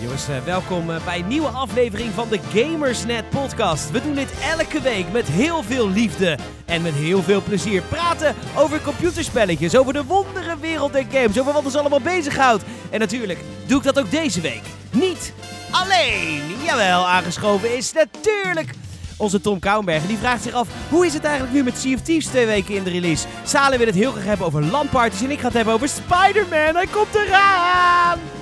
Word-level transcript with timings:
Jongens, 0.00 0.28
eh, 0.28 0.44
welkom 0.44 0.90
eh, 0.90 1.04
bij 1.04 1.18
een 1.18 1.28
nieuwe 1.28 1.48
aflevering 1.48 2.10
van 2.14 2.28
de 2.28 2.40
Gamersnet 2.54 3.30
podcast. 3.30 3.90
We 3.90 4.02
doen 4.02 4.14
dit 4.14 4.32
elke 4.58 4.80
week 4.80 5.12
met 5.12 5.26
heel 5.28 5.62
veel 5.62 5.88
liefde 5.88 6.38
en 6.64 6.82
met 6.82 6.94
heel 6.94 7.22
veel 7.22 7.42
plezier. 7.42 7.82
Praten 7.82 8.34
over 8.56 8.80
computerspelletjes, 8.80 9.76
over 9.76 9.92
de 9.92 10.04
wondere 10.04 10.58
wereld 10.60 10.92
der 10.92 11.04
games, 11.12 11.40
over 11.40 11.52
wat 11.52 11.64
ons 11.64 11.76
allemaal 11.76 12.00
bezighoudt. 12.00 12.64
En 12.90 12.98
natuurlijk 12.98 13.38
doe 13.66 13.78
ik 13.78 13.84
dat 13.84 13.98
ook 13.98 14.10
deze 14.10 14.40
week. 14.40 14.62
Niet 14.90 15.32
alleen. 15.70 16.42
Jawel, 16.64 17.06
aangeschoven 17.06 17.76
is 17.76 17.92
natuurlijk 17.92 18.70
onze 19.16 19.40
Tom 19.40 19.58
Kouwenberg. 19.58 20.06
Die 20.06 20.18
vraagt 20.18 20.42
zich 20.42 20.52
af, 20.52 20.68
hoe 20.88 21.06
is 21.06 21.14
het 21.14 21.24
eigenlijk 21.24 21.54
nu 21.54 21.62
met 21.62 21.78
Sea 21.78 21.94
of 21.94 22.00
twee 22.00 22.46
weken 22.46 22.74
in 22.74 22.82
de 22.82 22.90
release? 22.90 23.26
Salem 23.44 23.78
wil 23.78 23.86
het 23.86 23.96
heel 23.96 24.12
graag 24.12 24.24
hebben 24.24 24.46
over 24.46 24.64
LAN-parties 24.64 25.22
en 25.22 25.30
ik 25.30 25.38
ga 25.38 25.44
het 25.46 25.54
hebben 25.54 25.74
over 25.74 25.88
Spider-Man. 25.88 26.74
Hij 26.74 26.86
komt 26.86 27.14
eraan! 27.14 28.39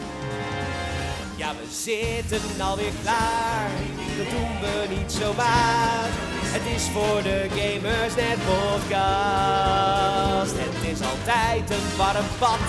Ja, 1.38 1.52
we 1.54 1.66
zitten 1.70 2.60
alweer 2.60 2.92
klaar. 3.02 3.70
Dat 4.18 4.30
doen 4.30 4.60
we 4.60 4.86
niet 4.96 5.12
zomaar. 5.12 6.08
Het 6.54 6.62
is 6.76 6.82
voor 6.82 7.22
de 7.22 7.46
Gamersnet 7.58 8.38
podcast. 8.50 10.54
Het 10.66 10.82
is 10.92 11.00
altijd 11.12 11.70
een 11.70 11.96
warm 11.96 12.26
bad. 12.38 12.68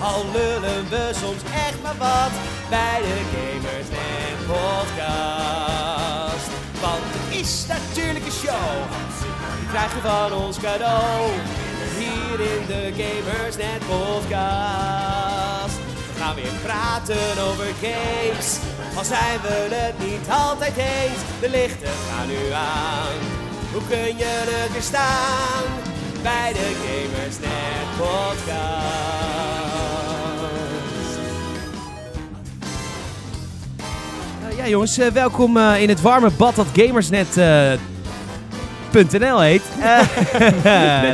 Al 0.00 0.24
lullen 0.32 0.88
we 0.88 1.10
soms 1.22 1.42
echt 1.66 1.82
maar 1.82 1.96
wat 1.98 2.32
bij 2.68 3.00
de 3.06 3.18
Gamersnet 3.34 4.38
podcast. 4.52 6.48
Want 6.80 7.04
het 7.14 7.40
is 7.40 7.64
natuurlijk 7.68 8.24
een 8.24 8.32
show. 8.32 8.70
Die 9.58 9.68
krijg 9.68 9.94
je 9.94 10.00
van 10.00 10.32
ons 10.32 10.58
cadeau. 10.58 11.30
Hier 11.98 12.40
in 12.54 12.66
de 12.66 12.92
Gamersnet 13.00 13.78
podcast. 13.78 15.47
Gaan 16.18 16.34
weer 16.34 16.52
praten 16.62 17.42
over 17.48 17.64
games. 17.80 18.58
Al 18.96 19.04
zijn 19.04 19.40
we 19.42 19.68
het 19.74 19.98
niet 19.98 20.28
altijd 20.30 20.76
eens. 20.76 21.20
De 21.40 21.50
lichten 21.50 21.88
gaan 21.88 22.26
nu 22.28 22.50
aan. 22.52 23.18
Hoe 23.72 23.82
kun 23.88 24.16
je 24.16 24.24
het 24.24 24.72
weer 24.72 24.82
staan? 24.82 25.62
Bij 26.22 26.52
de 26.52 26.76
Gamersnet 26.84 27.88
podcast. 27.96 28.98
Ja 34.56 34.68
jongens, 34.68 34.98
uh, 34.98 35.06
welkom 35.06 35.56
uh, 35.56 35.82
in 35.82 35.88
het 35.88 36.00
warme 36.00 36.30
bad 36.30 36.54
dat 36.54 36.66
Gamersnet.nl 38.98 39.40
heet. 39.40 39.62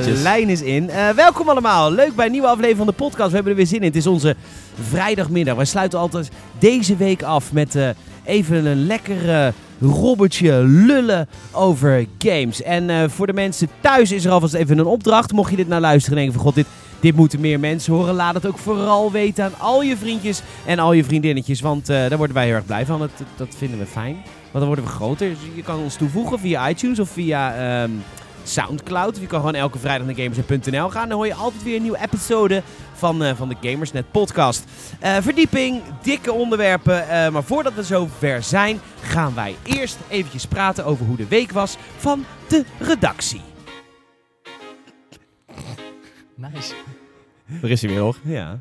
de 0.15 0.21
lijn 0.23 0.49
is 0.49 0.63
in. 0.63 0.91
welkom 1.17 1.49
allemaal. 1.49 1.93
Leuk 1.93 2.15
bij 2.15 2.27
een 2.27 2.33
nieuwe 2.33 2.47
aflevering 2.47 2.77
van 2.77 2.87
de 2.87 2.93
podcast. 2.93 3.29
We 3.29 3.35
hebben 3.35 3.53
er 3.53 3.59
weer 3.59 3.67
zin 3.67 3.81
in. 3.81 3.87
Het 3.87 3.97
is 3.97 4.07
onze 4.07 4.37
vrijdagmiddag. 4.81 5.57
Wij 5.57 5.65
sluiten 5.65 5.99
altijd 5.99 6.31
deze 6.59 6.97
week 6.97 7.23
af 7.23 7.53
met 7.53 7.79
even 8.25 8.67
een 8.67 8.87
lekker 8.87 9.53
robbertje 9.81 10.53
lullen 10.65 11.29
over 11.53 12.07
games. 12.19 12.63
En 12.63 13.11
voor 13.11 13.27
de 13.27 13.33
mensen 13.33 13.69
thuis 13.81 14.13
is 14.13 14.25
er 14.25 14.31
alvast 14.31 14.55
even 14.55 14.79
een 14.79 14.87
opdracht. 14.87 15.33
Mocht 15.33 15.51
je 15.51 15.57
dit 15.57 15.69
nou 15.69 15.81
luisteren 15.81 16.19
en 16.19 16.25
denken 16.25 16.43
van 16.43 16.53
god, 16.53 16.55
dit, 16.55 16.67
dit 17.01 17.17
moeten 17.17 17.41
meer 17.41 17.61
mensen 17.61 17.95
horen. 17.95 18.15
Laat 18.15 18.35
het 18.35 18.47
ook 18.47 18.59
vooral 18.59 19.13
weten 19.13 19.45
aan 19.45 19.59
al 19.59 19.83
je 19.83 19.97
vriendjes 19.97 20.43
en 20.67 20.79
al 20.79 20.93
je 20.93 21.05
vriendinnetjes. 21.05 21.61
Want 21.61 21.91
uh, 21.91 21.97
daar 21.97 22.17
worden 22.17 22.37
wij 22.37 22.47
heel 22.47 22.55
erg 22.55 22.67
blij 22.67 22.87
van. 22.87 22.99
Dat, 22.99 23.11
dat 23.37 23.55
vinden 23.59 23.79
we 23.79 23.87
fijn. 23.87 24.17
Want 24.55 24.67
dan 24.67 24.75
worden 24.75 24.85
we 24.85 24.99
groter. 24.99 25.29
Dus 25.29 25.39
je 25.55 25.63
kan 25.63 25.79
ons 25.79 25.97
toevoegen 25.97 26.39
via 26.39 26.69
iTunes 26.69 26.99
of 26.99 27.09
via 27.09 27.83
um, 27.83 28.05
Soundcloud. 28.45 29.15
Of 29.15 29.21
je 29.21 29.27
kan 29.27 29.39
gewoon 29.39 29.55
elke 29.55 29.79
vrijdag 29.79 30.07
naar 30.07 30.17
gamersnet.nl 30.17 30.89
gaan. 30.89 31.09
Dan 31.09 31.17
hoor 31.17 31.27
je 31.27 31.35
altijd 31.35 31.63
weer 31.63 31.77
een 31.77 31.83
nieuwe 31.83 32.01
episode 32.03 32.63
van, 32.93 33.23
uh, 33.23 33.35
van 33.35 33.49
de 33.49 33.57
Gamersnet 33.61 34.11
podcast. 34.11 34.65
Uh, 35.03 35.17
verdieping, 35.21 35.83
dikke 36.03 36.33
onderwerpen. 36.33 37.03
Uh, 37.03 37.29
maar 37.29 37.43
voordat 37.43 37.75
we 37.75 37.83
zover 37.83 38.43
zijn, 38.43 38.81
gaan 39.01 39.35
wij 39.35 39.57
eerst 39.63 39.99
eventjes 40.09 40.47
praten 40.47 40.85
over 40.85 41.07
hoe 41.07 41.17
de 41.17 41.29
week 41.29 41.53
was 41.53 41.77
van 41.97 42.25
de 42.49 42.65
redactie. 42.79 43.43
Nice. 46.35 46.75
Daar 47.61 47.71
is 47.71 47.81
hij 47.81 47.91
weer 47.91 48.01
hoor. 48.01 48.17
Ja. 48.23 48.59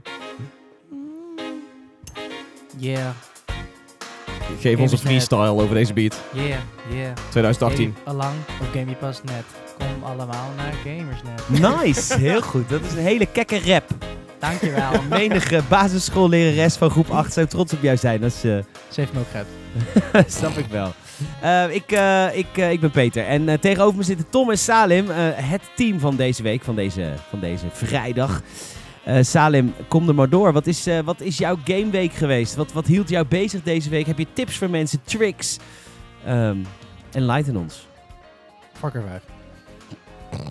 Yeah, 2.77 3.11
Geef 4.59 4.79
ons 4.79 4.91
een 4.91 4.97
freestyle 4.97 5.61
over 5.61 5.75
deze 5.75 5.93
beat. 5.93 6.21
yeah, 6.33 6.47
yeah. 6.89 7.13
2018. 7.29 7.77
Game 7.77 8.17
allang 8.17 8.33
op 8.61 8.67
GamePass.net. 8.73 9.43
Kom 9.77 10.03
allemaal 10.03 10.49
naar 10.57 10.73
Gamersnet. 10.83 11.81
Nice, 11.83 12.17
heel 12.19 12.41
goed. 12.41 12.69
Dat 12.69 12.81
is 12.81 12.91
een 12.91 13.03
hele 13.03 13.25
kekke 13.25 13.59
rap. 13.65 13.83
Dankjewel. 14.39 14.91
Menige 15.09 15.61
basisschoollerares 15.69 16.75
van 16.75 16.89
groep 16.89 17.09
8 17.09 17.33
zou 17.33 17.47
trots 17.47 17.73
op 17.73 17.81
jou 17.81 17.97
zijn. 17.97 18.21
Dat 18.21 18.31
is, 18.31 18.43
eh, 18.43 18.57
Ze 18.89 18.99
heeft 18.99 19.13
me 19.13 19.19
ook 19.19 19.25
gehad. 19.31 19.45
snap 20.39 20.57
ik 20.57 20.65
wel. 20.69 20.93
Uh, 21.43 21.75
ik, 21.75 21.91
uh, 21.91 22.37
ik, 22.37 22.47
uh, 22.55 22.71
ik 22.71 22.79
ben 22.79 22.91
Peter 22.91 23.25
en 23.25 23.41
uh, 23.41 23.53
tegenover 23.53 23.97
me 23.97 24.03
zitten 24.03 24.29
Tom 24.29 24.49
en 24.51 24.57
Salim, 24.57 25.09
uh, 25.09 25.15
het 25.35 25.61
team 25.75 25.99
van 25.99 26.15
deze 26.15 26.43
week, 26.43 26.63
van 26.63 26.75
deze, 26.75 27.13
van 27.29 27.39
deze 27.39 27.65
vrijdag. 27.71 28.41
Uh, 29.07 29.21
Salim, 29.21 29.73
kom 29.87 30.07
er 30.07 30.15
maar 30.15 30.29
door. 30.29 30.53
Wat 30.53 30.67
is, 30.67 30.87
uh, 30.87 30.99
wat 30.99 31.21
is 31.21 31.37
jouw 31.37 31.57
gameweek 31.63 32.13
geweest? 32.13 32.55
Wat, 32.55 32.71
wat 32.71 32.87
hield 32.87 33.09
jou 33.09 33.27
bezig 33.27 33.63
deze 33.63 33.89
week? 33.89 34.05
Heb 34.05 34.17
je 34.17 34.33
tips 34.33 34.57
voor 34.57 34.69
mensen, 34.69 35.03
tricks? 35.03 35.57
Um, 36.27 36.65
enlighten 37.11 37.55
ons. 37.55 37.87
Far 38.73 38.91
Cry 38.91 39.01
5. 39.01 39.23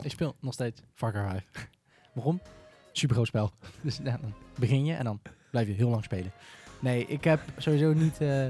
Ik 0.03 0.11
speel 0.11 0.35
nog 0.41 0.53
steeds 0.53 0.83
Far 0.95 1.13
Cry 1.13 1.23
5. 1.23 1.69
Waarom? 2.13 2.41
Super 2.93 3.15
groot 3.15 3.27
spel. 3.27 3.51
Dus 3.83 4.01
ja, 4.05 4.19
dan 4.21 4.35
begin 4.59 4.85
je 4.85 4.95
en 4.95 5.05
dan 5.05 5.21
blijf 5.51 5.67
je 5.67 5.73
heel 5.73 5.89
lang 5.89 6.05
spelen. 6.05 6.33
Nee, 6.81 7.07
ik 7.07 7.25
heb 7.25 7.41
sowieso 7.57 7.93
niet, 7.93 8.21
uh, 8.21 8.47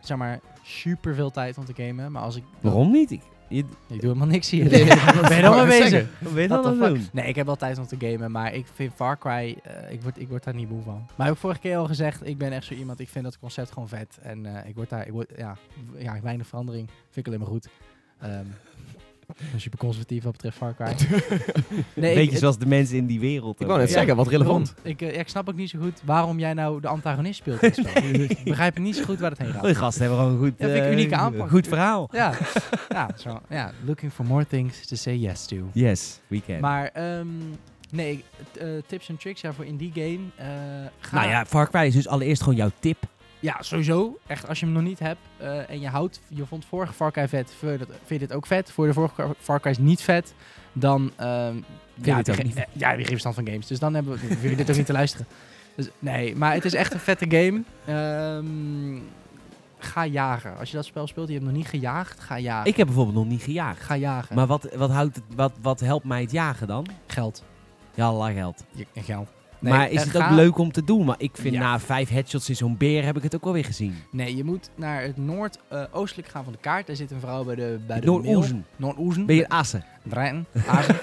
zeg 0.00 0.16
maar, 0.16 0.40
super 0.62 1.14
veel 1.14 1.30
tijd 1.30 1.58
om 1.58 1.64
te 1.64 1.74
gamen. 1.76 2.12
Maar 2.12 2.22
als 2.22 2.36
ik... 2.36 2.44
Waarom 2.60 2.90
niet? 2.90 3.10
Ik, 3.10 3.22
je... 3.48 3.56
ik 3.58 3.66
doe 3.88 4.00
helemaal 4.00 4.26
niks 4.26 4.50
hier. 4.50 4.70
Nee, 4.70 4.84
ben 5.28 5.36
je 5.36 5.42
dan 5.42 5.66
mee 5.66 5.80
bezig? 5.80 6.06
Wat 6.18 6.32
ben 6.32 6.42
je 6.42 6.48
dan 6.48 6.78
doen? 6.78 7.08
Nee, 7.12 7.28
ik 7.28 7.36
heb 7.36 7.46
wel 7.46 7.56
tijd 7.56 7.78
om 7.78 7.86
te 7.86 7.96
gamen, 7.98 8.30
maar 8.30 8.54
ik 8.54 8.66
vind 8.74 8.92
Far 8.94 9.18
Cry, 9.18 9.56
uh, 9.66 9.92
ik, 9.92 10.02
word, 10.02 10.20
ik 10.20 10.28
word 10.28 10.44
daar 10.44 10.54
niet 10.54 10.68
moe 10.68 10.82
van. 10.82 11.06
Maar 11.16 11.26
ik 11.26 11.32
heb 11.32 11.42
vorige 11.42 11.60
keer 11.60 11.76
al 11.76 11.86
gezegd, 11.86 12.26
ik 12.26 12.38
ben 12.38 12.52
echt 12.52 12.64
zo 12.64 12.74
iemand, 12.74 13.00
ik 13.00 13.08
vind 13.08 13.24
dat 13.24 13.38
concept 13.38 13.72
gewoon 13.72 13.88
vet. 13.88 14.18
En 14.22 14.44
uh, 14.44 14.66
ik 14.66 14.74
word 14.74 14.88
daar, 14.88 15.06
ik 15.06 15.12
word, 15.12 15.30
ja, 15.36 15.56
ja, 15.98 16.20
weinig 16.22 16.46
verandering, 16.46 16.88
vind 17.10 17.16
ik 17.16 17.26
alleen 17.26 17.38
maar 17.38 17.48
goed. 17.48 17.68
Um, 18.22 18.28
ben 18.28 18.56
super 19.56 19.78
conservatief 19.78 20.22
wat 20.22 20.32
betreft 20.32 20.56
Far 20.56 20.74
Cry. 20.74 20.86
nee, 21.94 22.14
Beetje 22.14 22.32
ik, 22.32 22.38
zoals 22.38 22.58
de 22.58 22.66
mensen 22.66 22.96
in 22.96 23.06
die 23.06 23.20
wereld. 23.20 23.60
Ik 23.60 23.66
wou 23.66 23.78
net 23.78 23.88
ja, 23.88 23.94
zeggen, 23.94 24.16
wat 24.16 24.28
relevant. 24.28 24.74
Ik, 24.82 25.02
uh, 25.02 25.12
ja, 25.12 25.20
ik 25.20 25.28
snap 25.28 25.48
ook 25.48 25.54
niet 25.54 25.70
zo 25.70 25.78
goed 25.78 26.00
waarom 26.04 26.38
jij 26.38 26.54
nou 26.54 26.80
de 26.80 26.88
antagonist 26.88 27.38
speelt 27.38 27.62
in 27.62 27.74
spel. 27.74 28.02
ik 28.20 28.44
begrijp 28.44 28.78
niet 28.78 28.96
zo 28.96 29.04
goed 29.04 29.20
waar 29.20 29.30
het 29.30 29.38
heen 29.38 29.52
gaat. 29.52 29.62
Die 29.62 29.74
gasten 29.74 30.00
hebben 30.00 30.18
gewoon 30.18 30.34
een 30.34 30.40
goed, 30.40 30.54
ja, 30.58 30.66
een 30.68 30.92
unieke 30.92 31.16
aanpak. 31.16 31.50
goed 31.50 31.68
verhaal. 31.68 32.08
Ja, 32.12 32.32
ja, 32.88 33.10
zo, 33.16 33.40
ja, 33.48 33.72
looking 33.84 34.12
for 34.12 34.24
more 34.24 34.46
things 34.46 34.86
to 34.86 34.96
say 34.96 35.14
yes 35.14 35.46
to. 35.46 35.56
Yes, 35.72 36.20
we 36.26 36.42
can. 36.46 36.60
Maar 36.60 37.18
um, 37.18 37.58
nee, 37.90 38.24
uh, 38.62 38.82
tips 38.86 39.08
en 39.08 39.16
tricks 39.16 39.40
ja, 39.40 39.52
voor 39.52 39.64
in 39.64 39.76
die 39.76 39.90
game. 39.94 40.18
Uh, 40.40 40.46
ga 40.98 41.16
nou 41.16 41.28
ja, 41.28 41.46
Far 41.46 41.70
Cry 41.70 41.80
is 41.80 41.94
dus 41.94 42.08
allereerst 42.08 42.42
gewoon 42.42 42.58
jouw 42.58 42.70
tip. 42.78 42.96
Ja, 43.46 43.62
sowieso. 43.62 44.18
Echt, 44.26 44.48
als 44.48 44.60
je 44.60 44.64
hem 44.66 44.74
nog 44.74 44.82
niet 44.82 44.98
hebt 44.98 45.20
uh, 45.40 45.70
en 45.70 45.80
je 45.80 45.88
houdt, 45.88 46.20
je 46.28 46.46
vond 46.46 46.64
vorige 46.64 46.92
Far 46.92 47.12
Cry 47.12 47.28
vet, 47.28 47.54
vind 47.58 47.80
je 48.08 48.18
dit 48.18 48.32
ook 48.32 48.46
vet. 48.46 48.70
Voor 48.70 48.86
de 48.86 48.92
vorige 48.92 49.34
Far 49.38 49.60
Cry 49.60 49.70
is 49.70 49.78
niet 49.78 50.02
vet, 50.02 50.34
dan... 50.72 51.12
Uh, 51.20 51.48
ja, 51.94 52.20
ge- 52.22 52.42
niet 52.42 52.54
vet. 52.54 52.68
ja, 52.72 52.90
geeft 52.94 53.08
verstand 53.08 53.34
van 53.34 53.46
games. 53.46 53.66
Dus 53.66 53.78
dan 53.78 53.94
hebben 53.94 54.18
we, 54.40 54.54
dit 54.54 54.70
ook 54.70 54.76
niet 54.76 54.86
te 54.86 54.92
luisteren. 54.92 55.26
Dus, 55.74 55.88
nee, 55.98 56.36
maar 56.36 56.54
het 56.54 56.64
is 56.64 56.74
echt 56.74 56.92
een 56.92 57.00
vette 57.00 57.26
game. 57.28 57.62
Um, 58.38 59.02
ga 59.78 60.06
jagen. 60.06 60.58
Als 60.58 60.70
je 60.70 60.76
dat 60.76 60.84
spel 60.84 61.06
speelt, 61.06 61.28
je 61.28 61.34
hebt 61.34 61.46
nog 61.46 61.54
niet 61.54 61.68
gejaagd, 61.68 62.20
ga 62.20 62.38
jagen. 62.38 62.70
Ik 62.70 62.76
heb 62.76 62.86
bijvoorbeeld 62.86 63.16
nog 63.16 63.26
niet 63.26 63.42
gejaagd. 63.42 63.82
Ga 63.82 63.96
jagen. 63.96 64.34
Maar 64.34 64.46
wat, 64.46 64.68
wat, 64.76 64.90
houdt 64.90 65.14
het, 65.16 65.24
wat, 65.36 65.52
wat 65.60 65.80
helpt 65.80 66.04
mij 66.04 66.20
het 66.20 66.30
jagen 66.30 66.66
dan? 66.66 66.86
Geld. 67.06 67.44
Ja, 67.94 68.32
geld. 68.32 68.64
Je, 68.72 68.86
geld. 68.94 69.35
Nee, 69.58 69.72
maar 69.72 69.90
is 69.90 70.04
het 70.04 70.16
ook 70.16 70.30
leuk 70.30 70.58
om 70.58 70.72
te 70.72 70.84
doen? 70.84 71.04
Maar 71.04 71.16
ik 71.18 71.30
vind 71.32 71.54
ja. 71.54 71.60
na 71.60 71.80
vijf 71.80 72.08
headshots 72.08 72.48
in 72.48 72.56
zo'n 72.56 72.76
beer 72.76 73.04
heb 73.04 73.16
ik 73.16 73.22
het 73.22 73.34
ook 73.34 73.44
alweer 73.44 73.64
gezien. 73.64 73.94
Nee, 74.10 74.36
je 74.36 74.44
moet 74.44 74.70
naar 74.74 75.02
het 75.02 75.16
noordoostelijk 75.16 76.28
uh, 76.28 76.34
gaan 76.34 76.44
van 76.44 76.52
de 76.52 76.58
kaart. 76.58 76.86
Daar 76.86 76.96
zit 76.96 77.10
een 77.10 77.20
vrouw 77.20 77.44
bij 77.44 77.54
de 77.54 77.78
bij 77.86 78.00
de 78.00 78.06
Noord-Oezen. 78.06 78.66
Noord-Oezen. 78.76 79.26
Ben 79.26 79.36
je 79.36 79.48
Assen? 79.48 79.84
Assen. 80.66 80.96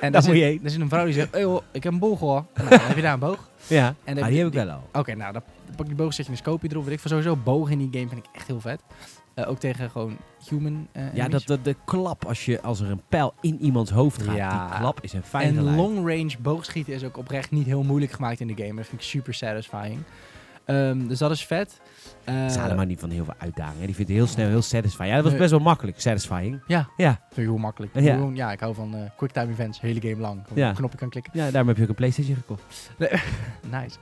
en 0.00 0.12
daar, 0.12 0.22
je 0.22 0.50
zit, 0.50 0.62
daar 0.62 0.70
zit 0.70 0.80
een 0.80 0.88
vrouw 0.88 1.04
die 1.04 1.14
zegt, 1.14 1.42
hoor, 1.42 1.62
ik 1.72 1.82
heb 1.82 1.92
een 1.92 1.98
boog 1.98 2.18
hoor. 2.18 2.44
Nou, 2.54 2.68
dan 2.68 2.80
heb 2.80 2.96
je 2.96 3.02
daar 3.02 3.12
een 3.12 3.18
boog. 3.18 3.50
Ja, 3.66 3.94
en 4.04 4.18
ah, 4.18 4.28
die 4.28 4.38
heb 4.38 4.46
ik 4.46 4.52
wel 4.52 4.68
al. 4.68 4.82
Oké, 4.88 4.98
okay, 4.98 5.14
nou 5.14 5.32
dan 5.32 5.42
pak 5.76 5.86
je 5.86 5.94
die 5.94 5.94
boog, 5.94 6.14
zet 6.14 6.26
je 6.26 6.32
een 6.32 6.38
scope 6.38 6.68
erop. 6.70 6.84
Weet 6.84 6.92
ik 6.92 7.00
van 7.00 7.10
sowieso 7.10 7.36
bogen 7.36 7.72
in 7.72 7.78
die 7.78 7.88
game 7.92 8.08
vind 8.08 8.24
ik 8.26 8.30
echt 8.32 8.46
heel 8.46 8.60
vet. 8.60 8.80
Uh, 9.38 9.48
ook 9.48 9.58
tegen 9.58 9.90
gewoon 9.90 10.16
human 10.48 10.88
uh, 10.92 11.14
Ja, 11.14 11.28
dat, 11.28 11.46
de, 11.46 11.62
de 11.62 11.76
klap 11.84 12.24
als, 12.24 12.44
je, 12.44 12.62
als 12.62 12.80
er 12.80 12.90
een 12.90 13.02
pijl 13.08 13.34
in 13.40 13.58
iemands 13.60 13.90
hoofd 13.90 14.22
gaat. 14.22 14.36
Ja. 14.36 14.68
Die 14.68 14.78
klap 14.78 15.00
is 15.00 15.12
een 15.12 15.22
fijn 15.22 15.56
En 15.56 15.74
long 15.76 15.96
range 15.96 16.34
boogschieten 16.38 16.94
is 16.94 17.04
ook 17.04 17.16
oprecht 17.16 17.50
niet 17.50 17.66
heel 17.66 17.82
moeilijk 17.82 18.12
gemaakt 18.12 18.40
in 18.40 18.46
de 18.46 18.62
game. 18.62 18.74
Dat 18.74 18.86
vind 18.86 19.00
ik 19.00 19.06
super 19.06 19.34
satisfying. 19.34 19.98
Ehm, 20.64 21.06
dus 21.06 21.18
dat 21.18 21.30
is 21.30 21.46
vet. 21.46 21.80
Eh, 22.24 22.34
Het 22.34 22.50
is 22.50 22.56
helemaal 22.56 22.84
niet 22.84 23.00
van 23.00 23.10
heel 23.10 23.24
veel 23.24 23.34
uitdagingen. 23.38 23.86
Die 23.86 23.94
vindt 23.94 24.10
het 24.10 24.20
heel 24.20 24.26
snel 24.28 24.48
heel 24.48 24.62
satisfying. 24.62 25.10
Ja, 25.10 25.14
dat 25.16 25.24
was 25.30 25.36
best 25.40 25.50
wel 25.50 25.60
makkelijk, 25.60 26.00
satisfying. 26.00 26.60
Ja, 26.66 26.88
Ja, 26.96 27.10
vind 27.12 27.36
ik 27.36 27.44
heel 27.44 27.56
makkelijk. 27.56 27.92
Ja. 28.00 28.14
Gewoon, 28.14 28.36
ja, 28.36 28.52
ik 28.52 28.60
hou 28.60 28.74
van 28.74 28.94
eh 28.94 29.00
quicktime 29.16 29.50
events, 29.52 29.80
hele 29.80 30.00
game 30.00 30.16
lang. 30.16 30.40
Gewoon 30.48 30.64
Ja. 30.64 30.72
knopje 30.72 30.98
kan 30.98 31.08
klikken. 31.08 31.32
ja 31.34 31.50
daarom 31.50 31.68
heb 31.68 31.76
je 31.76 31.82
ook 31.82 31.88
een 31.88 31.94
Playstation 31.94 32.36
gekocht. 32.36 32.90
Nice. 33.80 33.96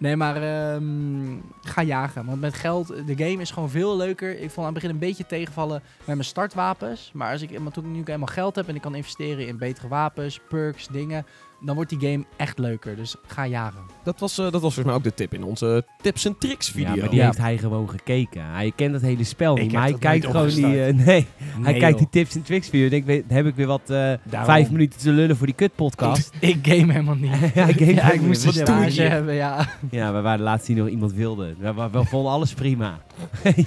Nee, 0.00 0.16
maar 0.16 0.36
ehm, 0.42 1.38
ga 1.62 1.82
jagen. 1.82 2.26
Want 2.26 2.40
met 2.40 2.54
geld, 2.54 2.86
de 3.06 3.16
game 3.16 3.40
is 3.40 3.50
gewoon 3.50 3.70
veel 3.70 3.96
leuker. 3.96 4.30
Ik 4.30 4.50
vond 4.50 4.56
aan 4.56 4.64
het 4.64 4.74
begin 4.74 4.90
een 4.90 4.98
beetje 4.98 5.26
tegenvallen 5.26 5.82
met 5.98 6.06
mijn 6.06 6.24
startwapens. 6.24 7.10
Maar 7.14 7.32
als 7.32 7.42
ik, 7.42 7.58
maar 7.58 7.72
toen 7.72 7.84
ik 7.84 7.90
nu 7.90 8.02
eenmaal 8.04 8.26
geld 8.26 8.56
heb 8.56 8.68
en 8.68 8.74
ik 8.74 8.80
kan 8.80 8.94
investeren 8.94 9.46
in 9.46 9.58
betere 9.58 9.88
wapens, 9.88 10.40
perks, 10.48 10.86
dingen, 10.88 11.26
dan 11.60 11.74
wordt 11.74 11.90
die 11.98 12.10
game 12.10 12.24
echt 12.36 12.58
leuker. 12.58 12.96
Dus 12.96 13.14
ga 13.26 13.46
jagen. 13.46 13.80
Dat 14.04 14.20
was, 14.20 14.38
eh, 14.38 14.44
dat 14.44 14.52
was 14.52 14.60
volgens 14.60 14.84
mij 14.84 14.94
ook 14.94 15.02
de 15.02 15.14
tip 15.14 15.34
in 15.34 15.44
onze 15.44 15.84
tips 16.02 16.24
en 16.24 16.38
tricks 16.38 16.68
video. 16.70 16.94
Ja, 16.94 17.00
maar 17.00 17.08
die 17.08 17.18
Ja. 17.18 17.24
heeft 17.26 17.38
hij 17.38 17.58
gewoon 17.58 17.90
gekeken. 17.90 18.44
Hij 18.44 18.72
kent 18.76 18.92
het 18.92 19.02
hele 19.02 19.24
spel 19.24 19.54
niet, 19.56 19.72
maar 19.72 19.82
hij 19.82 19.90
dat 19.90 20.00
kijkt 20.00 20.26
gewoon 20.26 20.48
die... 20.48 20.84
eh, 20.84 20.94
nee, 21.06 21.26
hij 21.62 21.74
kijkt 21.78 21.98
die 21.98 22.08
tips 22.10 22.34
en 22.34 22.42
tricks 22.42 22.68
video. 22.68 22.86
En 22.86 22.92
ik 22.92 23.04
weet, 23.04 23.24
heb 23.28 23.46
ik 23.46 23.54
weer 23.54 23.66
wat 23.66 23.80
eh, 23.80 23.86
Daarom. 23.86 24.44
vijf 24.44 24.70
minuten 24.70 24.98
te 25.00 25.10
lullen 25.10 25.36
voor 25.36 25.46
die 25.46 25.54
kutpodcast. 25.54 26.30
Ik 26.40 26.58
game 26.62 26.92
helemaal 26.92 27.14
niet. 27.14 27.30
ja, 27.54 27.66
ik, 27.66 27.78
game 27.78 27.94
ja, 27.94 28.10
ik 28.12 28.20
moest 28.20 28.44
een 28.44 28.52
Wat 28.54 28.66
doe 28.66 28.76
je 28.84 28.90
stage 28.90 29.08
hebben, 29.08 29.34
ja. 29.34 29.68
Ja, 29.90 30.12
we 30.12 30.20
waren 30.20 30.40
laatst 30.44 30.66
die 30.66 30.76
nog 30.76 30.88
iemand 30.88 31.12
wilde. 31.12 31.54
We, 31.58 31.74
we, 31.74 31.88
we 31.90 32.04
vonden 32.04 32.32
alles 32.32 32.54
prima. 32.54 32.98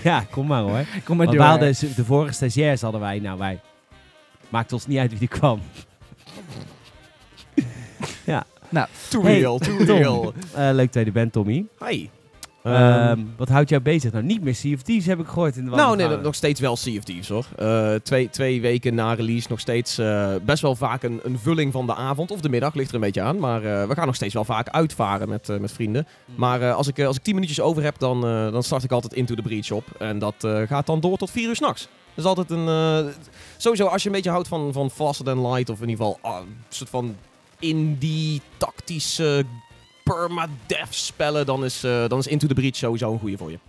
ja, 0.04 0.24
kom 0.32 0.48
maar 0.48 0.62
hoor. 0.62 0.86
Kom 1.04 1.18
maar 1.18 1.26
Want 1.26 1.38
door. 1.38 1.46
we 1.46 1.52
hadden, 1.52 1.74
de, 1.80 1.94
de 1.96 2.06
vorige 2.06 2.34
stagiairs 2.34 2.82
hadden 2.82 3.02
wij, 3.02 3.20
nou 3.20 3.38
wij, 3.38 3.60
maakt 4.50 4.74
ons 4.74 4.88
niet 4.88 4.98
uit 4.98 5.12
wie 5.20 5.30
er 5.30 5.38
kwam. 5.38 5.60
Too 9.10 9.24
Hey, 9.24 9.40
real, 9.40 9.58
too 9.58 9.86
Tom. 9.86 9.98
real. 9.98 10.34
Eh, 10.54 10.70
leuk 10.72 10.94
dat 10.94 11.02
je 11.02 11.08
er 11.08 11.12
bent, 11.12 11.32
Tommy. 11.32 11.66
Hi. 11.88 12.10
Ehm, 12.64 12.76
Ehm, 12.76 13.20
wat 13.38 13.50
houdt 13.50 13.70
jou 13.70 13.82
bezig? 13.82 14.12
Nou, 14.12 14.24
niet 14.24 14.44
meer 14.44 14.58
Thieves 14.84 15.06
heb 15.06 15.20
ik 15.20 15.28
gehoord 15.28 15.56
in 15.56 15.66
de 15.66 15.72
nou, 15.72 15.96
nee, 15.96 16.08
nog 16.08 16.36
steeds 16.36 16.60
wel 16.60 16.76
Thieves 16.76 17.30
hoor. 17.30 17.46
Eh, 17.58 17.94
twee, 17.94 18.30
twee 18.30 18.62
weken 18.62 18.96
na 18.96 19.14
release 19.14 19.48
nog 19.50 19.60
steeds 19.60 19.98
eh, 19.98 20.36
best 20.46 20.62
wel 20.62 20.76
vaak 20.76 21.04
een, 21.04 21.20
een 21.24 21.40
vulling 21.40 21.72
van 21.72 21.86
de 21.86 21.96
avond 21.96 22.32
of 22.32 22.42
de 22.42 22.50
middag, 22.50 22.74
ligt 22.74 22.90
er 22.90 22.96
een 22.96 23.02
beetje 23.02 23.22
aan. 23.22 23.40
Maar 23.40 23.62
we 23.62 23.94
gaan 23.94 24.06
nog 24.06 24.16
steeds 24.16 24.34
wel 24.34 24.46
vaak 24.46 24.70
uitvaren 24.70 25.30
met, 25.30 25.60
met 25.60 25.72
vrienden. 25.72 26.08
Maar 26.36 26.62
eh, 26.62 26.76
als, 26.76 26.88
ik, 26.88 27.02
als 27.02 27.16
ik 27.16 27.24
10 27.24 27.34
minuutjes 27.34 27.62
over 27.62 27.84
heb, 27.84 28.00
dan, 28.00 28.22
dan 28.52 28.64
start 28.64 28.84
ik 28.84 28.92
altijd 28.92 29.14
Into 29.14 29.36
the 29.36 29.42
Breach 29.42 29.72
op. 29.72 29.84
En 30.00 30.20
dat 30.20 30.48
gaat 30.68 30.86
dan 30.86 31.00
door 31.00 31.18
tot 31.18 31.32
4 31.32 31.48
uur 31.48 31.56
s'nachts. 31.56 31.88
Dat 32.16 32.26
is 32.26 32.32
altijd 32.32 32.50
een... 32.52 33.12
sowieso, 33.58 33.86
als 33.86 34.02
je 34.04 34.10
een 34.10 34.16
beetje 34.16 34.30
houdt 34.30 34.48
van, 34.48 34.74
van 34.74 34.90
faster 34.92 35.26
than 35.26 35.48
light, 35.48 35.70
of 35.70 35.82
in 35.82 35.90
ieder 35.90 36.06
geval 36.06 36.20
ah, 36.22 36.40
een 36.40 36.56
soort 36.70 36.90
van 36.90 37.16
indie 37.64 38.42
tactische 38.58 39.44
permadeath 40.04 40.88
spellen, 40.96 41.46
dan 41.46 41.66
is, 41.66 41.84
eh, 41.84 42.08
dan 42.08 42.20
is 42.20 42.28
Into 42.28 42.48
the 42.48 42.54
Breach 42.54 42.76
sowieso 42.76 43.12
een 43.14 43.20
goede 43.20 43.38
voor 43.38 43.52
je. 43.52 43.60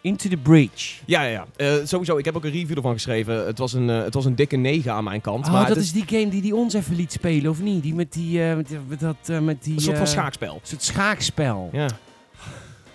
Into 0.00 0.28
the 0.28 0.36
Breach. 0.36 1.00
Ja, 1.04 1.22
ja, 1.22 1.28
ja. 1.30 1.46
Eh, 1.56 1.74
sowieso, 1.84 2.16
ik 2.16 2.24
heb 2.24 2.36
ook 2.36 2.44
een 2.44 2.50
review 2.50 2.76
ervan 2.76 2.92
geschreven. 2.92 3.46
Het 3.46 3.58
was 3.58 3.72
een, 3.72 3.90
eh, 3.90 4.02
het 4.02 4.14
was 4.14 4.24
een 4.24 4.34
dikke 4.34 4.56
9 4.56 4.92
aan 4.92 5.04
mijn 5.04 5.20
kant. 5.20 5.46
Oh, 5.46 5.52
maar 5.52 5.68
dat 5.68 5.76
is 5.76 5.92
die 5.92 6.04
game 6.06 6.28
die 6.28 6.40
die 6.42 6.54
ons 6.54 6.74
even 6.74 6.96
liet 6.96 7.12
spelen, 7.12 7.50
of 7.50 7.60
niet? 7.60 7.82
Die 7.82 7.94
met 7.94 8.12
die, 8.12 8.38
met, 8.40 8.68
die- 8.68 8.78
dat, 8.98 9.42
met 9.42 9.62
die... 9.64 9.74
een 9.74 9.80
soort 9.80 9.96
van 9.96 10.06
schaakspel. 10.06 10.54
Een 10.54 10.60
soort 10.62 10.82
schaakspel. 10.82 11.70
Ja. 11.72 11.88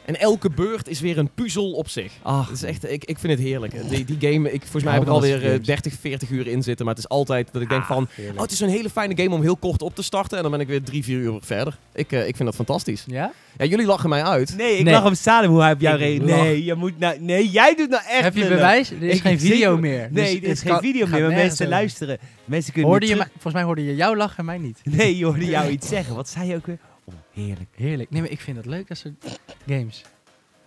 En 0.07 0.19
elke 0.19 0.49
beurt 0.49 0.87
is 0.87 0.99
weer 0.99 1.17
een 1.17 1.29
puzzel 1.35 1.71
op 1.71 1.89
zich. 1.89 2.11
Ach, 2.21 2.47
Het 2.47 2.55
is 2.55 2.63
echt, 2.63 2.91
ik, 2.91 3.03
ik 3.05 3.19
vind 3.19 3.33
het 3.33 3.41
heerlijk. 3.41 3.89
Die, 3.89 4.05
die 4.05 4.31
game, 4.31 4.51
ik, 4.51 4.61
volgens 4.61 4.83
mij 4.83 4.93
heb 4.93 5.01
ik 5.01 5.07
dat 5.07 5.15
alweer 5.15 5.31
soort 5.31 5.43
eh, 5.43 5.49
games. 5.51 5.65
30, 5.67 5.93
40 5.99 6.29
uur 6.29 6.47
in 6.47 6.63
zitten. 6.63 6.85
Maar 6.85 6.95
het 6.95 7.03
is 7.03 7.09
altijd 7.09 7.49
dat 7.51 7.61
ik 7.61 7.69
denk 7.69 7.83
van... 7.85 8.07
Oh, 8.35 8.41
het 8.41 8.51
is 8.51 8.59
een 8.59 8.69
hele 8.69 8.89
fijne 8.89 9.17
game 9.17 9.35
om 9.35 9.41
heel 9.41 9.55
kort 9.57 9.81
op 9.81 9.95
te 9.95 10.01
starten. 10.03 10.35
En 10.37 10.43
dan 10.43 10.51
ben 10.51 10.59
ik 10.61 10.67
weer 10.67 10.83
drie, 10.83 11.03
vier 11.03 11.17
uur 11.17 11.37
verder. 11.41 11.77
Ik, 11.93 12.11
eh, 12.11 12.19
ik 12.27 12.35
vind 12.35 12.45
dat 12.49 12.55
fantastisch. 12.55 13.03
Ja? 13.07 13.31
Ja, 13.57 13.65
jullie 13.65 13.85
lachen 13.85 14.09
mij 14.09 14.23
uit. 14.23 14.53
Nee, 14.57 14.77
ik 14.77 14.83
Nee. 14.83 14.93
lag 14.93 15.05
op 15.05 15.13
Salem 15.13 15.49
hoe 15.49 15.61
hij 15.61 15.71
op 15.71 15.81
jou 15.81 15.97
reageert. 15.97 16.29
lach. 16.29 16.41
Nee, 16.41 16.63
je 16.63 16.73
moet 16.75 16.99
nou, 16.99 17.17
nee, 17.19 17.49
jij 17.49 17.75
doet 17.75 17.89
nou 17.89 18.01
echt 18.09 18.23
Heb 18.23 18.35
je 18.35 18.47
bewijs? 18.47 18.91
Er 18.91 19.03
is 19.03 19.15
Ik- 19.15 19.21
geen 19.21 19.39
video 19.39 19.55
zeker- 19.75 19.79
meer. 19.79 20.07
Nee, 20.11 20.33
Dus 20.33 20.43
er 20.43 20.43
is 20.43 20.59
het 20.63 20.69
geen 20.71 20.79
video 20.79 21.07
meer, 21.07 21.27
mensen 21.27 21.65
over. 21.65 21.77
luisteren. 21.77 22.17
Mensen 22.45 22.71
kunnen 22.73 22.89
Hoorde 22.91 23.05
je 23.05 23.11
terug- 23.11 23.27
mij, 23.27 23.33
volgens 23.33 23.53
mij 23.53 23.63
hoorde 23.63 23.85
je 23.85 23.95
jou 23.95 24.17
lachen 24.17 24.37
en 24.37 24.45
mij 24.45 24.57
niet. 24.57 24.79
Nee, 24.83 25.17
je 25.17 25.25
hoorde 25.25 25.45
jou 25.45 25.69
iets 25.77 25.87
zeggen. 25.87 26.15
Wat 26.15 26.29
zei 26.29 26.47
je 26.47 26.55
ook 26.55 26.65
weer? 26.65 26.77
Oh, 27.09 27.15
heerlijk. 27.31 27.69
Heerlijk. 27.75 28.09
Nee, 28.09 28.21
maar 28.21 28.31
ik 28.31 28.41
vind 28.41 28.57
het 28.57 28.65
leuk, 28.65 28.87
dat 28.87 28.97
soort 28.97 29.39
games. 29.67 30.03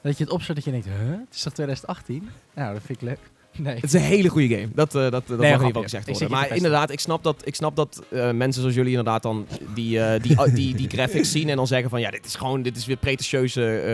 Dat 0.02 0.18
je 0.18 0.24
het 0.24 0.32
opzet 0.32 0.54
dat 0.54 0.64
je 0.64 0.70
denkt, 0.70 0.86
huh? 0.86 1.10
Het 1.10 1.34
is 1.34 1.42
toch 1.42 1.52
2018? 1.52 2.30
Nou, 2.54 2.72
dat 2.72 2.82
vind 2.82 3.02
ik 3.02 3.08
leuk. 3.08 3.29
Nee. 3.58 3.74
Het 3.74 3.84
is 3.84 3.92
een 3.92 4.00
hele 4.00 4.28
goede 4.28 4.48
game. 4.54 4.68
Dat, 4.74 4.94
eh, 4.94 5.00
dat, 5.00 5.12
dat 5.12 5.28
mag 5.28 5.36
in 5.38 5.42
ieder 5.42 5.52
geval 5.52 5.70
grapje. 5.70 5.82
gezegd 5.82 6.08
worden. 6.10 6.30
Maar 6.30 6.56
inderdaad, 6.56 6.90
ik 6.90 7.00
snap 7.00 7.22
dat, 7.22 7.42
ik 7.44 7.54
snap 7.54 7.76
dat 7.76 8.02
eh, 8.08 8.30
mensen 8.30 8.60
zoals 8.60 8.74
jullie 8.76 8.90
inderdaad 8.90 9.22
dan 9.22 9.46
die, 9.74 10.00
eh, 10.00 10.22
die, 10.22 10.36
die, 10.54 10.74
die, 10.74 10.88
graphics 10.88 11.30
zien 11.36 11.48
en 11.48 11.56
dan 11.56 11.66
zeggen 11.66 11.90
van 11.90 12.00
ja, 12.00 12.10
dit 12.10 12.26
is 12.26 12.34
gewoon, 12.34 12.62
dit 12.62 12.76
is 12.76 12.86
weer 12.86 12.96
pretentieus 12.96 13.52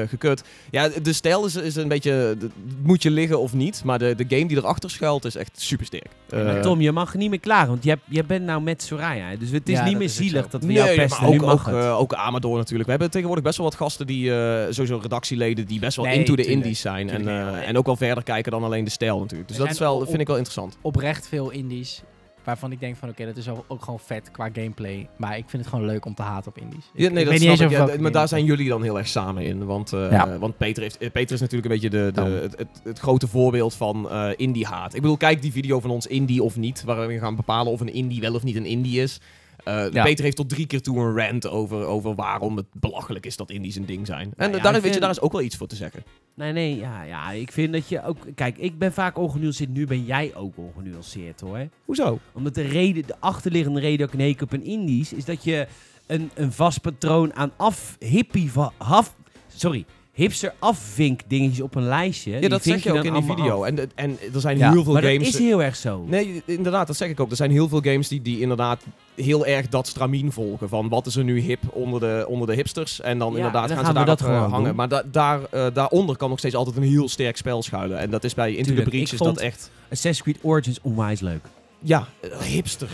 gekut. 0.09 0.43
Ja, 0.71 0.89
de 1.03 1.13
stijl 1.13 1.45
is, 1.47 1.57
is 1.57 1.77
een 1.77 1.89
beetje, 1.89 2.37
de- 2.39 2.49
moet 2.83 3.03
je 3.03 3.11
liggen 3.11 3.41
of 3.41 3.53
niet, 3.55 3.85
maar 3.85 3.99
de, 3.99 4.15
de 4.15 4.25
game 4.29 4.47
die 4.49 4.57
erachter 4.57 4.91
schuilt 4.91 5.25
is 5.25 5.37
echt 5.37 5.61
super 5.61 5.87
sterk. 5.87 6.63
Tom, 6.63 6.81
je 6.81 6.93
mag 6.93 7.15
niet 7.15 7.31
meer 7.31 7.41
klagen, 7.41 7.69
want 7.69 7.85
jij, 7.85 7.97
jij 8.05 8.25
bent 8.27 8.45
nou 8.45 8.63
met 8.63 8.83
Soraya. 8.83 9.37
Dus 9.37 9.51
het 9.51 9.69
is 9.69 9.75
Ja, 9.79 9.85
niet 9.85 9.95
meer 9.97 10.03
is 10.03 10.17
ook 10.17 10.23
zielig 10.23 10.49
dat 10.49 10.65
we 10.65 10.73
jou 10.73 10.87
Nee, 10.87 10.97
pesten. 10.97 11.23
maar 11.23 11.31
nu 11.31 11.37
ook, 11.41 11.45
mag 11.45 11.69
ook, 11.69 11.75
het. 11.77 11.85
ook 11.91 12.15
Amador 12.15 12.57
natuurlijk. 12.57 12.85
We 12.85 12.91
hebben 12.91 13.11
tegenwoordig 13.11 13.45
best 13.45 13.57
wel 13.59 13.67
wat 13.67 13.75
gasten 13.77 14.07
die, 14.07 14.35
eh, 14.35 14.65
sowieso 14.71 14.99
redactieleden, 15.03 15.67
die 15.67 15.79
best 15.81 15.97
wel 15.97 16.05
Nee, 16.07 16.15
into 16.19 16.35
de 16.35 16.43
tuurlijk. 16.43 16.65
indies 16.65 16.81
zijn. 16.81 17.11
En, 17.11 17.29
eh, 17.29 17.69
en 17.69 17.79
ook 17.79 17.87
wel 17.87 17.97
verder 17.97 18.23
kijken 18.25 18.53
dan 18.53 18.65
alleen 18.65 18.85
de 18.85 18.91
stijl 18.91 19.19
natuurlijk. 19.19 19.46
Dus 19.47 19.57
Er 19.57 19.63
dat 19.63 19.73
is 19.73 19.79
wel, 19.79 19.97
op- 19.97 20.07
vind 20.09 20.21
ik 20.21 20.27
wel 20.27 20.37
interessant. 20.37 20.77
Oprecht 20.81 21.29
veel 21.29 21.51
indies. 21.51 22.03
Waarvan 22.45 22.73
ik 22.73 22.81
denk 22.81 22.97
van, 22.97 23.09
oké, 23.09 23.25
dat 23.25 23.37
is 23.37 23.49
ook 23.49 23.83
gewoon 23.83 24.01
vet 24.01 24.31
qua 24.31 24.49
gameplay. 24.53 25.09
Maar 25.17 25.37
ik 25.37 25.45
vind 25.49 25.63
het 25.63 25.73
gewoon 25.73 25.87
leuk 25.87 26.05
om 26.05 26.15
te 26.15 26.23
haten 26.23 26.51
op 26.51 26.59
indies. 26.59 26.91
Ja, 26.95 27.09
nee, 27.11 27.25
ik 27.25 27.31
dat 27.31 27.57
snap 27.57 27.71
ik. 27.71 27.77
Ja, 27.95 28.01
maar 28.01 28.13
daar 28.13 28.29
zijn 28.29 28.45
jullie 28.45 28.69
dan 28.69 28.83
heel 28.83 28.99
erg 28.99 29.09
samen 29.09 29.43
in. 29.45 29.65
Want, 29.65 29.93
eh, 29.93 30.11
Ja. 30.11 30.39
want 30.39 30.57
Peter, 30.57 30.83
heeft, 30.83 30.99
eh, 30.99 31.11
Peter 31.11 31.35
is 31.35 31.41
natuurlijk 31.41 31.73
een 31.73 31.81
beetje 31.81 31.91
de, 31.99 32.05
de, 32.05 32.13
Dan. 32.13 32.31
het, 32.31 32.59
het, 32.59 32.69
het 32.85 32.99
grote 32.99 33.29
voorbeeld 33.29 33.75
van 33.75 34.11
eh 34.11 34.29
indie-haat. 34.37 34.95
Ik 34.95 35.01
bedoel, 35.01 35.17
kijk 35.17 35.43
die 35.43 35.53
video 35.53 35.81
van 35.81 35.91
ons, 35.91 36.07
indie 36.07 36.43
of 36.43 36.57
niet. 36.57 36.85
Waar 36.85 37.07
we 37.07 37.19
gaan 37.19 37.37
bepalen 37.37 37.73
of 37.73 37.81
een 37.81 37.93
indie 37.93 38.21
wel 38.21 38.35
of 38.35 38.43
niet 38.43 38.57
een 38.57 38.67
indie 38.67 39.01
is. 39.01 39.21
Eh, 39.67 39.87
Ja. 39.93 40.03
Peter 40.03 40.25
heeft 40.25 40.37
tot 40.37 40.49
drie 40.49 40.67
keer 40.67 40.83
toe 40.83 40.99
een 40.99 41.17
rant 41.17 41.49
over, 41.49 41.85
over 41.85 42.15
waarom 42.15 42.57
het 42.57 42.67
belachelijk 42.73 43.27
is 43.27 43.37
dat 43.37 43.51
indies 43.51 43.77
een 43.77 43.87
ding 43.87 44.07
zijn. 44.07 44.21
En 44.27 44.33
Nou 44.37 44.51
ja, 44.51 44.57
eh, 44.57 44.63
daar, 44.63 44.81
weet 44.81 44.95
je, 44.95 45.01
daar 45.01 45.11
is 45.11 45.21
ook 45.21 45.33
wel 45.33 45.41
iets 45.41 45.57
voor 45.57 45.67
te 45.67 45.77
zeggen. 45.77 46.03
Nee, 46.35 46.53
nee, 46.53 46.77
ja, 46.77 47.03
ja, 47.03 47.31
ik 47.31 47.53
vind 47.53 47.73
dat 47.73 47.89
je 47.89 48.03
ook... 48.05 48.19
Kijk, 48.35 48.59
ik 48.59 48.79
ben 48.79 48.93
vaak 48.93 49.19
ongenuanceerd. 49.19 49.71
Nu 49.71 49.87
ben 49.87 50.05
jij 50.05 50.35
ook 50.35 50.57
ongenuanceerd, 50.57 51.41
hoor. 51.41 51.69
Hoezo? 51.85 52.19
Omdat 52.33 52.55
de 52.55 52.63
reden, 52.63 53.07
de 53.07 53.15
achterliggende 53.21 53.81
reden 53.81 53.99
dat 53.99 54.09
ik 54.09 54.21
een 54.21 54.27
hekel 54.27 54.47
heb 54.51 54.61
aan 54.61 54.67
indies... 54.67 55.13
is 55.13 55.25
dat 55.25 55.45
je 55.45 55.67
een, 56.07 56.31
een 56.35 56.53
vast 56.53 56.81
patroon 56.81 57.35
aan 57.35 57.53
af... 57.57 57.97
hippie... 57.99 58.53
va- 58.53 58.73
Haf, 58.77 59.17
sorry, 59.47 59.85
hipster 60.17 60.55
afvink 60.59 61.21
dingetjes 61.27 61.61
op 61.61 61.75
een 61.75 61.87
lijstje. 61.87 62.41
Ja, 62.41 62.49
dat 62.49 62.63
zeg 62.63 62.83
je 62.83 62.93
ook 62.93 63.05
in 63.05 63.13
die 63.13 63.23
video. 63.23 63.65
En, 63.65 63.91
en 63.95 64.19
er 64.35 64.41
zijn 64.41 64.59
Ja, 64.59 64.71
heel 64.73 64.85
veel 64.85 64.93
Maar 64.93 65.03
games... 65.03 65.19
dat 65.19 65.41
is 65.41 65.47
heel 65.47 65.63
erg 65.63 65.77
zo. 65.77 66.05
Nee, 66.09 66.43
inderdaad, 66.45 66.87
dat 66.87 66.97
zeg 66.97 67.09
ik 67.09 67.21
ook. 67.21 67.31
Er 67.31 67.37
zijn 67.37 67.51
heel 67.51 67.69
veel 67.69 67.81
games 67.81 68.09
die, 68.09 68.23
die 68.23 68.41
inderdaad 68.41 68.83
heel 69.15 69.47
erg 69.47 69.69
dat 69.69 69.87
stramien 69.87 70.33
volgen. 70.33 70.69
Van 70.69 70.89
wat 70.89 71.07
is 71.07 71.17
er 71.17 71.25
nu 71.25 71.41
hip 71.41 71.59
onder 71.71 72.01
de, 72.01 72.25
onder 72.29 72.47
de 72.49 72.55
hipsters. 72.55 73.01
En 73.01 73.19
dan 73.19 73.31
Ja, 73.31 73.37
inderdaad 73.37 73.69
dan 73.69 73.77
gaan, 73.77 73.87
gaan 73.87 73.99
ze 73.99 74.05
dat 74.05 74.21
eh, 74.21 74.51
hangen. 74.51 74.65
doen. 74.65 74.75
Maar 74.77 74.89
da- 74.89 75.03
daar, 75.11 75.41
eh, 75.51 75.67
daaronder 75.73 76.17
kan 76.17 76.29
nog 76.29 76.39
steeds 76.39 76.55
altijd 76.55 76.77
een 76.77 76.83
heel 76.83 77.09
sterk 77.09 77.37
spel 77.37 77.63
schuilen. 77.63 77.99
En 77.99 78.11
dat 78.11 78.25
is 78.25 78.35
bij 78.35 78.51
Into 78.51 78.63
Tuurlijk, 78.65 78.85
the 78.85 78.91
Breach 78.91 79.13
is 79.13 79.19
dat 79.19 79.39
echt... 79.39 79.71
Assassin's 79.91 80.23
Creed 80.23 80.39
Origins 80.43 80.79
onwijs 80.83 81.21
leuk. 81.21 81.45
Ja, 81.79 82.07
hipster. 82.43 82.89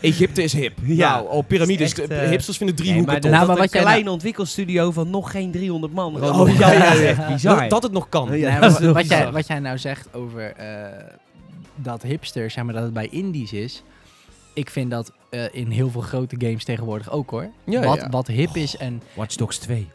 Egypte 0.00 0.42
is 0.42 0.52
hip. 0.52 0.78
Ja, 0.82 1.14
nou, 1.14 1.30
op 1.30 1.48
piramides. 1.48 1.94
echt, 1.94 2.10
eh, 2.10 2.28
hipsters 2.28 2.56
vinden 2.56 2.76
Nee, 2.76 2.84
driehoeken 2.84 3.12
maar 3.12 3.22
tof. 3.22 3.30
dat, 3.30 3.40
Nou, 3.40 3.46
maar 3.46 3.56
dat 3.56 3.64
wat 3.64 3.74
een 3.74 3.80
jij 3.80 3.90
kleine 3.90 4.10
ontwikkelstudio 4.10 4.90
van 4.90 5.10
nog 5.10 5.30
geen 5.30 5.50
300 5.50 5.92
man. 5.92 6.24
Oh, 6.24 6.58
ja, 6.58 6.72
ja, 6.72 6.78
dat 6.84 6.94
is 6.94 7.00
ja. 7.00 7.06
echt 7.06 7.26
bizar. 7.26 7.60
dat, 7.60 7.70
dat 7.70 7.82
het 7.82 7.92
nog 7.92 8.08
kan. 8.08 8.38
Ja, 8.38 8.50
Nee, 8.50 8.60
dat 8.60 8.80
wat, 8.80 9.08
jij, 9.08 9.32
wat 9.32 9.46
jij 9.46 9.58
nou 9.58 9.78
zegt 9.78 10.14
over 10.14 10.52
eh, 10.52 11.04
dat 11.74 12.02
hipster, 12.02 12.50
zeg 12.50 12.64
maar 12.64 12.74
dat 12.74 12.82
het 12.82 12.92
bij 12.92 13.08
indies 13.10 13.52
is. 13.52 13.82
Ik 14.54 14.70
vind 14.70 14.90
dat 14.90 15.12
eh, 15.30 15.44
in 15.52 15.70
heel 15.70 15.90
veel 15.90 16.00
grote 16.00 16.36
games 16.38 16.64
tegenwoordig 16.64 17.10
ook 17.10 17.30
hoor. 17.30 17.48
Ja, 17.64 17.84
wat, 17.84 17.96
ja. 17.96 18.08
wat 18.08 18.26
hip 18.26 18.56
is 18.56 18.76
en 18.76 19.02
Watch 19.14 19.36
Dogs 19.36 19.58
2. 19.58 19.88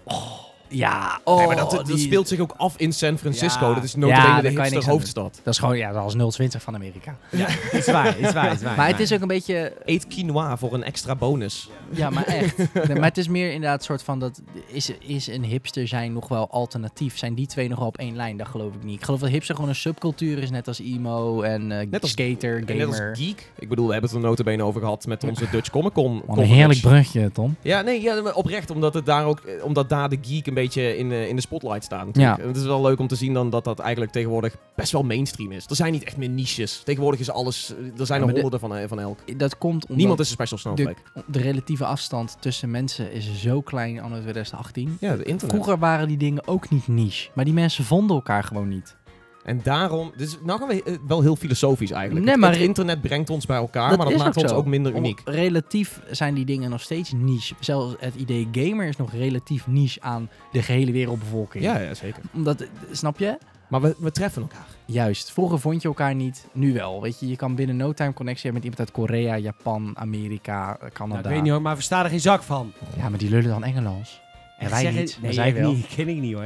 Ja, 0.71 1.19
oh, 1.23 1.37
Nee, 1.37 1.47
maar 1.47 1.55
dat, 1.55 1.71
dat 1.71 1.85
die- 1.85 1.97
speelt 1.97 2.27
zich 2.27 2.39
ook 2.39 2.53
af 2.57 2.73
in 2.77 2.93
San 2.93 3.17
Francisco. 3.17 3.67
Ja. 3.67 3.73
Dat 3.73 3.83
is 3.83 3.93
Ja, 3.97 4.41
daar 4.41 4.69
de 4.69 4.83
hoofdstad. 4.85 5.39
Dat 5.43 5.53
is 5.53 5.59
gewoon, 5.59 5.77
ja, 5.77 5.91
dat 5.91 6.15
is 6.15 6.35
020 6.35 6.61
van 6.61 6.75
Amerika. 6.75 7.17
Ja, 7.29 7.47
is 7.71 7.85
waar, 7.85 8.17
is 8.19 8.33
waar, 8.33 8.51
is 8.53 8.61
waar. 8.61 8.75
Maar 8.77 8.87
het 8.87 8.99
is 8.99 9.13
ook 9.13 9.21
een 9.21 9.27
beetje, 9.27 9.73
Eet 9.85 10.07
quinoa 10.07 10.57
voor 10.57 10.73
een 10.73 10.83
extra 10.83 11.15
bonus. 11.15 11.69
ja, 11.89 12.09
maar 12.09 12.25
echt. 12.25 12.57
Nee, 12.87 12.95
maar 12.99 13.07
het 13.09 13.17
is 13.17 13.27
meer 13.27 13.51
inderdaad 13.51 13.79
een 13.79 13.85
soort 13.85 14.03
van 14.03 14.19
dat 14.19 14.41
is, 14.67 14.91
is 14.99 15.27
een 15.27 15.43
hipster 15.43 15.87
zijn 15.87 16.13
nog 16.13 16.27
wel 16.27 16.49
alternatief? 16.49 17.17
Zijn 17.17 17.33
die 17.33 17.47
twee 17.47 17.69
nog 17.69 17.77
wel 17.79 17.87
op 17.87 17.97
één 17.97 18.15
lijn? 18.15 18.37
Dat 18.37 18.47
geloof 18.47 18.73
ik 18.73 18.83
niet. 18.83 18.97
Ik 18.99 19.03
geloof 19.05 19.19
dat 19.19 19.29
hipster 19.29 19.55
gewoon 19.55 19.69
een 19.69 19.75
subcultuur 19.75 20.37
is, 20.37 20.49
net 20.49 20.67
als 20.67 20.79
emo 20.79 21.41
en 21.41 21.71
eh, 21.79 21.87
Net 21.89 22.01
als- 22.01 22.11
skater, 22.11 22.57
En 22.67 22.77
net 22.77 22.87
als 22.87 22.95
gamer. 22.97 23.15
geek. 23.15 23.51
Ik 23.59 23.69
bedoel, 23.69 23.85
we 23.87 23.91
hebben 23.91 24.09
het 24.11 24.19
er 24.19 24.25
notabene 24.25 24.63
over 24.63 24.81
gehad 24.81 25.05
met 25.05 25.23
onze 25.23 25.45
Dutch 25.51 25.69
Comic 25.69 25.93
Con. 25.93 26.21
Wat 26.25 26.37
een 26.37 26.43
heerlijk 26.43 26.81
brugje, 26.81 27.31
Tom. 27.31 27.55
Ja, 27.61 27.81
nee, 27.81 28.01
ja, 28.01 28.21
maar 28.21 28.33
oprecht. 28.35 28.69
Omdat, 28.71 28.93
het 28.93 29.05
daar 29.05 29.25
ook, 29.25 29.41
omdat 29.63 29.89
daar 29.89 30.09
de 30.09 30.17
geek 30.21 30.47
een 30.47 30.53
beetje 30.53 30.60
in, 30.97 31.11
eh, 31.11 31.27
in 31.27 31.35
de 31.35 31.41
spotlight 31.41 31.83
staan. 31.83 32.09
Ja. 32.13 32.39
En 32.39 32.47
Het 32.47 32.55
is 32.57 32.63
wel 32.63 32.81
leuk 32.81 32.99
om 32.99 33.07
te 33.07 33.15
zien 33.15 33.33
dan 33.33 33.49
dat 33.49 33.63
dat 33.63 33.79
eigenlijk 33.79 34.11
tegenwoordig 34.11 34.55
best 34.75 34.91
wel 34.91 35.03
mainstream 35.03 35.51
is. 35.51 35.65
Er 35.69 35.75
zijn 35.75 35.91
niet 35.91 36.03
echt 36.03 36.17
meer 36.17 36.29
niches. 36.29 36.81
Tegenwoordig 36.85 37.19
is 37.19 37.29
alles, 37.31 37.73
er 37.97 38.05
zijn 38.05 38.21
Ja, 38.21 38.27
er 38.27 38.31
honderden 38.33 38.59
van, 38.59 38.75
eh, 38.75 38.87
van 38.87 38.99
elk. 38.99 39.37
Dat 39.39 39.57
komt 39.57 39.83
omdat 39.83 39.97
Niemand 39.97 40.19
is 40.19 40.25
een 40.27 40.33
special 40.33 40.59
snowflake. 40.59 41.01
de 41.25 41.39
relatieve 41.39 41.85
afstand 41.85 42.37
tussen 42.39 42.71
mensen 42.71 43.11
is 43.11 43.41
zo 43.41 43.61
klein 43.61 43.99
anno 44.01 44.19
2018. 44.21 44.97
Ja, 44.99 45.15
de 45.15 45.23
internet. 45.23 45.49
Vroeger 45.55 45.77
waren 45.79 46.07
die 46.07 46.17
dingen 46.17 46.47
ook 46.47 46.69
niet 46.69 46.87
niche. 46.87 47.29
Maar 47.33 47.45
die 47.45 47.53
mensen 47.53 47.83
vonden 47.83 48.15
elkaar 48.15 48.43
gewoon 48.43 48.67
niet. 48.67 48.95
En 49.43 49.59
daarom, 49.63 50.11
dus 50.17 50.37
nou 50.43 50.59
gaan 50.59 50.67
we 50.67 50.83
eh, 50.83 50.95
wel 51.07 51.21
heel 51.21 51.35
filosofisch 51.35 51.91
eigenlijk. 51.91 52.25
Nee, 52.25 52.33
Het- 52.33 52.43
maar 52.43 52.51
het 52.51 52.61
internet 52.61 53.01
brengt 53.01 53.29
ons 53.29 53.45
bij 53.45 53.57
elkaar, 53.57 53.87
maar 53.97 53.97
dat 54.05 54.11
is 54.11 54.17
maakt 54.23 54.37
ons 54.37 54.51
zo. 54.51 54.55
ook 54.57 54.65
minder 54.65 54.91
Om- 54.93 54.97
uniek. 54.97 55.21
relatief 55.25 56.01
zijn 56.11 56.33
die 56.33 56.45
dingen 56.45 56.69
nog 56.69 56.81
steeds 56.81 57.11
niche. 57.15 57.55
Zelfs 57.59 57.95
het 57.99 58.15
idee 58.15 58.47
gamer 58.51 58.87
is 58.87 58.95
nog 58.97 59.11
relatief 59.11 59.67
niche 59.67 60.01
aan 60.01 60.29
de 60.51 60.61
gehele 60.61 60.91
wereldbevolking. 60.91 61.63
Ja, 61.63 61.77
ja, 61.79 61.93
zeker. 61.93 62.21
Omdat, 62.33 62.65
snap 62.91 63.19
je? 63.19 63.37
Maar 63.67 63.81
we, 63.81 63.95
we 63.99 64.11
treffen 64.11 64.41
elkaar. 64.41 64.65
Juist. 64.85 65.31
Vroeger 65.31 65.59
vond 65.59 65.81
je 65.81 65.87
elkaar 65.87 66.15
niet, 66.15 66.47
nu 66.53 66.73
wel. 66.73 67.01
Weet 67.01 67.19
je, 67.19 67.27
je 67.27 67.35
kan 67.35 67.55
binnen 67.55 67.75
no 67.77 67.93
time 67.93 68.13
connectie 68.13 68.51
hebben 68.51 68.61
met 68.69 68.71
iemand 68.79 68.79
uit 68.97 69.07
Korea, 69.09 69.37
Japan, 69.37 69.91
Amerika, 69.97 70.73
eh, 70.73 70.79
Nou, 70.79 70.91
Canada. 70.91 71.19
ik 71.29 71.33
weet 71.35 71.41
niet 71.41 71.51
hoor, 71.51 71.61
maar 71.61 71.75
versta 71.75 72.03
er 72.03 72.09
geen 72.09 72.19
zak 72.19 72.43
van. 72.43 72.73
Ja, 72.97 73.09
maar 73.09 73.19
die 73.19 73.29
lullen 73.29 73.49
dan 73.49 73.63
Engels. 73.63 74.21
En 74.57 74.69
wij 74.69 74.91
niet. 74.91 75.11
maar 75.13 75.21
Nee, 75.21 75.33
zij 75.33 75.53
wel. 75.53 75.73
niet. 75.73 75.87
ken 75.95 76.07
ik 76.07 76.17
niet 76.17 76.33
hoor. 76.33 76.45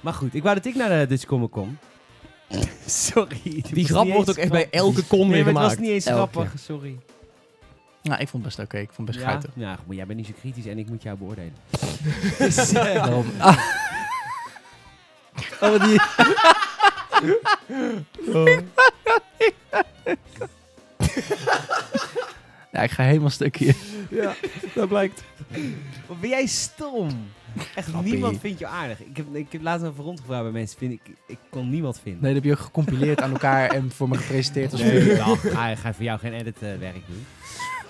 Maar 0.00 0.12
goed, 0.12 0.34
ik 0.34 0.42
wou 0.42 0.54
dat 0.54 0.64
ik 0.66 0.74
naar 0.74 0.88
de 0.98 1.06
Dutch 1.06 1.24
Comic 1.24 1.50
kom. 1.50 1.78
Sorry. 2.86 3.64
Die 3.70 3.84
grap 3.84 4.08
wordt 4.08 4.30
ook 4.30 4.36
echt 4.36 4.50
bij 4.50 4.68
elke 4.70 5.06
con 5.06 5.28
Nee, 5.28 5.44
weer 5.44 5.52
maar 5.52 5.62
het 5.62 5.62
was 5.62 5.62
gemaakt. 5.62 5.80
niet 5.80 5.90
eens 5.90 6.04
Elke 6.04 6.30
grappig, 6.32 6.60
sorry. 6.60 6.96
Nou, 8.02 8.20
ik 8.20 8.28
vond 8.28 8.44
het 8.44 8.56
best 8.56 8.68
oké. 8.68 8.78
Ik 8.78 8.90
vond 8.92 9.08
het 9.08 9.16
best 9.16 9.28
Ja, 9.28 9.32
guitig. 9.32 9.50
ja, 9.54 9.78
maar 9.86 9.96
jij 9.96 10.06
bent 10.06 10.18
niet 10.18 10.26
zo 10.28 10.32
kritisch 10.40 10.66
en 10.66 10.78
ik 10.78 10.88
moet 10.88 11.02
jou 11.02 11.18
beoordelen. 11.18 11.54
dus, 12.38 12.70
Daarom. 12.70 13.26
Ah. 13.38 13.58
Oh, 15.60 15.84
die... 15.84 16.00
ja, 22.72 22.80
ik 22.82 22.90
ga 22.90 23.02
helemaal 23.02 23.30
stuk 23.30 23.56
hier. 23.56 23.76
Ja, 24.10 24.34
dat 24.74 24.88
blijkt. 24.88 25.22
wat 26.06 26.20
ben 26.20 26.30
jij 26.30 26.46
stom? 26.46 27.28
Echt, 27.74 27.88
Grappie. 27.88 28.12
niemand 28.12 28.40
vindt 28.40 28.58
je 28.58 28.66
aardig. 28.66 29.00
Ik 29.00 29.16
heb, 29.16 29.34
ik 29.34 29.52
heb 29.52 29.62
laatst 29.62 29.86
even 29.86 30.04
rondgevraagd 30.04 30.42
bij 30.42 30.52
mensen. 30.52 30.78
Vind 30.78 30.92
ik, 30.92 31.00
ik 31.26 31.38
kon 31.48 31.70
niemand 31.70 32.00
vinden. 32.02 32.22
Nee, 32.22 32.34
dat 32.34 32.42
heb 32.42 32.50
je 32.52 32.58
ook 32.58 32.64
gecompileerd 32.64 33.20
aan 33.20 33.32
elkaar 33.32 33.70
en 33.70 33.90
voor 33.90 34.08
me 34.08 34.16
gepresenteerd 34.16 34.72
als 34.72 34.80
Nee. 34.80 35.22
Ah, 35.22 35.70
ik 35.70 35.78
ga 35.78 35.94
voor 35.94 36.04
jou 36.04 36.18
geen 36.18 36.32
editwerk 36.32 37.06
doen. 37.06 37.26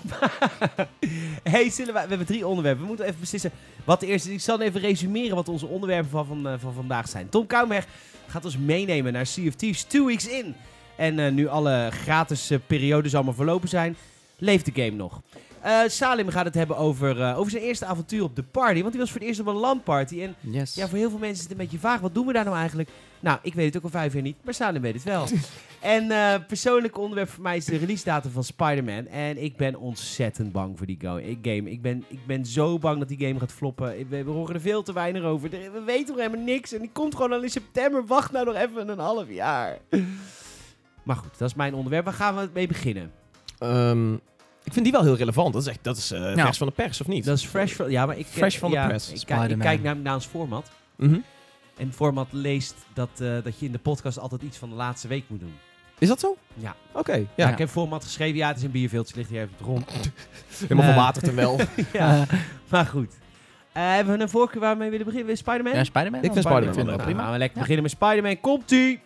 hey, 1.52 1.70
zullen 1.70 1.94
we, 1.94 2.00
we 2.00 2.08
hebben 2.08 2.26
drie 2.26 2.46
onderwerpen. 2.46 2.82
We 2.82 2.88
moeten 2.88 3.06
even 3.06 3.20
beslissen 3.20 3.50
wat 3.85 4.00
de 4.00 4.06
eerste 4.06 4.28
is. 4.28 4.35
Ik 4.35 4.40
zal 4.40 4.61
even 4.61 4.80
resumeren 4.80 5.37
wat 5.37 5.49
onze 5.49 5.66
onderwerpen 5.66 6.11
van, 6.11 6.26
van, 6.26 6.49
eh, 6.49 6.54
van 6.58 6.73
vandaag 6.73 7.08
zijn. 7.08 7.28
Tom 7.28 7.46
Kouwberg 7.46 7.87
gaat 8.26 8.44
ons 8.44 8.58
meenemen 8.58 9.12
naar 9.12 9.26
Sea 9.26 9.49
of 9.49 9.54
Thieves 9.54 9.82
Two 9.82 10.06
Weeks 10.06 10.28
In. 10.28 10.54
En 10.96 11.18
eh, 11.18 11.32
nu 11.32 11.49
alle 11.49 11.88
gratis 11.92 12.50
eh, 12.50 12.58
periodes 12.66 13.14
allemaal 13.14 13.35
verlopen 13.35 13.68
zijn, 13.68 13.96
leeft 14.38 14.64
de 14.64 14.82
game 14.82 14.96
nog. 14.96 15.20
Eh, 15.66 15.80
Salim 15.87 16.28
gaat 16.28 16.44
het 16.44 16.54
hebben 16.54 16.76
over, 16.76 17.20
eh, 17.23 17.38
over 17.38 17.50
zijn 17.50 17.62
eerste 17.62 17.85
avontuur 17.87 18.23
op 18.23 18.37
de 18.37 18.42
party. 18.42 18.78
Want 18.80 18.90
die 18.92 19.00
was 19.00 19.11
voor 19.11 19.20
het 19.20 19.28
eerst 19.28 19.40
op 19.40 19.46
een 19.46 19.54
landparty. 19.54 20.20
En 20.23 20.35
Yes. 20.40 20.75
ja, 20.75 20.88
voor 20.88 20.99
heel 20.99 21.11
veel 21.11 21.18
mensen 21.18 21.37
is 21.37 21.42
het 21.42 21.50
een 21.50 21.56
beetje 21.56 21.78
vaag. 21.78 22.00
Wat 22.00 22.14
doen 22.14 22.26
we 22.26 22.32
daar 22.32 22.44
nou 22.44 22.56
eigenlijk? 22.56 22.88
Nou, 23.20 23.38
ik 23.42 23.54
weet 23.54 23.66
het 23.66 23.76
ook 23.76 23.82
al 23.82 23.90
vijf 24.00 24.12
jaar 24.12 24.23
niet, 24.23 24.37
maar 24.44 24.54
Salim 24.54 24.82
weet 24.82 24.94
het 24.94 25.02
wel. 25.02 25.26
en 25.96 26.11
eh 26.11 26.35
persoonlijk 26.46 26.99
onderwerp 26.99 27.28
voor 27.28 27.42
mij 27.42 27.56
is 27.56 27.64
de 27.64 27.76
release 27.76 28.04
datum 28.04 28.30
van 28.30 28.44
Spider-Man. 28.44 29.06
En 29.06 29.42
ik 29.42 29.56
ben 29.56 29.76
ontzettend 29.76 30.52
bang 30.52 30.78
voor 30.78 30.87
die 30.87 30.99
go- 31.00 31.20
game. 31.42 31.70
Ik 31.70 31.82
ben, 31.82 32.04
ik 32.08 32.26
ben 32.26 32.44
zo 32.46 32.78
bang 32.78 32.99
dat 32.99 33.08
die 33.08 33.26
game 33.26 33.38
gaat 33.40 33.52
floppen. 33.52 33.99
Ik- 33.99 34.06
We, 34.08 34.25
we 34.25 34.30
horen 34.30 34.54
er 34.54 34.61
veel 34.61 34.82
te 34.82 34.92
weinig 34.92 35.23
over. 35.23 35.54
Er- 35.54 35.73
We 35.73 35.82
weten 35.82 36.14
nog 36.16 36.25
helemaal 36.25 36.44
niks. 36.44 36.73
En 36.73 36.80
die 36.80 36.90
komt 36.92 37.14
gewoon 37.14 37.32
al 37.32 37.42
in 37.42 37.50
september. 37.50 38.06
Wacht 38.06 38.32
nou 38.32 38.44
nog 38.46 38.54
even 38.54 38.88
een 38.88 38.99
half 38.99 39.30
jaar. 39.30 39.78
Maar 41.02 41.16
goed, 41.16 41.38
dat 41.38 41.49
is 41.49 41.54
mijn 41.54 41.75
onderwerp. 41.75 42.04
Waar 42.04 42.14
gaan 42.14 42.37
we 42.37 42.49
mee 42.54 42.66
beginnen? 42.66 43.12
Ehm, 43.58 44.14
ik 44.66 44.73
vind 44.73 44.85
die 44.85 44.92
wel 44.92 45.02
heel 45.02 45.16
relevant. 45.16 45.52
Dat 45.52 45.62
is 45.62 45.68
echt, 45.68 45.78
dat 45.82 45.96
is 45.96 46.11
eh, 46.11 46.32
vers 46.35 46.58
van 46.58 46.66
de 46.66 46.73
pers, 46.73 47.00
of 47.00 47.06
niet? 47.06 47.25
Dat 47.25 47.37
is 47.38 47.44
fresh 47.44 47.73
van... 47.75 47.90
Ja, 47.90 48.06
maar 48.06 48.18
ik... 48.18 48.26
Fresh 48.26 48.58
van 48.58 48.70
de 48.70 48.76
ja, 48.76 48.87
press. 48.87 49.04
Ik, 49.08 49.14
kijk- 49.14 49.23
ik 49.28 49.37
Spider-Man. 49.37 49.66
kijk 49.66 49.78
namelijk 49.82 50.04
naar 50.06 50.14
ons 50.14 50.26
format. 50.26 50.70
Mhm. 50.96 51.18
En 51.76 51.92
format 51.92 52.26
leest 52.30 52.75
dat, 52.94 53.08
eh, 53.18 53.28
dat 53.44 53.58
je 53.58 53.66
in 53.66 53.73
de 53.73 53.78
podcast 53.78 54.18
altijd 54.18 54.42
iets 54.42 54.56
van 54.58 54.68
de 54.68 54.75
laatste 54.75 55.08
week 55.08 55.25
moet 55.26 55.40
doen. 55.40 55.54
Is 55.99 56.08
dat 56.08 56.20
zo? 56.20 56.37
Ja. 56.54 56.75
Oké, 56.92 57.12
Ja, 57.14 57.25
ja. 57.37 57.49
ik 57.50 57.58
heb 57.58 57.68
format 57.68 58.04
geschreven. 58.04 58.37
Ja, 58.37 58.49
het 58.49 58.56
is 58.56 58.62
een 58.62 58.70
bierveeltje, 58.70 59.16
ligt 59.16 59.30
hier 59.30 59.40
even 59.40 59.54
grond. 59.62 59.90
Helemaal 60.61 60.85
Eh. 60.85 60.90
verwaterd 60.92 61.28
en 61.28 61.35
wel. 61.35 61.61
ja, 61.92 62.25
maar 62.68 62.87
goed. 62.87 63.12
Eh, 63.73 63.82
hebben 63.94 64.16
we 64.16 64.23
een 64.23 64.28
voorkeur 64.28 64.61
waar 64.61 64.73
we 64.73 64.78
mee 64.78 64.90
willen 64.90 65.06
beginnen? 65.06 65.37
Spider-Man? 65.37 65.75
Ja, 65.75 65.85
Spider-Man? 65.85 66.23
Ik 66.23 66.32
vind? 66.32 66.44
Spider-Man 66.44 66.87
Nou, 66.87 67.02
prima. 67.02 67.23
gaan 67.23 67.32
we 67.32 67.38
lekker 67.38 67.56
Ja. 67.56 67.62
beginnen 67.62 67.82
met 67.82 67.92
Spider-Man. 67.92 68.40
Komt-ie! 68.40 69.00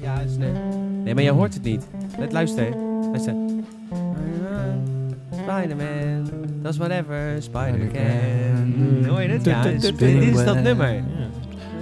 Ja, 0.00 0.20
is 0.20 0.36
nee. 0.36 0.52
nee, 1.04 1.14
maar 1.14 1.22
jij 1.22 1.32
hoort 1.32 1.54
het 1.54 1.62
niet. 1.62 1.86
Let, 2.18 2.32
luister. 2.32 2.76
Luister. 3.10 3.34
Spider-Man, 5.30 6.30
does 6.62 6.76
whatever 6.76 7.42
Spider 7.42 7.86
can. 7.92 9.04
Hoor 9.08 9.22
je 9.22 9.28
het? 9.28 9.44
Ja, 9.44 9.62
dit 9.62 10.00
is, 10.00 10.44
dat 10.44 10.62
nummer. 10.62 11.02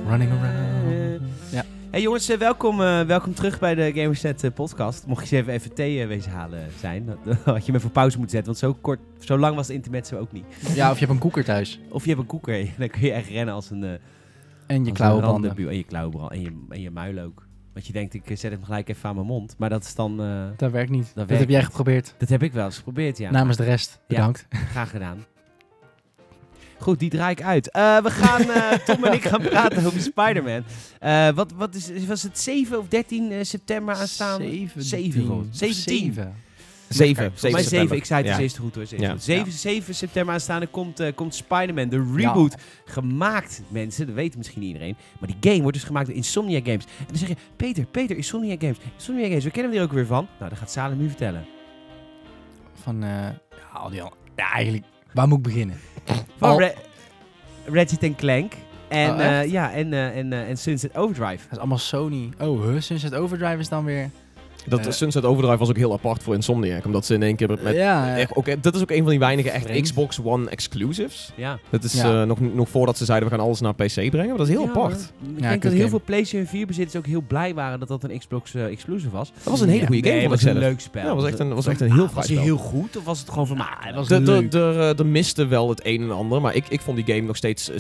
Running 0.09 0.31
around. 0.31 1.23
Ja. 1.51 1.65
Hey 1.91 2.01
jongens, 2.01 2.37
welkom, 2.37 2.81
eh, 2.83 3.01
welkom 3.03 3.35
terug 3.35 3.59
bij 3.59 3.75
de 3.75 3.93
Gamersnet 3.95 4.45
eh, 4.45 4.51
podcast. 4.55 5.07
Mocht 5.07 5.29
je 5.29 5.37
eens 5.37 5.47
even, 5.47 5.53
even 5.61 5.75
thee 5.75 6.07
wezen 6.07 6.31
halen 6.33 6.61
zijn, 6.79 7.07
dan 7.25 7.37
had 7.45 7.67
je 7.67 7.73
me 7.73 7.81
voor 7.81 7.91
pauze 7.91 8.19
moeten 8.19 8.37
zetten. 8.37 8.53
Want 8.61 8.75
zo, 8.75 8.79
kort, 8.81 8.99
zo 9.19 9.39
lang 9.39 9.57
was 9.57 9.67
de 9.67 9.73
intermezzo 9.75 10.19
ook 10.19 10.33
niet. 10.33 10.45
Ja, 10.75 10.89
of 10.91 10.95
je 10.95 11.01
hebt 11.01 11.13
een 11.13 11.19
koeker 11.19 11.45
thuis. 11.45 11.81
Of 11.91 12.03
je 12.03 12.09
hebt 12.09 12.21
een 12.21 12.27
koeker, 12.27 12.67
dan 12.79 12.89
kun 12.89 13.01
je 13.01 13.13
echt 13.13 13.29
rennen 13.29 13.55
als 13.55 13.71
een... 13.71 13.83
En 14.67 14.85
je 14.85 14.89
als 14.91 14.99
klauwen 14.99 15.23
een 15.23 15.29
branden. 15.29 15.49
randenbu- 15.49 15.71
En 15.71 15.77
je 15.77 15.85
klauwen 15.85 16.11
branden. 16.13 16.37
En 16.37 16.43
je, 16.43 16.53
en 16.69 16.81
je 16.81 16.91
muil 16.91 17.19
ook. 17.19 17.49
Want 17.73 17.87
je 17.87 17.93
denkt, 17.93 18.15
ik 18.15 18.23
zet 18.27 18.51
hem 18.53 18.65
gelijk 18.65 18.89
even 18.89 19.09
aan 19.09 19.15
mijn 19.15 19.27
mond. 19.27 19.55
Maar 19.59 19.69
dat 19.69 19.85
is 19.85 19.95
dan... 19.95 20.23
eh, 20.23 20.45
Dat 20.57 20.71
werkt 20.71 20.91
niet. 20.91 21.07
Dat, 21.15 21.27
werkt 21.27 21.41
heb 21.41 21.49
jij 21.51 21.63
geprobeerd. 21.63 22.15
dat 22.19 22.29
heb 22.29 22.43
ik 22.43 22.53
wel 22.53 22.65
eens 22.65 22.77
geprobeerd, 22.77 23.19
ja. 23.19 23.31
Namens 23.31 23.57
de 23.57 23.65
rest. 23.65 23.99
Bedankt. 24.07 24.47
Graag 24.71 24.91
gedaan. 24.91 25.25
Goed, 26.79 26.99
die 26.99 27.11
draai 27.11 27.31
ik 27.33 27.43
uit. 27.43 27.71
Eh, 27.71 28.03
we 28.03 28.11
gaan, 28.11 28.41
eh, 28.51 28.73
Tom 28.87 29.05
en 29.05 29.13
ik 29.13 29.25
gaan 29.25 29.41
praten 29.41 29.87
over 29.87 30.01
Spider-Man. 30.01 30.63
Eh, 30.99 31.29
wat, 31.29 31.53
wat 31.53 31.75
is, 31.75 32.07
was 32.07 32.23
het 32.23 32.39
7 32.39 32.79
of 32.79 32.89
13 32.89 33.33
eh, 33.33 33.39
september 33.45 33.95
aanstaan? 33.95 34.41
Zeven. 34.41 34.83
Zeven, 34.83 35.27
volgens- 35.27 35.59
zeventien. 35.59 36.15
Zeven. 36.97 37.33
Zeven. 37.35 37.53
Mij 37.53 37.63
Zeven 37.63 37.79
7, 37.79 37.97
ik 37.97 38.05
zei 38.05 38.21
het 38.21 38.29
Ja. 38.29 38.35
dus 38.35 38.43
eerst 38.43 38.57
goed 38.57 38.75
hoor. 38.75 38.87
7, 38.87 39.07
Ja. 39.07 39.15
7, 39.19 39.53
7 39.53 39.95
september 39.95 40.35
aanstaande 40.35 40.67
komt, 40.67 41.01
eh, 41.01 41.15
komt 41.15 41.35
Spider-Man, 41.35 41.89
de 41.89 42.13
reboot. 42.17 42.55
Gemaakt, 42.85 43.63
mensen, 43.69 44.07
dat 44.07 44.15
weet 44.15 44.37
misschien 44.37 44.61
niet 44.61 44.69
iedereen. 44.73 44.97
Maar 45.21 45.29
die 45.29 45.51
game 45.51 45.63
wordt 45.63 45.77
dus 45.77 45.87
gemaakt 45.87 46.07
door 46.07 46.17
Insomnia 46.17 46.61
Games. 46.65 46.85
En 46.85 47.05
dan 47.09 47.17
zeg 47.17 47.29
je, 47.29 47.37
Peter, 47.57 47.85
Peter, 47.85 48.17
Insomnia 48.17 48.57
Games. 48.59 48.77
Insomnia 48.97 49.27
Games, 49.27 49.45
we 49.45 49.51
kennen 49.51 49.71
hem 49.73 49.81
hier 49.81 49.89
ook 49.91 49.95
weer 49.95 50.07
van. 50.07 50.27
Nou, 50.39 50.51
dat 50.51 50.59
gaat 50.59 50.71
Salem 50.71 50.99
nu 50.99 51.07
vertellen. 51.09 51.45
Van, 52.83 53.03
eh 53.03 53.09
ja, 53.11 53.35
al 53.73 53.91
die 53.91 54.03
al. 54.03 54.13
Ja, 54.37 54.53
eigenlijk. 54.53 54.85
Waar 55.13 55.29
moet 55.29 55.39
ik 55.39 55.43
beginnen? 55.45 55.77
Van 56.37 56.59
Re- 56.59 56.75
Ratchet 57.65 58.15
Clank. 58.17 58.53
En, 58.89 59.11
Oh, 59.11 59.21
eh, 59.25 59.51
ja, 59.51 59.73
en, 59.73 59.93
eh, 59.93 60.17
en, 60.17 60.33
eh, 60.33 60.49
en 60.49 60.57
Sunset 60.57 60.97
Overdrive. 60.97 61.43
Dat 61.43 61.53
is 61.53 61.59
allemaal 61.59 61.79
Sony. 61.79 62.29
Oh, 62.39 62.63
huh? 62.63 62.81
Sunset 62.81 63.15
Overdrive 63.15 63.59
is 63.59 63.69
dan 63.69 63.85
weer... 63.85 64.11
Dat 64.67 64.87
Eh. 64.87 64.93
Sunset 64.93 65.25
Overdrive 65.25 65.59
was 65.59 65.69
ook 65.69 65.77
heel 65.77 65.93
apart 65.93 66.23
voor 66.23 66.35
Insomniac. 66.35 66.85
Omdat 66.85 67.07
ze 67.07 67.15
in 67.15 67.23
één 67.23 67.37
keer 67.37 67.49
met... 67.63 67.75
ja, 67.75 68.17
Echt, 68.17 68.35
ook, 68.37 68.63
dat 68.63 68.75
is 68.75 68.81
ook 68.81 68.91
een 68.91 69.03
van 69.03 69.11
die 69.11 69.19
weinige 69.19 69.51
echt. 69.51 69.81
Xbox 69.81 70.21
One 70.25 70.51
exclusives. 70.51 71.33
Ja. 71.37 71.59
Dat 71.71 71.85
is 71.85 71.93
Ja. 71.95 72.21
eh, 72.21 72.27
nog, 72.27 72.41
nog 72.41 72.69
voordat 72.69 72.99
ze 72.99 73.05
zeiden 73.05 73.29
we 73.29 73.35
gaan 73.35 73.45
alles 73.45 73.61
naar 73.61 73.75
PC 73.75 73.95
brengen. 73.95 74.29
Maar 74.29 74.37
dat 74.37 74.49
is 74.49 74.53
heel 74.55 74.63
Ja, 74.63 74.69
apart. 74.69 75.13
Ik 75.37 75.41
denk 75.43 75.63
dat 75.63 75.71
heel 75.73 75.81
game. 75.81 75.89
veel 75.91 76.01
PlayStation 76.05 76.49
4 76.49 76.67
bezitters 76.67 76.97
ook 76.97 77.07
heel 77.07 77.23
blij 77.27 77.55
waren 77.55 77.79
dat 77.79 77.89
dat 77.89 78.05
een 78.05 78.19
Xbox 78.19 78.55
eh, 78.55 78.65
exclusive 78.65 79.11
was. 79.11 79.33
Dat 79.35 79.43
was 79.45 79.61
een 79.61 79.69
hele 79.69 79.81
Ja. 79.81 79.87
goede 79.87 80.01
game 80.03 80.13
nee, 80.15 80.23
het 80.29 80.33
ik 80.41 80.45
was 80.45 80.55
een 80.55 80.59
leuk 80.59 80.81
spel. 80.81 81.05
Ja, 81.05 81.15
was 81.15 81.25
echt 81.25 81.39
een, 81.39 81.55
was 81.55 81.67
echt 81.67 81.81
een 81.81 81.93
heel 81.93 81.97
Ah, 82.03 82.05
fijn 82.05 82.15
Was 82.15 82.29
hij 82.29 82.37
heel 82.37 82.57
goed 82.57 82.97
of 82.97 83.05
was 83.05 83.21
het 83.21 83.29
gewoon 83.31 83.47
vermakelijk? 83.47 83.85
hij 83.85 83.95
was 83.95 84.09
De- 84.09 84.23
de- 84.23 84.31
leuk. 84.31 84.51
de- 84.51 84.59
de- 84.97 85.03
Er 85.03 85.07
miste 85.07 85.47
wel 85.47 85.69
het 85.69 85.81
een 85.87 86.03
en 86.03 86.11
ander, 86.11 86.41
maar 86.41 86.55
ik, 86.55 86.65
ik 86.69 86.81
vond 86.81 86.97
die 87.07 87.15
game 87.15 87.27
nog 87.27 87.37
steeds 87.37 87.71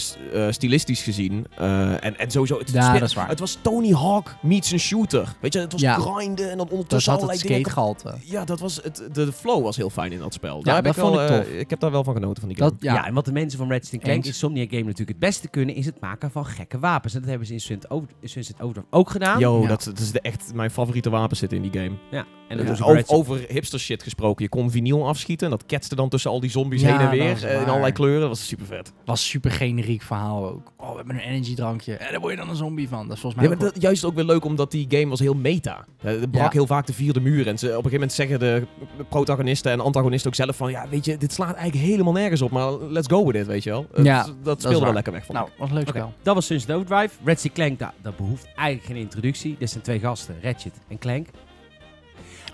stilistisch 0.50 1.02
gezien. 1.02 1.46
eh, 1.58 2.04
en, 2.04 2.18
en 2.18 2.30
sowieso, 2.30 2.58
het, 2.58 2.70
Ja, 2.70 2.92
dat 2.92 3.02
is 3.08 3.14
waar. 3.14 3.28
het 3.28 3.38
was 3.40 3.58
Tony 3.62 3.92
Hawk 3.92 4.34
meets 4.42 4.70
een 4.70 4.78
shooter. 4.80 5.28
Weet 5.40 5.52
je, 5.52 5.58
het 5.60 5.72
was 5.72 5.82
grinden 5.82 6.50
en 6.50 6.56
dan 6.56 6.66
Dat 6.69 6.69
ondertussen 6.70 7.12
had 7.12 7.22
het 7.30 7.38
skategehalte. 7.38 8.14
Ja, 8.24 8.44
dat 8.44 8.60
was 8.60 8.80
het, 8.82 8.96
de, 9.12 9.24
de 9.24 9.32
flow 9.32 9.62
was 9.62 9.76
heel 9.76 9.90
fijn 9.90 10.12
in 10.12 10.18
dat 10.18 10.32
spel. 10.34 10.56
Ja, 10.56 10.62
Daar 10.62 10.74
heb 10.74 10.84
dat 10.84 10.96
ik, 10.96 11.00
wel, 11.02 11.10
vond 11.12 11.22
ik 11.24 11.28
eh, 11.30 11.36
tof. 11.36 11.46
ik 11.60 11.70
heb 11.70 11.80
daar 11.80 11.90
wel 11.90 12.04
van 12.04 12.14
genoten 12.14 12.40
van 12.40 12.48
die 12.48 12.58
game. 12.58 12.70
Dat, 12.70 12.82
Ja. 12.82 12.94
ja, 12.94 13.06
en 13.06 13.14
wat 13.14 13.24
de 13.24 13.32
mensen 13.32 13.58
van 13.58 13.70
Ratchet 13.70 14.00
Clank 14.00 14.16
Eens. 14.16 14.26
Insomniac 14.26 14.68
Game 14.70 14.82
natuurlijk 14.82 15.08
het 15.08 15.18
beste 15.18 15.48
kunnen, 15.48 15.74
is 15.74 15.86
het 15.86 16.00
maken 16.00 16.30
van 16.30 16.46
gekke 16.46 16.78
wapens. 16.78 17.14
En 17.14 17.20
dat 17.20 17.28
hebben 17.28 17.46
ze 17.46 17.52
in 17.52 17.60
Sunset 17.60 17.90
Over- 17.90 18.08
in 18.20 18.28
Sunset 18.28 18.60
Overdrive 18.60 18.86
ook 18.90 19.10
gedaan. 19.10 19.38
Yo, 19.38 19.60
Ja. 19.62 19.68
dat, 19.68 19.84
dat 19.84 19.98
is 19.98 20.10
de, 20.12 20.20
echt 20.20 20.54
mijn 20.54 20.70
favoriete 20.70 21.10
wapen 21.10 21.36
zitten 21.36 21.62
in 21.64 21.70
die 21.70 21.80
game. 21.82 21.96
Ja. 22.10 22.18
En 22.18 22.58
En 22.58 22.64
dat 22.66 22.76
dus 22.76 22.86
is 22.86 22.92
over, 22.92 23.04
over 23.38 23.44
hipster 23.48 23.80
shit 23.80 24.02
gesproken. 24.02 24.42
Je 24.44 24.48
kon 24.50 24.70
vinyl 24.70 25.06
afschieten 25.08 25.44
en 25.46 25.50
dat 25.52 25.66
ketste 25.66 25.94
dan 25.94 26.08
tussen 26.08 26.30
al 26.30 26.40
die 26.40 26.50
zombies 26.50 26.80
Ja, 26.80 26.86
heen 26.86 26.96
en 26.96 27.02
dat 27.28 27.40
weer. 27.40 27.50
eh, 27.50 27.60
in 27.62 27.68
allerlei 27.68 27.92
kleuren. 27.92 28.20
Dat 28.20 28.28
was 28.28 28.46
super 28.46 28.66
vet. 28.66 28.92
was 29.04 29.28
super 29.28 29.50
generiek 29.50 30.02
verhaal 30.02 30.48
ook. 30.48 30.72
Oh, 30.76 30.90
we 30.90 30.96
hebben 30.96 31.14
een 31.14 31.20
energy 31.22 31.54
drankje. 31.54 31.94
En 31.96 32.10
daar 32.10 32.20
word 32.20 32.32
je 32.32 32.38
dan 32.38 32.48
een 32.48 32.56
zombie 32.56 32.88
van. 32.88 33.06
Dat 33.06 33.14
is 33.16 33.20
volgens 33.20 33.42
Ja, 33.42 33.48
mij 33.48 33.56
maar 33.58 33.66
ook 33.66 33.72
dat, 33.74 33.82
juist 33.82 34.04
ook 34.04 34.14
weer 34.14 34.24
leuk 34.24 34.44
omdat 34.44 34.70
die 34.70 34.86
game 34.88 35.08
was 35.08 35.20
heel 35.20 35.34
meta. 35.34 35.84
Eh, 36.02 36.10
Het 36.20 36.30
brak 36.30 36.52
Ja. 36.52 36.59
Heel 36.60 36.68
vaak 36.76 36.86
de 36.86 36.92
vierde 36.92 37.20
muur. 37.20 37.46
En 37.46 37.58
ze, 37.58 37.66
op 37.66 37.70
een 37.70 37.76
gegeven 37.76 37.92
moment 37.92 38.12
zeggen 38.12 38.38
de 38.38 38.66
protagonisten 39.08 39.72
en 39.72 39.80
antagonisten 39.80 40.30
ook 40.30 40.36
zelf 40.36 40.56
van... 40.56 40.70
Ja, 40.70 40.86
weet 40.88 41.04
je, 41.04 41.16
dit 41.16 41.32
slaat 41.32 41.54
eigenlijk 41.54 41.86
helemaal 41.90 42.12
nergens 42.12 42.42
op. 42.42 42.50
Maar 42.50 42.72
let's 42.72 43.08
go 43.08 43.26
with 43.26 43.34
it, 43.36 43.46
weet 43.46 43.62
je 43.64 43.70
wel. 43.70 43.86
Ja, 44.02 44.26
dat 44.42 44.60
speelde 44.62 44.84
wel 44.84 44.92
lekker 44.92 45.12
weg 45.12 45.24
van. 45.24 45.34
wel. 45.34 45.44
Nou, 45.44 45.56
was 45.58 45.68
een 45.68 45.74
leuk 45.74 45.88
Oké, 45.88 45.98
spel. 45.98 46.12
dat 46.22 46.34
was 46.34 46.46
Sunset 46.46 46.70
Overdrive. 46.72 47.14
Ratchet 47.24 47.52
Clank, 47.52 47.78
nou, 47.78 47.92
dat 48.02 48.16
behoeft 48.16 48.48
eigenlijk 48.54 48.86
geen 48.86 48.96
introductie. 48.96 49.56
Dit 49.58 49.70
zijn 49.70 49.82
twee 49.82 49.98
gasten, 50.00 50.36
Ratchet 50.42 50.72
en 50.88 50.98
Clank. 50.98 51.26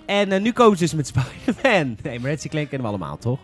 En 0.05 0.31
eh, 0.31 0.41
nu 0.41 0.51
komen 0.51 0.77
ze 0.77 0.83
dus 0.83 0.93
met 0.93 1.07
Spider-Man. 1.07 1.97
Nee, 2.03 2.19
maar 2.19 2.29
Ratchet 2.29 2.51
Clank 2.51 2.69
kennen 2.69 2.87
we 2.91 2.95
allemaal, 2.97 3.17
toch? 3.17 3.39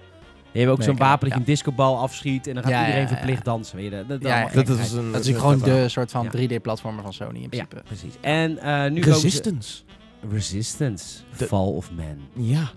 Die 0.52 0.62
hebben 0.62 0.72
ook 0.72 0.78
Nee, 0.78 0.88
zo'n 0.98 1.08
wapen 1.08 1.20
dat 1.20 1.28
je 1.30 1.34
ja. 1.34 1.40
een 1.40 1.44
discobal 1.54 1.98
afschiet 1.98 2.48
en 2.48 2.54
dan 2.54 2.64
gaat 2.64 2.72
Ja, 2.72 2.80
iedereen 2.80 3.02
ja, 3.04 3.10
ja, 3.10 3.16
verplicht 3.16 3.46
dansen. 3.46 3.76
Weet 3.76 3.86
je, 3.86 3.92
dat, 3.92 4.08
dat, 4.22 4.22
dat, 4.68 4.78
is 4.80 4.92
een, 4.92 5.12
Dat 5.12 5.26
is 5.26 5.36
gewoon 5.36 5.60
de 5.60 5.90
soort 5.90 6.12
van 6.12 6.30
Ja. 6.32 6.48
3D-platformer 6.60 7.04
van 7.04 7.14
Sony 7.14 7.36
in 7.36 7.42
Ja, 7.42 7.48
principe. 7.48 7.82
precies. 7.86 8.14
En 8.22 8.58
eh, 8.58 8.92
nu 8.92 9.02
komen 9.02 9.32
ze... 9.32 9.54
Resistance. 10.32 11.20
De- 11.38 11.46
Fall 11.48 11.60
of 11.68 11.92
Man. 11.92 12.46
Ja. 12.46 12.70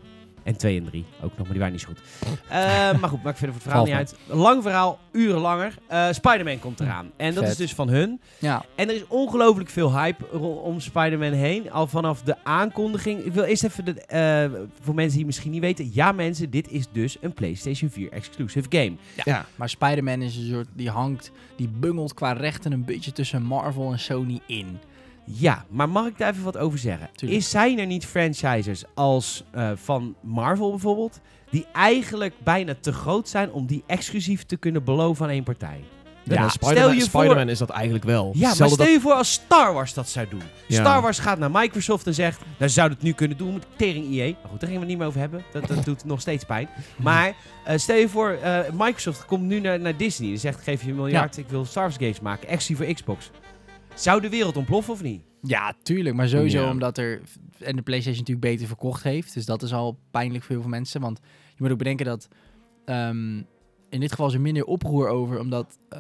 En 0.43 0.57
2 0.57 0.79
en 0.79 0.85
3 0.85 1.05
ook 1.23 1.31
nog, 1.31 1.39
maar 1.39 1.47
die 1.51 1.59
waren 1.59 1.73
niet 1.73 1.81
zo 1.83 1.89
goed. 1.89 2.01
Eh, 2.49 2.99
maar 3.01 3.09
goed, 3.11 3.23
maakt 3.23 3.39
verder 3.39 3.55
voor 3.57 3.63
het 3.63 3.63
verhaal 3.63 3.85
niet 3.85 3.95
uit. 3.95 4.15
Lang 4.27 4.63
verhaal, 4.63 4.99
uren 5.13 5.41
langer. 5.41 5.75
Eh 5.87 6.09
Spider-Man 6.11 6.59
komt 6.59 6.81
eraan. 6.81 7.11
En 7.17 7.35
dat 7.35 7.43
Vet. 7.43 7.53
is 7.53 7.59
dus 7.59 7.75
van 7.75 7.89
hun. 7.89 8.21
Ja, 8.39 8.65
En 8.75 8.89
er 8.89 8.95
is 8.95 9.07
ongelooflijk 9.09 9.71
veel 9.71 9.99
hype 9.99 10.39
om 10.41 10.81
Spider-Man 10.81 11.33
heen. 11.33 11.71
Al 11.71 11.87
vanaf 11.87 12.23
de 12.23 12.37
aankondiging. 12.45 13.21
Ik 13.25 13.33
wil 13.33 13.43
eerst 13.45 13.65
even, 13.65 13.85
de, 13.85 13.93
eh, 14.07 14.61
voor 14.81 14.95
mensen 14.95 15.17
die 15.17 15.27
misschien 15.27 15.51
niet 15.51 15.61
weten. 15.61 15.91
Ja 15.93 16.13
mensen, 16.13 16.51
dit 16.51 16.71
is 16.71 16.85
dus 16.93 17.17
een 17.21 17.33
PlayStation 17.35 17.91
4 17.91 18.13
exclusive 18.13 18.67
game. 18.71 18.93
Ja. 19.25 19.47
maar 19.57 19.69
Spider-Man 19.69 20.23
is 20.23 20.37
een 20.37 20.49
soort, 20.51 20.69
die 20.75 20.91
hangt, 20.91 21.31
die 21.57 21.69
bungelt 21.69 22.15
qua 22.15 22.33
rechten 22.33 22.73
een 22.73 22.85
beetje 22.85 23.13
tussen 23.13 23.43
Marvel 23.43 23.93
en 23.93 23.99
Sony 23.99 24.41
in. 24.47 24.79
Ja, 25.27 25.65
maar 25.69 25.89
mag 25.89 26.07
ik 26.07 26.19
daar 26.19 26.31
even 26.33 26.45
wat 26.45 26.57
over 26.57 26.79
zeggen? 26.79 27.09
Tuurlijk. 27.15 27.41
Is, 27.41 27.51
zijn 27.51 27.79
er 27.79 27.87
niet 27.87 28.07
franchises 28.07 28.85
als 28.95 29.45
eh, 29.51 29.71
van 29.75 30.15
Marvel 30.23 30.71
bijvoorbeeld... 30.71 31.21
die 31.51 31.67
eigenlijk 31.73 32.35
bijna 32.45 32.75
te 32.81 32.93
groot 32.93 33.29
zijn 33.29 33.53
om 33.53 33.67
die 33.67 33.85
exclusief 33.87 34.45
te 34.45 34.57
kunnen 34.57 34.85
beloven 34.85 35.25
aan 35.25 35.31
één 35.31 35.43
partij? 35.43 35.81
Ja, 36.23 36.49
stel 36.49 36.69
Spider-Man, 36.69 36.95
je 36.95 37.01
voor- 37.01 37.21
Spider-Man 37.21 37.49
is 37.49 37.59
dat 37.59 37.71
eigenlijk 37.71 38.05
wel. 38.05 38.31
Ja, 38.35 38.55
maar 38.59 38.69
stel 38.69 38.87
je 38.87 39.01
voor 39.01 39.13
als 39.13 39.33
Star 39.33 39.73
Wars 39.75 39.95
dat 39.95 40.09
zou 40.09 40.27
doen. 40.29 40.43
Ja. 40.67 40.81
Star 40.81 41.03
Wars 41.03 41.19
gaat 41.19 41.39
naar 41.39 41.51
Microsoft 41.51 42.07
en 42.07 42.15
zegt... 42.15 42.41
Nou, 42.59 42.71
zouden 42.71 42.97
het 42.97 43.07
nu 43.07 43.13
kunnen 43.13 43.37
doen 43.37 43.53
met 43.53 43.67
tering 43.77 44.15
EA. 44.17 44.25
Maar 44.43 44.51
goed, 44.51 44.61
daar 44.61 44.71
gaan 44.71 44.71
we 44.71 44.79
het 44.79 44.89
niet 44.89 44.99
meer 44.99 45.07
over 45.07 45.21
hebben. 45.21 45.43
Dat, 45.53 45.67
dat 45.67 45.85
doet 45.85 46.05
nog 46.05 46.21
steeds 46.21 46.45
pijn. 46.45 46.69
Maar 46.97 47.35
eh, 47.65 47.79
stel 47.79 47.97
je 47.97 48.09
voor, 48.09 48.31
eh, 48.31 48.59
Microsoft 48.73 49.25
komt 49.25 49.43
nu 49.43 49.61
naar, 49.61 49.81
naar 49.81 49.97
Disney. 49.97 50.31
En 50.31 50.39
zegt, 50.39 50.63
geef 50.63 50.83
je 50.83 50.89
een 50.91 50.97
miljard, 50.97 51.37
ik 51.37 51.49
wil 51.49 51.65
Star 51.65 51.83
Wars 51.83 51.97
games 51.97 52.21
maken. 52.21 52.49
Exclusief 52.49 52.87
voor 52.87 52.95
Xbox. 52.95 53.31
Zou 53.97 54.21
de 54.21 54.29
wereld 54.29 54.57
ontploffen 54.57 54.93
of 54.93 55.03
niet? 55.03 55.23
Ja, 55.43 55.73
tuurlijk. 55.83 56.15
Maar 56.17 56.29
sowieso 56.29 56.63
Ja. 56.63 56.71
omdat 56.71 56.99
er... 56.99 57.21
En 57.59 57.77
de 57.77 57.83
PlayStation 57.83 58.21
natuurlijk 58.21 58.47
beter 58.47 58.67
verkocht 58.67 59.03
heeft. 59.03 59.35
Dus 59.35 59.47
dat 59.47 59.63
is 59.63 59.73
al 59.73 59.99
pijnlijk 60.11 60.45
voor 60.45 60.53
heel 60.53 60.61
veel 60.61 60.71
mensen. 60.71 61.01
Want 61.01 61.21
je 61.49 61.63
moet 61.63 61.71
ook 61.71 61.79
bedenken 61.79 62.07
dat... 62.07 62.29
ehm, 62.85 63.37
in 63.89 64.01
dit 64.01 64.11
geval 64.11 64.27
is 64.27 64.35
er 64.35 64.41
minder 64.41 64.65
oproer 64.65 65.09
over, 65.09 65.41
omdat... 65.41 65.79
eh, 65.89 65.99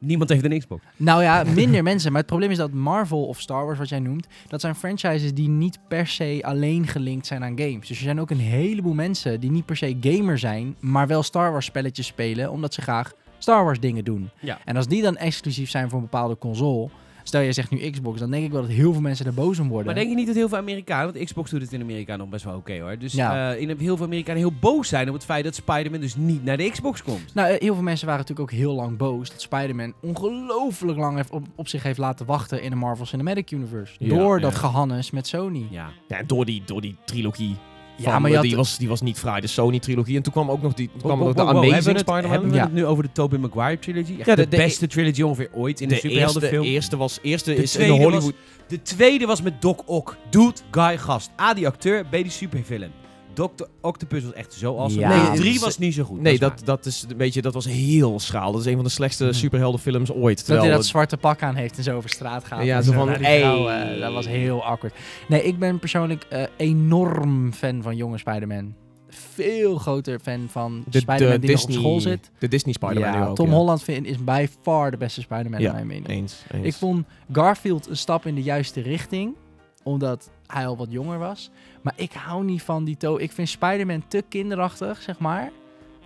Niemand 0.00 0.28
heeft 0.30 0.44
een 0.44 0.58
Xbox. 0.58 0.84
nou 0.96 1.22
ja, 1.22 1.44
minder 1.54 1.82
mensen. 1.82 2.10
Maar 2.10 2.20
het 2.20 2.30
probleem 2.30 2.50
is 2.50 2.56
dat 2.56 2.72
Marvel 2.72 3.26
of 3.26 3.40
Star 3.40 3.64
Wars, 3.66 3.78
wat 3.78 3.88
jij 3.88 3.98
noemt... 3.98 4.26
dat 4.48 4.60
zijn 4.60 4.74
franchises 4.74 5.34
die 5.34 5.48
niet 5.48 5.78
per 5.88 6.06
se 6.06 6.38
alleen 6.42 6.86
gelinkt 6.86 7.26
zijn 7.26 7.44
aan 7.44 7.58
games. 7.58 7.88
Dus 7.88 7.96
er 7.98 8.04
zijn 8.04 8.20
ook 8.20 8.30
een 8.30 8.38
heleboel 8.38 8.94
mensen 8.94 9.40
die 9.40 9.50
niet 9.50 9.66
per 9.66 9.76
se 9.76 9.96
gamer 10.00 10.38
zijn... 10.38 10.76
maar 10.80 11.06
wel 11.06 11.22
Star 11.22 11.50
Wars 11.52 11.66
spelletjes 11.66 12.06
spelen, 12.06 12.50
omdat 12.50 12.74
ze 12.74 12.82
graag 12.82 13.12
Star 13.38 13.64
Wars 13.64 13.80
dingen 13.80 14.04
doen. 14.04 14.30
Ja. 14.40 14.58
En 14.64 14.76
als 14.76 14.86
die 14.86 15.02
dan 15.02 15.16
exclusief 15.16 15.70
zijn 15.70 15.88
voor 15.88 15.98
een 15.98 16.04
bepaalde 16.04 16.38
console... 16.38 16.88
Stel, 17.26 17.42
jij 17.42 17.52
zegt 17.52 17.70
nu 17.70 17.90
Xbox, 17.90 18.18
dan 18.20 18.30
denk 18.30 18.44
ik 18.44 18.50
wel 18.52 18.60
dat 18.60 18.70
heel 18.70 18.92
veel 18.92 19.00
mensen 19.02 19.26
er 19.26 19.34
boos 19.34 19.58
om 19.58 19.68
worden. 19.68 19.86
Maar 19.86 19.94
denk 19.94 20.08
je 20.08 20.14
niet 20.14 20.26
dat 20.26 20.34
heel 20.34 20.48
veel 20.48 20.58
Amerikanen... 20.58 21.12
Want 21.12 21.24
Xbox 21.24 21.50
doet 21.50 21.60
het 21.62 21.72
in 21.72 21.80
Amerika 21.80 22.16
nog 22.16 22.28
best 22.28 22.44
wel 22.44 22.54
oké 22.56 22.80
hoor. 22.80 22.98
Dus 22.98 23.12
Ja. 23.12 23.52
eh, 23.52 23.60
in 23.60 23.76
heel 23.78 23.96
veel 23.96 24.06
Amerikanen 24.06 24.40
heel 24.40 24.52
boos 24.60 24.88
zijn... 24.88 25.08
op 25.08 25.14
het 25.14 25.24
feit 25.24 25.44
dat 25.44 25.54
Spider-Man 25.54 26.00
dus 26.00 26.16
niet 26.16 26.44
naar 26.44 26.56
de 26.56 26.70
Xbox 26.70 27.02
komt. 27.02 27.34
Nou, 27.34 27.48
eh, 27.48 27.60
heel 27.60 27.74
veel 27.74 27.82
mensen 27.82 28.06
waren 28.06 28.20
natuurlijk 28.20 28.52
ook 28.52 28.58
heel 28.58 28.74
lang 28.74 28.96
boos 28.96 29.30
dat 29.30 29.40
Spider-Man 29.40 29.92
ongelooflijk 30.00 30.98
lang 30.98 31.16
heeft 31.16 31.30
op, 31.30 31.46
op 31.54 31.68
zich 31.68 31.82
heeft 31.82 31.98
laten 31.98 32.26
wachten 32.26 32.62
in 32.62 32.70
de 32.70 32.76
Marvel 32.76 33.06
Cinematic 33.06 33.50
Universe. 33.50 33.94
Ja, 33.98 34.08
door 34.08 34.40
dat 34.40 34.54
gehannes 34.54 35.10
met 35.10 35.26
Sony. 35.26 35.66
Ja. 35.70 35.88
Ja, 36.08 36.22
door 36.26 36.44
die, 36.44 36.62
door 36.66 36.80
die 36.80 36.96
trilogie. 37.04 37.56
Ja, 37.96 38.10
van, 38.12 38.22
maar 38.22 38.30
eh, 38.30 38.36
had- 38.36 38.46
die, 38.46 38.56
was, 38.56 38.78
die 38.78 38.88
was 38.88 39.00
niet 39.00 39.18
fraai, 39.18 39.40
de 39.40 39.46
Sony-trilogie. 39.46 40.16
En 40.16 40.22
toen 40.22 40.32
kwam 40.32 40.50
ook 40.50 40.62
nog, 40.62 40.74
die, 40.74 40.90
toen 40.92 41.00
kwam 41.00 41.18
Wow, 41.18 41.36
de 41.36 41.42
wow, 41.42 41.48
Amazing 41.50 41.72
hebben 41.74 41.92
we 41.92 41.98
het, 41.98 42.08
Spider-Man. 42.08 42.30
Hebben 42.30 42.50
we 42.50 42.56
Ja. 42.56 42.62
het 42.62 42.72
nu 42.72 42.84
over 42.86 43.02
de 43.02 43.12
Tobey 43.12 43.38
Maguire 43.38 43.78
trilogy? 43.78 44.14
Echt 44.18 44.26
Ja, 44.26 44.34
de, 44.34 44.42
de- 44.42 44.48
de- 44.48 44.56
beste 44.56 44.86
trilogy 44.86 45.22
ongeveer 45.22 45.48
ooit 45.52 45.80
in 45.80 45.88
de, 45.88 45.94
de 45.94 46.00
eerste, 46.00 46.16
superheldenfilm. 46.16 46.64
eerste 46.64 46.96
was 46.96 47.18
eerste 47.22 47.54
De 47.54 47.62
is 47.62 47.76
in 47.76 47.90
Hollywood. 47.90 48.32
De 48.68 48.82
tweede 48.82 49.26
was 49.26 49.42
met 49.42 49.62
Doc 49.62 49.76
Ock. 49.86 50.16
Dude, 50.30 50.54
guy, 50.70 50.98
gast. 50.98 51.30
A, 51.40 51.54
die 51.54 51.66
acteur. 51.66 52.04
B, 52.06 52.10
die 52.12 52.30
supervillain. 52.30 52.90
Dr. 53.36 53.64
Octopus 53.80 54.22
was 54.24 54.32
echt 54.32 54.52
zo 54.52 54.76
awesome. 54.78 55.00
Ja, 55.00 55.08
nee, 55.08 55.18
het 55.18 55.36
drie 55.36 55.54
is- 55.54 55.60
was 55.60 55.78
niet 55.78 55.94
zo 55.94 56.04
goed. 56.04 56.20
Nee, 56.20 56.38
dat, 56.38 56.60
dat, 56.64 56.86
is 56.86 57.04
een 57.08 57.16
beetje, 57.16 57.42
dat 57.42 57.54
was 57.54 57.64
heel 57.64 58.20
schraal. 58.20 58.52
Dat 58.52 58.60
is 58.60 58.66
een 58.66 58.74
van 58.74 58.84
de 58.84 58.90
slechtste 58.90 59.24
Mhm. 59.24 59.32
superheldenfilms 59.34 60.10
ooit. 60.12 60.36
Dat 60.36 60.46
hij 60.46 60.56
Terwijl 60.56 60.68
dat 60.68 60.78
het- 60.78 60.86
zwarte 60.86 61.16
pak 61.16 61.42
aan 61.42 61.54
heeft 61.54 61.76
en 61.76 61.82
zo 61.82 61.96
over 61.96 62.10
straat 62.10 62.44
gaat. 62.44 62.64
Ja, 62.64 62.82
zo 62.82 62.92
van, 62.92 63.08
hey. 63.08 63.40
vrouw, 63.40 63.68
eh, 63.68 64.00
dat 64.00 64.12
was 64.12 64.26
heel 64.26 64.64
awkward. 64.64 64.94
Nee, 65.28 65.42
ik 65.42 65.58
ben 65.58 65.78
persoonlijk 65.78 66.24
eh, 66.28 66.42
enorm 66.56 67.52
fan 67.52 67.82
van 67.82 67.96
jonge 67.96 68.18
Spider-Man. 68.18 68.74
Veel 69.08 69.78
groter 69.78 70.18
fan 70.20 70.46
van 70.50 70.84
de, 70.88 70.98
Spider-Man 70.98 71.40
de 71.40 71.46
die 71.46 71.50
nog 71.50 71.60
op 71.60 71.66
Disney, 71.66 71.82
school 71.84 72.00
zit. 72.00 72.30
De 72.38 72.48
Disney 72.48 72.72
Spider-Man 72.72 73.12
Ja, 73.12 73.22
nu 73.22 73.26
ook, 73.28 73.36
Tom 73.36 73.48
ja. 73.48 73.54
Holland 73.54 73.82
vind, 73.82 74.06
is 74.06 74.24
by 74.24 74.46
far 74.62 74.90
de 74.90 74.96
beste 74.96 75.20
Spider-Man 75.20 75.60
Ja, 75.60 75.66
in 75.68 75.74
mijn 75.74 75.86
mening. 75.86 76.08
Eens, 76.08 76.42
eens. 76.50 76.66
Ik 76.66 76.74
vond 76.74 77.06
Garfield 77.32 77.88
een 77.88 77.96
stap 77.96 78.26
in 78.26 78.34
de 78.34 78.42
juiste 78.42 78.80
richting. 78.80 79.34
Omdat 79.82 80.30
hij 80.46 80.66
al 80.66 80.76
wat 80.76 80.90
jonger 80.90 81.18
was. 81.18 81.50
Maar 81.82 81.94
ik 81.96 82.12
hou 82.12 82.44
niet 82.44 82.62
van 82.62 82.84
die 82.84 82.96
to. 82.96 83.16
Ik 83.18 83.32
vind 83.32 83.48
Spider-Man 83.48 84.02
te 84.08 84.24
kinderachtig, 84.28 85.02
zeg 85.02 85.18
maar. 85.18 85.50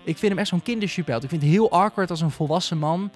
Ik 0.05 0.19
vind 0.19 0.33
hem 0.33 0.39
echt 0.41 0.49
zo'n 0.49 0.63
kindersuperheld. 0.63 1.23
Ik 1.23 1.29
vind 1.29 1.43
het 1.43 1.51
heel 1.51 1.71
awkward 1.71 2.11
als 2.11 2.21
een 2.21 2.31
volwassen 2.31 2.79
man 2.79 3.11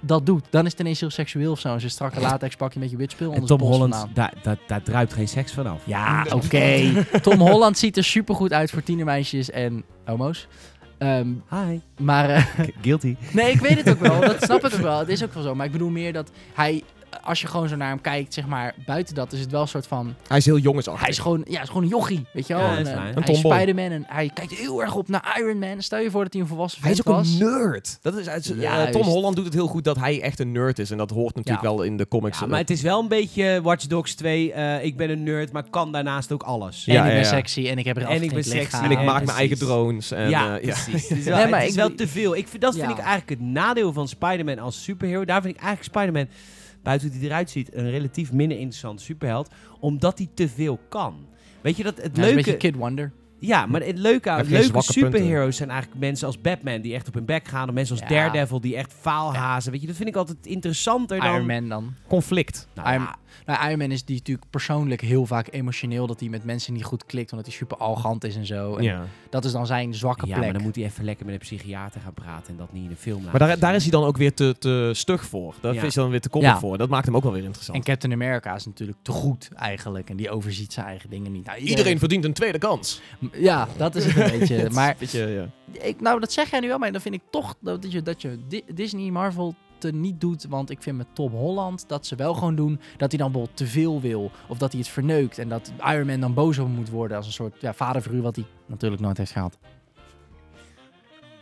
dat 0.00 0.26
doet. 0.26 0.46
Dan 0.50 0.64
is 0.64 0.70
het 0.70 0.80
ineens 0.80 1.00
heel 1.00 1.10
seksueel 1.10 1.50
of 1.50 1.60
zo. 1.60 1.72
En 1.72 1.80
Zo'n 1.80 1.90
strakke 1.90 2.20
latex 2.20 2.56
pakje 2.56 2.80
met 2.80 2.90
je 2.90 2.96
witspul 2.96 3.32
En 3.32 3.40
onder 3.40 3.48
Tom 3.48 3.58
zijn 3.58 3.70
pols 3.70 3.90
Holland, 3.90 4.14
daar, 4.14 4.34
daar, 4.42 4.58
daar 4.66 4.82
druipt 4.82 5.12
geen 5.12 5.28
seks 5.28 5.52
vanaf. 5.52 5.82
Ja, 5.86 6.26
oké. 6.34 6.92
Tom 7.22 7.40
Holland 7.40 7.78
ziet 7.78 7.96
er 7.96 8.04
supergoed 8.04 8.52
uit 8.52 8.70
voor 8.70 8.82
tienermeisjes 8.82 9.50
en 9.50 9.84
homo's. 10.04 10.48
Ehm, 10.98 11.28
Hi. 11.50 11.80
maar 12.00 12.30
eh, 12.30 12.44
Guilty. 12.82 13.16
Nee, 13.32 13.52
ik 13.52 13.60
weet 13.60 13.76
het 13.76 13.90
ook 13.90 14.00
wel. 14.00 14.20
Dat 14.20 14.42
snap 14.42 14.64
ik 14.64 14.74
ook 14.74 14.80
wel. 14.80 14.98
Het 14.98 15.08
is 15.08 15.24
ook 15.24 15.34
wel 15.34 15.42
zo. 15.42 15.54
Maar 15.54 15.66
ik 15.66 15.72
bedoel 15.72 15.90
meer 15.90 16.12
dat 16.12 16.30
hij, 16.54 16.82
als 17.22 17.40
je 17.40 17.46
gewoon 17.46 17.68
zo 17.68 17.76
naar 17.76 17.88
hem 17.88 18.00
kijkt, 18.00 18.34
zeg 18.34 18.46
maar, 18.46 18.74
buiten 18.86 19.14
dat, 19.14 19.32
is 19.32 19.40
het 19.40 19.50
wel 19.50 19.60
een 19.60 19.68
soort 19.68 19.86
van. 19.86 20.14
Hij 20.28 20.36
is 20.36 20.44
heel 20.44 20.58
jongensachtig. 20.58 21.02
Hij 21.02 21.10
is 21.12 21.18
gewoon, 21.18 21.44
ja, 21.46 21.52
hij 21.54 21.62
is 21.62 21.68
gewoon 21.68 21.82
een 21.82 21.88
jochie, 21.88 22.26
weet 22.32 22.46
je 22.46 22.54
wel. 22.54 22.62
Ja, 22.62 22.68
En, 22.70 22.76
dat 22.76 22.86
is 22.86 22.90
eh, 22.92 22.94
waar. 22.96 23.04
hij 23.06 23.14
Een 23.16 23.22
is 23.22 23.40
tomboy. 23.40 23.52
Spider-Man 23.60 23.90
en 23.90 24.04
hij 24.08 24.30
kijkt 24.34 24.52
heel 24.52 24.82
erg 24.82 24.94
op 24.94 25.08
naar 25.08 25.36
Iron 25.38 25.58
Man. 25.58 25.82
Stel 25.82 25.98
je 25.98 26.10
voor 26.10 26.22
dat 26.22 26.32
hij 26.32 26.42
een 26.42 26.48
volwassen 26.48 26.82
Hij 26.82 26.90
is 26.92 26.98
ook 27.06 27.14
was. 27.16 27.28
een 27.28 27.38
nerd. 27.38 27.98
Dat 28.02 28.14
is, 28.16 28.26
eh, 28.26 28.60
Juist. 28.60 28.92
Tom 28.92 29.02
Holland 29.02 29.36
doet 29.36 29.44
het 29.44 29.54
heel 29.54 29.66
goed 29.66 29.84
dat 29.84 29.96
hij 29.96 30.20
echt 30.22 30.38
een 30.40 30.52
nerd 30.52 30.78
is. 30.78 30.90
En 30.90 30.98
dat 30.98 31.10
hoort 31.10 31.34
natuurlijk 31.34 31.64
Ja. 31.64 31.70
wel 31.74 31.82
in 31.82 31.96
de 31.96 32.08
comics. 32.08 32.38
Ja, 32.40 32.46
maar 32.46 32.58
het 32.58 32.70
is 32.70 32.82
wel 32.82 33.00
een 33.00 33.08
beetje 33.08 33.60
Watch 33.62 33.86
Dogs 33.86 34.14
2. 34.14 34.52
eh, 34.52 34.84
ik 34.84 34.96
ben 34.96 35.10
een 35.10 35.22
nerd, 35.22 35.52
maar 35.52 35.64
kan 35.70 35.92
daarnaast 35.92 36.32
ook 36.32 36.42
alles. 36.42 36.86
En 36.86 36.92
Ja, 36.92 37.04
ik 37.04 37.10
ben 37.10 37.18
ja. 37.20 37.24
sexy 37.28 37.68
en 37.68 37.78
ik 37.78 37.84
heb 37.84 37.96
er 37.96 38.02
En 38.02 38.22
ik 38.22 38.32
ben 38.32 38.44
sexy. 38.44 38.76
en 38.76 38.90
ik 38.90 39.02
maak 39.02 39.24
mijn 39.24 39.38
eigen 39.38 39.58
drones. 39.58 40.10
En, 40.10 40.28
ja, 40.28 40.58
eh, 40.58 40.64
ja. 40.64 40.72
precies. 40.84 41.08
Het 41.08 41.18
is 41.18 41.24
wel, 41.30 41.36
Nee, 41.36 41.46
maar 41.48 41.58
het 41.60 41.68
is 41.68 41.74
ik 41.74 41.80
wel 41.80 41.94
te 41.94 42.08
veel. 42.08 42.36
Ik 42.36 42.60
dat 42.60 42.74
vind 42.74 42.86
Ja. 42.86 42.90
ik 42.92 42.98
eigenlijk 42.98 43.28
het 43.30 43.40
nadeel 43.40 43.92
van 43.92 44.08
Spider-Man 44.08 44.58
als 44.58 44.82
superhero. 44.82 45.24
Daar 45.24 45.42
vind 45.42 45.54
ik 45.54 45.60
eigenlijk 45.62 45.92
Spider-Man, 45.96 46.26
buiten 46.82 47.08
hoe 47.08 47.18
hij 47.18 47.26
eruit 47.26 47.50
ziet, 47.50 47.74
een 47.74 47.90
relatief 47.90 48.32
minder 48.32 48.58
interessant 48.58 49.00
superheld. 49.00 49.50
Omdat 49.80 50.18
hij 50.18 50.28
te 50.34 50.48
veel 50.48 50.78
kan. 50.88 51.26
Weet 51.60 51.76
je 51.76 51.82
dat 51.82 51.96
het 51.96 52.12
is 52.12 52.18
een 52.18 52.20
leuke... 52.20 52.34
beetje 52.34 52.56
Kid 52.56 52.74
Wonder. 52.74 53.12
Ja, 53.38 53.66
maar 53.66 53.80
het 53.80 53.98
leuke 53.98 54.30
aan 54.30 54.46
leuke 54.46 54.70
punten. 54.70 54.92
superheroes 54.92 55.56
zijn 55.56 55.70
eigenlijk 55.70 56.00
mensen 56.00 56.26
als 56.26 56.40
Batman 56.40 56.80
die 56.80 56.94
echt 56.94 57.08
op 57.08 57.14
hun 57.14 57.24
bek 57.24 57.48
gaan. 57.48 57.68
Of 57.68 57.74
mensen 57.74 57.96
als 58.00 58.08
Ja. 58.08 58.14
Daredevil 58.14 58.60
die 58.60 58.76
echt 58.76 58.92
faalhazen. 58.92 59.72
Weet 59.72 59.80
je, 59.80 59.86
dat 59.86 59.96
vind 59.96 60.08
ik 60.08 60.16
altijd 60.16 60.46
interessanter 60.46 61.20
dan... 61.20 61.34
Iron 61.34 61.46
Man 61.46 61.68
dan. 61.68 61.94
Conflict. 62.08 62.68
Nou, 62.74 62.88
Iron- 62.88 63.02
ja, 63.02 63.16
Nou, 63.46 63.66
Iron 63.66 63.78
Man 63.78 63.90
is 63.90 64.04
die 64.04 64.16
natuurlijk 64.16 64.50
persoonlijk 64.50 65.00
heel 65.00 65.26
vaak 65.26 65.48
emotioneel. 65.50 66.06
Dat 66.06 66.20
hij 66.20 66.28
met 66.28 66.44
mensen 66.44 66.72
niet 66.72 66.84
goed 66.84 67.06
klikt. 67.06 67.30
Omdat 67.30 67.46
hij 67.46 67.56
super 67.56 67.76
arrogant 67.76 68.24
is 68.24 68.36
en 68.36 68.46
zo. 68.46 68.76
En 68.76 68.82
Ja. 68.84 69.04
Dat 69.30 69.44
is 69.44 69.52
dan 69.52 69.66
zijn 69.66 69.94
zwakke 69.94 70.26
Ja, 70.26 70.32
plek. 70.32 70.44
maar 70.44 70.52
dan 70.52 70.62
moet 70.62 70.76
hij 70.76 70.84
even 70.84 71.04
lekker 71.04 71.24
met 71.26 71.34
een 71.34 71.40
psychiater 71.40 72.00
gaan 72.00 72.14
praten 72.14 72.48
en 72.52 72.56
dat 72.56 72.72
niet 72.72 72.82
in 72.82 72.88
de 72.88 72.96
film 72.96 73.22
Maar 73.22 73.38
daar, 73.38 73.58
daar 73.58 73.74
is 73.74 73.82
hij 73.82 73.90
dan 73.90 74.04
ook 74.04 74.16
weer 74.16 74.34
te, 74.34 74.54
te 74.58 74.90
stug 74.94 75.24
voor. 75.24 75.54
Daar 75.60 75.74
Ja. 75.74 75.82
is 75.82 75.94
hij 75.94 76.02
dan 76.02 76.10
weer 76.12 76.20
te 76.20 76.28
koppig 76.28 76.50
Ja. 76.50 76.58
voor. 76.58 76.78
Dat 76.78 76.88
maakt 76.88 77.06
hem 77.06 77.16
ook 77.16 77.22
wel 77.22 77.32
weer 77.32 77.44
interessant. 77.44 77.78
En 77.78 77.84
Captain 77.84 78.12
America 78.12 78.54
is 78.54 78.66
natuurlijk 78.66 78.98
te 79.02 79.12
goed 79.12 79.48
eigenlijk. 79.54 80.10
En 80.10 80.16
die 80.16 80.30
overziet 80.30 80.72
zijn 80.72 80.86
eigen 80.86 81.10
dingen 81.10 81.32
niet. 81.32 81.46
Nou, 81.46 81.58
Iedereen 81.58 81.98
verdient 81.98 82.24
een 82.24 82.32
tweede 82.32 82.58
kans. 82.58 83.00
Ja, 83.32 83.68
dat 83.76 83.94
is 83.94 84.04
het 84.04 84.16
een 84.16 84.30
beetje. 84.38 84.70
Maar 84.70 84.96
Beetje, 84.98 85.26
ja. 85.26 85.48
ik, 85.86 86.00
nou, 86.00 86.20
dat 86.20 86.32
zeg 86.32 86.50
jij 86.50 86.60
nu 86.60 86.68
wel, 86.68 86.78
maar 86.78 86.92
dan 86.92 87.00
vind 87.00 87.14
ik 87.14 87.22
toch 87.30 87.54
dat 87.60 87.92
je, 87.92 88.02
dat 88.02 88.22
je 88.22 88.38
Di- 88.48 88.64
Disney 88.74 89.10
Marvel 89.10 89.54
niet 89.84 90.20
doet. 90.20 90.46
Want 90.48 90.70
ik 90.70 90.82
vind 90.82 90.96
met 90.96 91.14
Tom 91.14 91.32
Holland 91.32 91.84
dat 91.88 92.06
ze 92.06 92.16
wel 92.16 92.34
gewoon 92.34 92.54
doen 92.54 92.80
dat 92.96 93.10
hij 93.10 93.18
dan 93.18 93.30
bijvoorbeeld 93.32 93.56
te 93.56 93.66
veel 93.66 94.00
wil. 94.00 94.30
Of 94.48 94.58
dat 94.58 94.70
hij 94.70 94.80
het 94.80 94.90
verneukt. 94.90 95.38
En 95.38 95.48
dat 95.48 95.72
Iron 95.86 96.06
Man 96.06 96.20
dan 96.20 96.34
boos 96.34 96.58
over 96.58 96.72
moet 96.72 96.90
worden 96.90 97.16
als 97.16 97.26
een 97.26 97.32
soort 97.32 97.60
ja, 97.60 97.74
vaderfiguur 97.74 98.22
wat 98.22 98.36
hij 98.36 98.44
natuurlijk 98.66 99.02
nooit 99.02 99.16
heeft 99.18 99.32
gehad. 99.32 99.58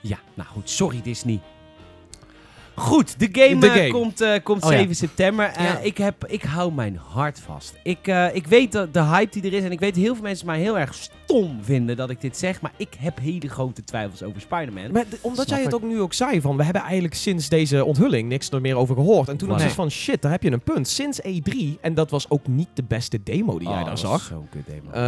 Ja, 0.00 0.18
nou 0.34 0.48
goed, 0.48 0.70
sorry 0.70 1.02
Disney. 1.02 1.40
Goed, 2.78 3.18
de 3.20 3.28
game, 3.32 3.60
De 3.60 3.66
eh, 3.66 3.72
game. 3.72 3.88
komt, 3.90 4.20
eh, 4.20 4.32
komt 4.42 4.64
Oh 4.64 4.70
ja. 4.72 4.78
7 4.78 4.94
september. 4.94 5.46
Eh, 5.46 5.64
Ja. 5.64 5.78
ik, 5.78 5.98
heb, 5.98 6.26
ik 6.26 6.42
hou 6.42 6.72
mijn 6.72 6.96
hart 7.08 7.40
vast. 7.40 7.74
Ik, 7.82 8.06
eh, 8.06 8.34
ik 8.34 8.46
weet 8.46 8.72
de, 8.72 8.88
de 8.92 9.02
hype 9.02 9.40
die 9.40 9.50
er 9.50 9.56
is 9.58 9.64
en 9.64 9.72
ik 9.72 9.80
weet 9.80 9.96
heel 9.96 10.14
veel 10.14 10.22
mensen 10.22 10.46
mij 10.46 10.58
heel 10.60 10.78
erg 10.78 10.94
stom 10.94 11.58
vinden 11.62 11.96
dat 11.96 12.10
ik 12.10 12.20
dit 12.20 12.36
zeg. 12.36 12.60
Maar 12.60 12.72
ik 12.76 12.88
heb 12.98 13.18
hele 13.18 13.48
grote 13.48 13.84
twijfels 13.84 14.22
over 14.22 14.40
Spider-Man. 14.40 14.90
Maar 14.92 15.04
omdat 15.20 15.46
Snap 15.46 15.56
jij 15.58 15.64
het 15.66 15.74
ook 15.74 15.82
nu 15.82 16.00
ook 16.00 16.12
zei 16.12 16.40
van, 16.40 16.56
we 16.56 16.64
hebben 16.64 16.82
eigenlijk 16.82 17.14
sinds 17.14 17.48
deze 17.48 17.84
onthulling 17.84 18.28
niks 18.28 18.50
er 18.50 18.60
meer 18.60 18.76
over 18.76 18.94
gehoord. 18.94 19.28
En 19.28 19.36
toen 19.36 19.48
was 19.48 19.56
Nee. 19.56 19.66
het 19.66 19.76
van, 19.76 19.90
shit, 19.90 20.22
daar 20.22 20.30
heb 20.30 20.42
je 20.42 20.50
een 20.52 20.60
punt. 20.60 20.88
Sinds 20.88 21.20
E3, 21.22 21.78
en 21.80 21.94
dat 21.94 22.10
was 22.10 22.30
ook 22.30 22.46
niet 22.46 22.68
de 22.74 22.84
beste 22.88 23.22
demo 23.22 23.58
die 23.58 23.68
jij 23.68 23.76
Oh, 23.78 23.84
daar 23.84 23.90
dat 23.90 23.98
zag. 23.98 24.20
Zo'n 24.22 24.48
kut 24.50 24.66
demo. 24.66 24.90
Eh, 24.90 25.00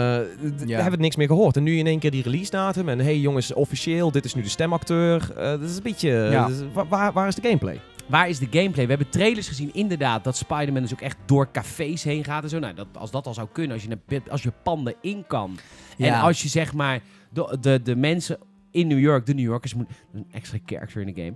Ja. 0.69 0.81
hebben 0.81 0.99
we 0.99 1.05
niks 1.05 1.17
meer 1.17 1.27
gehoord. 1.27 1.57
En 1.57 1.63
nu 1.63 1.77
in 1.79 1.87
één 1.87 1.99
keer 1.99 2.11
die 2.11 2.23
release 2.23 2.51
datum. 2.51 2.89
En 2.89 2.99
hey 2.99 3.19
jongens, 3.19 3.53
officieel, 3.53 4.11
dit 4.11 4.25
is 4.25 4.35
nu 4.35 4.43
de 4.43 4.49
stemacteur. 4.49 5.31
Eh, 5.37 5.45
dat 5.51 5.61
is 5.63 5.77
een 5.77 5.83
beetje... 5.83 6.47
Is- 6.51 6.85
waar, 6.89 7.13
waar 7.13 7.29
is 7.29 7.35
de 7.35 7.41
gameplay? 7.61 7.81
Waar 8.07 8.29
is 8.29 8.39
de 8.39 8.47
gameplay? 8.51 8.85
We 8.85 8.91
hebben 8.93 9.11
trailers 9.11 9.49
gezien, 9.49 9.75
inderdaad, 9.75 10.25
dat 10.25 10.37
Spider-Man 10.37 10.83
dus 10.83 10.93
ook 10.93 11.01
echt 11.01 11.17
door 11.27 11.51
cafés 11.53 12.03
heen 12.03 12.25
gaat 12.25 12.43
en 12.43 12.49
zo. 12.49 12.59
Nou, 12.59 12.75
dat, 12.75 12.87
als 12.93 13.11
dat 13.11 13.27
al 13.27 13.35
zou 13.35 13.49
kunnen, 13.53 13.73
als 13.73 13.83
je, 13.85 13.91
een, 14.09 14.23
als 14.31 14.43
je 14.43 14.53
panden 14.63 14.95
in 15.01 15.25
kan. 15.27 15.59
En 15.99 16.07
Ja. 16.07 16.21
als 16.21 16.43
je 16.43 16.49
zeg 16.49 16.73
maar 16.75 17.01
de, 17.33 17.57
de, 17.61 17.81
de 17.83 17.97
mensen 17.97 18.39
in 18.73 18.87
New 18.87 18.99
York, 18.99 19.27
de 19.27 19.35
New 19.35 19.45
Yorkers, 19.45 19.75
moet 19.75 19.87
een 20.15 20.27
extra 20.33 20.59
character 20.67 21.01
in 21.07 21.15
de 21.15 21.23
game. 21.23 21.35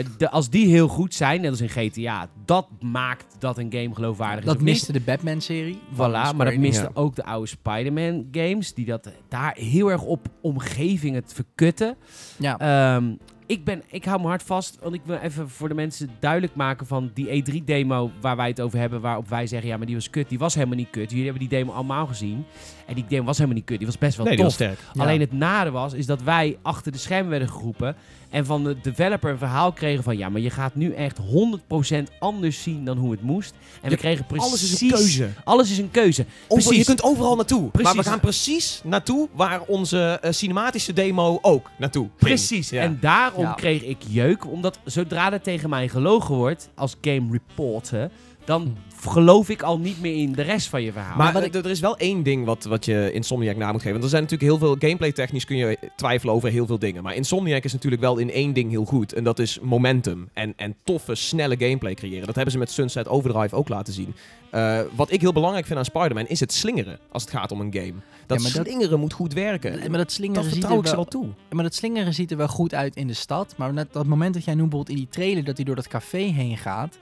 eh, 0.00 0.06
de, 0.18 0.30
als 0.30 0.50
die 0.50 0.66
heel 0.66 0.88
goed 0.88 1.14
zijn, 1.14 1.40
net 1.40 1.50
als 1.50 1.60
in 1.60 1.68
GTA, 1.68 2.28
dat 2.44 2.68
maakt 2.80 3.36
dat 3.38 3.58
een 3.58 3.72
game 3.72 3.94
geloofwaardig 3.94 4.38
is. 4.38 4.44
Dat 4.44 4.54
of 4.54 4.60
niet. 4.60 4.70
miste 4.70 4.92
de 4.92 5.00
Batman-serie. 5.00 5.78
Voilà, 5.94 5.96
maar 6.36 6.44
dat 6.44 6.56
miste. 6.56 6.82
Ja. 6.82 6.90
ook 6.94 7.14
de 7.14 7.24
oude 7.24 7.46
Spider-Man 7.48 8.28
games, 8.32 8.74
die 8.74 8.84
dat 8.84 9.12
daar 9.28 9.54
heel 9.56 9.90
erg 9.90 10.02
op 10.02 10.26
omgeving 10.40 11.14
het 11.14 11.32
verkutten. 11.32 11.96
Ja. 12.38 12.58
Ehm, 12.58 13.14
ik, 13.48 13.64
ben, 13.64 13.82
ik 13.86 14.04
hou 14.04 14.16
mijn 14.16 14.28
hart 14.28 14.42
vast, 14.42 14.78
want 14.82 14.94
ik 14.94 15.00
wil 15.04 15.16
even 15.16 15.48
voor 15.48 15.68
de 15.68 15.74
mensen 15.74 16.10
duidelijk 16.18 16.54
maken 16.54 16.86
van 16.86 17.10
die 17.14 17.42
E3-demo 17.42 18.10
waar 18.20 18.36
wij 18.36 18.48
het 18.48 18.60
over 18.60 18.78
hebben, 18.78 19.00
waarop 19.00 19.28
wij 19.28 19.46
zeggen, 19.46 19.68
ja, 19.68 19.76
maar 19.76 19.86
die 19.86 19.94
was 19.94 20.10
kut. 20.10 20.28
Die 20.28 20.38
was 20.38 20.54
helemaal 20.54 20.76
niet 20.76 20.90
kut. 20.90 21.10
Jullie 21.10 21.24
hebben 21.24 21.48
die 21.48 21.58
demo 21.58 21.72
allemaal 21.72 22.06
gezien. 22.06 22.44
En 22.86 22.94
die 22.94 23.04
demo 23.08 23.24
was 23.24 23.36
helemaal 23.36 23.56
niet 23.56 23.66
kut. 23.66 23.78
Die 23.78 23.86
was 23.86 23.98
best 23.98 24.16
wel 24.16 24.26
nee, 24.26 24.36
die 24.36 24.44
tof. 24.44 24.58
was 24.58 24.66
sterk. 24.66 24.78
Ja. 24.92 25.02
Alleen 25.02 25.20
het 25.20 25.32
nade 25.32 25.70
was, 25.70 25.92
is 25.92 26.06
dat 26.06 26.22
wij 26.22 26.58
achter 26.62 26.92
de 26.92 26.98
schermen 26.98 27.30
werden 27.30 27.48
geroepen 27.48 27.96
en 28.30 28.46
van 28.46 28.64
de 28.64 28.76
developer 28.82 29.30
een 29.30 29.38
verhaal 29.38 29.72
kregen 29.72 30.04
van, 30.04 30.16
ja, 30.18 30.28
maar 30.28 30.40
je 30.40 30.50
gaat 30.50 30.74
nu 30.74 30.92
echt 30.92 31.18
100% 31.18 32.02
anders 32.18 32.62
zien 32.62 32.84
dan 32.84 32.96
hoe 32.98 33.10
het 33.10 33.22
moest. 33.22 33.54
En 33.82 33.90
we 33.90 33.96
kregen 33.96 34.26
precies... 34.26 34.46
Alles 34.48 34.62
is 34.62 34.80
een 34.80 34.88
keuze. 34.90 35.28
Alles 35.44 35.70
is 35.70 35.78
een 35.78 35.90
keuze. 35.90 36.24
Over- 36.48 36.74
je 36.74 36.84
kunt 36.84 37.02
overal 37.02 37.36
naartoe. 37.36 37.70
Maar 37.82 37.94
we 37.96 38.02
gaan 38.02 38.20
precies 38.20 38.80
naartoe 38.84 39.28
waar 39.32 39.60
onze 39.66 40.18
eh, 40.22 40.32
cinematische 40.32 40.92
demo 40.92 41.38
ook 41.42 41.70
naartoe 41.78 42.02
ging. 42.06 42.18
Precies. 42.18 42.70
Ja. 42.70 42.82
En 42.82 42.98
daarom 43.00 43.42
Ja. 43.44 43.52
kreeg 43.52 43.82
ik 43.82 43.96
jeuk. 44.08 44.46
Omdat 44.46 44.78
zodra 44.84 45.32
er 45.32 45.40
tegen 45.40 45.68
mij 45.70 45.88
gelogen 45.88 46.34
wordt 46.34 46.68
als 46.74 46.96
game 47.00 47.26
reporter, 47.32 48.10
dan 48.44 48.76
geloof 49.00 49.48
ik 49.48 49.62
al 49.62 49.78
niet 49.78 50.00
meer 50.00 50.14
in 50.16 50.32
de 50.32 50.42
rest 50.42 50.68
van 50.68 50.82
je 50.82 50.92
verhaal. 50.92 51.16
Maar 51.16 51.44
ik- 51.44 51.54
er 51.54 51.66
is 51.70 51.80
wel 51.80 51.96
één 51.96 52.22
ding 52.22 52.44
wat, 52.44 52.64
wat 52.64 52.84
je 52.84 53.10
Insomniac 53.12 53.56
na 53.56 53.66
moet 53.72 53.76
geven. 53.80 53.92
Want 53.92 54.04
er 54.04 54.10
zijn 54.10 54.22
natuurlijk 54.22 54.50
heel 54.50 54.58
veel 54.58 54.76
gameplay 54.78 55.12
technisch 55.12 55.44
kun 55.44 55.56
je 55.56 55.78
twijfelen 55.96 56.34
over 56.34 56.50
heel 56.50 56.66
veel 56.66 56.78
dingen. 56.78 57.02
Maar 57.02 57.14
Insomniac 57.14 57.64
is 57.64 57.72
natuurlijk 57.72 58.02
wel 58.02 58.16
in 58.18 58.30
één 58.30 58.52
ding 58.52 58.70
heel 58.70 58.84
goed. 58.84 59.12
En 59.12 59.24
dat 59.24 59.38
is 59.38 59.58
momentum. 59.60 60.28
En, 60.32 60.52
en 60.56 60.74
toffe, 60.84 61.14
snelle 61.14 61.56
gameplay 61.58 61.94
creëren. 61.94 62.26
Dat 62.26 62.34
hebben 62.34 62.52
ze 62.52 62.58
met 62.58 62.70
Sunset 62.70 63.08
Overdrive 63.08 63.54
ook 63.56 63.68
laten 63.68 63.92
zien. 63.92 64.14
Eh, 64.50 64.80
wat 64.94 65.10
ik 65.12 65.20
heel 65.20 65.32
belangrijk 65.32 65.66
vind 65.66 65.78
aan 65.78 65.84
Spider-Man 65.84 66.26
is 66.26 66.40
het 66.40 66.52
slingeren. 66.52 66.98
Als 67.12 67.22
het 67.22 67.32
gaat 67.32 67.52
om 67.52 67.60
een 67.60 67.72
game. 67.74 67.92
Dat, 68.26 68.36
Ja, 68.38 68.42
maar 68.48 68.52
dat- 68.52 68.66
slingeren 68.66 69.00
moet 69.00 69.12
goed 69.12 69.32
werken. 69.32 69.78
Maar 69.90 69.98
dat 69.98 70.12
slingeren 70.12 70.42
dat 70.42 70.52
ziet 70.52 70.60
vertrouw 70.60 70.78
er 70.78 70.82
ik 70.84 70.88
ze 70.90 70.94
wel, 70.96 71.06
wel 71.10 71.22
toe. 71.22 71.30
maar 71.50 71.64
dat 71.64 71.74
slingeren 71.74 72.14
ziet 72.14 72.30
er 72.30 72.36
wel 72.36 72.48
goed 72.48 72.74
uit 72.74 72.96
in 72.96 73.06
de 73.06 73.12
stad. 73.12 73.54
Maar 73.56 73.72
net 73.72 73.92
dat 73.92 74.06
moment 74.06 74.34
dat 74.34 74.44
jij 74.44 74.54
noemt 74.54 74.68
bijvoorbeeld 74.70 74.98
in 74.98 75.04
die 75.04 75.12
trailer 75.14 75.44
dat 75.44 75.56
hij 75.56 75.64
door 75.66 75.74
dat 75.74 75.88
café 75.88 76.18
heen 76.18 76.56
gaat. 76.56 76.98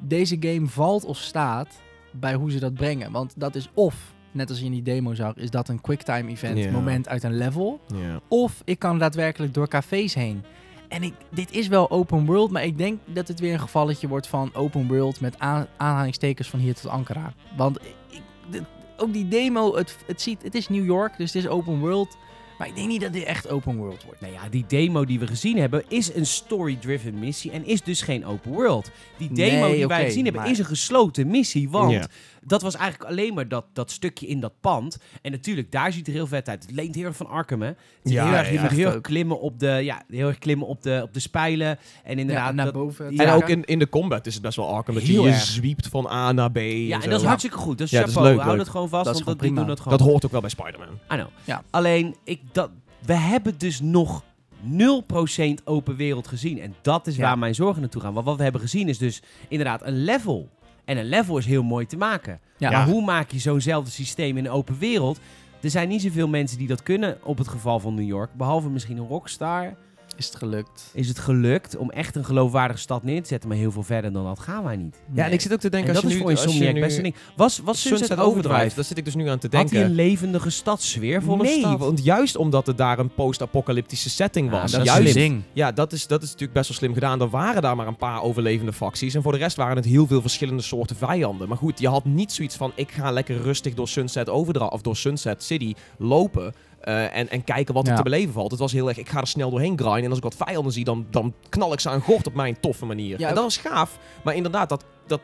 Deze 0.00 0.36
game 0.40 0.66
valt 0.66 1.04
of 1.04 1.16
staat 1.16 1.68
bij 2.12 2.34
hoe 2.34 2.50
ze 2.50 2.58
dat 2.58 2.74
brengen. 2.74 3.12
Want 3.12 3.32
dat 3.36 3.54
is 3.54 3.70
of, 3.74 4.14
net 4.32 4.48
als 4.48 4.58
je 4.58 4.64
in 4.64 4.72
die 4.72 4.82
demo 4.82 5.14
zag, 5.14 5.34
is 5.36 5.50
dat 5.50 5.68
een 5.68 5.80
quicktime 5.80 6.30
event 6.30 6.70
moment 6.70 7.08
uit 7.08 7.22
een 7.22 7.36
level. 7.36 7.80
Of 8.28 8.62
ik 8.64 8.78
kan 8.78 8.98
daadwerkelijk 8.98 9.54
door 9.54 9.68
cafés 9.68 10.14
heen. 10.14 10.44
En 10.88 11.02
ik, 11.02 11.14
dit 11.30 11.52
is 11.52 11.68
wel 11.68 11.90
open 11.90 12.26
world, 12.26 12.50
maar 12.50 12.64
ik 12.64 12.78
denk 12.78 13.00
dat 13.04 13.28
het 13.28 13.40
weer 13.40 13.52
een 13.52 13.60
gevalletje 13.60 14.08
wordt 14.08 14.26
van 14.26 14.54
open 14.54 14.88
world 14.88 15.20
met 15.20 15.38
aan, 15.38 15.66
aanhalingstekens 15.76 16.48
van 16.48 16.58
hier 16.58 16.74
tot 16.74 16.90
Ankara. 16.90 17.32
Want 17.56 17.78
ik, 18.10 18.62
ook 18.96 19.12
die 19.12 19.28
demo, 19.28 19.76
het, 19.76 19.96
het, 20.06 20.22
ziet, 20.22 20.42
het 20.42 20.54
is 20.54 20.68
New 20.68 20.84
York, 20.84 21.16
dus 21.16 21.32
het 21.32 21.44
is 21.44 21.50
open 21.50 21.78
world. 21.78 22.16
Maar 22.58 22.68
ik 22.68 22.74
denk 22.76 22.88
niet 22.88 23.00
dat 23.00 23.12
dit 23.12 23.22
echt 23.24 23.48
open 23.48 23.76
world 23.76 24.04
wordt. 24.04 24.20
Nou 24.20 24.32
ja, 24.32 24.48
die 24.48 24.64
demo 24.68 25.04
die 25.04 25.18
we 25.18 25.26
gezien 25.26 25.58
hebben 25.58 25.84
is 25.88 26.14
een 26.14 26.26
story-driven 26.26 27.18
missie 27.18 27.50
en 27.50 27.66
is 27.66 27.82
dus 27.82 28.02
geen 28.02 28.26
open 28.26 28.50
world. 28.52 28.90
Die 29.16 29.32
demo 29.32 29.66
Nee, 29.66 29.76
die 29.76 29.86
wij 29.86 30.04
gezien 30.04 30.24
hebben 30.24 30.42
maar- 30.42 30.50
is 30.50 30.58
een 30.58 30.64
gesloten 30.64 31.26
missie, 31.26 31.70
want 31.70 31.92
Ja. 31.92 32.06
dat 32.42 32.62
was 32.62 32.74
eigenlijk 32.74 33.10
alleen 33.10 33.34
maar 33.34 33.48
dat, 33.48 33.64
dat 33.72 33.90
stukje 33.90 34.26
in 34.26 34.40
dat 34.40 34.52
pand. 34.60 34.98
En 35.22 35.30
natuurlijk, 35.30 35.72
daar 35.72 35.88
ziet 35.92 35.98
het 35.98 36.08
er 36.08 36.14
heel 36.14 36.26
vet 36.26 36.48
uit. 36.48 36.62
Het 36.62 36.72
leent 36.74 36.94
heel 36.94 37.04
erg 37.04 37.16
van 37.16 37.26
Arkham, 37.28 37.60
hè? 37.62 37.66
Het 37.68 37.76
is 38.02 38.12
Ja, 38.12 38.24
heel 38.24 38.34
erg, 38.34 38.52
ja, 38.52 38.68
heel 38.68 38.90
erg 38.92 39.00
klimmen 39.00 39.40
op 39.40 39.58
de, 39.58 39.66
ja, 39.82 40.02
heel 40.10 40.26
erg 40.28 40.38
klimmen 40.38 40.66
op 40.66 40.82
de, 40.82 41.00
op 41.02 41.14
de 41.14 41.20
spijlen. 41.20 41.78
En 42.04 42.18
inderdaad, 42.18 42.46
Ja, 42.48 42.52
naar 42.52 42.64
dat- 42.64 42.74
boven. 42.74 43.16
En 43.16 43.30
ook 43.30 43.48
in, 43.48 43.64
in 43.64 43.78
de 43.78 43.88
combat 43.88 44.26
is 44.26 44.34
het 44.34 44.42
best 44.42 44.56
wel 44.56 44.68
Arkham. 44.74 44.94
Dat 44.94 45.06
je 45.06 45.12
Heel 45.12 45.24
je 45.26 45.30
erg. 45.32 45.40
zwiept 45.42 45.88
van 45.88 46.06
A 46.06 46.32
naar 46.32 46.50
B. 46.52 46.56
ja, 46.56 46.96
en 46.96 47.02
zo. 47.02 47.10
dat 47.10 47.20
is 47.20 47.26
hartstikke 47.26 47.56
goed. 47.56 47.78
Dat 47.78 47.86
is 47.86 47.92
Ja, 47.92 47.98
dat 48.00 48.08
is 48.08 48.14
chapeau. 48.14 48.34
leuk, 48.34 48.44
Hou 48.44 48.56
leuk. 48.56 48.64
dat 48.64 48.72
gewoon 48.74 48.88
vast, 48.88 49.04
Dat 49.04 49.12
want 49.14 49.24
gewoon 49.24 49.36
dat, 49.54 49.56
doen 49.56 49.66
dat 49.66 49.80
gewoon 49.80 49.98
Dat 49.98 50.06
hoort 50.06 50.24
ook 50.24 50.30
wel 50.32 50.40
bij 50.40 50.50
Spider-Man. 50.50 50.88
I 51.12 51.14
know. 51.14 51.26
Ja. 51.44 51.62
Alleen, 51.70 52.16
ik, 52.24 52.40
dat, 52.52 52.70
we 53.06 53.14
hebben 53.14 53.54
dus 53.58 53.80
nog 53.80 54.22
0% 54.64 55.64
open 55.64 55.96
wereld 55.96 56.28
gezien. 56.28 56.60
En 56.60 56.74
dat 56.82 57.06
is 57.06 57.16
Ja. 57.16 57.22
waar 57.22 57.38
mijn 57.38 57.54
zorgen 57.54 57.80
naartoe 57.80 58.00
gaan. 58.02 58.12
Want 58.14 58.26
wat 58.26 58.36
we 58.36 58.42
hebben 58.42 58.60
gezien 58.60 58.88
is 58.88 58.98
dus 58.98 59.22
inderdaad 59.48 59.86
een 59.86 60.04
level. 60.04 60.48
En 60.84 60.96
een 60.96 61.08
level 61.08 61.38
is 61.38 61.46
heel 61.46 61.62
mooi 61.62 61.86
te 61.86 61.96
maken. 61.96 62.40
Ja. 62.58 62.70
Maar 62.70 62.88
hoe 62.88 63.04
maak 63.04 63.30
je 63.30 63.38
zo'nzelfde 63.38 63.90
systeem 63.90 64.36
in 64.36 64.44
een 64.44 64.50
open 64.50 64.78
wereld? 64.78 65.18
Er 65.62 65.70
zijn 65.70 65.88
niet 65.88 66.02
zoveel 66.02 66.28
mensen 66.28 66.58
die 66.58 66.66
dat 66.68 66.82
kunnen 66.82 67.18
op 67.22 67.38
het 67.38 67.48
geval 67.48 67.80
van 67.80 67.94
New 67.94 68.06
York. 68.06 68.34
Behalve 68.34 68.68
misschien 68.68 68.96
een 68.96 69.06
Rockstar. 69.06 69.74
Is 70.16 70.26
het 70.26 70.36
gelukt? 70.36 70.90
Is 70.92 71.08
het 71.08 71.18
gelukt 71.18 71.76
om 71.76 71.90
echt 71.90 72.16
een 72.16 72.24
geloofwaardige 72.24 72.80
stad 72.80 73.02
neer 73.02 73.22
te 73.22 73.28
zetten. 73.28 73.48
Maar 73.48 73.58
heel 73.58 73.70
veel 73.72 73.82
verder 73.82 74.12
dan 74.12 74.24
dat 74.24 74.38
gaan 74.38 74.64
wij 74.64 74.76
niet. 74.76 74.96
Ja, 75.14 75.24
en 75.24 75.32
ik 75.32 75.40
zit 75.40 75.52
ook 75.52 75.60
te 75.60 75.70
denken, 75.70 75.88
en 75.90 75.94
als 75.94 76.04
dat 76.04 76.12
je 76.12 76.18
is 76.18 76.22
nu, 76.24 76.28
voor 76.28 76.36
als 76.36 76.40
je 76.40 76.46
Insomniac 76.46 76.74
nu 76.74 76.80
best 76.80 76.96
een 76.96 77.02
ding. 77.02 77.14
Was, 77.36 77.58
was 77.58 77.80
Sunset, 77.80 78.18
Overdrive? 78.18 78.74
daar 78.74 78.84
zit 78.84 78.98
ik 78.98 79.04
dus 79.04 79.14
nu 79.14 79.28
aan 79.28 79.38
te 79.38 79.46
Had 79.46 79.54
hij 79.54 79.64
denken. 79.64 79.84
een 79.90 79.94
levendige 79.94 80.50
stad, 80.50 80.82
sfeervolle 80.82 81.42
nee, 81.42 81.58
stad? 81.58 81.78
want 81.78 82.04
juist 82.04 82.36
omdat 82.36 82.66
het 82.66 82.78
daar 82.78 82.98
een 82.98 83.14
post-apocalyptische 83.14 84.10
setting 84.10 84.52
Ah, 84.52 84.60
was. 84.60 84.70
dat 84.72 84.80
is 84.80 84.86
juist, 84.92 85.14
ding. 85.14 85.42
Ja, 85.52 85.72
dat 85.72 85.92
is, 85.92 86.06
dat 86.06 86.22
is 86.22 86.26
natuurlijk 86.26 86.52
best 86.52 86.68
wel 86.68 86.78
slim 86.78 86.94
gedaan. 86.94 87.20
Er 87.20 87.28
waren 87.30 87.62
daar 87.62 87.76
maar 87.76 87.86
een 87.86 87.96
paar 87.96 88.22
overlevende 88.22 88.72
facties. 88.72 89.14
En 89.14 89.22
voor 89.22 89.32
de 89.32 89.38
rest 89.38 89.56
waren 89.56 89.76
het 89.76 89.84
heel 89.84 90.06
veel 90.06 90.20
verschillende 90.20 90.62
soorten 90.62 90.96
vijanden. 90.96 91.48
Maar 91.48 91.56
goed, 91.58 91.80
je 91.80 91.88
had 91.88 92.04
niet 92.04 92.32
zoiets 92.32 92.56
van... 92.56 92.72
ik 92.74 92.90
ga 92.90 93.10
lekker 93.10 93.36
rustig 93.42 93.74
door 93.74 93.88
Sunset 93.88 94.28
Overdrive 94.28 94.70
of 94.70 94.82
door 94.82 94.96
Sunset 94.96 95.42
City 95.42 95.74
lopen... 95.98 96.54
eh, 96.86 97.16
en, 97.16 97.30
en 97.30 97.44
kijken 97.44 97.74
wat 97.74 97.84
er 97.84 97.90
Ja. 97.90 97.96
te 97.96 98.02
beleven 98.02 98.32
valt. 98.32 98.50
Het 98.50 98.60
was 98.60 98.72
heel 98.72 98.88
erg, 98.88 98.98
ik 98.98 99.08
ga 99.08 99.20
er 99.20 99.26
snel 99.26 99.50
doorheen 99.50 99.78
grinden. 99.78 100.02
En 100.02 100.08
als 100.08 100.16
ik 100.18 100.22
wat 100.24 100.34
vijanden 100.36 100.72
zie, 100.72 100.84
dan, 100.84 101.06
dan 101.10 101.34
knal 101.48 101.72
ik 101.72 101.80
ze 101.80 101.88
aan 101.88 102.00
gort 102.00 102.26
op 102.26 102.34
mijn 102.34 102.60
toffe 102.60 102.84
manier. 102.84 103.18
Ja, 103.18 103.28
en 103.28 103.34
dat 103.34 103.44
was 103.44 103.56
gaaf. 103.56 103.98
Maar 104.24 104.34
inderdaad, 104.34 104.68
dat, 104.68 104.84
dat, 105.06 105.20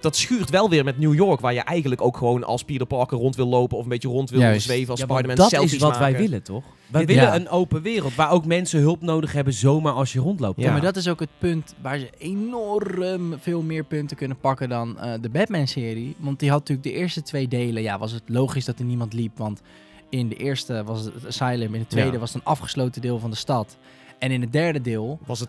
dat 0.00 0.16
schuurt 0.16 0.50
wel 0.50 0.68
weer 0.70 0.84
met 0.84 0.98
New 0.98 1.14
York... 1.14 1.40
waar 1.40 1.54
je 1.54 1.60
eigenlijk 1.60 2.00
ook 2.00 2.16
gewoon 2.16 2.44
als 2.44 2.64
Peter 2.64 2.86
Parker 2.86 3.18
rond 3.18 3.36
wil 3.36 3.46
lopen... 3.46 3.76
of 3.76 3.82
een 3.82 3.88
beetje 3.88 4.08
rond 4.08 4.30
wil 4.30 4.40
Juist. 4.40 4.64
zweven 4.64 4.90
als 4.90 5.00
Ja, 5.00 5.06
Spider-Man 5.06 5.36
dat 5.36 5.52
is 5.62 5.76
wat 5.78 5.98
wij 5.98 6.16
willen, 6.16 6.42
toch? 6.42 6.64
Wij 6.86 7.06
willen 7.06 7.22
ja. 7.22 7.34
een 7.34 7.48
open 7.48 7.82
wereld 7.82 8.14
waar 8.14 8.30
ook 8.30 8.44
mensen 8.44 8.80
hulp 8.80 9.00
nodig 9.00 9.32
hebben 9.32 9.52
zomaar 9.52 9.92
als 9.92 10.12
je 10.12 10.20
rondloopt. 10.20 10.60
Ja. 10.60 10.66
Ja. 10.66 10.72
maar 10.72 10.80
dat 10.80 10.96
is 10.96 11.08
ook 11.08 11.20
het 11.20 11.38
punt 11.38 11.74
waar 11.82 11.98
ze 11.98 12.10
enorm 12.18 13.38
veel 13.40 13.62
meer 13.62 13.84
punten 13.84 14.16
kunnen 14.16 14.38
pakken 14.38 14.68
dan 14.68 14.98
eh, 14.98 15.12
de 15.20 15.28
Batman-serie. 15.28 16.14
Want 16.18 16.38
die 16.38 16.50
had 16.50 16.58
natuurlijk 16.58 16.88
de 16.88 16.94
eerste 16.94 17.22
twee 17.22 17.48
delen, 17.48 17.82
ja, 17.82 17.98
was 17.98 18.12
het 18.12 18.22
logisch 18.26 18.64
dat 18.64 18.78
er 18.78 18.84
niemand 18.84 19.12
liep. 19.12 19.38
Want 19.38 19.60
in 20.12 20.28
de 20.28 20.34
eerste 20.36 20.84
was 20.84 21.04
het 21.04 21.14
het 21.14 21.26
asylum, 21.26 21.74
in 21.74 21.80
het 21.80 21.90
tweede 21.90 22.12
Ja. 22.12 22.18
was 22.18 22.32
het 22.32 22.42
een 22.42 22.48
afgesloten 22.48 23.00
deel 23.02 23.18
van 23.18 23.30
de 23.30 23.36
stad. 23.36 23.76
En 24.18 24.30
in 24.30 24.40
het 24.40 24.52
derde 24.52 24.80
deel, 24.80 25.18
Was 25.26 25.40
het 25.40 25.48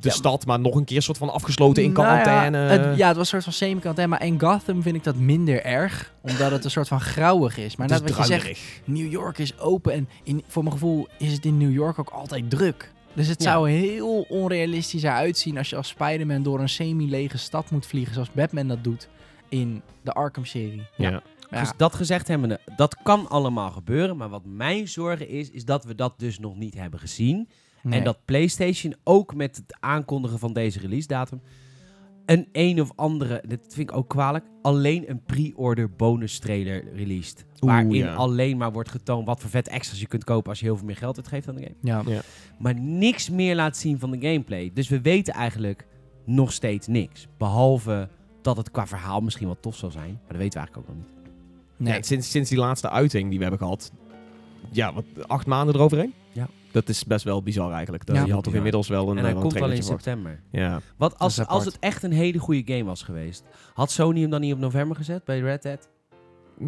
de 0.00 0.08
Ja, 0.08 0.14
stad, 0.14 0.46
maar 0.46 0.60
nog 0.60 0.74
een 0.74 0.84
keer 0.84 1.02
soort 1.02 1.18
van 1.18 1.30
afgesloten 1.32 1.82
in 1.82 1.92
Nou 1.92 2.06
ja, 2.06 2.22
quarantaine. 2.22 2.58
het- 2.58 2.98
ja, 2.98 3.06
het 3.08 3.16
was 3.16 3.24
een 3.24 3.30
soort 3.42 3.44
van 3.44 3.52
semi-quarantaine. 3.52 4.14
Maar 4.16 4.26
in 4.26 4.40
Gotham 4.40 4.82
vind 4.82 4.96
ik 4.96 5.04
dat 5.04 5.16
minder 5.16 5.64
erg. 5.64 6.12
Omdat 6.20 6.50
het 6.50 6.64
een 6.64 6.70
soort 6.70 6.88
van 6.88 7.00
grauwig 7.00 7.58
is. 7.58 7.76
Maar 7.76 7.88
net 7.88 8.00
wat 8.00 8.16
je 8.16 8.24
zegt. 8.24 8.60
New 8.84 9.10
York 9.10 9.38
is 9.38 9.58
open. 9.58 9.92
En 9.92 10.08
in, 10.22 10.42
voor 10.46 10.62
mijn 10.62 10.74
gevoel 10.74 11.08
is 11.18 11.32
het 11.32 11.44
in 11.44 11.58
New 11.58 11.72
York 11.72 11.98
ook 11.98 12.08
altijd 12.10 12.50
druk. 12.50 12.92
Dus 13.14 13.26
het 13.26 13.42
Ja. 13.42 13.50
zou 13.52 13.70
heel 13.70 14.20
onrealistisch 14.28 15.02
eruit 15.02 15.38
zien 15.38 15.58
als 15.58 15.70
je 15.70 15.76
als 15.76 15.88
Spider-Man 15.88 16.42
door 16.42 16.60
een 16.60 16.68
semi-lege 16.68 17.38
stad 17.38 17.70
moet 17.70 17.86
vliegen. 17.86 18.14
Zoals 18.14 18.30
Batman 18.32 18.68
dat 18.68 18.84
doet 18.84 19.08
in 19.48 19.82
de 20.02 20.12
Arkham-serie. 20.12 20.82
Ja. 20.96 21.22
Dus 21.50 21.60
ja, 21.60 21.74
dat 21.76 21.94
gezegd 21.94 22.28
hebbende, 22.28 22.60
dat 22.76 22.96
kan 23.02 23.28
allemaal 23.28 23.70
gebeuren. 23.70 24.16
Maar 24.16 24.28
wat 24.28 24.44
mijn 24.44 24.88
zorgen 24.88 25.28
is, 25.28 25.50
is 25.50 25.64
dat 25.64 25.84
we 25.84 25.94
dat 25.94 26.18
dus 26.18 26.38
nog 26.38 26.56
niet 26.56 26.74
hebben 26.74 27.00
gezien. 27.00 27.48
nee. 27.82 27.98
En 27.98 28.04
dat 28.04 28.24
PlayStation 28.24 28.94
ook 29.04 29.34
met 29.34 29.56
het 29.56 29.76
aankondigen 29.80 30.38
van 30.38 30.52
deze 30.52 30.78
release 30.78 31.06
datum 31.06 31.40
een 32.30 32.48
een 32.52 32.80
of 32.80 32.92
andere, 32.96 33.42
dit 33.46 33.60
vind 33.68 33.90
ik 33.90 33.96
ook 33.96 34.08
kwalijk, 34.08 34.44
alleen 34.62 35.10
een 35.10 35.22
pre-order 35.22 35.90
bonus 35.90 36.38
trailer 36.38 36.94
released. 36.94 37.44
Oeh, 37.60 37.72
waarin 37.72 37.94
ja. 37.94 38.14
alleen 38.14 38.56
maar 38.56 38.72
wordt 38.72 38.90
getoond 38.90 39.26
wat 39.26 39.40
voor 39.40 39.50
vet 39.50 39.68
extra's 39.68 40.00
je 40.00 40.06
kunt 40.06 40.24
kopen 40.24 40.48
als 40.48 40.58
je 40.58 40.64
heel 40.64 40.76
veel 40.76 40.86
meer 40.86 40.96
geld 40.96 41.16
uitgeeft 41.16 41.48
aan 41.48 41.54
de 41.54 41.62
game. 41.62 42.02
ja. 42.10 42.22
Maar 42.58 42.74
niks 42.74 43.30
meer 43.30 43.54
laat 43.54 43.76
zien 43.76 43.98
van 43.98 44.10
de 44.10 44.20
gameplay. 44.20 44.70
Dus 44.74 44.88
we 44.88 45.00
weten 45.00 45.34
eigenlijk 45.34 45.86
nog 46.24 46.52
steeds 46.52 46.86
niks. 46.86 47.26
Behalve 47.38 48.08
dat 48.42 48.56
het 48.56 48.70
qua 48.70 48.86
verhaal 48.86 49.20
misschien 49.20 49.46
wel 49.46 49.60
tof 49.60 49.76
zal 49.76 49.90
zijn. 49.90 50.12
Maar 50.12 50.28
dat 50.28 50.36
weten 50.36 50.60
we 50.60 50.66
eigenlijk 50.66 50.88
ook 50.88 50.96
nog 50.96 51.06
niet. 51.06 51.19
Nee. 51.80 51.94
Ja, 51.94 52.02
sinds, 52.02 52.30
sinds 52.30 52.48
die 52.50 52.58
laatste 52.58 52.90
uiting 52.90 53.28
die 53.28 53.36
we 53.38 53.44
hebben 53.44 53.60
gehad, 53.62 53.92
ja, 54.70 54.92
wat, 54.92 55.04
acht 55.26 55.46
maanden 55.46 55.74
eroverheen? 55.74 56.14
Ja. 56.32 56.48
Dat 56.72 56.88
is 56.88 57.04
best 57.04 57.24
wel 57.24 57.42
bizar 57.42 57.72
eigenlijk. 57.72 58.06
Dat- 58.06 58.16
Ja. 58.16 58.24
je 58.24 58.32
had 58.32 58.44
toch 58.44 58.54
inmiddels 58.54 58.88
wel 58.88 59.10
een, 59.10 59.16
en 59.18 59.22
hij 59.24 59.32
een 59.32 59.40
komt 59.40 59.60
al 59.60 59.70
in 59.70 59.82
voor. 59.82 59.92
september. 59.92 60.40
Ja. 60.50 60.80
Wat 60.96 61.18
als, 61.18 61.46
als 61.46 61.64
het 61.64 61.76
echt 61.80 62.02
een 62.02 62.12
hele 62.12 62.38
goede 62.38 62.72
game 62.74 62.84
was 62.84 63.02
geweest? 63.02 63.44
Had 63.74 63.90
Sony 63.90 64.20
hem 64.20 64.30
dan 64.30 64.40
niet 64.40 64.52
op 64.52 64.58
november 64.58 64.96
gezet 64.96 65.24
bij 65.24 65.40
Red 65.40 65.62
Dead? 65.62 65.88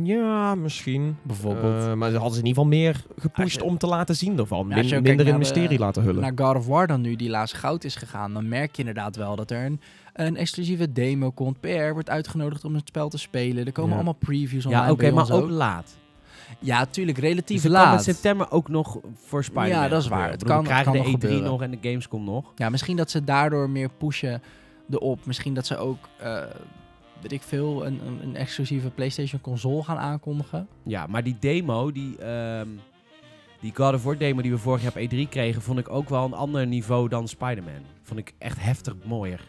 Ja, 0.02 0.55
misschien. 0.55 1.16
Bijvoorbeeld. 1.22 1.85
Eh, 1.85 1.92
maar 1.94 2.11
ze 2.11 2.16
hadden 2.16 2.35
ze 2.35 2.40
in 2.40 2.46
ieder 2.46 2.62
geval 2.62 2.78
meer 2.78 3.02
gepusht 3.18 3.57
je- 3.57 3.64
om 3.64 3.78
te 3.78 3.87
laten 3.87 4.16
zien 4.16 4.38
ervan. 4.38 4.68
Ja, 4.68 4.74
Min- 4.76 5.02
minder 5.02 5.26
een 5.26 5.33
de- 5.33 5.38
mysterie 5.38 5.78
laten 5.78 6.02
hullen. 6.02 6.20
naar 6.22 6.46
God 6.46 6.57
of 6.57 6.66
War 6.66 6.87
dan 6.87 7.00
nu, 7.00 7.16
die 7.16 7.31
laatst 7.31 7.55
goud 7.55 7.85
is 7.85 7.96
gegaan, 7.96 8.33
dan 8.35 8.48
merk 8.48 8.72
je 8.76 8.78
inderdaad 8.78 9.16
wel 9.16 9.37
dat 9.37 9.50
er 9.50 9.64
een, 9.64 9.81
een 10.12 10.37
exclusieve 10.37 10.92
demo 10.92 11.31
komt. 11.31 11.61
PR 11.61 11.92
wordt 11.92 12.11
uitgenodigd 12.11 12.64
om 12.64 12.74
het 12.74 12.88
spel 12.88 13.09
te 13.09 13.18
spelen. 13.18 13.66
Er 13.66 13.72
komen 13.72 13.90
Ja. 13.90 13.94
allemaal 13.96 14.12
previews 14.18 14.66
online. 14.66 14.85
Ja, 14.85 14.90
oké, 14.92 15.11
maar 15.11 15.31
ook 15.31 15.50
laat. 15.50 15.96
Ja, 16.59 16.87
tuurlijk, 16.87 17.16
Dus 17.20 17.28
relatief 17.28 17.62
het 17.62 17.72
kan 17.72 17.83
in 17.83 17.88
laat. 17.88 18.02
september 18.02 18.50
ook 18.50 18.68
nog 18.68 18.98
voor 19.14 19.44
Spider-Man 19.44 19.83
Ja, 19.83 19.88
dat 19.88 20.02
is 20.02 20.09
waar. 20.09 20.31
Het 20.31 20.38
bedoel, 20.38 20.55
kan- 20.55 20.62
we 20.64 20.68
krijgen 20.70 20.92
het 20.92 21.02
kan 21.02 21.11
de 21.11 21.11
nog 21.12 21.20
E3 21.20 21.28
gebeuren. 21.28 21.50
nog 21.50 21.62
en 21.62 21.70
de 21.70 21.88
Gamescom 21.88 22.24
nog. 22.24 22.52
Ja, 22.57 22.68
misschien 22.68 22.96
dat 22.96 23.11
ze 23.11 23.24
daardoor 23.24 23.70
meer 23.70 23.88
pushen 23.98 24.42
erop. 24.90 25.26
Misschien 25.26 25.55
dat 25.55 25.66
ze 25.66 25.76
ook, 25.76 26.09
eh, 26.18 26.37
weet 27.22 27.32
ik 27.32 27.42
veel, 27.42 27.87
een, 27.87 28.06
een, 28.06 28.22
een 28.22 28.37
exclusieve 28.37 28.90
PlayStation 28.90 29.40
console 29.40 29.82
gaan 29.82 29.98
aankondigen. 29.98 30.68
Ja, 30.82 31.06
maar 31.06 31.22
die 31.22 31.37
demo, 31.40 31.92
die, 31.92 32.18
ehm, 32.18 32.68
die 33.61 33.74
God 33.74 33.94
of 33.94 34.04
War 34.04 34.18
demo 34.18 34.42
die 34.42 34.50
we 34.50 34.58
vorig 34.58 34.82
jaar 34.82 34.92
op 34.96 35.12
E3 35.12 35.28
kregen, 35.28 35.62
vond 35.62 35.78
ik 35.78 35.90
ook 35.90 36.08
wel 36.08 36.24
een 36.24 36.32
ander 36.32 36.66
niveau 36.66 37.08
dan 37.08 37.28
Spider-Man. 37.28 37.82
Vond 38.02 38.20
ik 38.20 38.35
echt 38.38 38.61
heftig 38.61 38.94
mooier. 39.04 39.40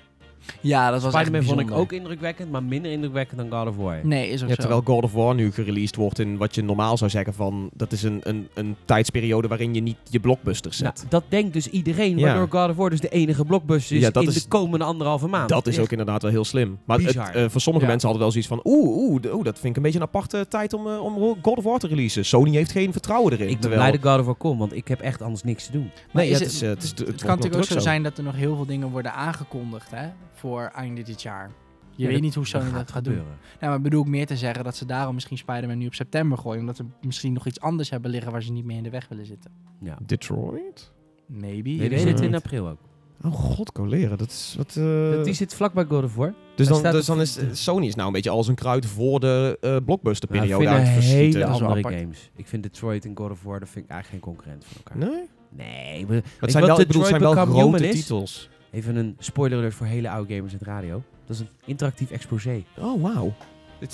Ja, 0.61 0.91
dat 0.91 1.01
was 1.01 1.13
Spider-Man 1.13 1.43
vond 1.43 1.59
ik 1.59 1.71
ook 1.71 1.91
indrukwekkend, 1.91 2.51
maar 2.51 2.63
minder 2.63 2.91
indrukwekkend 2.91 3.39
dan 3.49 3.59
God 3.59 3.67
of 3.69 3.75
War. 3.75 3.99
Nee, 4.03 4.29
is 4.29 4.41
ook 4.43 4.49
Ja, 4.49 4.55
zo. 4.55 4.59
terwijl 4.61 4.81
God 4.85 5.03
of 5.03 5.13
War 5.13 5.35
nu 5.35 5.51
gereleased 5.51 5.95
wordt 5.95 6.19
in 6.19 6.37
wat 6.37 6.55
je 6.55 6.63
normaal 6.63 6.97
zou 6.97 7.09
zeggen 7.09 7.33
van... 7.33 7.69
Dat 7.73 7.91
is 7.91 8.03
een, 8.03 8.19
een, 8.23 8.47
een 8.53 8.75
tijdsperiode 8.85 9.47
waarin 9.47 9.73
je 9.73 9.81
niet 9.81 9.97
je 10.09 10.19
blockbusters 10.19 10.77
zet. 10.77 10.95
Nou, 10.95 11.07
dat 11.09 11.23
denkt 11.29 11.53
dus 11.53 11.67
iedereen, 11.67 12.17
Ja. 12.17 12.25
waardoor 12.25 12.59
God 12.61 12.69
of 12.69 12.75
War 12.75 12.89
dus 12.89 12.99
de 12.99 13.09
enige 13.09 13.45
blockbuster 13.45 13.95
is 13.95 14.01
Ja, 14.01 14.13
in 14.21 14.27
is- 14.27 14.33
de 14.43 14.47
komende 14.47 14.85
anderhalve 14.85 15.27
maand. 15.27 15.49
dat 15.49 15.67
is 15.67 15.79
ook 15.79 15.91
inderdaad 15.91 16.21
wel 16.21 16.31
heel 16.31 16.45
slim. 16.45 16.79
Maar 16.85 16.99
het, 16.99 17.15
eh, 17.15 17.45
voor 17.49 17.61
sommige 17.61 17.85
Ja. 17.85 17.91
mensen 17.91 18.09
hadden 18.09 18.19
wel 18.19 18.31
zoiets 18.31 18.49
van... 18.49 18.59
Oeh, 18.63 18.97
oeh, 18.97 19.33
oeh, 19.33 19.43
dat 19.43 19.59
vind 19.59 19.65
ik 19.69 19.75
een 19.75 19.81
beetje 19.81 19.99
een 19.99 20.05
aparte 20.05 20.45
tijd 20.49 20.73
om, 20.73 20.87
eh, 20.87 21.03
om 21.03 21.37
God 21.41 21.57
of 21.57 21.63
War 21.63 21.79
te 21.79 21.87
releasen. 21.87 22.25
Sony 22.25 22.51
heeft 22.51 22.71
geen 22.71 22.91
vertrouwen 22.91 23.31
erin. 23.33 23.45
Ik 23.45 23.51
ben 23.51 23.59
terwijl- 23.61 23.81
blij 23.81 23.91
dat 23.99 24.09
God 24.11 24.19
of 24.19 24.25
War 24.25 24.35
komt, 24.35 24.59
want 24.59 24.75
ik 24.75 24.87
heb 24.87 24.99
echt 25.01 25.21
anders 25.21 25.43
niks 25.43 25.65
te 25.65 25.71
doen. 25.71 25.91
Nee, 26.11 26.29
is 26.29 26.37
ja, 26.37 26.43
het- 26.43 26.43
het, 26.43 26.53
is, 26.53 26.61
eh, 26.61 26.69
het, 26.69 26.83
is, 26.83 26.89
het, 26.89 27.21
kan 27.23 27.35
natuurlijk 27.35 27.55
ook 27.55 27.63
zo 27.63 27.79
zijn 27.79 28.03
dat 28.03 28.17
er 28.17 28.23
nog 28.23 28.35
heel 28.35 28.55
veel 28.55 28.65
dingen 28.65 28.89
worden 28.89 29.13
aangekondigd 29.13 29.91
hè, 29.91 30.07
voor 30.43 30.71
einde 30.75 31.01
dit 31.01 31.21
jaar. 31.21 31.51
Je 31.95 32.01
Ja, 32.01 32.03
weet 32.05 32.13
dat- 32.13 32.21
niet 32.23 32.35
hoe 32.35 32.45
Sony 32.47 32.71
dat 32.71 32.91
gaat 32.91 33.03
doen. 33.03 33.13
gebeuren. 33.13 33.37
Nou, 33.59 33.71
maar 33.71 33.81
bedoel 33.81 34.01
ik 34.01 34.07
meer 34.07 34.25
te 34.25 34.37
zeggen 34.37 34.63
dat 34.63 34.75
ze 34.75 34.85
daarom 34.85 35.13
misschien 35.13 35.37
Spider-Man 35.37 35.77
nu 35.77 35.85
op 35.87 35.93
september 35.93 36.37
gooien. 36.37 36.59
Omdat 36.59 36.75
ze 36.75 36.83
misschien 37.01 37.33
nog 37.33 37.47
iets 37.47 37.59
anders 37.59 37.89
hebben 37.89 38.11
liggen 38.11 38.31
waar 38.31 38.43
ze 38.43 38.51
niet 38.51 38.65
meer 38.65 38.77
in 38.77 38.83
de 38.83 38.89
weg 38.89 39.07
willen 39.07 39.25
zitten. 39.25 39.51
Ja. 39.81 39.97
Detroit? 40.05 40.91
Maybe. 41.27 41.69
Nee, 41.69 41.81
je 41.83 41.89
weet 41.89 42.03
het 42.03 42.19
in 42.19 42.35
april 42.35 42.67
ook. 42.69 42.79
Oh 43.25 43.31
god, 43.33 43.71
coleren. 43.71 44.17
Dat 44.17 44.29
is 44.29 44.53
wat... 44.57 44.75
eh, 44.75 45.23
die 45.23 45.33
zit 45.33 45.53
vlak 45.53 45.73
bij 45.73 45.85
God 45.85 46.03
of 46.03 46.15
War. 46.15 46.33
dus 46.55 46.67
dan, 46.67 46.81
dus 46.81 47.05
dan 47.05 47.21
is 47.21 47.37
eh, 47.37 47.45
Sony 47.51 47.85
is 47.87 47.95
nou 47.95 48.07
een 48.07 48.13
beetje 48.13 48.29
als 48.29 48.47
een 48.47 48.55
kruid 48.55 48.85
voor 48.85 49.19
de 49.19 49.57
eh 49.61 49.69
Nou, 49.69 49.81
blockbusterperiode 49.81 50.63
ik 50.63 50.69
aan 50.69 50.75
vind 50.75 50.87
het 50.87 50.95
een 50.95 51.01
verschieten. 51.01 51.25
hele 51.39 51.45
Dat 51.45 51.53
is 51.53 51.59
wel 51.59 51.69
andere 51.69 51.87
apart. 51.87 52.01
games. 52.01 52.31
Ik 52.35 52.47
vind 52.47 52.63
Detroit 52.63 53.05
en 53.05 53.17
God 53.17 53.31
of 53.31 53.43
War, 53.43 53.59
dat 53.59 53.69
vind 53.69 53.85
ik 53.85 53.91
eigenlijk 53.91 54.23
geen 54.25 54.33
concurrent 54.33 54.65
van 54.65 54.77
elkaar. 54.77 54.97
Nee? 54.97 55.29
Nee, 55.55 55.99
Het 55.99 56.23
Weet 56.39 56.51
zijn 56.51 56.65
wel, 56.65 56.79
ik 56.79 56.87
bedoel, 56.87 57.03
zijn 57.05 57.19
Detroit 57.19 57.47
wel 57.47 57.55
grote 57.55 57.89
titels. 57.89 58.49
Even 58.73 58.95
een 58.95 59.15
spoiler 59.19 59.57
alert 59.57 59.73
voor 59.73 59.85
hele 59.85 60.09
oude 60.09 60.33
gamers 60.35 60.51
in 60.53 60.57
het 60.59 60.67
radio. 60.67 61.03
Dat 61.25 61.35
is 61.35 61.39
een 61.39 61.49
interactief 61.65 62.11
exposé. 62.11 62.63
Oh, 62.77 63.01
wauw. 63.01 63.33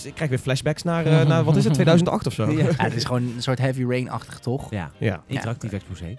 Ik 0.03 0.13
krijg 0.13 0.29
weer 0.29 0.39
flashbacks 0.39 0.83
naar, 0.83 1.05
eh, 1.05 1.27
naar, 1.27 1.43
wat 1.43 1.55
is 1.55 1.63
het, 1.63 1.73
2008 1.83 2.27
of 2.27 2.33
zo? 2.33 2.51
Ja. 2.51 2.57
Ja, 2.63 2.71
het 2.77 2.95
is 2.95 3.03
gewoon 3.03 3.23
een 3.35 3.41
soort 3.41 3.59
heavy 3.59 3.83
rain-achtig, 3.83 4.39
toch? 4.39 4.71
Ja, 4.71 4.91
Ja. 4.97 5.23
interactief 5.27 5.71
exposé. 5.71 6.17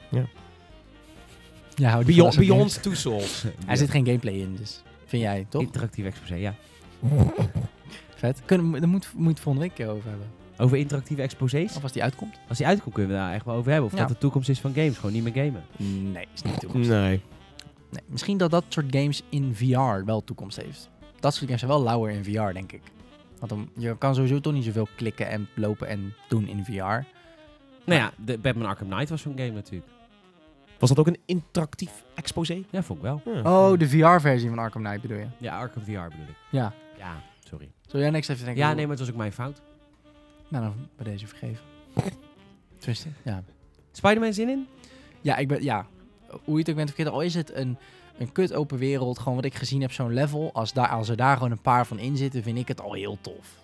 Ja, 1.75 1.97
die 1.97 2.05
Beyond, 2.15 2.37
Beyond 2.37 2.83
Two 2.83 2.95
Souls. 2.95 3.45
Er 3.67 3.77
zit 3.77 3.91
geen 3.91 4.07
gameplay 4.07 4.35
in, 4.35 4.57
dus 4.57 4.83
vind 5.07 5.23
jij, 5.23 5.47
toch? 5.49 5.63
Interactief 5.63 6.05
exposé, 6.05 6.35
ja. 6.35 6.55
Vet. 8.17 8.43
Kunnen, 8.45 8.81
daar 8.81 8.89
moet, 8.89 9.13
moet 9.17 9.31
het 9.33 9.41
volgende 9.41 9.69
week 9.77 9.89
over 9.89 10.09
hebben. 10.09 10.27
Over 10.59 10.77
interactieve 10.77 11.23
exposés. 11.23 11.77
Of 11.77 11.83
als 11.83 11.93
die 11.93 12.03
uitkomt. 12.03 12.39
Als 12.49 12.59
die 12.59 12.67
uitkomt 12.67 12.95
kunnen 12.95 13.13
we 13.13 13.19
daar 13.19 13.33
echt 13.33 13.45
wel 13.45 13.55
over 13.55 13.71
hebben. 13.71 13.91
Of 13.91 13.97
Ja. 13.97 14.01
dat 14.03 14.09
de 14.09 14.19
toekomst 14.19 14.49
is 14.49 14.61
van 14.61 14.73
games. 14.75 14.97
Gewoon 14.97 15.13
niet 15.13 15.23
meer 15.35 15.45
gamen. 15.45 15.63
Nee, 16.13 16.27
is 16.35 16.43
niet 16.43 16.61
toekomst. 16.61 16.89
Nee. 16.89 17.21
Nee, 17.91 18.03
misschien 18.07 18.37
dat 18.37 18.51
dat 18.51 18.65
soort 18.69 18.87
games 18.91 19.23
in 19.29 19.55
VR 19.55 20.05
wel 20.05 20.25
toekomst 20.25 20.61
heeft. 20.61 20.91
Dat 21.21 21.33
soort 21.33 21.45
games 21.45 21.61
zijn 21.61 21.73
wel 21.73 21.83
lauwer 21.83 22.11
in 22.11 22.25
VR, 22.25 22.53
denk 22.53 22.73
ik. 22.73 22.83
Want 23.39 23.51
dan, 23.53 23.71
je 23.77 23.99
kan 23.99 24.15
sowieso 24.15 24.41
toch 24.41 24.53
niet 24.53 24.65
zoveel 24.65 24.89
klikken 24.97 25.29
en 25.29 25.49
lopen 25.55 25.89
en 25.89 26.15
doen 26.29 26.49
in 26.49 26.65
VR. 26.65 27.07
Nou 27.85 28.01
ja, 28.01 28.13
de 28.17 28.39
Batman 28.39 28.67
Arkham 28.69 28.89
Knight 28.89 29.09
was 29.09 29.23
zo'n 29.23 29.39
game 29.39 29.51
natuurlijk. 29.51 29.91
Was 30.79 30.89
dat 30.89 30.99
ook 30.99 31.07
een 31.07 31.19
interactief 31.25 32.05
exposé? 32.15 32.65
Ja, 32.71 32.83
vond 32.83 32.99
ik 32.99 33.05
wel. 33.05 33.23
Ja. 33.25 33.41
Oh, 33.43 33.79
de 33.79 33.89
VR-versie 33.89 34.49
van 34.49 34.59
Arkham 34.59 34.83
Knight 34.83 35.03
bedoel 35.03 35.19
je? 35.19 35.27
Ja, 35.39 35.59
Arkham 35.59 35.83
VR 35.83 35.91
bedoel 35.91 36.29
ik. 36.29 36.37
Ja. 36.51 36.73
Ja, 36.99 37.23
sorry. 37.45 37.71
Zul 37.87 38.01
jij 38.01 38.11
niks 38.11 38.29
even 38.29 38.45
denken? 38.45 38.63
Ja, 38.63 38.73
nee, 38.73 38.87
maar 38.87 38.91
het 38.91 38.99
was 38.99 39.11
ook 39.11 39.17
mijn 39.17 39.33
fout. 39.33 39.63
Nou, 40.49 40.65
dan 40.65 40.75
bij 40.97 41.05
deze 41.05 41.27
vergeven. 41.27 41.65
Tenminste, 42.79 43.09
ja. 43.25 43.43
Spider-Man 43.93 44.33
zin 44.33 44.49
in? 44.49 44.67
Ja, 45.21 45.37
ik 45.37 45.49
ben, 45.49 45.63
ja. 45.63 45.87
Hoe 46.45 46.55
je 46.55 46.59
het 46.61 46.69
ook 46.71 46.77
bent 46.77 46.89
verkeerd, 46.89 47.09
al 47.09 47.21
is 47.21 47.35
het 47.35 47.55
een, 47.55 47.77
een 48.19 48.33
kut 48.33 48.53
open 48.55 48.79
wereld, 48.79 49.19
gewoon 49.19 49.35
wat 49.35 49.45
ik 49.45 49.55
gezien 49.55 49.81
heb, 49.81 49.93
zo'n 49.93 50.13
level. 50.13 50.51
Als, 50.53 50.73
daar, 50.73 50.89
als 50.89 51.09
er 51.09 51.17
daar 51.17 51.37
gewoon 51.37 51.51
een 51.53 51.61
paar 51.63 51.87
van 51.87 51.99
in 51.99 52.17
zitten, 52.17 52.43
vind 52.43 52.59
ik 52.59 52.69
het 52.69 52.81
al 52.81 52.93
heel 52.93 53.19
tof. 53.21 53.59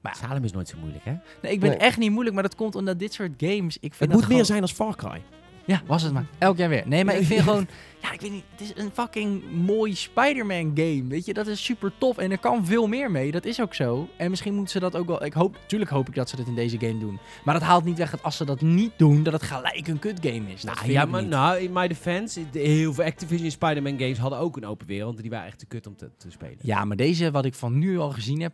Maar 0.00 0.16
Salem 0.16 0.44
is 0.44 0.52
nooit 0.52 0.68
zo 0.68 0.76
moeilijk, 0.80 1.04
hè? 1.04 1.14
nee, 1.42 1.52
ik 1.52 1.60
ben 1.60 1.70
Nee. 1.70 1.78
echt 1.78 1.98
niet 1.98 2.10
moeilijk, 2.10 2.34
maar 2.34 2.42
dat 2.44 2.54
komt 2.54 2.74
omdat 2.74 2.98
dit 2.98 3.12
soort 3.12 3.32
games, 3.36 3.74
ik 3.76 3.80
vind 3.80 3.98
Het 3.98 4.10
dat 4.10 4.20
moet 4.20 4.28
meer 4.36 4.44
zijn 4.44 4.62
als 4.62 4.72
Far 4.72 4.96
Cry. 4.96 5.22
Ja, 5.66 5.82
was 5.86 6.02
het 6.02 6.12
maar. 6.12 6.26
Elk 6.38 6.56
jaar 6.56 6.68
weer. 6.68 6.82
Nee, 6.86 7.04
maar 7.04 7.16
ik 7.16 7.26
vind 7.26 7.42
gewoon... 7.42 7.66
Ja, 8.02 8.12
ik 8.12 8.20
weet 8.20 8.30
niet. 8.30 8.44
Het 8.50 8.60
is 8.60 8.72
een 8.82 8.90
fucking 8.92 9.42
mooi 9.52 9.94
Spider-Man 9.94 10.70
game. 10.74 11.04
Weet 11.08 11.24
je, 11.26 11.34
dat 11.34 11.46
is 11.46 11.64
super 11.64 11.92
tof. 11.98 12.18
En 12.18 12.30
er 12.30 12.38
kan 12.38 12.66
veel 12.66 12.86
meer 12.86 13.10
mee. 13.10 13.30
Dat 13.30 13.44
is 13.44 13.60
ook 13.60 13.74
zo. 13.74 14.08
En 14.16 14.30
misschien 14.30 14.54
moeten 14.54 14.72
ze 14.72 14.78
dat 14.78 14.96
ook 14.96 15.06
wel... 15.06 15.24
Ik 15.24 15.32
hoop... 15.32 15.58
Tuurlijk 15.66 15.90
hoop 15.90 16.08
ik 16.08 16.14
dat 16.14 16.28
ze 16.28 16.36
dat 16.36 16.46
in 16.46 16.54
deze 16.54 16.78
game 16.78 16.98
doen. 16.98 17.18
Maar 17.44 17.54
dat 17.54 17.62
haalt 17.62 17.84
niet 17.84 17.98
weg 17.98 18.10
dat 18.10 18.22
als 18.22 18.36
ze 18.36 18.44
dat 18.44 18.60
niet 18.60 18.92
doen... 18.96 19.22
dat 19.22 19.32
het 19.32 19.42
gelijk 19.42 19.88
een 19.88 19.98
kut 19.98 20.18
game 20.22 20.52
is. 20.52 20.62
Nou, 20.64 20.90
ja, 20.90 21.04
maar 21.04 21.24
nou, 21.24 21.58
in 21.58 21.72
my 21.72 21.88
defense, 21.88 22.50
de- 22.50 22.58
heel 22.58 22.92
veel 22.94 23.04
Activision 23.04 23.50
Spider-Man 23.50 23.98
games 23.98 24.18
hadden 24.18 24.38
ook 24.38 24.56
een 24.56 24.66
open 24.66 24.86
wereld. 24.86 25.20
Die 25.22 25.30
waren 25.30 25.46
echt 25.46 25.58
te 25.58 25.66
kut 25.66 25.86
om 25.86 25.96
te, 25.96 26.10
te 26.16 26.30
spelen. 26.30 26.58
Ja, 26.62 26.84
maar 26.84 26.96
deze, 26.96 27.30
wat 27.30 27.44
ik 27.44 27.54
van 27.54 27.78
nu 27.78 27.98
al 27.98 28.10
gezien 28.10 28.40
heb... 28.40 28.52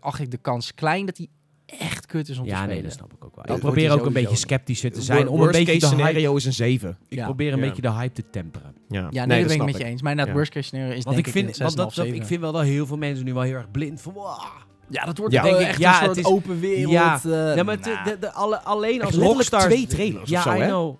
acht 0.00 0.20
ik 0.20 0.30
de 0.30 0.38
kans 0.38 0.74
klein 0.74 1.06
dat 1.06 1.16
hij 1.16 1.28
echt 1.78 2.06
kut 2.06 2.28
is 2.28 2.38
om 2.38 2.44
te 2.44 2.50
Ja, 2.50 2.56
spelen. 2.56 2.74
nee, 2.74 2.82
dat 2.82 2.92
snap 2.92 3.12
ik 3.12 3.24
ook 3.24 3.36
wel. 3.46 3.56
Ik 3.56 3.60
probeer 3.62 3.92
ook 3.92 4.06
een 4.06 4.12
beetje 4.12 4.36
sceptischer 4.36 4.92
te 4.92 5.02
zijn. 5.02 5.28
Om 5.28 5.40
een 5.40 5.50
beetje 5.50 5.72
case 5.78 5.86
scenario 5.86 6.36
is 6.36 6.44
een 6.44 6.52
7. 6.52 6.98
ik 7.08 7.18
Ja. 7.18 7.24
probeer 7.24 7.52
een 7.52 7.58
Ja. 7.58 7.66
beetje 7.66 7.82
de 7.82 7.92
hype 7.92 8.12
te 8.14 8.24
temperen. 8.30 8.74
Ja, 8.88 9.06
Ja, 9.10 9.24
nee, 9.24 9.38
dat 9.38 9.48
ben 9.48 9.56
ik 9.56 9.64
met 9.64 9.76
je 9.78 9.84
eens. 9.84 10.02
Maar 10.02 10.10
inderdaad, 10.10 10.34
Ja. 10.34 10.40
worst 10.40 10.52
case 10.52 10.66
scenario 10.66 10.92
is 10.94 11.02
Want 11.04 11.14
denk 11.16 11.26
ik 11.26 11.32
vind, 11.32 11.46
een 11.58 11.64
want 11.64 11.76
dat, 11.76 11.92
6,5, 11.92 11.94
dat, 11.96 12.04
ik 12.06 12.12
7. 12.12 12.26
vind 12.26 12.40
wel 12.40 12.52
dat 12.52 12.62
heel 12.62 12.86
veel 12.86 12.96
mensen 12.96 13.24
nu 13.24 13.32
wel 13.34 13.42
heel 13.42 13.54
erg 13.54 13.70
blind 13.70 14.00
van... 14.00 14.12
wow. 14.12 14.40
Ja, 14.88 15.04
dat 15.04 15.18
wordt 15.18 15.34
Ja. 15.34 15.42
Denk 15.42 15.56
ik, 15.56 15.66
echt 15.66 15.78
ja, 15.78 15.98
een 15.98 16.04
soort 16.04 16.16
is- 16.16 16.24
open 16.24 16.60
wereld. 16.60 16.92
Ja. 16.92 17.20
eh, 17.24 17.56
Ja, 17.56 17.62
maar 17.62 17.80
de, 17.82 18.16
de, 18.20 18.32
alle, 18.32 18.60
alleen 18.60 19.02
als 19.02 19.14
Rockstar... 19.14 19.60
twee 19.60 19.86
trailers 19.86 20.30
ja, 20.30 20.38
of 20.38 20.42
zo, 20.52 20.60
I 20.62 20.64
know. 20.66 20.96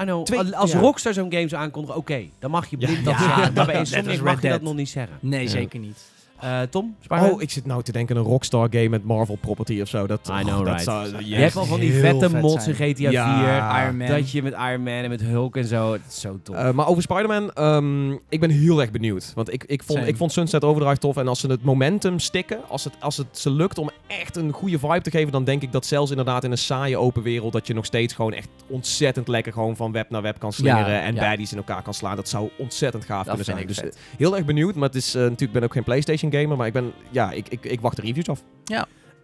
I 0.00 0.02
know. 0.02 0.24
Twee- 0.24 0.56
als 0.56 0.72
ja. 0.72 0.78
Rockstar 0.78 1.14
zo'n 1.14 1.32
game 1.32 1.48
zou 1.48 1.62
aankondigen, 1.62 1.96
oké, 1.96 2.22
dan 2.38 2.50
mag 2.50 2.66
je 2.70 2.76
Ja. 2.78 2.86
blind 2.86 3.04
dat 3.04 3.14
Ja, 3.14 3.20
zeggen. 3.20 3.54
Maar 3.54 3.66
bij 3.66 3.74
Insomniac 3.78 4.20
mag 4.20 4.42
je 4.42 4.48
dat 4.48 4.62
nog 4.62 4.74
niet 4.74 4.88
zeggen. 4.88 5.16
Nee, 5.20 5.42
Ja. 5.42 5.48
zeker 5.48 5.78
niet. 5.80 5.98
Eh, 6.40 6.60
Tom, 6.70 6.94
Spider-Man? 7.00 7.32
Oh, 7.34 7.42
ik 7.42 7.50
zit 7.50 7.66
nou 7.66 7.82
te 7.82 7.92
denken 7.92 8.16
een 8.16 8.22
Rockstar 8.22 8.66
game 8.70 8.88
met 8.88 9.04
Marvel 9.04 9.36
property 9.40 9.80
of 9.80 9.88
zo. 9.88 10.06
Dat, 10.06 10.28
I 10.40 10.42
know, 10.42 10.56
dat 10.58 10.66
right. 10.66 10.82
zou- 10.82 11.24
Je 11.24 11.34
hebt 11.36 11.56
al 11.56 11.64
van 11.64 11.80
die 11.80 11.92
vette 11.92 12.30
vet 12.30 12.40
mods 12.42 12.66
in. 12.66 12.74
GTA 12.74 13.10
Ja, 13.10 13.70
4. 13.72 13.82
Iron 13.84 13.96
Man. 13.96 14.06
Dat 14.08 14.30
je 14.30 14.42
met 14.42 14.52
Iron 14.52 14.82
Man 14.82 14.92
en 14.92 15.08
met 15.08 15.20
Hulk 15.20 15.56
en 15.56 15.64
zo. 15.64 15.92
Het 15.92 16.02
is 16.08 16.20
zo 16.20 16.38
tof. 16.42 16.56
Eh, 16.56 16.70
maar 16.70 16.86
over 16.88 17.02
Spider-Man, 17.02 17.52
ehm, 17.52 18.10
ik 18.28 18.40
ben 18.40 18.50
heel 18.50 18.80
erg 18.80 18.90
benieuwd. 18.90 19.32
Want 19.34 19.52
ik, 19.52 19.64
ik, 19.64 19.82
vond, 19.82 19.98
Same. 19.98 20.10
ik 20.10 20.16
vond 20.16 20.32
Sunset 20.32 20.64
Overdrive 20.64 20.98
tof. 20.98 21.16
En 21.16 21.28
als 21.28 21.40
ze 21.40 21.46
het 21.46 21.62
momentum 21.62 22.18
stikken, 22.18 22.58
als 22.68 22.84
het, 22.84 22.94
als 23.00 23.16
het 23.16 23.38
ze 23.38 23.50
lukt 23.50 23.78
om 23.78 23.90
echt 24.06 24.36
een 24.36 24.52
goede 24.52 24.78
vibe 24.78 25.00
te 25.00 25.10
geven, 25.10 25.32
dan 25.32 25.44
denk 25.44 25.62
ik 25.62 25.72
dat 25.72 25.86
zelfs 25.86 26.10
inderdaad 26.10 26.44
in 26.44 26.50
een 26.50 26.58
saaie 26.58 26.96
open 26.96 27.22
wereld, 27.22 27.52
dat 27.52 27.66
je 27.66 27.74
nog 27.74 27.84
steeds 27.84 28.14
gewoon 28.14 28.32
echt 28.32 28.48
ontzettend 28.66 29.28
lekker 29.28 29.52
gewoon 29.52 29.76
van 29.76 29.92
web 29.92 30.10
naar 30.10 30.22
web 30.22 30.38
kan 30.38 30.52
slingeren 30.52 30.92
Ja, 30.92 31.00
en 31.02 31.14
ja. 31.14 31.20
baddies 31.28 31.50
in 31.52 31.56
elkaar 31.58 31.82
kan 31.82 31.94
slaan. 31.94 32.16
Dat 32.16 32.28
zou 32.28 32.50
ontzettend 32.58 33.04
gaaf 33.04 33.24
Dat 33.26 33.36
kunnen 33.36 33.44
vind 33.44 33.56
zijn. 33.56 33.68
ik 33.68 33.92
Dus 33.92 34.00
vet. 34.00 34.10
eh, 34.12 34.18
heel 34.18 34.36
erg 34.36 34.44
benieuwd. 34.44 34.74
Maar 34.74 34.88
het 34.88 34.96
is 34.96 35.14
eh, 35.14 35.22
natuurlijk, 35.22 35.52
ben 35.52 35.62
ook 35.62 35.72
geen 35.72 35.84
PlayStation 35.84 36.29
gamer, 36.32 36.56
maar 36.56 36.66
ik 36.66 36.72
ben, 36.72 36.92
ja, 37.10 37.30
ik, 37.30 37.48
ik, 37.48 37.64
ik 37.64 37.80
wacht 37.80 37.96
de 37.96 38.02
reviews 38.02 38.28
af. 38.28 38.42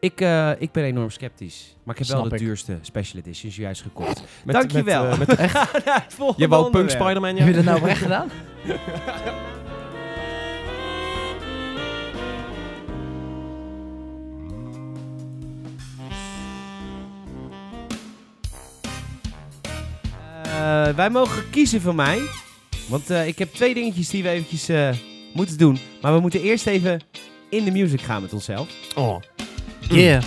ik, 0.01 0.21
eh, 0.21 0.51
ik 0.59 0.73
ben 0.73 0.85
enorm 0.85 1.11
sceptisch. 1.11 1.77
Maar 1.85 1.95
ik 1.99 2.07
heb 2.07 2.17
wel 2.17 2.29
de 2.29 2.35
ik. 2.35 2.41
duurste 2.41 2.79
special 2.83 3.21
editions 3.21 3.57
juist 3.57 3.83
gekocht. 3.83 4.23
Met, 4.45 4.55
Dankjewel. 4.55 5.17
Met, 5.17 5.19
met, 5.19 5.39
Naar 5.53 6.03
het 6.05 6.15
volgende 6.15 6.43
je 6.43 6.49
wou 6.49 6.71
Punk. 6.71 6.91
Spider-Man, 6.91 7.37
ja? 7.37 7.45
Heb 7.45 7.49
je 7.49 7.55
dat 7.55 7.65
nou 7.65 7.77
oprecht 7.77 8.03
gedaan? 8.03 8.31
Eh, 20.57 20.89
wij 20.89 21.11
mogen 21.11 21.51
kiezen 21.51 21.81
van 21.81 21.95
mij. 21.95 22.21
Want 22.89 23.11
eh, 23.11 23.27
ik 23.27 23.39
heb 23.39 23.53
twee 23.55 23.75
dingetjes 23.75 24.09
die 24.09 24.23
we 24.23 24.29
eventjes 24.29 24.69
eh, 25.37 25.43
moeten 25.43 25.59
doen. 25.59 25.79
Maar 26.01 26.15
we 26.15 26.21
moeten 26.21 26.41
eerst 26.43 26.67
even 26.67 27.01
in 27.51 27.65
de 27.65 27.71
music 27.71 28.01
gaan 28.01 28.23
met 28.23 28.33
onszelf. 28.33 28.69
Oh. 28.97 29.17
Yeah. 29.89 30.23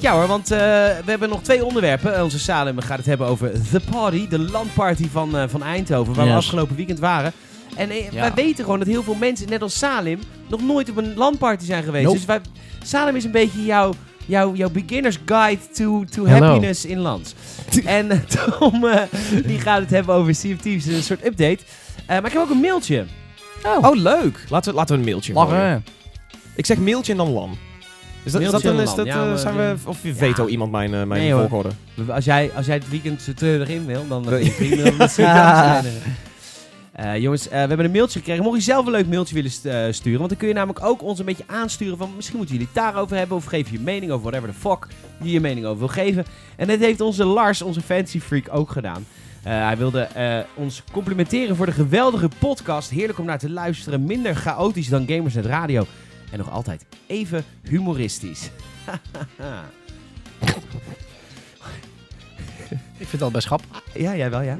Ja 0.00 0.12
hoor, 0.12 0.26
want 0.26 0.50
eh, 0.50 0.58
we 0.58 1.02
hebben 1.06 1.28
nog 1.28 1.42
twee 1.42 1.64
onderwerpen. 1.64 2.22
Onze 2.22 2.38
Salem 2.38 2.80
gaat 2.80 2.96
het 2.96 3.06
hebben 3.06 3.26
over 3.26 3.52
The 3.70 3.80
Party, 3.90 4.28
de 4.28 4.38
landparty 4.38 5.08
van, 5.08 5.36
eh, 5.36 5.44
van 5.48 5.62
Eindhoven, 5.62 6.14
waar 6.14 6.26
we 6.26 6.32
afgelopen 6.32 6.76
weekend 6.76 6.98
waren. 6.98 7.32
En 7.76 7.90
eh, 7.90 8.12
Ja. 8.12 8.20
wij 8.20 8.34
weten 8.34 8.64
gewoon 8.64 8.78
dat 8.78 8.88
heel 8.88 9.02
veel 9.02 9.14
mensen, 9.14 9.48
net 9.48 9.62
als 9.62 9.78
Salim, 9.78 10.18
nog 10.48 10.62
nooit 10.62 10.90
op 10.90 10.96
een 10.96 11.14
landparty 11.16 11.64
zijn 11.64 11.82
geweest. 11.82 12.04
Nope. 12.04 12.16
Dus 12.16 12.26
wij, 12.26 12.40
Salem 12.82 13.16
is 13.16 13.24
een 13.24 13.30
beetje 13.30 13.64
jouw, 13.64 13.92
jouw, 14.26 14.54
jouw 14.54 14.70
beginner's 14.70 15.18
guide 15.26 15.60
to, 15.72 16.04
to 16.04 16.24
Hello. 16.26 16.46
happiness 16.46 16.84
in 16.84 16.98
land. 16.98 17.34
en 17.84 18.10
eh, 18.10 18.18
Tom, 18.18 18.84
eh, 18.84 19.02
die 19.46 19.60
gaat 19.60 19.80
het 19.80 19.90
hebben 19.90 20.14
over 20.14 20.34
Sea 20.34 20.54
of 20.54 20.60
Thieves, 20.60 20.86
een 20.86 21.02
soort 21.02 21.26
update. 21.26 21.58
Eh, 22.06 22.06
maar 22.06 22.26
ik 22.26 22.32
heb 22.32 22.42
ook 22.42 22.50
een 22.50 22.60
mailtje. 22.60 23.04
Oh, 23.64 23.90
leuk. 23.94 24.44
Laten 24.48 24.70
we, 24.70 24.76
laten 24.78 24.94
we 24.94 25.00
een 25.00 25.08
mailtje 25.08 25.32
gooien. 25.32 25.50
Lachen. 25.52 25.84
Ik 26.54 26.66
zeg 26.66 26.78
mailtje 26.78 27.12
en 27.12 27.18
dan 27.18 27.30
LAN. 27.32 27.56
Is 28.22 28.32
dat, 28.32 28.40
is 28.42 28.50
dat 28.50 28.62
Mailtje 28.62 28.68
en 28.70 28.78
is 28.82 28.86
LAN, 28.88 28.96
dat, 28.96 29.06
ja, 29.06 29.22
eh, 29.22 29.28
maar- 29.28 29.38
zijn 29.38 29.56
we, 29.56 29.74
of 29.84 29.98
veto 30.02 30.46
iemand 30.46 30.70
mijn, 30.70 30.94
eh, 30.94 31.02
mijn 31.02 31.20
Nee, 31.20 31.32
hoor. 31.32 31.48
volgorde? 31.48 31.70
Als 32.08 32.24
jij, 32.24 32.50
als 32.56 32.66
jij 32.66 32.74
het 32.74 32.88
weekend 32.88 33.22
zo 33.22 33.32
treurig 33.34 33.68
in 33.68 33.86
wil, 33.86 34.08
dan 34.08 34.22
prima. 34.56 35.80
Dan. 35.82 35.84
Eh, 36.92 37.16
jongens, 37.18 37.44
eh, 37.44 37.50
we 37.50 37.56
hebben 37.56 37.84
een 37.84 37.90
mailtje 37.90 38.18
gekregen. 38.18 38.42
Mocht 38.44 38.56
je 38.56 38.62
zelf 38.62 38.86
een 38.86 38.92
leuk 38.92 39.06
mailtje 39.08 39.34
willen 39.34 39.50
st- 39.50 39.64
eh, 39.64 39.84
sturen, 39.90 40.18
want 40.18 40.28
dan 40.30 40.38
kun 40.38 40.48
je 40.48 40.54
namelijk 40.54 40.84
ook 40.84 41.02
ons 41.02 41.18
een 41.18 41.24
beetje 41.24 41.44
aansturen 41.46 41.98
van 41.98 42.10
misschien 42.16 42.36
moeten 42.36 42.54
jullie 42.56 42.70
het 42.72 42.82
daarover 42.84 43.16
hebben 43.16 43.36
of 43.36 43.44
geef 43.44 43.70
je 43.70 43.80
mening 43.80 44.12
over 44.12 44.30
whatever 44.30 44.54
the 44.54 44.60
fuck 44.60 44.86
je 45.22 45.30
je 45.30 45.40
mening 45.40 45.66
over 45.66 45.78
wil 45.78 45.88
geven. 45.88 46.24
En 46.56 46.66
dit 46.66 46.80
heeft 46.80 47.00
onze 47.00 47.24
Lars, 47.24 47.62
onze 47.62 47.80
fancy 47.80 48.20
freak, 48.20 48.44
ook 48.50 48.70
gedaan. 48.70 49.06
Eh, 49.42 49.52
hij 49.66 49.76
wilde 49.76 50.00
eh, 50.00 50.38
ons 50.54 50.82
complimenteren 50.92 51.56
voor 51.56 51.66
de 51.66 51.72
geweldige 51.72 52.28
podcast. 52.38 52.90
Heerlijk 52.90 53.18
om 53.18 53.26
naar 53.26 53.38
te 53.38 53.50
luisteren. 53.50 54.04
Minder 54.04 54.34
chaotisch 54.34 54.88
dan 54.88 55.06
Gamersnet 55.08 55.46
Radio. 55.46 55.86
En 56.30 56.38
nog 56.38 56.50
altijd 56.50 56.84
even 57.06 57.44
humoristisch. 57.62 58.50
Ik 62.70 63.06
vind 63.06 63.12
het 63.12 63.22
al 63.22 63.30
best 63.30 63.46
grappig. 63.46 63.82
ja, 63.94 64.16
jij 64.16 64.30
wel, 64.30 64.40
ja. 64.40 64.56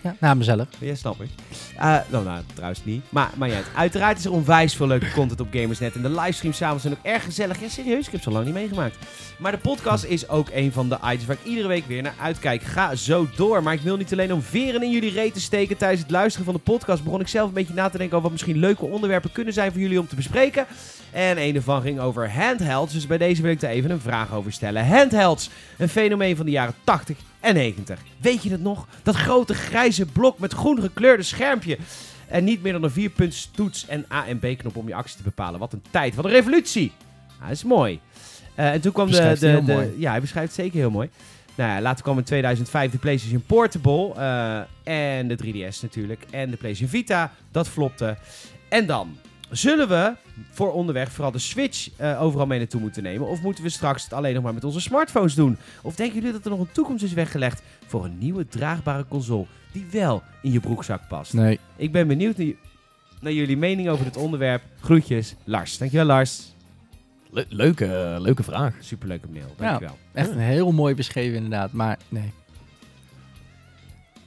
Ja, 0.00 0.16
na 0.20 0.34
mezelf. 0.34 0.68
Ja, 0.78 0.94
snap 0.94 1.22
ik. 1.22 1.30
Eh, 1.76 1.96
nou, 2.08 2.24
nou, 2.24 2.42
trouwens 2.54 2.84
niet. 2.84 3.04
Maar, 3.08 3.30
maar 3.36 3.48
ja, 3.48 3.60
uiteraard 3.74 4.18
is 4.18 4.24
er 4.24 4.32
onwijs 4.32 4.74
veel 4.74 4.86
leuke 4.86 5.10
content 5.10 5.40
op 5.40 5.48
Gamersnet. 5.50 5.94
En 5.94 6.02
de 6.02 6.10
livestreams 6.10 6.56
samen 6.56 6.80
zijn 6.80 6.92
ook 6.92 7.04
erg 7.04 7.24
gezellig. 7.24 7.60
Ja, 7.60 7.68
serieus, 7.68 8.06
ik 8.06 8.12
heb 8.12 8.20
ze 8.20 8.28
al 8.28 8.34
lang 8.34 8.44
niet 8.44 8.54
meegemaakt. 8.54 8.96
Maar 9.38 9.52
de 9.52 9.58
podcast 9.58 10.04
is 10.04 10.28
ook 10.28 10.48
een 10.52 10.72
van 10.72 10.88
de 10.88 10.98
items 11.04 11.24
waar 11.24 11.36
ik 11.42 11.50
iedere 11.50 11.68
week 11.68 11.86
weer 11.86 12.02
naar 12.02 12.14
uitkijk. 12.20 12.62
Ga 12.62 12.94
zo 12.94 13.28
door. 13.36 13.62
Maar 13.62 13.74
ik 13.74 13.80
wil 13.80 13.96
niet 13.96 14.12
alleen 14.12 14.32
om 14.32 14.42
veren 14.42 14.82
in 14.82 14.90
jullie 14.90 15.12
reet 15.12 15.34
te 15.34 15.40
steken 15.40 15.76
tijdens 15.76 16.00
het 16.00 16.10
luisteren 16.10 16.44
van 16.44 16.54
de 16.54 16.60
podcast. 16.60 17.04
Begon 17.04 17.20
ik 17.20 17.28
zelf 17.28 17.48
een 17.48 17.54
beetje 17.54 17.74
na 17.74 17.88
te 17.88 17.98
denken 17.98 18.16
over 18.16 18.30
wat 18.30 18.32
misschien 18.32 18.58
leuke 18.58 18.84
onderwerpen 18.84 19.32
kunnen 19.32 19.52
zijn 19.52 19.72
voor 19.72 19.80
jullie 19.80 20.00
om 20.00 20.08
te 20.08 20.16
bespreken. 20.16 20.66
En 21.10 21.42
een 21.42 21.54
ervan 21.54 21.82
ging 21.82 22.00
over 22.00 22.32
handhelds. 22.32 22.92
Dus 22.92 23.06
bij 23.06 23.18
deze 23.18 23.42
wil 23.42 23.50
ik 23.50 23.60
daar 23.60 23.70
even 23.70 23.90
een 23.90 24.00
vraag 24.00 24.32
over 24.32 24.52
stellen. 24.52 24.86
Handhelds, 24.86 25.50
een 25.78 25.88
fenomeen 25.88 26.36
van 26.36 26.44
de 26.44 26.52
jaren 26.52 26.74
80 26.84 27.16
en 27.40 27.54
90. 27.54 27.98
Weet 28.20 28.42
je 28.42 28.50
het 28.50 28.62
nog? 28.62 28.86
Dat 29.02 29.14
grote 29.14 29.54
grijze 29.54 30.06
blok 30.06 30.38
met 30.38 30.52
groen 30.52 30.80
gekleurde 30.80 31.22
schermpje. 31.64 31.86
En 32.28 32.44
niet 32.44 32.62
meer 32.62 32.72
dan 32.72 32.82
een 32.82 32.90
vierpunts 32.90 33.50
toets 33.54 33.86
en 33.86 34.06
A 34.12 34.26
en 34.26 34.38
B 34.38 34.46
knop 34.58 34.76
om 34.76 34.88
je 34.88 34.94
actie 34.94 35.16
te 35.16 35.22
bepalen. 35.22 35.60
Wat 35.60 35.72
een 35.72 35.82
tijd, 35.90 36.14
wat 36.14 36.24
een 36.24 36.30
revolutie. 36.30 36.92
Ah, 37.38 37.42
dat 37.42 37.50
is 37.50 37.64
mooi. 37.64 38.00
Eh, 38.54 38.72
en 38.72 38.80
toen 38.80 38.92
kwam 38.92 39.10
de, 39.10 39.36
de, 39.38 39.62
de-. 39.64 39.94
Ja, 39.98 40.10
hij 40.10 40.20
beschrijft 40.20 40.56
het 40.56 40.64
zeker 40.64 40.78
heel 40.78 40.90
mooi. 40.90 41.10
Nou 41.54 41.70
ja, 41.70 41.80
later 41.80 42.02
kwam 42.02 42.18
in 42.18 42.24
2005 42.24 42.90
de 42.90 42.98
PlayStation 42.98 43.42
Portable. 43.46 44.14
eh, 44.14 45.18
en 45.18 45.28
de 45.28 45.36
3DS 45.36 45.80
natuurlijk. 45.82 46.26
En 46.30 46.50
de 46.50 46.56
PlayStation 46.56 46.88
Vita. 46.88 47.32
Dat 47.50 47.68
flopte. 47.68 48.16
En 48.68 48.86
dan 48.86 49.16
zullen 49.50 49.88
we 49.88 50.12
voor 50.50 50.72
onderweg 50.72 51.12
vooral 51.12 51.32
de 51.32 51.38
Switch 51.38 51.88
eh, 51.96 52.22
overal 52.22 52.46
mee 52.46 52.58
naartoe 52.58 52.80
moeten 52.80 53.02
nemen? 53.02 53.28
Of 53.28 53.42
moeten 53.42 53.64
we 53.64 53.70
straks 53.70 54.02
het 54.04 54.12
alleen 54.12 54.34
nog 54.34 54.42
maar 54.42 54.54
met 54.54 54.64
onze 54.64 54.80
smartphones 54.80 55.34
doen? 55.34 55.58
Of 55.82 55.94
denken 55.94 56.16
jullie 56.16 56.32
dat 56.32 56.44
er 56.44 56.50
nog 56.50 56.60
een 56.60 56.72
toekomst 56.72 57.04
is 57.04 57.12
weggelegd 57.12 57.62
voor 57.86 58.04
een 58.04 58.18
nieuwe 58.18 58.46
draagbare 58.46 59.04
console 59.08 59.46
die 59.74 59.86
wel 59.90 60.22
in 60.42 60.52
je 60.52 60.60
broekzak 60.60 61.08
past? 61.08 61.32
Nee. 61.32 61.58
Ik 61.76 61.92
ben 61.92 62.06
benieuwd 62.08 62.36
naar, 62.36 62.56
naar 63.20 63.32
jullie 63.32 63.56
mening 63.56 63.88
over 63.88 64.04
dit 64.04 64.16
onderwerp. 64.16 64.62
Groetjes, 64.80 65.34
Lars. 65.44 65.78
Dankjewel, 65.78 66.06
Lars. 66.06 66.52
Le- 67.30 67.44
leuke, 67.48 67.84
eh, 67.86 68.20
leuke 68.20 68.42
vraag. 68.42 68.74
Superleuke 68.80 69.28
mail. 69.32 69.54
Dankjewel. 69.56 69.98
Echt 70.12 70.30
een 70.30 70.38
heel 70.38 70.72
mooi 70.72 70.94
beschreven 70.94 71.34
inderdaad. 71.36 71.72
Maar 71.72 71.98
nee. 72.08 72.32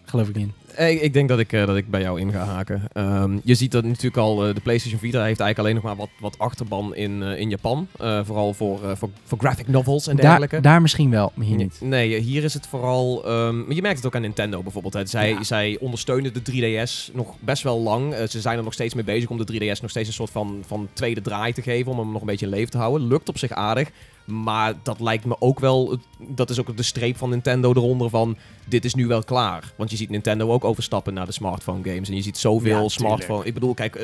Geloof 0.05 0.29
ik 0.29 0.35
niet. 0.35 0.51
Ik, 0.77 1.01
ik 1.01 1.13
denk 1.13 1.29
dat 1.29 1.39
ik, 1.39 1.53
eh, 1.53 1.65
dat 1.65 1.75
ik 1.75 1.89
bij 1.89 2.01
jou 2.01 2.19
in 2.19 2.31
ga 2.31 2.43
haken. 2.45 2.81
Ehm, 2.93 3.37
je 3.43 3.55
ziet 3.55 3.71
dat 3.71 3.83
natuurlijk 3.83 4.17
al, 4.17 4.47
eh, 4.47 4.53
de 4.55 4.61
PlayStation 4.61 4.99
Vita 4.99 5.23
heeft 5.23 5.39
eigenlijk 5.39 5.59
alleen 5.59 5.73
nog 5.75 5.83
maar 5.83 5.95
wat, 5.95 6.09
wat 6.19 6.39
achterban 6.39 6.95
in, 6.95 7.23
eh, 7.23 7.39
in 7.39 7.49
Japan. 7.49 7.87
Eh, 7.99 8.19
vooral 8.23 8.53
voor, 8.53 8.83
eh, 8.83 8.95
voor, 8.95 9.09
voor 9.23 9.37
graphic 9.37 9.67
novels 9.67 10.07
en 10.07 10.15
dergelijke. 10.15 10.59
Daar, 10.59 10.71
daar 10.71 10.81
misschien 10.81 11.09
wel, 11.09 11.31
maar 11.35 11.45
hier 11.45 11.55
niet. 11.57 11.77
Nee, 11.81 12.19
hier 12.19 12.43
is 12.43 12.53
het 12.53 12.67
vooral. 12.67 13.25
ehm, 13.25 13.71
je 13.71 13.81
merkt 13.81 13.97
het 13.97 14.05
ook 14.05 14.15
aan 14.15 14.21
Nintendo 14.21 14.63
bijvoorbeeld. 14.63 14.93
Hè. 14.93 15.05
Zij, 15.05 15.29
Ja. 15.29 15.43
zij 15.43 15.77
ondersteunen 15.79 16.33
de 16.33 16.41
3DS 16.41 17.11
nog 17.13 17.35
best 17.39 17.63
wel 17.63 17.79
lang. 17.81 18.13
Eh, 18.13 18.27
ze 18.27 18.41
zijn 18.41 18.57
er 18.57 18.63
nog 18.63 18.73
steeds 18.73 18.93
mee 18.93 19.03
bezig 19.03 19.29
om 19.29 19.37
de 19.37 19.43
3DS 19.45 19.81
nog 19.81 19.89
steeds 19.89 20.07
een 20.07 20.13
soort 20.13 20.29
van, 20.31 20.63
van 20.67 20.87
tweede 20.93 21.21
draai 21.21 21.53
te 21.53 21.61
geven. 21.61 21.91
Om 21.91 21.99
hem 21.99 22.11
nog 22.11 22.21
een 22.21 22.27
beetje 22.27 22.45
in 22.45 22.51
leven 22.51 22.71
te 22.71 22.77
houden. 22.77 23.07
Lukt 23.07 23.29
op 23.29 23.37
zich 23.37 23.51
aardig. 23.51 23.89
Maar 24.25 24.73
dat 24.83 24.99
lijkt 24.99 25.25
me 25.25 25.35
ook 25.39 25.59
wel. 25.59 25.97
Dat 26.19 26.49
is 26.49 26.59
ook 26.59 26.77
de 26.77 26.83
streep 26.83 27.17
van 27.17 27.29
Nintendo 27.29 27.69
eronder 27.73 28.09
van. 28.09 28.37
Dit 28.65 28.85
is 28.85 28.93
nu 28.93 29.07
wel 29.07 29.23
klaar. 29.23 29.73
Want 29.77 29.91
je 29.91 29.97
ziet 29.97 30.09
Nintendo 30.09 30.51
ook 30.51 30.63
overstappen 30.67 31.13
naar 31.13 31.25
de 31.25 31.31
smartphone 31.31 31.89
games. 31.89 32.09
En 32.09 32.15
je 32.15 32.21
ziet 32.21 32.37
zoveel 32.37 32.81
Ja, 32.83 32.87
smartphone. 32.89 33.45
Ik 33.45 33.53
bedoel, 33.53 33.73
kijk, 33.73 33.95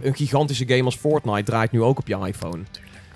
een 0.00 0.14
gigantische 0.14 0.66
game 0.68 0.84
als 0.84 0.96
Fortnite 0.96 1.42
draait 1.42 1.72
nu 1.72 1.82
ook 1.82 1.98
op 1.98 2.08
je 2.08 2.16
iPhone. 2.26 2.62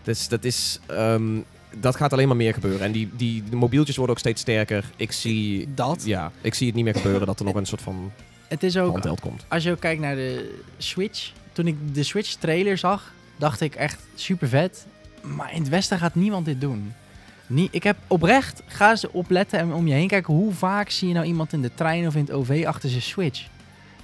Dus 0.03 0.29
dat 0.29 0.45
is. 0.45 0.81
ehm, 0.87 1.39
dat 1.81 1.97
gaat 1.97 2.13
alleen 2.13 2.29
maar 2.29 2.37
meer 2.37 2.55
gebeuren. 2.55 2.81
En 2.87 2.93
die, 2.93 3.11
die 3.17 3.43
de 3.51 3.57
mobieltjes 3.57 3.97
worden 3.97 4.15
ook 4.15 4.21
steeds 4.21 4.41
sterker. 4.41 4.85
Ik 4.97 5.13
zie, 5.13 5.69
Dat. 5.75 6.03
ja, 6.05 6.33
ik 6.41 6.55
zie 6.55 6.67
het 6.67 6.77
niet 6.77 6.85
meer 6.85 6.95
gebeuren 6.95 7.27
dat 7.27 7.39
er 7.39 7.45
nog 7.45 7.55
een 7.55 7.67
soort 7.67 7.83
van 7.83 8.13
Het 8.49 8.63
is 8.63 8.77
ook, 8.77 8.91
handheld 8.91 9.21
komt. 9.21 9.45
als 9.49 9.63
je 9.63 9.71
ook 9.71 9.81
kijkt 9.81 10.01
naar 10.01 10.15
de 10.15 10.59
Switch. 10.79 11.33
Toen 11.53 11.67
ik 11.67 11.77
de 11.95 12.03
Switch 12.03 12.33
trailer 12.35 12.79
zag, 12.79 13.13
dacht 13.37 13.61
ik 13.61 13.75
echt 13.75 14.01
super 14.15 14.49
vet. 14.49 14.87
Maar 15.23 15.53
in 15.55 15.61
het 15.61 15.69
Westen 15.69 15.99
gaat 15.99 16.15
niemand 16.15 16.45
dit 16.45 16.61
doen. 16.61 16.93
Nie, 17.47 17.69
ik 17.71 17.83
heb 17.83 17.97
oprecht, 18.07 18.63
ga 18.67 18.91
eens 18.91 19.11
opletten 19.11 19.59
en 19.59 19.73
om 19.73 19.87
je 19.87 19.95
heen 19.95 20.09
kijken. 20.09 20.35
Hoe 20.35 20.53
vaak 20.53 20.91
zie 20.91 21.09
je 21.09 21.15
nou 21.15 21.27
iemand 21.27 21.53
in 21.53 21.63
de 21.63 21.75
trein 21.75 22.07
of 22.07 22.15
in 22.15 22.21
het 22.21 22.31
OV 22.33 22.65
achter 22.67 22.89
zijn 22.91 23.03
Switch? 23.03 23.47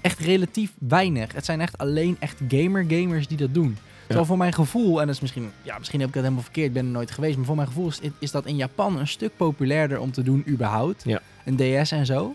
Echt 0.01 0.19
relatief 0.19 0.73
weinig. 0.79 1.33
Het 1.33 1.45
zijn 1.45 1.61
echt 1.61 1.79
alleen 1.79 2.17
echt 2.21 2.41
gamer-gamers 2.49 3.27
die 3.29 3.37
dat 3.37 3.55
doen. 3.55 3.77
Terwijl 4.07 4.27
voor 4.27 4.37
mijn 4.37 4.53
gevoel, 4.53 5.01
en 5.01 5.07
dat 5.07 5.15
is 5.15 5.21
misschien, 5.21 5.51
ja, 5.63 5.79
misschien 5.79 5.99
heb 6.01 6.09
ik 6.09 6.15
het 6.15 6.23
helemaal 6.23 6.45
verkeerd, 6.45 6.67
ik 6.67 6.73
ben 6.73 6.85
er 6.85 6.91
nooit 6.91 7.11
geweest. 7.11 7.37
Maar 7.37 7.47
voor 7.47 7.57
mijn 7.57 7.69
gevoel 7.69 7.89
is, 7.89 8.01
is 8.19 8.31
dat 8.31 8.47
in 8.47 8.57
Japan 8.57 8.99
een 8.99 9.09
stuk 9.09 9.37
populairder 9.37 9.99
om 10.01 10.13
te 10.13 10.23
doen 10.23 10.45
überhaupt. 10.49 11.03
Ja. 11.05 11.21
Een 11.45 11.57
DS 11.83 11.91
en 11.91 12.07
zo. 12.07 12.33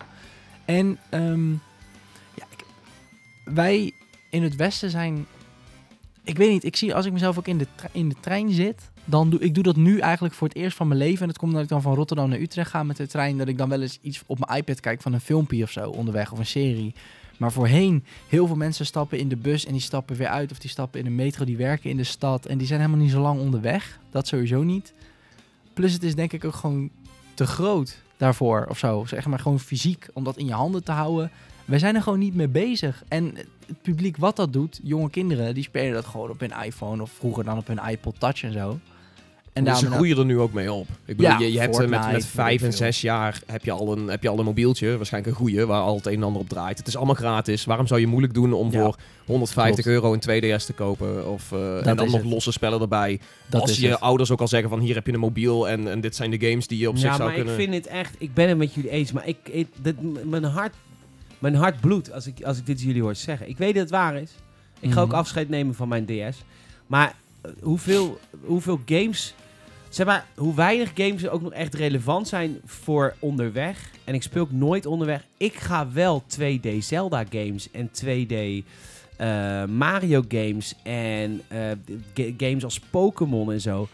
En 0.66 0.98
ehm, 1.10 1.52
ja, 2.34 2.46
ik- 2.50 2.66
wij 3.46 3.92
in 4.30 4.44
het 4.44 4.56
Westen 4.56 4.90
zijn. 4.90 5.26
Ik 6.24 6.38
weet 6.38 6.50
niet, 6.50 6.64
ik 6.64 6.76
zie 6.76 6.96
als 6.96 7.06
ik 7.06 7.12
mezelf 7.14 7.38
ook 7.38 7.48
in 7.48 7.58
de, 7.58 7.68
in 7.92 8.10
de 8.10 8.16
trein 8.20 8.50
zit. 8.52 8.90
Dan 9.10 9.30
doe 9.30 9.40
ik 9.40 9.54
doe 9.54 9.64
dat 9.64 9.76
nu 9.76 10.00
eigenlijk 10.00 10.34
voor 10.34 10.48
het 10.48 10.58
eerst 10.58 10.78
van 10.78 10.88
mijn 10.88 11.00
leven. 11.00 11.22
En 11.22 11.28
het 11.28 11.38
komt 11.38 11.54
dat 11.54 11.62
ik 11.62 11.68
dan 11.68 11.82
van 11.82 11.96
Rotterdam 11.96 12.30
naar 12.30 12.40
Utrecht 12.40 12.70
ga 12.70 12.84
met 12.84 12.98
de 12.98 13.08
trein. 13.08 13.38
Dat 13.38 13.48
ik 13.48 13.58
dan 13.58 13.70
wel 13.70 13.82
eens 13.82 14.00
iets 14.02 14.24
op 14.26 14.40
mijn 14.40 14.60
iPad 14.60 14.80
kijk 14.80 15.02
van 15.02 15.14
een 15.14 15.22
filmpje 15.22 15.64
of 15.64 15.72
zo 15.72 15.90
onderweg 15.90 16.32
of 16.32 16.40
een 16.40 16.46
serie. 16.46 16.94
Maar 17.38 17.52
voorheen, 17.52 18.04
heel 18.28 18.48
veel 18.48 18.56
mensen 18.56 18.86
stappen 18.86 19.20
in 19.20 19.28
de 19.28 19.36
bus 19.36 19.66
en 19.66 19.72
die 19.72 19.82
stappen 19.82 20.16
weer 20.16 20.28
uit. 20.28 20.52
Of 20.52 20.60
die 20.60 20.70
stappen 20.70 21.00
in 21.00 21.06
de 21.06 21.12
metro, 21.12 21.46
die 21.46 21.58
werken 21.58 21.90
in 21.90 21.98
de 21.98 22.04
stad. 22.04 22.46
En 22.46 22.58
die 22.58 22.68
zijn 22.68 22.80
helemaal 22.80 23.02
niet 23.02 23.12
zo 23.12 23.22
lang 23.22 23.40
onderweg. 23.40 24.00
Dat 24.12 24.28
sowieso 24.28 24.64
niet. 24.64 24.94
Plus 25.74 25.94
het 25.94 26.04
is 26.04 26.16
denk 26.16 26.34
ik 26.34 26.46
ook 26.46 26.56
gewoon 26.56 26.90
te 27.34 27.48
groot 27.48 28.02
daarvoor 28.18 28.66
of 28.70 28.78
zo. 28.78 29.06
Zeg 29.06 29.26
maar 29.26 29.40
gewoon 29.40 29.60
fysiek, 29.60 30.08
om 30.14 30.24
dat 30.24 30.38
in 30.38 30.46
je 30.46 30.54
handen 30.54 30.84
te 30.84 30.92
houden. 30.92 31.32
Wij 31.66 31.80
zijn 31.80 31.96
er 31.96 32.02
gewoon 32.02 32.20
niet 32.20 32.36
mee 32.36 32.48
bezig. 32.48 33.04
En 33.08 33.36
het 33.66 33.82
publiek 33.82 34.18
wat 34.18 34.36
dat 34.36 34.54
doet, 34.54 34.80
jonge 34.84 35.10
kinderen, 35.10 35.54
die 35.54 35.64
spelen 35.64 35.94
dat 35.94 36.06
gewoon 36.06 36.30
op 36.30 36.40
hun 36.40 36.54
iPhone 36.64 37.02
of 37.02 37.12
vroeger 37.12 37.44
dan 37.44 37.58
op 37.58 37.68
hun 37.68 37.90
iPod 37.90 38.20
Touch 38.20 38.44
en 38.44 38.54
zo. 38.54 38.80
En 39.58 39.64
daarom- 39.64 39.84
ze 39.84 39.92
groeien 39.92 40.18
er 40.18 40.26
nu 40.26 40.40
ook 40.40 40.54
mee 40.54 40.72
op. 40.74 40.88
Ik 41.06 41.18
bedoel, 41.18 41.32
Ja, 41.32 41.40
je, 41.40 41.52
je 41.52 41.60
hebt 41.60 41.80
eh, 41.80 41.88
met, 41.88 42.12
met 42.12 42.26
vijf 42.26 42.62
en 42.64 42.74
zes 42.74 43.02
jaar 43.02 43.42
heb 43.46 43.64
je, 43.66 43.72
al 43.72 43.92
een, 43.98 44.08
heb 44.08 44.24
je 44.24 44.30
al 44.30 44.40
een 44.40 44.46
mobieltje, 44.46 44.98
waarschijnlijk 44.98 45.34
een 45.34 45.40
goeie, 45.40 45.66
waar 45.66 45.82
al 45.82 45.96
het 45.96 46.06
een 46.06 46.14
en 46.14 46.24
ander 46.24 46.42
op 46.42 46.50
draait. 46.50 46.78
Het 46.78 46.88
is 46.88 46.96
allemaal 46.98 47.16
gratis. 47.16 47.66
Waarom 47.66 47.88
zou 47.88 48.00
je 48.00 48.08
moeilijk 48.08 48.34
doen 48.34 48.54
om 48.54 48.72
Ja. 48.72 48.82
voor 48.82 48.96
150 49.26 49.84
Klopt. 49.86 49.98
euro 50.04 50.14
een 50.14 50.20
2DS 50.20 50.66
te 50.66 50.74
kopen? 50.74 51.28
Of, 51.32 51.52
eh, 51.52 51.88
en 51.88 51.96
dan 51.96 52.06
nog 52.12 52.22
het. 52.22 52.26
losse 52.32 52.52
spellen 52.52 52.82
erbij. 52.82 53.20
Dat 53.50 53.62
Als 53.62 53.72
is 53.72 53.80
je 53.80 53.90
het. 53.90 54.00
ouders 54.00 54.32
ook 54.32 54.42
al 54.42 54.48
zeggen 54.48 54.70
van 54.70 54.80
hier 54.80 54.96
heb 54.96 55.06
je 55.06 55.14
een 55.14 55.20
mobiel 55.20 55.70
en, 55.70 55.88
en 55.92 56.02
dit 56.02 56.16
zijn 56.16 56.32
de 56.32 56.40
games 56.50 56.68
die 56.68 56.78
je 56.80 56.90
op 56.90 56.98
zich 56.98 57.10
ja, 57.10 57.16
zou 57.16 57.28
maar 57.28 57.36
kunnen... 57.38 57.54
ik 57.54 57.60
vind 57.60 57.74
het 57.74 57.88
echt... 57.88 58.16
Ik 58.18 58.34
ben 58.34 58.48
het 58.50 58.58
met 58.58 58.74
jullie 58.74 58.90
eens, 58.90 59.12
maar 59.12 59.28
ik, 59.28 59.38
ik, 59.44 59.68
dit, 59.82 59.96
mijn, 60.26 60.44
hart, 60.44 60.74
mijn 61.40 61.56
hart 61.56 61.80
bloedt 61.80 62.12
als 62.14 62.28
ik, 62.28 62.44
als 62.44 62.58
ik 62.58 62.66
dit 62.66 62.82
jullie 62.82 63.02
hoor 63.02 63.16
zeggen. 63.16 63.50
Ik 63.50 63.58
weet 63.58 63.74
dat 63.74 63.82
het 63.82 63.92
waar 63.92 64.16
is. 64.22 64.32
Ik 64.80 64.92
ga 64.92 65.02
ook 65.02 65.08
Mhm. 65.08 65.18
afscheid 65.18 65.50
nemen 65.50 65.76
van 65.76 65.88
mijn 65.88 66.06
DS. 66.06 66.44
Maar 66.88 67.16
eh, 67.42 67.52
hoeveel, 67.62 68.20
hoeveel 68.46 68.80
games... 68.86 69.34
Zeg 69.90 70.06
maar, 70.06 70.26
hoe 70.36 70.56
weinig 70.56 70.92
games 70.96 71.28
ook 71.28 71.42
nog 71.42 71.52
echt 71.54 71.74
relevant 71.76 72.28
zijn 72.28 72.58
voor 72.66 73.16
onderweg. 73.20 73.90
En 74.04 74.14
ik 74.14 74.24
speel 74.24 74.42
ook 74.42 74.52
nooit 74.52 74.86
onderweg. 74.86 75.24
Ik 75.38 75.54
ga 75.54 75.92
wel 75.92 76.24
2D 76.40 76.78
Zelda 76.80 77.24
games 77.30 77.72
en 77.72 77.90
2D 78.04 78.34
eh, 79.18 79.66
Mario 79.66 80.24
games 80.28 80.74
en 80.84 81.42
eh, 81.48 81.60
ga- 82.14 82.32
games 82.38 82.64
als 82.64 82.80
Pokémon 82.80 83.52
en 83.52 83.62
zo. 83.62 83.88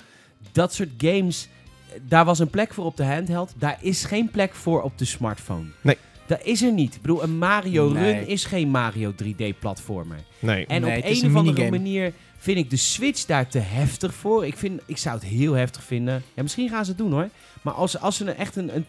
Dat 0.52 0.74
soort 0.74 0.90
games, 0.98 1.48
eh, 1.94 2.00
daar 2.08 2.26
was 2.26 2.40
een 2.40 2.50
plek 2.50 2.74
voor 2.74 2.86
op 2.86 2.98
de 2.98 3.06
handheld. 3.06 3.54
Daar 3.58 3.78
is 3.82 4.06
geen 4.06 4.30
plek 4.32 4.54
voor 4.54 4.82
op 4.82 4.98
de 4.98 5.06
smartphone. 5.06 5.66
Nee. 5.82 5.98
Dat 6.28 6.44
is 6.44 6.62
er 6.62 6.72
niet. 6.72 6.96
Ik 6.96 7.02
bedoel, 7.02 7.24
een 7.24 7.38
Mario 7.38 7.90
Nee. 7.92 8.14
Run 8.14 8.28
is 8.28 8.46
geen 8.46 8.70
Mario 8.70 9.12
3D-platformer. 9.24 10.18
Nee. 10.40 10.66
En 10.66 10.82
Nee, 10.82 10.98
op 10.98 11.04
het 11.04 11.12
is 11.12 11.22
een, 11.22 11.26
een 11.30 11.32
of 11.34 11.38
andere 11.40 11.56
minigame. 11.70 11.84
manier 11.84 12.14
vind 12.44 12.58
ik 12.58 12.70
de 12.70 12.78
Switch 12.78 13.26
daar 13.26 13.48
te 13.48 13.60
heftig 13.60 14.14
voor. 14.14 14.46
Ik, 14.46 14.58
vind, 14.58 14.82
ik 14.86 14.98
zou 14.98 15.16
het 15.16 15.24
heel 15.26 15.54
heftig 15.54 15.84
vinden. 15.84 16.24
Ja, 16.34 16.42
misschien 16.42 16.70
gaan 16.70 16.84
ze 16.86 16.90
het 16.92 17.00
doen 17.00 17.12
hoor. 17.12 17.30
Maar 17.62 17.74
als, 17.74 18.00
als 18.00 18.16
ze 18.18 18.26
een, 18.26 18.36
echt 18.36 18.56
een, 18.56 18.72
een 18.76 18.86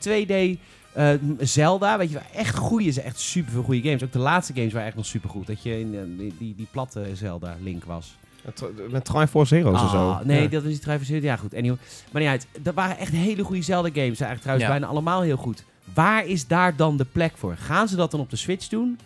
2D 0.56 0.60
eh, 0.92 1.08
Zelda, 1.38 1.98
weet 1.98 2.08
je 2.08 2.14
wel, 2.14 2.22
echt 2.34 2.56
goede, 2.56 2.84
is 2.84 2.98
echt 2.98 3.18
super 3.20 3.52
veel 3.52 3.62
goede 3.62 3.82
games. 3.82 4.02
Ook 4.02 4.12
de 4.12 4.18
laatste 4.18 4.52
games 4.54 4.72
waren 4.72 4.86
echt 4.88 4.96
nog 4.96 5.06
super 5.06 5.30
goed. 5.30 5.46
Dat 5.46 5.62
je 5.62 5.80
in 5.80 5.94
eh, 5.94 6.00
die, 6.18 6.34
die, 6.38 6.54
die 6.54 6.66
platte 6.70 7.04
Zelda 7.14 7.56
Link 7.62 7.84
was. 7.84 8.16
Met, 8.44 8.62
met 8.90 9.04
Triforce 9.04 9.54
Heroes 9.54 9.80
en 9.82 9.88
zo. 9.88 10.10
Ah, 10.10 10.24
nee, 10.24 10.42
Ja. 10.42 10.48
dat 10.48 10.62
is 10.64 10.70
niet 10.72 10.82
Triforce 10.82 11.20
Ja, 11.20 11.36
goed. 11.36 11.54
Anyway. 11.54 11.78
Maar 12.12 12.22
niet 12.22 12.30
uit. 12.30 12.46
Dat 12.62 12.74
waren 12.74 12.98
echt 12.98 13.12
hele 13.12 13.42
goede 13.44 13.62
Zelda 13.62 13.88
games. 13.88 14.04
Eigenlijk 14.20 14.40
trouwens 14.40 14.66
Ja. 14.66 14.72
bijna 14.72 14.86
allemaal 14.86 15.22
heel 15.22 15.36
goed. 15.36 15.64
Waar 15.94 16.26
is 16.26 16.46
daar 16.46 16.76
dan 16.76 16.96
de 16.96 17.06
plek 17.12 17.32
voor? 17.36 17.56
Gaan 17.56 17.88
ze 17.88 17.96
dat 17.96 18.10
dan 18.10 18.20
op 18.20 18.30
de 18.30 18.36
Switch 18.36 18.68
doen? 18.68 18.98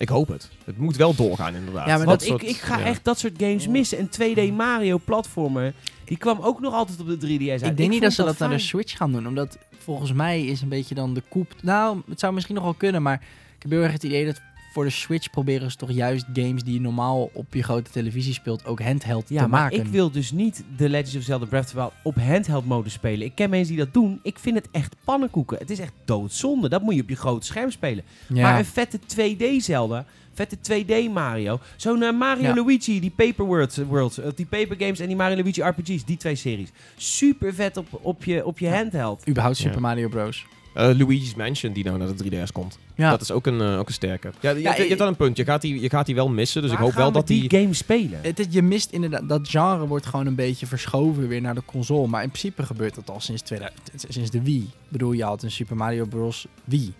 Ik 0.00 0.08
hoop 0.08 0.28
het. 0.28 0.48
Het 0.64 0.78
moet 0.78 0.96
wel 0.96 1.14
doorgaan 1.14 1.54
inderdaad. 1.54 1.86
Ja, 1.86 1.96
maar 1.96 2.06
Want 2.06 2.20
Dat 2.20 2.28
ik, 2.28 2.38
soort- 2.40 2.42
ik 2.50 2.56
ga 2.56 2.78
ja. 2.78 2.84
echt 2.84 3.04
dat 3.04 3.18
soort 3.18 3.32
games 3.36 3.68
missen. 3.68 3.98
En 3.98 4.08
2D 4.08 4.52
Mario 4.52 5.00
platformer, 5.04 5.74
die 6.04 6.16
kwam 6.16 6.38
ook 6.40 6.60
nog 6.60 6.74
altijd 6.74 7.00
op 7.00 7.06
de 7.06 7.16
3DS 7.16 7.50
uit. 7.50 7.62
Ik 7.62 7.76
denk 7.76 7.90
niet 7.90 8.02
dat 8.02 8.12
ze 8.12 8.22
vond 8.22 8.38
dat 8.38 8.48
naar 8.48 8.56
de. 8.58 8.62
Switch 8.64 8.96
gaan 8.96 9.12
doen, 9.12 9.26
omdat 9.26 9.58
volgens 9.78 10.12
mij 10.12 10.44
is 10.44 10.60
een 10.60 10.68
beetje 10.68 10.94
dan 10.94 11.14
de 11.14 11.22
koep... 11.28 11.54
Nou, 11.62 12.00
het 12.08 12.20
zou 12.20 12.32
misschien 12.32 12.54
nog 12.54 12.64
wel 12.64 12.74
kunnen, 12.74 13.02
maar 13.02 13.14
ik 13.56 13.62
heb 13.62 13.70
heel 13.70 13.82
erg 13.82 13.92
het 13.92 14.02
idee 14.02 14.24
dat 14.24 14.40
voor 14.72 14.84
de 14.84 14.90
Switch 14.90 15.30
proberen 15.30 15.70
ze 15.70 15.76
toch 15.76 15.90
juist 15.90 16.26
games 16.32 16.62
die 16.64 16.74
je 16.74 16.80
normaal 16.80 17.30
op 17.32 17.54
je 17.54 17.62
grote 17.62 17.90
televisie 17.90 18.32
speelt 18.34 18.64
ook 18.66 18.82
handheld 18.82 19.28
Ja, 19.28 19.42
te 19.42 19.48
maar 19.48 19.60
maken. 19.60 19.78
ik 19.78 19.86
wil 19.86 20.10
dus 20.10 20.30
niet 20.32 20.64
The 20.76 20.88
Legends 20.88 21.16
of 21.16 21.22
Zelda 21.22 21.44
Breath 21.46 21.64
of 21.64 21.70
the 21.70 21.76
Wild 21.76 21.92
op 22.02 22.16
handheld 22.16 22.66
mode 22.66 22.88
spelen. 22.88 23.26
Ik 23.26 23.34
ken 23.34 23.50
mensen 23.50 23.74
die 23.76 23.84
dat 23.84 23.94
doen. 23.94 24.20
Ik 24.22 24.38
vind 24.38 24.56
het 24.56 24.68
echt 24.72 24.96
pannenkoeken. 25.04 25.58
Het 25.58 25.70
is 25.70 25.78
echt 25.78 25.92
doodzonde. 26.04 26.68
Dat 26.68 26.82
moet 26.82 26.94
je 26.94 27.02
op 27.02 27.08
je 27.08 27.16
grote 27.16 27.46
scherm 27.46 27.70
spelen. 27.70 28.04
ja. 28.28 28.42
Maar 28.42 28.58
een 28.58 28.64
vette 28.64 28.98
2D 29.16 29.44
Zelda, 29.64 30.04
vette 30.34 30.56
2D 30.56 31.12
Mario. 31.12 31.60
Zo'n 31.76 32.02
eh, 32.02 32.12
Mario 32.12 32.42
Ja. 32.42 32.54
Luigi, 32.54 33.00
die 33.00 33.12
Paper 33.16 33.44
Worlds, 33.44 33.78
eh, 33.78 33.86
Worlds 33.86 34.20
die 34.34 34.46
Paper 34.46 34.76
Games 34.78 34.98
en 35.00 35.06
die 35.06 35.16
Mario 35.16 35.36
Luigi 35.36 35.62
RPG's, 35.62 36.04
die 36.04 36.16
twee 36.16 36.34
series. 36.34 36.68
Super 36.96 37.54
vet 37.54 37.76
op, 37.76 37.86
op 38.02 38.24
je, 38.24 38.46
op 38.46 38.58
je 38.58 38.66
Ja. 38.66 38.74
handheld. 38.76 39.28
Überhaupt 39.28 39.58
Ja. 39.58 39.64
Super 39.64 39.80
Mario 39.80 40.08
Bros. 40.08 40.46
Eh, 40.74 40.82
Luigi's 40.98 41.34
Mansion 41.34 41.72
die 41.72 41.84
nou 41.84 41.98
naar 41.98 42.16
de 42.16 42.24
3DS 42.24 42.52
komt. 42.52 42.78
Ja. 42.94 43.10
Dat 43.10 43.20
is 43.20 43.30
ook 43.30 43.46
een, 43.46 43.60
eh, 43.60 43.78
ook 43.78 43.86
een 43.88 43.94
sterke. 43.94 44.30
Ja, 44.40 44.50
je, 44.50 44.60
Ja, 44.60 44.74
je, 44.76 44.82
je 44.82 44.88
hebt 44.88 44.98
wel 44.98 45.08
een 45.08 45.16
punt. 45.16 45.36
Je 45.36 45.44
gaat 45.44 45.60
die, 45.62 45.80
je 45.80 45.88
gaat 45.90 46.06
die 46.06 46.14
wel 46.14 46.28
missen. 46.28 46.62
Dus 46.62 46.70
ik 46.70 46.78
hoop 46.78 46.92
wel 46.92 47.06
we 47.06 47.12
dat 47.12 47.26
die... 47.26 47.48
die 47.48 47.60
game 47.60 47.74
spelen. 47.74 48.18
Het, 48.22 48.38
is- 48.38 48.46
je 48.50 48.62
mist 48.62 48.90
inderdaad, 48.90 49.28
dat 49.28 49.48
genre 49.48 49.86
wordt 49.86 50.06
gewoon 50.06 50.26
een 50.26 50.34
beetje 50.34 50.66
verschoven 50.66 51.28
weer 51.28 51.40
naar 51.40 51.54
de 51.54 51.62
console. 51.64 52.06
Maar 52.06 52.22
in 52.22 52.28
principe 52.28 52.62
gebeurt 52.62 52.94
dat 52.94 53.10
al 53.10 53.20
sinds, 53.20 53.42
2000, 53.42 53.80
sinds 54.08 54.30
de 54.30 54.42
Wii. 54.42 54.60
Ik 54.62 54.68
bedoel, 54.88 55.12
je 55.12 55.24
had 55.24 55.42
een 55.42 55.50
Super 55.50 55.76
Mario 55.76 56.04
Bros. 56.04 56.46
Wii. 56.64 56.92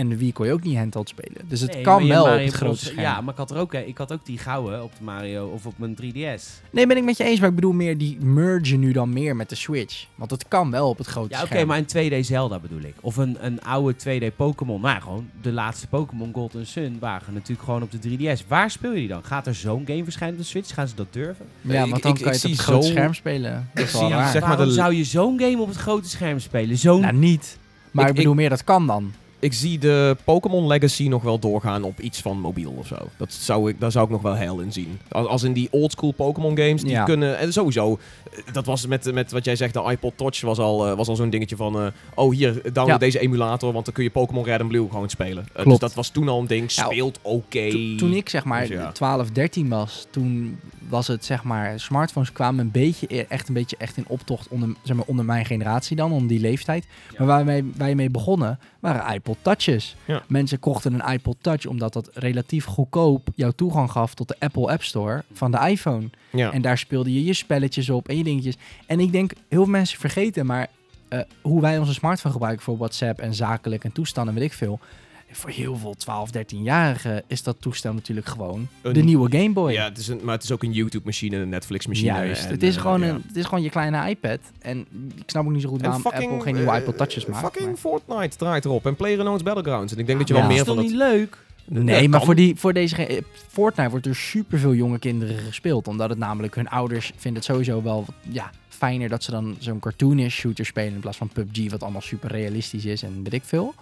En 0.00 0.08
de 0.08 0.16
Wii 0.16 0.32
kon 0.32 0.46
je 0.46 0.52
ook 0.52 0.62
niet 0.62 0.76
handheld 0.76 1.08
spelen. 1.08 1.42
Dus 1.48 1.60
het 1.60 1.72
Nee, 1.72 1.82
kan 1.82 2.08
wel 2.08 2.24
op 2.24 2.38
het 2.38 2.52
grote 2.52 2.84
scherm. 2.84 3.00
Ja, 3.00 3.20
maar 3.20 3.32
ik 3.32 3.38
had 3.38 3.50
er 3.50 3.56
ook, 3.56 3.74
eh, 3.74 3.88
ik 3.88 3.98
had 3.98 4.12
ook 4.12 4.26
die 4.26 4.38
gouden 4.38 4.82
op 4.82 4.92
de 4.98 5.04
Mario 5.04 5.46
of 5.46 5.66
op 5.66 5.74
mijn 5.78 5.94
3DS. 5.94 6.60
Nee, 6.70 6.86
ben 6.86 6.96
ik 6.96 7.04
met 7.04 7.16
je 7.16 7.24
eens. 7.24 7.40
Maar 7.40 7.48
ik 7.48 7.54
bedoel 7.54 7.72
meer, 7.72 7.98
die 7.98 8.16
mergen 8.20 8.80
nu 8.80 8.92
dan 8.92 9.12
meer 9.12 9.36
met 9.36 9.48
de 9.48 9.54
Switch. 9.54 10.06
Want 10.14 10.30
het 10.30 10.44
kan 10.48 10.70
wel 10.70 10.88
op 10.88 10.98
het 10.98 11.06
grote 11.06 11.34
Ja, 11.34 11.38
oké, 11.38 11.46
scherm. 11.46 11.68
maar 11.68 11.78
een 11.78 11.86
2D 11.86 12.26
Zelda 12.26 12.58
bedoel 12.58 12.80
ik. 12.80 12.94
Of 13.00 13.16
een, 13.16 13.36
een 13.40 13.62
oude 13.62 13.94
2D 13.96 14.36
Pokémon. 14.36 14.80
Nou, 14.80 15.00
gewoon 15.00 15.28
de 15.42 15.52
laatste 15.52 15.86
Pokémon 15.86 16.32
Gold 16.32 16.54
en 16.54 16.66
Sun 16.66 16.96
waren 17.00 17.34
natuurlijk 17.34 17.62
gewoon 17.62 17.82
op 17.82 17.90
de 17.90 17.98
3DS. 17.98 18.46
Waar 18.48 18.70
speel 18.70 18.92
je 18.92 18.98
die 18.98 19.08
dan? 19.08 19.24
Gaat 19.24 19.46
er 19.46 19.54
zo'n 19.54 19.82
game 19.86 20.04
verschijnen 20.04 20.36
op 20.36 20.42
de 20.42 20.48
Switch? 20.48 20.74
Gaan 20.74 20.88
ze 20.88 20.94
dat 20.94 21.12
durven? 21.12 21.46
Ja, 21.60 21.84
Ik- 21.84 21.90
want 21.90 21.90
dan 21.90 21.96
ik- 21.96 22.02
kan 22.02 22.10
ik 22.12 22.18
je 22.18 22.24
het 22.24 22.44
op 22.44 22.50
het 22.50 22.60
grote 22.60 22.86
zo- 22.86 22.92
scherm 22.92 23.14
spelen. 23.14 23.68
Dat 23.74 23.84
is 23.86 23.92
wel 23.92 24.00
zie- 24.02 24.10
raar. 24.10 24.30
zeg 24.30 24.40
maar 24.40 24.50
Waarom 24.50 24.68
de- 24.68 24.74
zou 24.74 24.94
je 24.94 25.04
zo'n 25.04 25.38
game 25.40 25.60
op 25.60 25.68
het 25.68 25.76
grote 25.76 26.08
scherm 26.08 26.38
spelen? 26.38 26.76
Zo'n... 26.78 27.00
Nou, 27.00 27.14
niet. 27.16 27.58
Maar 27.90 28.04
ik, 28.04 28.10
Ik- 28.10 28.16
bedoel 28.16 28.34
meer, 28.34 28.48
dat 28.48 28.64
kan 28.64 28.86
dan. 28.86 29.12
Ik 29.40 29.52
zie 29.52 29.78
de 29.78 30.16
Pokémon 30.24 30.66
Legacy 30.66 31.08
nog 31.08 31.22
wel 31.22 31.38
doorgaan 31.38 31.82
op 31.82 32.00
iets 32.00 32.20
van 32.20 32.40
mobiel 32.40 32.74
of 32.78 32.86
zo. 32.86 32.96
Dat 33.16 33.32
zou 33.32 33.70
ik, 33.70 33.80
daar 33.80 33.90
zou 33.92 34.04
ik 34.04 34.10
nog 34.10 34.22
wel 34.22 34.34
heil 34.34 34.58
in 34.60 34.72
zien. 34.72 34.98
Als, 35.08 35.42
in 35.42 35.52
die 35.52 35.68
oldschool 35.70 36.12
Pokémon 36.12 36.56
games, 36.58 36.82
die 36.82 36.90
Ja. 36.90 37.04
kunnen... 37.04 37.38
En 37.38 37.52
sowieso, 37.52 37.98
eh, 38.32 38.52
dat 38.52 38.66
was 38.66 38.86
met, 38.86 39.12
met 39.12 39.32
wat 39.32 39.44
jij 39.44 39.56
zegt, 39.56 39.74
de 39.74 39.82
iPod 39.90 40.12
Touch 40.16 40.40
was 40.40 40.58
al, 40.58 40.86
eh, 40.86 40.96
was 40.96 41.08
al 41.08 41.16
zo'n 41.16 41.30
dingetje 41.30 41.56
van... 41.56 41.80
eh, 41.80 41.86
oh, 42.14 42.32
hier, 42.34 42.52
download 42.62 42.86
Ja. 42.88 42.98
deze 42.98 43.18
emulator, 43.18 43.72
want 43.72 43.84
dan 43.84 43.94
kun 43.94 44.04
je 44.04 44.10
Pokémon 44.10 44.44
Red 44.44 44.60
and 44.60 44.68
Blue 44.68 44.88
gewoon 44.90 45.10
spelen. 45.10 45.46
Dus 45.64 45.78
dat 45.78 45.94
was 45.94 46.08
toen 46.08 46.28
al 46.28 46.40
een 46.40 46.46
ding. 46.46 46.72
Ja, 46.72 46.84
Speelt 46.84 47.18
oké. 47.22 47.70
To- 47.70 47.94
toen 47.96 48.12
ik 48.12 48.28
zeg 48.28 48.44
maar 48.44 48.60
Dus 48.60 48.68
ja. 48.76 48.92
12, 48.92 49.30
13 49.30 49.68
was, 49.68 50.06
toen 50.10 50.58
was 50.88 51.06
het 51.06 51.24
zeg 51.24 51.42
maar, 51.44 51.80
smartphones 51.80 52.32
kwamen 52.32 52.64
een 52.64 52.70
beetje, 52.70 53.06
e- 53.08 53.24
echt 53.28 53.48
een 53.48 53.54
beetje 53.54 53.76
echt 53.76 53.96
in 53.96 54.04
optocht 54.06 54.48
onder, 54.48 54.76
zeg 54.82 54.96
maar, 54.96 55.06
onder 55.06 55.24
mijn 55.24 55.44
generatie 55.44 55.96
dan, 55.96 56.12
om 56.12 56.26
die 56.26 56.40
leeftijd. 56.40 56.86
Maar 57.18 57.26
waar 57.26 57.44
wij, 57.44 57.64
wij 57.76 57.94
mee 57.94 58.10
begonnen, 58.10 58.58
waren 58.80 59.14
iPod 59.14 59.36
Touches. 59.42 59.96
Ja. 60.04 60.22
Mensen 60.28 60.58
kochten 60.58 60.94
een 60.94 61.12
iPod 61.12 61.36
Touch 61.40 61.66
omdat 61.66 61.92
dat 61.92 62.10
relatief 62.14 62.64
goedkoop 62.64 63.28
jouw 63.34 63.50
toegang 63.50 63.90
gaf 63.90 64.14
tot 64.14 64.28
de 64.28 64.36
Apple 64.38 64.70
App 64.72 64.82
Store 64.82 65.24
van 65.32 65.50
de 65.50 65.58
iPhone. 65.58 66.10
Ja. 66.30 66.52
En 66.52 66.62
daar 66.62 66.78
speelde 66.78 67.14
je 67.14 67.24
je 67.24 67.34
spelletjes 67.34 67.90
op 67.90 68.08
en 68.08 68.16
je 68.16 68.24
dingetjes. 68.24 68.56
En 68.86 69.00
ik 69.00 69.12
denk, 69.12 69.32
heel 69.48 69.62
veel 69.62 69.72
mensen 69.72 69.98
vergeten, 69.98 70.46
maar 70.46 70.66
eh, 71.08 71.20
hoe 71.42 71.60
wij 71.60 71.78
onze 71.78 71.94
smartphone 71.94 72.32
gebruiken 72.32 72.64
voor 72.64 72.76
WhatsApp 72.76 73.18
en 73.18 73.34
zakelijk 73.34 73.84
en 73.84 73.92
toestanden, 73.92 74.34
weet 74.34 74.44
ik 74.44 74.52
veel. 74.52 74.80
Voor 75.32 75.50
heel 75.50 75.76
veel 75.76 75.94
12, 75.94 76.30
13-jarigen 76.36 77.22
is 77.26 77.42
dat 77.42 77.56
toestel 77.60 77.92
natuurlijk 77.94 78.26
gewoon 78.26 78.68
Een- 78.82 78.92
de 78.92 79.02
nieuwe 79.02 79.30
Game 79.38 79.50
Boy. 79.52 79.72
Ja, 79.72 79.84
het 79.84 79.98
is 79.98 80.08
een, 80.08 80.20
maar 80.22 80.34
het 80.34 80.44
is 80.44 80.52
ook 80.52 80.62
een 80.62 80.72
YouTube-machine 80.72 81.36
en 81.36 81.42
een 81.42 81.48
Netflix-machine. 81.48 82.12
Juist. 82.12 82.44
en, 82.44 82.50
het, 82.50 82.62
is 82.62 82.76
eh, 82.76 82.80
gewoon 82.82 83.00
ja. 83.00 83.08
een, 83.08 83.22
het 83.26 83.36
is 83.36 83.44
gewoon 83.44 83.62
je 83.62 83.70
kleine 83.70 84.08
iPad. 84.08 84.38
En 84.58 84.78
ik 85.16 85.22
snap 85.30 85.44
ook 85.46 85.52
niet 85.52 85.62
zo 85.62 85.68
goed 85.68 85.80
waarom 85.82 86.02
Apple 86.06 86.40
geen 86.40 86.54
nieuwe 86.54 86.70
eh, 86.70 86.78
iPod 86.78 86.96
Touches 86.96 87.26
maakt. 87.26 87.44
Fucking 87.44 87.66
maar- 87.66 87.76
Fortnite 87.76 88.36
draait 88.36 88.64
erop. 88.64 88.86
En 88.86 88.96
PlayerUnknown's 88.96 89.42
Battlegrounds. 89.42 89.92
En 89.92 89.98
ik 89.98 90.06
denk 90.06 90.18
dat 90.18 90.28
je 90.28 90.34
Ja. 90.34 90.40
wel 90.40 90.48
dat 90.48 90.58
meer 90.58 90.66
is 90.68 90.74
van 90.74 90.82
toch 90.82 90.92
het... 90.92 91.10
niet 91.10 91.18
leuk? 91.18 91.38
Nee, 91.84 92.02
Ja, 92.02 92.08
maar 92.08 92.22
voor, 92.22 92.34
die, 92.34 92.56
voor 92.56 92.72
deze 92.72 93.22
Fortnite 93.48 93.90
wordt 93.90 94.04
door 94.04 94.14
superveel 94.14 94.74
jonge 94.74 94.98
kinderen 94.98 95.38
gespeeld. 95.38 95.88
Omdat 95.88 96.08
het 96.08 96.18
namelijk 96.18 96.54
hun 96.54 96.68
ouders 96.68 97.06
vinden 97.16 97.34
het 97.42 97.44
sowieso 97.44 97.82
wel 97.82 98.04
ja, 98.28 98.50
fijner 98.68 99.08
dat 99.08 99.22
ze 99.24 99.30
dan 99.30 99.56
zo'n 99.58 99.78
cartoonish 99.80 100.34
shooter 100.38 100.66
spelen 100.66 100.92
in 100.94 101.00
plaats 101.00 101.16
van 101.16 101.28
PUBG, 101.28 101.70
wat 101.70 101.82
allemaal 101.82 102.00
super 102.00 102.30
realistisch 102.30 102.84
is 102.84 103.02
en 103.02 103.22
weet 103.22 103.32
ik 103.32 103.42
veel. 103.44 103.74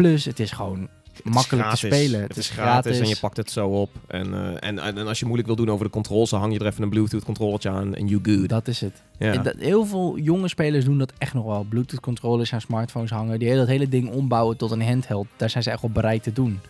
Plus, 0.00 0.24
het 0.24 0.40
is 0.40 0.50
gewoon 0.50 0.88
makkelijk 1.24 1.68
te 1.70 1.76
spelen. 1.76 2.20
Het, 2.20 2.36
is 2.36 2.50
gratis, 2.50 2.98
en 2.98 3.08
je 3.08 3.16
pakt 3.20 3.36
het 3.36 3.50
zo 3.50 3.68
op. 3.68 3.90
En, 4.06 4.34
eh, 4.34 4.68
en, 4.68 4.78
en, 4.78 4.98
en 4.98 5.06
als 5.06 5.18
je 5.18 5.24
moeilijk 5.24 5.48
wil 5.48 5.56
doen 5.56 5.70
over 5.70 5.84
de 5.84 5.90
controls, 5.90 6.30
dan 6.30 6.40
hang 6.40 6.52
je 6.52 6.58
er 6.58 6.66
even 6.66 6.82
een 6.82 6.88
Bluetooth 6.88 7.24
controllertje 7.24 7.70
aan 7.70 7.94
en 7.94 8.06
you 8.06 8.20
good. 8.22 8.48
Dat 8.48 8.68
is 8.68 8.80
het. 8.80 9.02
ja. 9.18 9.32
En 9.32 9.42
dat- 9.42 9.54
heel 9.58 9.84
veel 9.86 10.18
jonge 10.18 10.48
spelers 10.48 10.84
doen 10.84 10.98
dat 10.98 11.12
echt 11.18 11.34
nog 11.34 11.44
wel. 11.44 11.66
Bluetooth 11.68 12.00
controllers 12.00 12.52
aan 12.52 12.60
smartphones 12.60 13.10
hangen. 13.10 13.38
Die 13.38 13.48
hele, 13.48 13.60
dat 13.60 13.68
hele 13.68 13.88
ding 13.88 14.10
ombouwen 14.10 14.56
tot 14.56 14.70
een 14.70 14.82
handheld. 14.82 15.26
Daar 15.36 15.50
zijn 15.50 15.62
ze 15.62 15.70
echt 15.70 15.82
wel 15.82 15.90
bereid 15.90 16.22
te 16.22 16.32
doen. 16.32 16.60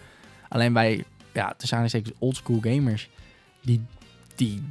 Alleen 0.48 0.72
wij, 0.72 1.04
ja, 1.32 1.54
tussen 1.56 1.78
aanhalingstekens 1.78 2.14
oldschool 2.18 2.58
gamers, 2.60 3.08
die, 3.62 3.80
die 4.34 4.62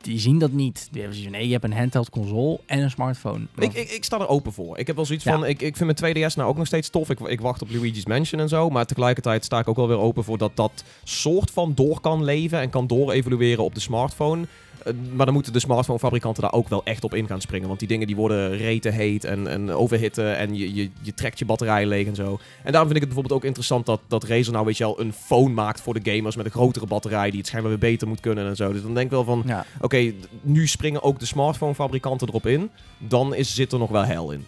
die 0.00 0.18
zien 0.18 0.38
dat 0.38 0.52
niet. 0.52 0.88
Die 0.90 1.00
hebben 1.00 1.18
zoiets 1.18 1.22
van, 1.22 1.32
nee, 1.32 1.46
je 1.46 1.52
hebt 1.52 1.64
een 1.64 1.72
handheld 1.78 2.10
console 2.10 2.58
en 2.66 2.78
een 2.82 2.90
smartphone. 2.90 3.46
Ik, 3.58 3.72
ik, 3.74 3.90
ik 3.90 4.04
sta 4.04 4.18
er 4.20 4.28
open 4.28 4.52
voor. 4.52 4.78
Ik 4.78 4.86
heb 4.86 4.96
wel 4.96 5.04
zoiets 5.04 5.24
Ja. 5.24 5.32
van, 5.32 5.46
ik, 5.46 5.62
ik 5.62 5.76
vind 5.76 6.00
mijn 6.00 6.14
2DS 6.16 6.34
nou 6.34 6.48
ook 6.48 6.56
nog 6.56 6.66
steeds 6.66 6.88
tof. 6.88 7.10
Ik, 7.10 7.20
ik 7.20 7.40
wacht 7.40 7.62
op 7.62 7.70
Luigi's 7.70 8.06
Mansion 8.06 8.40
en 8.40 8.48
zo. 8.48 8.70
Maar 8.70 8.86
tegelijkertijd 8.86 9.44
sta 9.44 9.58
ik 9.58 9.68
ook 9.68 9.76
wel 9.76 9.88
weer 9.88 9.98
open 9.98 10.24
voor 10.24 10.38
dat 10.38 10.56
dat 10.56 10.84
soort 11.04 11.50
van 11.50 11.72
door 11.74 12.00
kan 12.00 12.24
leven 12.24 12.60
en 12.60 12.70
kan 12.70 12.86
door 12.86 13.12
evolueren 13.12 13.64
op 13.64 13.74
de 13.74 13.80
smartphone. 13.80 14.46
Eh, 14.88 14.94
maar 15.14 15.26
dan 15.26 15.34
moeten 15.34 15.52
de 15.52 15.58
smartphonefabrikanten 15.58 16.42
daar 16.42 16.52
ook 16.52 16.68
wel 16.68 16.84
echt 16.84 17.04
op 17.04 17.14
in 17.14 17.26
gaan 17.26 17.40
springen. 17.40 17.68
Want 17.68 17.78
die 17.78 17.88
dingen 17.88 18.06
die 18.06 18.16
worden 18.16 18.56
rete 18.56 18.88
heet 18.90 19.24
en, 19.24 19.46
en 19.46 19.70
overhitten 19.70 20.36
en 20.36 20.54
je, 20.54 20.74
je, 20.74 20.90
je 21.00 21.14
trekt 21.14 21.38
je 21.38 21.44
batterij 21.44 21.86
leeg 21.86 22.06
en 22.06 22.14
zo. 22.14 22.38
En 22.62 22.72
daarom 22.72 22.90
vind 22.90 23.02
ik 23.02 23.06
het 23.06 23.14
bijvoorbeeld 23.14 23.40
ook 23.40 23.44
interessant 23.44 23.86
dat, 23.86 24.00
dat 24.08 24.24
Razer 24.24 24.52
nou 24.52 24.64
weet 24.64 24.76
je 24.76 24.84
wel 24.84 25.00
een 25.00 25.12
phone 25.12 25.54
maakt 25.54 25.80
voor 25.80 26.00
de 26.00 26.12
gamers 26.12 26.36
met 26.36 26.44
een 26.44 26.50
grotere 26.50 26.86
batterij 26.86 27.30
die 27.30 27.38
het 27.38 27.46
schijnbaar 27.46 27.70
weer 27.70 27.90
beter 27.90 28.08
moet 28.08 28.20
kunnen 28.20 28.46
en 28.46 28.56
zo. 28.56 28.72
Dus 28.72 28.82
dan 28.82 28.94
denk 28.94 29.06
ik 29.06 29.12
wel 29.12 29.24
van, 29.24 29.42
ja. 29.46 29.64
oké, 29.80 30.12
nu 30.40 30.66
springen 30.66 31.02
ook 31.02 31.18
de 31.18 31.26
smartphonefabrikanten 31.26 32.28
erop 32.28 32.46
in. 32.46 32.70
Dan 32.98 33.34
is, 33.34 33.54
zit 33.54 33.72
er 33.72 33.78
nog 33.78 33.90
wel 33.90 34.04
hel 34.04 34.30
in. 34.30 34.46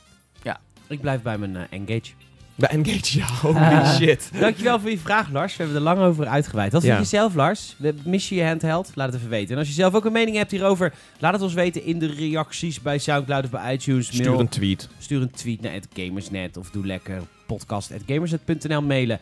Ik 0.90 1.00
blijf 1.00 1.22
bij 1.22 1.38
mijn 1.38 1.56
eh, 1.56 1.62
Engage. 1.70 2.12
Bij 2.60 2.68
Engage, 2.68 3.18
ja, 3.18 3.26
holy 3.26 3.56
Ah. 3.56 3.94
shit. 3.96 4.30
Dankjewel 4.40 4.80
voor 4.80 4.90
je 4.90 4.98
vraag, 4.98 5.30
Lars. 5.30 5.56
We 5.56 5.62
hebben 5.62 5.76
er 5.80 5.82
lang 5.94 5.98
over 6.00 6.26
uitgeweid. 6.26 6.72
Wat 6.72 6.82
Ja. 6.82 6.96
vind 6.96 7.10
je 7.10 7.16
zelf, 7.16 7.34
Lars? 7.34 7.76
Mis 8.04 8.28
je 8.28 8.34
je 8.34 8.44
handheld? 8.44 8.90
Laat 8.94 9.06
het 9.06 9.16
even 9.16 9.28
weten. 9.30 9.52
En 9.52 9.58
als 9.58 9.68
je 9.68 9.74
zelf 9.74 9.94
ook 9.94 10.04
een 10.04 10.12
mening 10.12 10.36
hebt 10.36 10.50
hierover, 10.50 10.92
laat 11.18 11.32
het 11.32 11.42
ons 11.42 11.54
weten 11.54 11.84
in 11.84 11.98
de 11.98 12.06
reacties 12.06 12.80
bij 12.82 12.98
Soundcloud 12.98 13.44
of 13.44 13.50
bij 13.50 13.72
iTunes. 13.74 14.06
Stuur 14.06 14.24
Mail- 14.30 14.40
een 14.40 14.48
tweet. 14.48 14.88
stuur 14.98 15.20
een 15.22 15.30
tweet 15.30 15.60
naar 15.60 15.72
@gamersnet 15.94 16.56
of 16.56 16.70
doe 16.70 16.86
lekker 16.86 17.22
podcast@gamersnet.nl 17.46 18.82
mailen. 18.82 19.18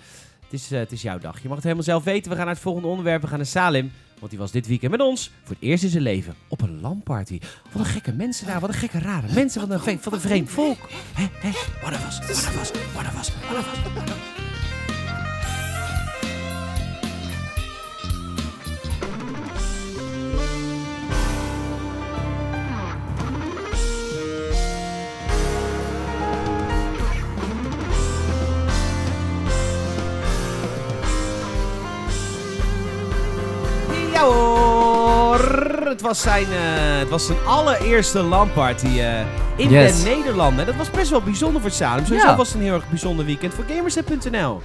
Het 0.50 0.60
is, 0.60 0.70
eh, 0.72 0.78
het 0.78 0.92
is 0.92 1.02
jouw 1.02 1.18
dag. 1.18 1.34
Je 1.42 1.44
mag 1.46 1.54
het 1.54 1.62
helemaal 1.64 1.84
zelf 1.84 2.04
weten. 2.04 2.30
We 2.30 2.36
gaan 2.36 2.44
naar 2.46 2.54
het 2.54 2.62
volgende 2.62 2.88
onderwerp. 2.88 3.20
We 3.22 3.26
gaan 3.28 3.36
naar 3.36 3.46
Salim. 3.46 3.92
Want 4.18 4.30
die 4.30 4.40
was 4.40 4.50
dit 4.50 4.66
weekend 4.66 4.90
met 4.90 5.00
ons 5.00 5.30
voor 5.42 5.56
het 5.60 5.64
eerst 5.64 5.84
in 5.84 5.90
zijn 5.90 6.02
leven 6.02 6.34
op 6.48 6.60
een 6.60 6.80
LAN-party. 6.80 7.38
Wat 7.72 7.82
een 7.82 7.90
gekke 7.90 8.12
mensen 8.12 8.46
daar. 8.46 8.60
Wat 8.60 8.68
een 8.68 8.74
gekke 8.74 8.98
rare 8.98 9.32
mensen. 9.32 9.68
Wat 9.68 9.86
een, 9.86 9.98
wat 10.02 10.12
een 10.12 10.20
vreemd 10.20 10.50
volk. 10.50 10.88
Hè, 11.14 11.26
hè? 11.32 11.50
What 11.80 11.92
of 11.92 12.06
us? 12.06 12.18
What 12.18 12.54
of 12.54 12.60
us? 12.60 12.70
What 12.92 13.06
of 13.06 13.18
us? 13.20 13.30
What 13.40 13.58
of 13.58 14.08
us? 14.08 14.27
Het 35.98 36.06
was 36.06 36.20
zijn, 36.20 36.44
eh, 36.44 36.98
het 36.98 37.08
was 37.08 37.26
zijn 37.26 37.38
allereerste 37.46 38.22
LAN-party 38.22 38.86
eh, 39.00 39.20
in 39.56 39.70
Yes. 39.70 40.02
de 40.02 40.08
Nederlanden. 40.08 40.66
Dat 40.66 40.76
was 40.76 40.90
best 40.90 41.10
wel 41.10 41.20
bijzonder 41.22 41.60
voor 41.60 41.70
Salem. 41.70 42.04
Sowieso 42.06 42.26
Ja. 42.26 42.36
was 42.36 42.46
het 42.48 42.56
een 42.56 42.62
heel 42.62 42.74
erg 42.74 42.88
bijzonder 42.88 43.24
weekend 43.24 43.54
voor 43.54 43.64
Gamersnet.nl. 43.68 44.60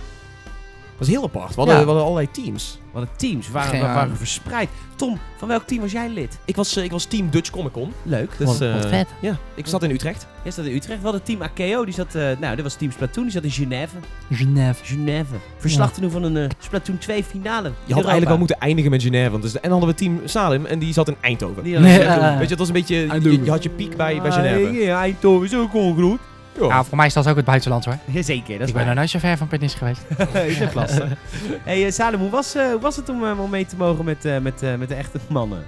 Dat 0.97 1.07
is 1.07 1.13
heel 1.13 1.23
apart. 1.23 1.49
We 1.49 1.55
hadden, 1.55 1.73
Ja. 1.75 1.79
we 1.81 1.85
hadden 1.87 2.03
allerlei 2.03 2.31
teams. 2.31 2.79
Wat 2.91 3.01
een 3.03 3.09
teams. 3.17 3.47
We 3.47 3.53
waren, 3.53 3.71
we 3.71 3.85
waren 3.85 4.17
verspreid. 4.17 4.69
Tom, 4.95 5.19
van 5.37 5.47
welk 5.47 5.63
team 5.67 5.81
was 5.81 5.91
jij 5.91 6.09
lid? 6.09 6.37
Ik 6.45 6.55
was, 6.55 6.75
eh, 6.75 6.83
ik 6.83 6.91
was 6.91 7.05
team 7.05 7.29
Dutch 7.29 7.49
Comic 7.49 7.71
Con. 7.71 7.93
Leuk. 8.03 8.31
Dus, 8.37 8.47
Wat- 8.47 8.57
wat 8.57 8.83
eh, 8.83 8.89
vet. 8.89 9.07
Ja, 9.21 9.37
ik 9.55 9.67
zat 9.67 9.83
in 9.83 9.89
Utrecht. 9.91 10.27
Jij 10.43 10.51
zat 10.51 10.65
in 10.65 10.75
Utrecht. 10.75 10.97
We 10.99 11.03
hadden 11.03 11.23
team 11.23 11.41
Akeo. 11.41 11.85
Die 11.85 11.93
zat, 11.93 12.15
eh, 12.15 12.23
nou, 12.39 12.55
dit 12.55 12.63
was 12.63 12.73
team 12.75 12.91
Splatoon. 12.91 13.23
Die 13.23 13.31
zat 13.33 13.43
in 13.43 13.51
Genève. 13.51 13.95
Genève. 14.31 14.83
Genève. 14.85 15.33
Verslag 15.57 15.93
te 15.93 16.01
doen 16.01 16.11
van 16.11 16.23
een 16.23 16.51
Splatoon 16.59 16.97
2 16.97 17.23
finale. 17.23 17.71
Je 17.85 17.93
had 17.93 18.01
eigenlijk 18.03 18.31
al 18.31 18.37
moeten 18.37 18.59
eindigen 18.59 18.91
met 18.91 19.01
Genève. 19.03 19.29
Want 19.31 19.43
dus, 19.43 19.53
en 19.53 19.61
dan 19.61 19.71
hadden 19.71 19.89
we 19.89 19.95
team 19.95 20.21
Salim 20.25 20.65
en 20.65 20.79
die 20.79 20.93
zat 20.93 21.07
in 21.07 21.15
Eindhoven. 21.21 21.63
Die 21.63 21.79
Nee, 21.79 22.05
hadden- 22.05 22.31
Weet 22.33 22.41
je, 22.43 22.49
het 22.49 22.59
was 22.59 22.67
een 22.67 22.73
beetje... 22.73 22.95
Je 23.43 23.49
had 23.49 23.63
je 23.63 23.69
piek 23.69 23.95
bij, 23.97 24.21
bij 24.21 24.31
Ah, 24.31 24.35
Genève. 24.37 24.71
Ja, 24.71 24.99
Eindhoven 25.01 25.45
is 25.45 25.55
ook 25.55 25.73
ongroet. 25.73 26.19
Ja. 26.59 26.67
Ja, 26.67 26.83
voor 26.83 26.97
mij 26.97 27.05
is 27.05 27.13
dat 27.13 27.27
ook 27.27 27.35
het 27.35 27.45
buitenland 27.45 27.85
hoor. 27.85 27.97
Zeker, 28.13 28.23
dat 28.53 28.61
is 28.61 28.67
ik 28.67 28.73
ben 28.73 28.73
waar. 28.73 28.85
nog 28.85 28.95
nooit 28.95 29.09
zo 29.09 29.19
ver 29.19 29.37
van 29.37 29.47
Pernis 29.47 29.73
geweest. 29.73 30.01
is 30.47 30.59
echt 30.59 30.73
lastig. 30.73 31.09
hey, 31.63 31.85
eh, 31.85 31.91
Salem, 31.91 32.19
hoe 32.19 32.29
was, 32.29 32.55
eh, 32.55 32.71
hoe 32.71 32.79
was 32.79 32.95
het 32.95 33.09
om, 33.09 33.25
eh, 33.25 33.39
om 33.39 33.49
mee 33.49 33.65
te 33.65 33.75
mogen 33.75 34.05
met, 34.05 34.25
eh, 34.25 34.37
met, 34.37 34.63
eh, 34.63 34.75
met 34.75 34.87
de 34.89 34.95
echte 34.95 35.19
mannen? 35.27 35.63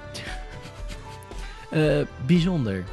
Eh, 1.71 2.01
bijzonder. 2.25 2.83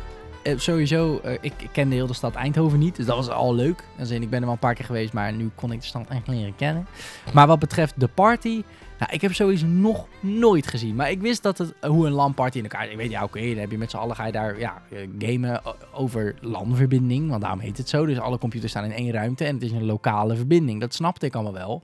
Sowieso, 0.57 1.21
eh, 1.25 1.33
ik, 1.33 1.53
ik 1.57 1.69
kende 1.73 1.95
heel 1.95 2.07
de 2.07 2.15
stad 2.15 2.35
Eindhoven 2.35 2.79
niet, 2.79 2.97
dus 2.97 3.07
dat 3.07 3.17
was 3.17 3.29
al 3.29 3.55
leuk. 3.55 3.85
Als 3.99 4.11
in, 4.11 4.23
ik 4.23 4.31
ben 4.31 4.39
er 4.39 4.45
wel 4.45 4.55
een 4.55 4.59
paar 4.59 4.75
keer 4.75 4.85
geweest, 4.85 5.13
maar 5.13 5.33
nu 5.33 5.51
kon 5.55 5.73
ik 5.73 5.81
de 5.81 5.87
stad 5.87 6.05
echt 6.09 6.27
leren 6.29 6.57
kennen. 6.57 6.87
Maar 7.33 7.47
wat 7.47 7.59
betreft 7.59 7.95
de 7.97 8.09
party, 8.09 8.63
nou, 9.03 9.15
ik 9.15 9.21
heb 9.21 9.35
sowieso 9.35 9.67
nog 9.67 10.07
nooit 10.21 10.67
gezien. 10.67 10.95
Maar 10.95 11.11
ik 11.11 11.21
wist 11.21 11.43
dat 11.43 11.59
het, 11.59 11.75
hoe 11.81 12.07
een 12.07 12.13
LAN-party 12.13 12.59
in 12.59 12.63
elkaar... 12.63 12.91
Ik 12.91 12.97
weet, 12.97 13.11
ja, 13.11 13.25
oké, 13.25 13.41
dan 13.41 13.57
heb 13.57 13.71
je 13.71 13.79
met 13.79 13.91
z'n 13.91 13.97
allen 13.97 14.17
ga 14.17 14.27
je 14.27 14.33
daar 14.33 14.59
ja, 14.59 14.83
eh, 14.91 15.09
gamen 15.19 15.63
over 15.93 16.35
LAN-verbinding, 16.41 17.29
want 17.29 17.41
daarom 17.41 17.61
heet 17.61 17.77
het 17.79 17.89
zo. 17.89 18.07
Dus 18.07 18.19
alle 18.19 18.39
computers 18.39 18.71
staan 18.71 18.85
in 18.85 18.93
één 18.93 19.11
ruimte 19.11 19.45
en 19.45 19.55
het 19.55 19.63
is 19.63 19.71
een 19.71 19.85
lokale 19.85 20.37
verbinding. 20.37 20.81
Dat 20.81 20.95
snapte 20.95 21.27
ik 21.27 21.35
allemaal 21.35 21.53
wel. 21.53 21.83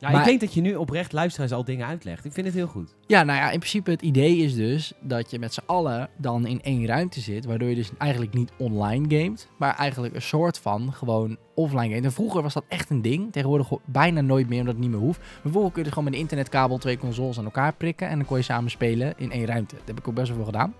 Ja, 0.00 0.10
Maar- 0.10 0.20
ik 0.20 0.26
denk 0.26 0.40
dat 0.40 0.54
je 0.54 0.60
nu 0.60 0.74
oprecht 0.74 1.12
luisteraars 1.12 1.52
al 1.52 1.64
dingen 1.64 1.86
uitlegt. 1.86 2.24
Ik 2.24 2.32
vind 2.32 2.46
het 2.46 2.54
heel 2.54 2.66
goed. 2.66 2.94
Ja, 3.06 3.22
nou 3.22 3.38
ja, 3.38 3.50
in 3.50 3.58
principe 3.58 3.90
het 3.90 4.02
idee 4.02 4.36
is 4.36 4.54
dus 4.54 4.92
dat 5.00 5.30
je 5.30 5.38
met 5.38 5.54
z'n 5.54 5.62
allen 5.66 6.08
dan 6.16 6.46
in 6.46 6.62
één 6.62 6.86
ruimte 6.86 7.20
zit, 7.20 7.44
waardoor 7.44 7.68
je 7.68 7.74
dus 7.74 7.90
eigenlijk 7.98 8.34
niet 8.34 8.52
online 8.58 9.16
gamet, 9.16 9.48
maar 9.56 9.76
eigenlijk 9.76 10.14
een 10.14 10.22
soort 10.22 10.58
van 10.58 10.92
gewoon 10.92 11.36
offline 11.54 11.88
gamet. 11.88 12.04
En 12.04 12.12
vroeger 12.12 12.42
was 12.42 12.54
dat 12.54 12.64
echt 12.68 12.90
een 12.90 13.02
ding, 13.02 13.32
tegenwoordig 13.32 13.70
bijna 13.84 14.20
nooit 14.20 14.48
meer, 14.48 14.58
omdat 14.58 14.74
het 14.74 14.82
niet 14.82 14.92
meer 14.92 15.00
hoeft. 15.00 15.20
Bijvoorbeeld 15.42 15.72
kun 15.72 15.82
je 15.82 15.88
dus 15.88 15.92
gewoon 15.92 16.04
met 16.04 16.14
een 16.14 16.20
internetkabel 16.20 16.78
twee 16.78 16.98
consoles 16.98 17.38
aan 17.38 17.44
elkaar 17.44 17.72
prikken 17.74 18.08
en 18.08 18.16
dan 18.16 18.26
kon 18.26 18.36
je 18.36 18.42
samen 18.42 18.70
spelen 18.70 19.14
in 19.16 19.32
één 19.32 19.46
ruimte. 19.46 19.74
Dat 19.74 19.86
heb 19.86 19.98
ik 19.98 20.08
ook 20.08 20.14
best 20.14 20.26
wel 20.28 20.36
veel 20.36 20.44
gedaan. 20.46 20.74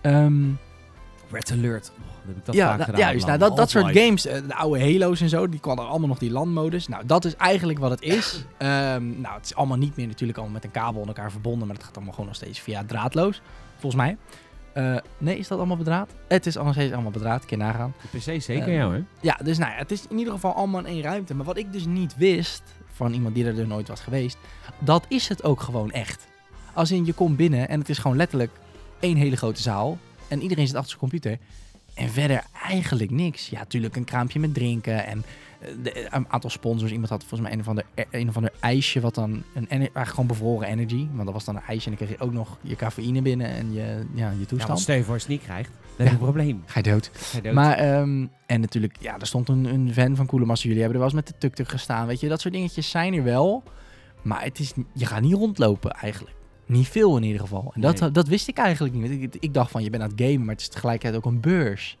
Ehm, 0.00 0.44
Red 1.30 1.52
Alert. 1.52 1.92
Oh, 1.98 2.04
heb 2.26 2.36
ik 2.36 2.44
dat 2.44 2.54
ja, 2.54 2.66
vaak 2.66 2.76
nou, 2.78 2.90
gedaan. 2.90 3.00
juist. 3.10 3.26
man. 3.26 3.38
Nou, 3.38 3.48
dat, 3.48 3.56
dat 3.58 3.70
soort 3.70 3.84
Half-Life. 3.84 4.06
games, 4.06 4.26
eh, 4.26 4.48
de 4.48 4.54
oude 4.54 4.80
Halo's 4.92 5.20
en 5.20 5.28
zo, 5.28 5.48
die 5.48 5.60
kwamen 5.60 5.88
allemaal 5.88 6.08
nog 6.08 6.18
die 6.18 6.30
LAN-modus. 6.30 6.88
Nou, 6.88 7.06
dat 7.06 7.24
is 7.24 7.36
eigenlijk 7.36 7.78
wat 7.78 7.90
het 7.90 8.02
is. 8.02 8.44
Ehm, 8.58 9.20
nou, 9.20 9.34
het 9.34 9.44
is 9.44 9.54
allemaal 9.54 9.76
niet 9.76 9.96
meer 9.96 10.06
natuurlijk 10.06 10.38
allemaal 10.38 10.54
met 10.54 10.64
een 10.64 10.70
kabel 10.70 11.00
aan 11.00 11.06
elkaar 11.08 11.30
verbonden, 11.30 11.66
maar 11.66 11.76
het 11.76 11.84
gaat 11.84 11.94
allemaal 11.94 12.12
gewoon 12.12 12.28
nog 12.28 12.36
steeds 12.36 12.60
via 12.60 12.84
draadloos, 12.86 13.42
volgens 13.78 14.02
mij. 14.02 14.16
Eh, 14.72 14.96
nee, 15.18 15.38
is 15.38 15.48
dat 15.48 15.58
allemaal 15.58 15.76
bedraad? 15.76 16.10
Het 16.28 16.46
is 16.46 16.54
allemaal 16.54 16.72
steeds 16.74 16.92
allemaal 16.92 17.10
bedraad, 17.10 17.40
een 17.42 17.46
keer 17.48 17.58
nagaan. 17.58 17.94
De 18.12 18.18
PC 18.18 18.42
zeker, 18.42 18.68
Eh, 18.68 18.74
ja 18.74 18.84
hoor. 18.84 19.02
Ja, 19.20 19.38
dus 19.44 19.58
nou 19.58 19.70
ja, 19.72 19.76
het 19.78 19.90
is 19.90 20.04
in 20.08 20.18
ieder 20.18 20.32
geval 20.32 20.54
allemaal 20.54 20.80
in 20.80 20.86
één 20.86 21.02
ruimte. 21.02 21.34
Maar 21.34 21.46
wat 21.46 21.56
ik 21.56 21.72
dus 21.72 21.86
niet 21.86 22.16
wist, 22.16 22.62
van 22.92 23.12
iemand 23.12 23.34
die 23.34 23.44
er 23.46 23.66
nooit 23.66 23.88
was 23.88 24.00
geweest, 24.00 24.38
dat 24.78 25.04
is 25.08 25.28
het 25.28 25.44
ook 25.44 25.60
gewoon 25.60 25.90
echt. 25.90 26.26
Als 26.74 26.90
in, 26.90 27.04
je 27.04 27.12
komt 27.12 27.36
binnen 27.36 27.68
en 27.68 27.78
het 27.80 27.88
is 27.88 27.98
gewoon 27.98 28.16
letterlijk 28.16 28.50
één 29.00 29.16
hele 29.16 29.36
grote 29.36 29.62
zaal. 29.62 29.98
En 30.28 30.42
iedereen 30.42 30.66
zit 30.66 30.76
achter 30.76 30.88
zijn 30.88 31.10
computer. 31.10 31.38
En 31.94 32.08
verder 32.08 32.42
eigenlijk 32.68 33.10
niks. 33.10 33.48
Ja, 33.48 33.58
natuurlijk 33.58 33.96
een 33.96 34.04
kraampje 34.04 34.40
met 34.40 34.54
drinken 34.54 35.06
en 35.06 35.24
eh, 35.60 35.68
de, 35.82 36.14
een 36.14 36.26
aantal 36.28 36.50
sponsors. 36.50 36.92
Iemand 36.92 37.10
had 37.10 37.20
volgens 37.20 37.40
mij 37.40 37.52
een 37.52 37.60
of 37.60 37.68
ander, 37.68 37.84
eh, 37.94 38.04
een 38.10 38.28
of 38.28 38.36
ander 38.36 38.52
ijsje, 38.60 39.00
wat 39.00 39.14
dan 39.14 39.42
een, 39.54 39.68
eigenlijk 39.68 40.08
gewoon 40.08 40.26
bevroren 40.26 40.68
energy. 40.68 41.06
Want 41.12 41.24
dat 41.24 41.32
was 41.32 41.44
dan 41.44 41.56
een 41.56 41.62
ijsje 41.62 41.90
en 41.90 41.96
dan 41.96 42.06
kreeg 42.06 42.18
je 42.18 42.24
ook 42.24 42.32
nog 42.32 42.58
je 42.60 42.76
cafeïne 42.76 43.22
binnen 43.22 43.46
en 43.46 43.72
je, 43.72 44.06
ja, 44.14 44.30
je 44.30 44.38
Ja, 44.38 44.46
toestand. 44.46 44.66
want 44.66 44.80
stel 44.80 44.96
je 44.96 45.04
voor 45.04 45.14
als 45.14 45.22
je 45.22 45.28
het 45.32 45.38
niet 45.38 45.46
krijgt, 45.46 45.70
dan 45.70 46.06
heb 46.06 46.06
je 46.06 46.12
een 46.12 46.32
probleem. 46.32 46.62
Ga 46.66 46.78
je 46.78 46.90
dood. 46.90 47.10
Ga 47.12 47.36
je 47.36 47.42
dood. 47.42 47.52
Maar, 47.52 47.76
ehm, 47.76 48.26
en 48.46 48.60
natuurlijk, 48.60 48.96
ja, 49.00 49.18
er 49.18 49.26
stond 49.26 49.48
een, 49.48 49.64
een 49.64 49.92
fan 49.92 50.16
van 50.16 50.46
Massa. 50.46 50.68
Jullie 50.68 50.82
hebben 50.82 51.00
er 51.00 51.06
wel 51.06 51.14
eens 51.14 51.26
met 51.26 51.26
de 51.26 51.38
tuk-tuk 51.38 51.68
gestaan. 51.68 52.06
Weet 52.06 52.20
je, 52.20 52.28
dat 52.28 52.40
soort 52.40 52.54
dingetjes 52.54 52.90
zijn 52.90 53.14
er 53.14 53.24
wel. 53.24 53.62
Maar 54.22 54.42
het 54.42 54.58
is, 54.58 54.72
je 54.92 55.06
gaat 55.06 55.20
niet 55.20 55.32
rondlopen 55.32 55.90
eigenlijk. 55.90 56.34
Niet 56.66 56.88
veel 56.88 57.16
in 57.16 57.22
ieder 57.22 57.40
geval. 57.40 57.70
En 57.74 57.80
dat, 57.80 58.00
Nee. 58.00 58.10
dat 58.10 58.28
wist 58.28 58.48
ik 58.48 58.56
eigenlijk 58.58 58.94
niet. 58.94 59.10
Ik, 59.10 59.36
ik 59.40 59.54
dacht 59.54 59.70
van, 59.70 59.82
je 59.82 59.90
bent 59.90 60.02
aan 60.02 60.10
het 60.10 60.20
gamen, 60.20 60.40
maar 60.40 60.54
het 60.54 60.60
is 60.60 60.68
tegelijkertijd 60.68 61.16
ook 61.24 61.32
een 61.32 61.40
beurs. 61.40 61.96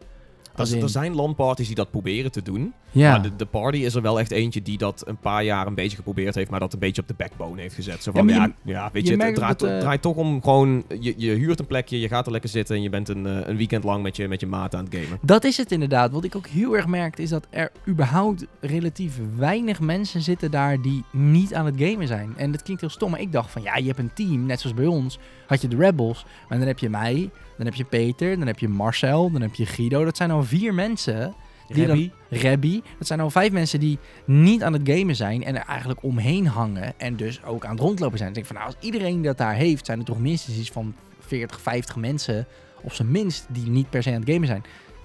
Er, 0.58 0.74
in- 0.76 0.82
er 0.82 0.88
zijn 0.88 1.14
landparties 1.14 1.66
die 1.66 1.76
dat 1.76 1.90
proberen 1.90 2.32
te 2.32 2.42
doen. 2.42 2.72
ja. 2.90 3.10
Maar 3.10 3.22
de, 3.22 3.36
de 3.36 3.44
party 3.46 3.78
is 3.78 3.94
er 3.94 4.02
wel 4.02 4.18
echt 4.18 4.30
eentje 4.30 4.62
die 4.62 4.78
dat 4.78 5.02
een 5.06 5.16
paar 5.16 5.44
jaar 5.44 5.66
een 5.66 5.74
beetje 5.74 5.96
geprobeerd 5.96 6.34
heeft, 6.34 6.50
maar 6.50 6.60
dat 6.60 6.72
een 6.72 6.78
beetje 6.78 7.02
op 7.02 7.08
de 7.08 7.14
backbone 7.16 7.60
heeft 7.60 7.74
gezet. 7.74 8.02
Zo 8.02 8.12
van, 8.12 8.28
ja, 8.28 8.44
je- 8.44 8.52
ja, 8.72 8.90
weet 8.92 9.02
je 9.02 9.02
je, 9.02 9.10
het 9.10 9.18
merkt 9.22 9.36
draait, 9.36 9.58
dat, 9.58 9.70
eh, 9.70 9.78
draait 9.78 10.02
toch 10.02 10.16
om 10.16 10.42
gewoon, 10.42 10.84
je, 11.00 11.14
je 11.16 11.30
huurt 11.30 11.58
een 11.60 11.66
plekje, 11.66 12.00
je 12.00 12.08
gaat 12.08 12.26
er 12.26 12.32
lekker 12.32 12.50
zitten 12.50 12.76
en 12.76 12.82
je 12.82 12.88
bent 12.90 13.08
een, 13.08 13.26
eh, 13.26 13.48
een 13.48 13.56
weekend 13.56 13.84
lang 13.84 14.02
met 14.02 14.16
je, 14.16 14.28
met 14.28 14.40
je 14.40 14.46
maat 14.46 14.74
aan 14.74 14.84
het 14.84 14.94
gamen. 14.94 15.18
Dat 15.22 15.44
is 15.44 15.56
het 15.56 15.72
inderdaad. 15.72 16.10
Wat 16.12 16.24
ik 16.24 16.36
ook 16.36 16.46
heel 16.46 16.76
erg 16.76 16.86
merkte 16.86 17.22
is 17.22 17.28
dat 17.30 17.46
er 17.50 17.70
überhaupt 17.88 18.46
relatief 18.60 19.18
weinig 19.36 19.80
mensen 19.80 20.22
zitten 20.22 20.50
daar 20.50 20.82
die 20.82 21.04
niet 21.12 21.54
aan 21.54 21.66
het 21.66 21.74
gamen 21.78 22.06
zijn. 22.06 22.32
En 22.36 22.52
dat 22.52 22.62
klinkt 22.62 22.80
heel 22.82 22.90
stom, 22.90 23.10
maar 23.10 23.20
ik 23.20 23.32
dacht 23.32 23.50
van 23.50 23.62
ja, 23.62 23.76
je 23.76 23.86
hebt 23.86 23.98
een 23.98 24.10
team, 24.14 24.46
net 24.46 24.60
zoals 24.60 24.76
bij 24.76 24.86
ons, 24.86 25.18
had 25.46 25.60
je 25.60 25.68
de 25.68 25.76
Rebels. 25.76 26.24
Maar 26.48 26.58
dan 26.58 26.66
heb 26.66 26.78
je 26.78 26.88
mij, 26.90 27.30
dan 27.56 27.66
heb 27.66 27.74
je 27.74 27.84
Peter, 27.84 28.38
dan 28.38 28.46
heb 28.46 28.58
je 28.58 28.68
Marcel, 28.68 29.30
dan 29.30 29.40
heb 29.40 29.54
je 29.54 29.66
Guido. 29.66 30.04
Dat 30.04 30.16
zijn 30.16 30.30
al 30.30 30.42
vier 30.42 30.74
mensen, 30.74 31.34
die 31.68 31.86
dan- 31.86 32.10
Rebby. 32.28 32.82
Dat 32.98 33.06
zijn 33.06 33.20
al 33.20 33.30
vijf 33.30 33.52
mensen 33.52 33.80
die 33.80 33.98
niet 34.24 34.62
aan 34.62 34.72
het 34.72 34.88
gamen 34.88 35.16
zijn 35.16 35.44
en 35.44 35.54
er 35.56 35.64
eigenlijk 35.66 36.02
omheen 36.02 36.46
hangen. 36.46 36.98
En 36.98 37.16
dus 37.16 37.44
ook 37.44 37.64
aan 37.64 37.70
het 37.70 37.80
rondlopen 37.80 38.18
zijn. 38.18 38.32
Denk 38.32 38.46
ik 38.46 38.52
van 38.52 38.62
nou, 38.62 38.74
als 38.74 38.84
iedereen 38.86 39.22
dat 39.22 39.38
daar 39.38 39.54
heeft, 39.54 39.86
zijn 39.86 39.98
er 39.98 40.04
toch 40.04 40.20
minstens 40.20 40.56
iets 40.58 40.70
van 40.70 40.94
40, 41.20 41.60
50 41.60 41.96
mensen, 41.96 42.46
op 42.82 42.92
zijn 42.92 43.10
minst, 43.10 43.46
die 43.48 43.70
niet 43.70 43.90
per 43.90 44.02
se 44.02 44.10
aan 44.12 44.20
het 44.20 44.30
gamen 44.30 44.46
zijn. 44.46 44.64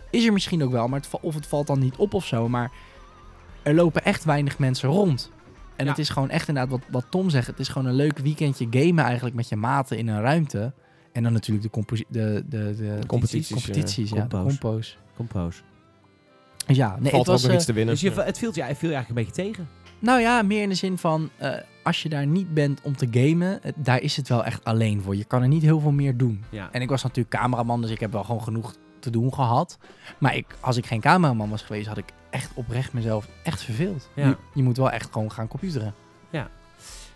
Is 0.10 0.26
er 0.26 0.34
misschien 0.34 0.64
ook 0.64 0.72
wel, 0.72 0.88
maar 0.88 1.00
het, 1.00 1.10
of 1.22 1.34
het 1.36 1.48
valt 1.48 1.68
dan 1.68 1.80
niet 1.80 1.96
op 1.96 2.14
of 2.14 2.26
zo. 2.26 2.50
Maar 2.50 2.72
er 3.64 3.74
lopen 3.74 4.04
echt 4.06 4.24
weinig 4.24 4.60
mensen 4.60 4.90
rond. 4.90 5.32
En 5.76 5.86
Ja. 5.86 5.92
het 5.92 6.00
is 6.00 6.10
gewoon 6.10 6.30
echt 6.30 6.48
inderdaad 6.48 6.72
wat, 6.72 6.82
wat 6.92 7.06
Tom 7.10 7.30
zegt. 7.30 7.48
Het 7.48 7.60
is 7.60 7.68
gewoon 7.68 7.88
een 7.88 7.94
leuk 7.96 8.18
weekendje 8.18 8.68
gamen 8.70 9.04
eigenlijk 9.04 9.36
met 9.36 9.50
je 9.50 9.56
maten 9.56 9.98
in 9.98 10.08
een 10.08 10.22
ruimte. 10.22 10.74
En 11.12 11.24
dan 11.24 11.34
natuurlijk 11.34 11.64
de, 11.66 11.70
composi- 11.72 12.06
de, 12.08 12.44
de, 12.50 12.76
de 12.76 13.00
competities, 13.08 13.64
competities 13.64 14.10
ja, 14.10 14.26
de 14.26 14.38
Compo's. 14.38 14.98
compo's. 15.16 15.64
Ja, 16.68 16.98
nee, 17.00 17.12
Valt 17.12 17.12
het 17.12 17.14
er 17.14 17.20
ook 17.20 17.26
was, 17.26 17.42
nog 17.42 17.50
eh, 17.52 17.56
iets 17.58 17.66
te 17.66 17.74
winnen. 17.74 17.94
Dus 17.94 18.04
je, 18.04 18.22
het 18.22 18.38
viel, 18.38 18.52
ja, 18.54 18.66
het 18.66 18.78
viel 18.78 18.90
je 18.90 18.96
eigenlijk 18.96 19.10
een 19.28 19.34
beetje 19.34 19.52
tegen. 19.52 19.70
Nou 20.00 20.20
ja, 20.22 20.42
meer 20.42 20.62
in 20.62 20.70
de 20.70 20.76
zin 20.76 20.98
van, 20.98 21.30
eh, 21.38 21.54
als 21.84 22.04
je 22.04 22.10
daar 22.10 22.28
niet 22.28 22.54
bent 22.54 22.82
om 22.84 22.96
te 22.96 23.08
gamen, 23.12 23.60
het- 23.62 23.76
daar 23.78 24.02
is 24.02 24.16
het 24.18 24.28
wel 24.28 24.44
echt 24.46 24.64
alleen 24.64 25.02
voor. 25.02 25.16
Je 25.16 25.24
kan 25.24 25.42
er 25.42 25.48
niet 25.48 25.62
heel 25.62 25.80
veel 25.80 25.92
meer 25.92 26.18
doen. 26.18 26.44
Ja. 26.50 26.70
En 26.72 26.82
ik 26.82 26.90
was 26.90 27.04
natuurlijk 27.04 27.36
cameraman, 27.36 27.82
dus 27.82 27.92
ik 27.92 28.00
heb 28.00 28.12
wel 28.12 28.24
gewoon 28.24 28.44
genoeg 28.44 28.76
te 29.00 29.10
doen 29.10 29.34
gehad. 29.34 29.78
Maar 30.18 30.36
ik, 30.36 30.46
als 30.60 30.78
ik 30.78 30.86
geen 30.86 31.02
cameraman 31.02 31.50
was 31.50 31.62
geweest, 31.62 31.88
had 31.88 31.98
ik 31.98 32.14
echt 32.30 32.52
oprecht 32.54 32.94
mezelf 32.94 33.28
echt 33.44 33.62
verveeld. 33.64 34.10
Ja. 34.16 34.28
Je, 34.28 34.36
je 34.54 34.64
moet 34.64 34.78
wel 34.78 34.92
echt 34.92 35.12
gewoon 35.12 35.32
gaan 35.32 35.48
computeren. 35.48 35.94
Ja, 36.30 36.50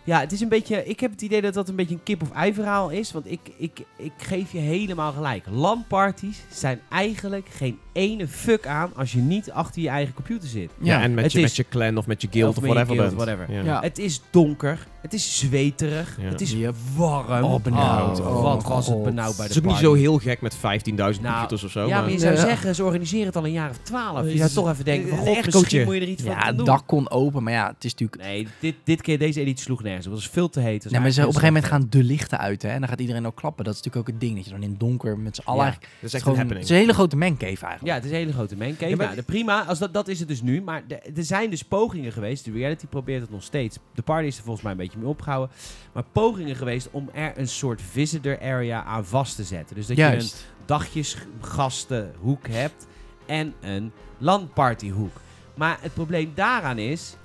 het 0.06 0.32
is 0.32 0.40
een 0.40 0.48
beetje. 0.48 0.84
Ik 0.84 1.00
heb 1.00 1.10
het 1.10 1.22
idee 1.22 1.40
dat 1.42 1.54
dat 1.54 1.68
een 1.68 1.76
beetje 1.76 1.94
een 1.94 2.02
kip-of-ei 2.02 2.54
verhaal 2.54 2.90
is. 2.90 3.12
Want 3.12 3.30
ik, 3.30 3.40
ik, 3.56 3.80
ik 3.96 4.12
geef 4.16 4.52
je 4.52 4.58
helemaal 4.58 5.12
gelijk. 5.12 5.44
LAN-parties 5.50 6.38
zijn 6.50 6.80
eigenlijk 6.90 7.48
geen 7.50 7.78
ene 7.92 8.28
fuck 8.28 8.66
aan 8.66 8.90
als 8.96 9.12
je 9.12 9.18
niet 9.18 9.50
achter 9.50 9.82
je 9.82 9.88
eigen 9.88 10.14
computer 10.14 10.48
zit. 10.48 10.70
ja, 10.80 10.96
Ja, 10.98 11.02
en 11.02 11.14
met 11.14 11.24
het 11.24 11.32
je, 11.32 11.38
is- 11.38 11.44
met 11.44 11.56
je 11.56 11.64
clan 11.68 11.96
of 11.96 12.06
met 12.06 12.22
je 12.22 12.28
guild 12.30 12.56
Of 12.56 12.56
of, 12.56 12.64
whatever 12.70 12.96
guild, 12.96 13.12
whatever. 13.14 13.52
Ja. 13.52 13.62
Ja. 13.62 13.80
Het 13.80 13.98
is 13.98 14.20
donker. 14.30 14.86
Het 15.02 15.14
is 15.14 15.38
zweterig. 15.38 16.16
Ja. 16.20 16.28
Het 16.28 16.40
is 16.40 16.54
warm. 16.96 17.44
Oh, 17.44 17.62
benauwd. 17.62 18.20
Oh, 18.20 18.42
wat 18.42 18.56
mijn 18.62 18.68
was 18.74 18.86
het 18.86 19.02
benauwd 19.02 19.36
bij 19.36 19.44
Het 19.46 19.54
de 19.54 19.60
is 19.60 19.64
ook 19.66 19.70
niet 19.72 19.80
zo 19.80 19.94
heel 19.94 20.18
gek 20.18 20.40
met 20.40 20.56
15.000 20.56 20.60
Nou, 20.94 21.14
computers 21.20 21.64
of 21.64 21.70
zo. 21.70 21.86
Ja, 21.86 22.00
maar 22.00 22.10
je 22.10 22.18
zou 22.18 22.34
Ja. 22.34 22.40
zeggen, 22.40 22.74
ze 22.74 22.84
organiseren 22.84 23.26
het 23.26 23.36
al 23.36 23.44
een 23.44 23.52
jaar 23.52 23.70
of 23.70 23.76
twaalf. 23.82 24.30
Je 24.30 24.36
zou 24.36 24.50
toch 24.50 24.70
even 24.70 24.84
denken 24.84 25.08
van, 25.08 25.18
god, 25.18 25.44
misschien 25.54 25.84
moet 25.84 25.94
je 25.94 26.00
er 26.00 26.08
iets 26.08 26.22
van 26.22 26.30
Ja, 26.30 26.38
gaan 26.38 26.46
het 26.46 26.56
doen. 26.56 26.66
dak 26.66 26.82
kon 26.86 27.10
open, 27.10 27.42
maar 27.42 27.52
ja, 27.52 27.66
het 27.74 27.84
is 27.84 27.90
natuurlijk... 27.94 28.22
Nee, 28.22 28.48
dit, 28.60 28.74
dit 28.84 29.02
keer, 29.02 29.18
deze 29.18 29.40
editie 29.40 29.64
sloeg 29.64 29.82
nergens. 29.82 29.95
Op. 30.04 30.12
Het 30.12 30.20
was 30.22 30.28
veel 30.28 30.48
te 30.48 30.60
heet. 30.60 30.90
Nee, 30.90 31.00
maar 31.00 31.10
ze, 31.10 31.20
op 31.20 31.26
een 31.26 31.32
gegeven 31.34 31.54
moment 31.54 31.72
gaan 31.72 31.86
de 31.90 32.02
lichten 32.02 32.38
uit 32.38 32.62
hè, 32.62 32.68
en 32.68 32.80
dan 32.80 32.88
gaat 32.88 33.00
iedereen 33.00 33.26
ook 33.26 33.36
klappen. 33.36 33.64
Dat 33.64 33.74
is 33.74 33.80
natuurlijk 33.82 34.08
ook 34.08 34.12
het 34.14 34.22
ding, 34.24 34.36
dat 34.36 34.44
je 34.44 34.50
dan 34.50 34.62
in 34.62 34.70
het 34.70 34.80
donker 34.80 35.18
met 35.18 35.36
z'n 35.36 35.42
allen... 35.44 35.64
Ja. 35.64 35.70
dat 35.70 35.80
is 35.80 35.88
het, 35.90 35.92
echt 36.00 36.12
is 36.12 36.12
een 36.14 36.20
gewoon- 36.36 36.48
het 36.48 36.64
is 36.64 36.70
een 36.70 36.76
hele 36.76 36.92
grote 36.94 37.16
mancave 37.16 37.46
eigenlijk. 37.46 37.84
Ja, 37.84 37.94
het 37.94 38.04
is 38.04 38.10
een 38.10 38.16
hele 38.16 38.32
grote 38.32 38.56
mancave. 38.56 38.88
Ja, 38.88 38.96
maar- 38.96 39.04
nou, 39.04 39.16
de 39.18 39.22
prima, 39.22 39.64
als 39.64 39.78
dat, 39.78 39.94
dat 39.94 40.08
is 40.08 40.18
het 40.18 40.28
dus 40.28 40.42
nu. 40.42 40.62
Maar 40.62 40.82
de- 40.88 40.98
er 41.16 41.24
zijn 41.24 41.50
dus 41.50 41.62
pogingen 41.62 42.12
geweest. 42.12 42.44
De 42.44 42.50
reality 42.52 42.86
probeert 42.86 43.20
het 43.20 43.30
nog 43.30 43.42
steeds. 43.42 43.78
De 43.94 44.02
party 44.02 44.26
is 44.26 44.36
er 44.36 44.42
volgens 44.42 44.62
mij 44.62 44.72
een 44.72 44.78
beetje 44.78 44.98
mee 44.98 45.08
opgehouden. 45.08 45.56
Maar 45.92 46.04
pogingen 46.12 46.56
geweest 46.56 46.88
om 46.90 47.08
er 47.12 47.32
een 47.38 47.48
soort 47.48 47.80
visitor 47.90 48.40
area 48.40 48.84
aan 48.84 49.06
vast 49.06 49.36
te 49.36 49.44
zetten. 49.44 49.76
Dus 49.76 49.86
dat 49.86 49.96
je 49.96 50.02
een 50.04 50.30
dagjesgastenhoek 50.66 52.46
hebt 52.48 52.86
en 53.26 53.54
een 53.60 53.92
landpartyhoek. 54.18 55.20
Maar 55.54 55.78
het 55.80 55.94
probleem 55.94 56.32
daaraan 56.34 56.78
is, 56.78 57.16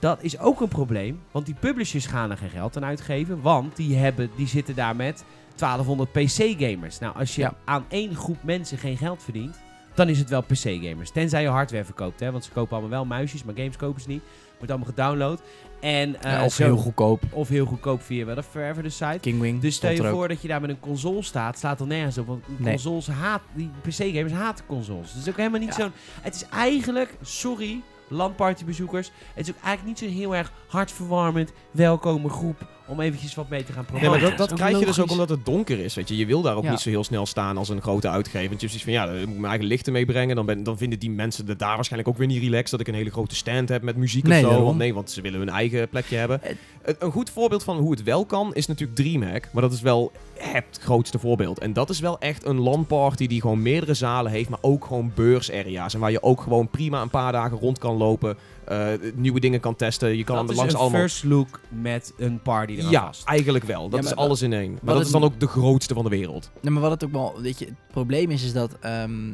dat 0.00 0.22
is 0.22 0.38
ook 0.38 0.60
een 0.60 0.68
probleem, 0.68 1.20
want 1.30 1.46
die 1.46 1.54
publishers 1.60 2.06
gaan 2.06 2.30
er 2.30 2.36
geen 2.36 2.50
geld 2.50 2.76
aan 2.76 2.84
uitgeven, 2.84 3.40
want 3.40 3.76
die, 3.76 3.96
hebben, 3.96 4.30
die 4.36 4.46
zitten 4.46 4.74
daar 4.74 4.96
met 4.96 5.24
1200 5.56 6.12
PC-gamers. 6.12 6.98
Nou, 6.98 7.16
als 7.16 7.34
je 7.34 7.40
Ja. 7.40 7.54
aan 7.64 7.84
één 7.88 8.14
groep 8.14 8.42
mensen 8.42 8.78
geen 8.78 8.96
geld 8.96 9.22
verdient, 9.22 9.60
dan 9.94 10.08
is 10.08 10.18
het 10.18 10.28
wel 10.30 10.42
PC-gamers. 10.42 11.10
Tenzij 11.10 11.42
je 11.42 11.48
hardware 11.48 11.84
verkoopt, 11.84 12.20
hè, 12.20 12.30
want 12.32 12.44
ze 12.44 12.50
kopen 12.50 12.72
allemaal 12.72 12.90
wel 12.90 13.04
muisjes, 13.04 13.44
maar 13.44 13.54
games 13.56 13.76
kopen 13.76 14.00
ze 14.02 14.08
niet. 14.08 14.22
Wordt 14.56 14.70
allemaal 14.72 14.88
gedownload. 14.94 15.40
En, 15.80 16.22
eh, 16.22 16.32
Ja, 16.32 16.44
of 16.44 16.52
zo- 16.52 16.64
heel 16.64 16.76
goedkoop. 16.76 17.22
of 17.30 17.48
heel 17.48 17.66
goedkoop 17.66 18.02
via 18.02 18.24
wel 18.24 18.42
Forever 18.42 18.82
de 18.82 18.88
site. 18.90 19.18
Kingwing. 19.20 19.60
Dus 19.60 19.74
stel 19.74 19.90
je 19.90 20.04
voor 20.08 20.28
dat 20.28 20.42
je 20.42 20.48
daar 20.48 20.60
met 20.60 20.70
een 20.70 20.80
console 20.80 21.22
staat, 21.22 21.58
slaat 21.58 21.80
er 21.80 21.86
nergens 21.86 22.18
op. 22.18 22.26
Want 22.26 22.44
Nee. 22.58 22.70
consoles 22.72 23.06
haat, 23.06 23.40
die 23.54 23.70
PC-gamers 23.82 24.32
haten 24.32 24.66
consoles. 24.66 25.02
Dus 25.06 25.12
het 25.12 25.22
is 25.22 25.28
ook 25.28 25.36
helemaal 25.36 25.60
niet 25.60 25.76
Ja. 25.76 25.82
zo'n... 25.82 25.92
Het 26.20 26.34
is 26.34 26.44
eigenlijk, 26.48 27.14
sorry, 27.22 27.80
landpartybezoekers, 28.10 29.10
het 29.34 29.48
is 29.48 29.54
ook 29.54 29.62
eigenlijk 29.62 30.00
niet 30.00 30.10
zo'n 30.10 30.18
heel 30.18 30.36
erg 30.36 30.52
hartverwarmend, 30.68 31.52
welkome 31.70 32.28
groep 32.28 32.68
om 32.90 33.00
eventjes 33.00 33.34
wat 33.34 33.48
mee 33.48 33.64
te 33.64 33.72
gaan 33.72 33.82
Ja, 33.82 33.88
proberen. 33.88 34.10
maar 34.10 34.20
Ja, 34.20 34.36
dat, 34.36 34.48
dat 34.48 34.58
krijg 34.58 34.78
je 34.78 34.84
dus 34.86 35.00
ook 35.00 35.10
omdat 35.10 35.28
het 35.28 35.44
donker 35.44 35.78
is. 35.78 35.94
Weet 35.94 36.08
je. 36.08 36.16
je 36.16 36.26
wil 36.26 36.42
daar 36.42 36.56
ook 36.56 36.64
Ja. 36.64 36.70
niet 36.70 36.80
zo 36.80 36.88
heel 36.88 37.04
snel 37.04 37.26
staan 37.26 37.56
als 37.56 37.68
een 37.68 37.80
grote 37.82 38.08
uitgever. 38.08 38.48
Want 38.48 38.60
je 38.60 38.66
hebt 38.66 38.80
zoiets 38.82 38.84
van, 38.84 38.92
ja, 38.92 39.06
dan 39.06 39.14
moet 39.28 39.34
ik 39.34 39.40
mijn 39.40 39.44
eigen 39.50 39.66
lichten 39.66 39.92
meebrengen. 39.92 40.36
Dan, 40.36 40.46
ben, 40.46 40.62
dan 40.62 40.78
vinden 40.78 40.98
die 40.98 41.10
mensen 41.10 41.46
het 41.46 41.58
daar 41.58 41.74
waarschijnlijk 41.74 42.10
ook 42.12 42.18
weer 42.18 42.26
niet 42.26 42.42
relaxed. 42.42 42.70
Dat 42.70 42.80
ik 42.80 42.88
een 42.88 42.94
hele 42.94 43.10
grote 43.10 43.34
stand 43.34 43.68
heb 43.68 43.82
met 43.82 43.96
muziek 43.96 44.24
Nee, 44.26 44.46
of 44.46 44.52
zo. 44.52 44.64
Want 44.64 44.78
nee, 44.78 44.94
want 44.94 45.10
ze 45.10 45.20
willen 45.20 45.38
hun 45.38 45.48
eigen 45.48 45.88
plekje 45.88 46.16
hebben. 46.16 46.38
Het- 46.42 46.56
Een, 46.82 46.96
een 46.98 47.10
goed 47.12 47.30
voorbeeld 47.30 47.64
van 47.64 47.76
hoe 47.78 47.90
het 47.90 48.02
wel 48.02 48.24
kan, 48.24 48.54
is 48.54 48.66
natuurlijk 48.66 48.98
DreamHack. 48.98 49.48
Maar 49.52 49.62
dat 49.62 49.72
is 49.72 49.80
wel 49.80 50.12
het 50.38 50.78
grootste 50.80 51.18
voorbeeld. 51.18 51.58
En 51.58 51.72
dat 51.72 51.90
is 51.90 52.00
wel 52.00 52.18
echt 52.18 52.44
een 52.46 52.58
LAN-party 52.60 53.26
die 53.26 53.40
gewoon 53.40 53.62
meerdere 53.62 53.94
zalen 53.94 54.32
heeft. 54.32 54.48
Maar 54.48 54.58
ook 54.62 54.84
gewoon 54.84 55.12
beursarea's. 55.14 55.94
En 55.94 56.00
waar 56.00 56.10
je 56.10 56.22
ook 56.22 56.40
gewoon 56.40 56.68
prima 56.68 57.02
een 57.02 57.10
paar 57.10 57.32
dagen 57.32 57.58
rond 57.58 57.78
kan 57.78 57.96
lopen. 57.96 58.36
Eh, 58.70 59.12
nieuwe 59.14 59.40
dingen 59.40 59.60
kan 59.60 59.76
testen. 59.76 60.16
Je 60.16 60.24
kan 60.24 60.36
dat 60.36 60.50
is 60.50 60.56
langs 60.56 60.72
een 60.72 60.78
allemaal... 60.78 61.00
first 61.00 61.24
look 61.24 61.60
met 61.68 62.12
een 62.18 62.42
party 62.42 62.72
eraan 62.72 62.90
Ja, 62.90 63.04
vast. 63.06 63.24
eigenlijk 63.24 63.64
wel. 63.64 63.88
Dat 63.88 64.02
Ja, 64.02 64.10
is 64.10 64.16
alles 64.16 64.42
in 64.42 64.52
één. 64.52 64.70
Maar 64.70 64.80
dat 64.84 64.96
het 64.96 65.06
is 65.06 65.12
dan 65.12 65.22
ook 65.24 65.40
de 65.40 65.46
grootste 65.46 65.94
van 65.94 66.04
de 66.04 66.10
wereld. 66.10 66.50
Nee, 66.60 66.72
maar 66.72 66.82
wat 66.82 66.90
het 66.90 67.04
ook 67.04 67.12
wel, 67.12 67.40
weet 67.40 67.58
je, 67.58 67.64
het 67.64 67.74
probleem 67.90 68.30
is, 68.30 68.44
is 68.44 68.52
dat, 68.52 68.76
ehm, 68.80 69.32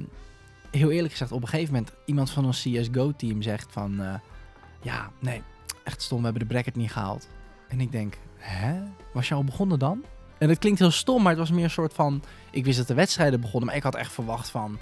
heel 0.71 0.91
eerlijk 0.91 1.13
gezegd, 1.13 1.33
op 1.33 1.43
een 1.43 1.49
gegeven 1.49 1.75
moment 1.75 1.93
iemand 2.05 2.31
van 2.31 2.45
ons 2.45 2.63
CSGO-team 2.63 3.43
zegt 3.43 3.73
van, 3.73 4.01
eh, 4.01 4.15
ja, 4.83 5.11
nee, 5.21 5.43
echt 5.85 6.03
stom, 6.03 6.19
we 6.19 6.25
hebben 6.25 6.43
de 6.43 6.49
bracket 6.55 6.77
niet 6.77 6.93
gehaald. 6.93 7.29
En 7.69 7.81
ik 7.81 7.93
denk, 7.93 8.19
hè? 8.37 8.75
Was 9.13 9.29
je 9.29 9.35
al 9.35 9.45
begonnen 9.45 9.79
dan? 9.79 10.05
En 10.39 10.49
het 10.49 10.59
klinkt 10.59 10.79
heel 10.79 10.91
stom, 10.91 11.23
maar 11.23 11.31
het 11.31 11.41
was 11.41 11.51
meer 11.51 11.65
een 11.65 11.71
soort 11.71 11.93
van, 11.95 12.23
ik 12.51 12.65
wist 12.65 12.79
dat 12.79 12.87
de 12.87 12.95
wedstrijden 12.95 13.41
begonnen, 13.41 13.67
maar 13.69 13.77
ik 13.77 13.83
had 13.83 13.95
echt 13.95 14.13
verwacht 14.13 14.49
van, 14.49 14.79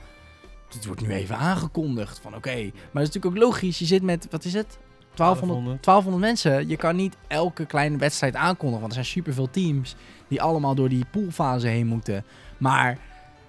dit 0.74 0.86
wordt 0.86 1.00
nu 1.00 1.10
even 1.10 1.36
aangekondigd, 1.36 2.18
van 2.18 2.34
oké. 2.34 2.54
Maar 2.54 2.62
dat 2.92 3.02
is 3.02 3.14
natuurlijk 3.14 3.26
ook 3.26 3.42
logisch, 3.42 3.78
je 3.78 3.84
zit 3.84 4.02
met, 4.02 4.26
wat 4.30 4.44
is 4.44 4.52
het? 4.52 4.78
1200, 5.14 5.84
1200 5.84 6.32
mensen. 6.32 6.68
Je 6.68 6.76
kan 6.76 6.96
niet 6.96 7.16
elke 7.26 7.66
kleine 7.66 7.96
wedstrijd 7.96 8.34
aankondigen. 8.34 8.80
Want 8.80 8.86
er 8.96 9.04
zijn 9.04 9.14
superveel 9.14 9.50
teams 9.50 9.94
die 10.28 10.42
allemaal 10.42 10.74
door 10.74 10.88
die 10.88 11.04
poolfase 11.10 11.66
heen 11.66 11.86
moeten. 11.86 12.24
Maar, 12.58 12.98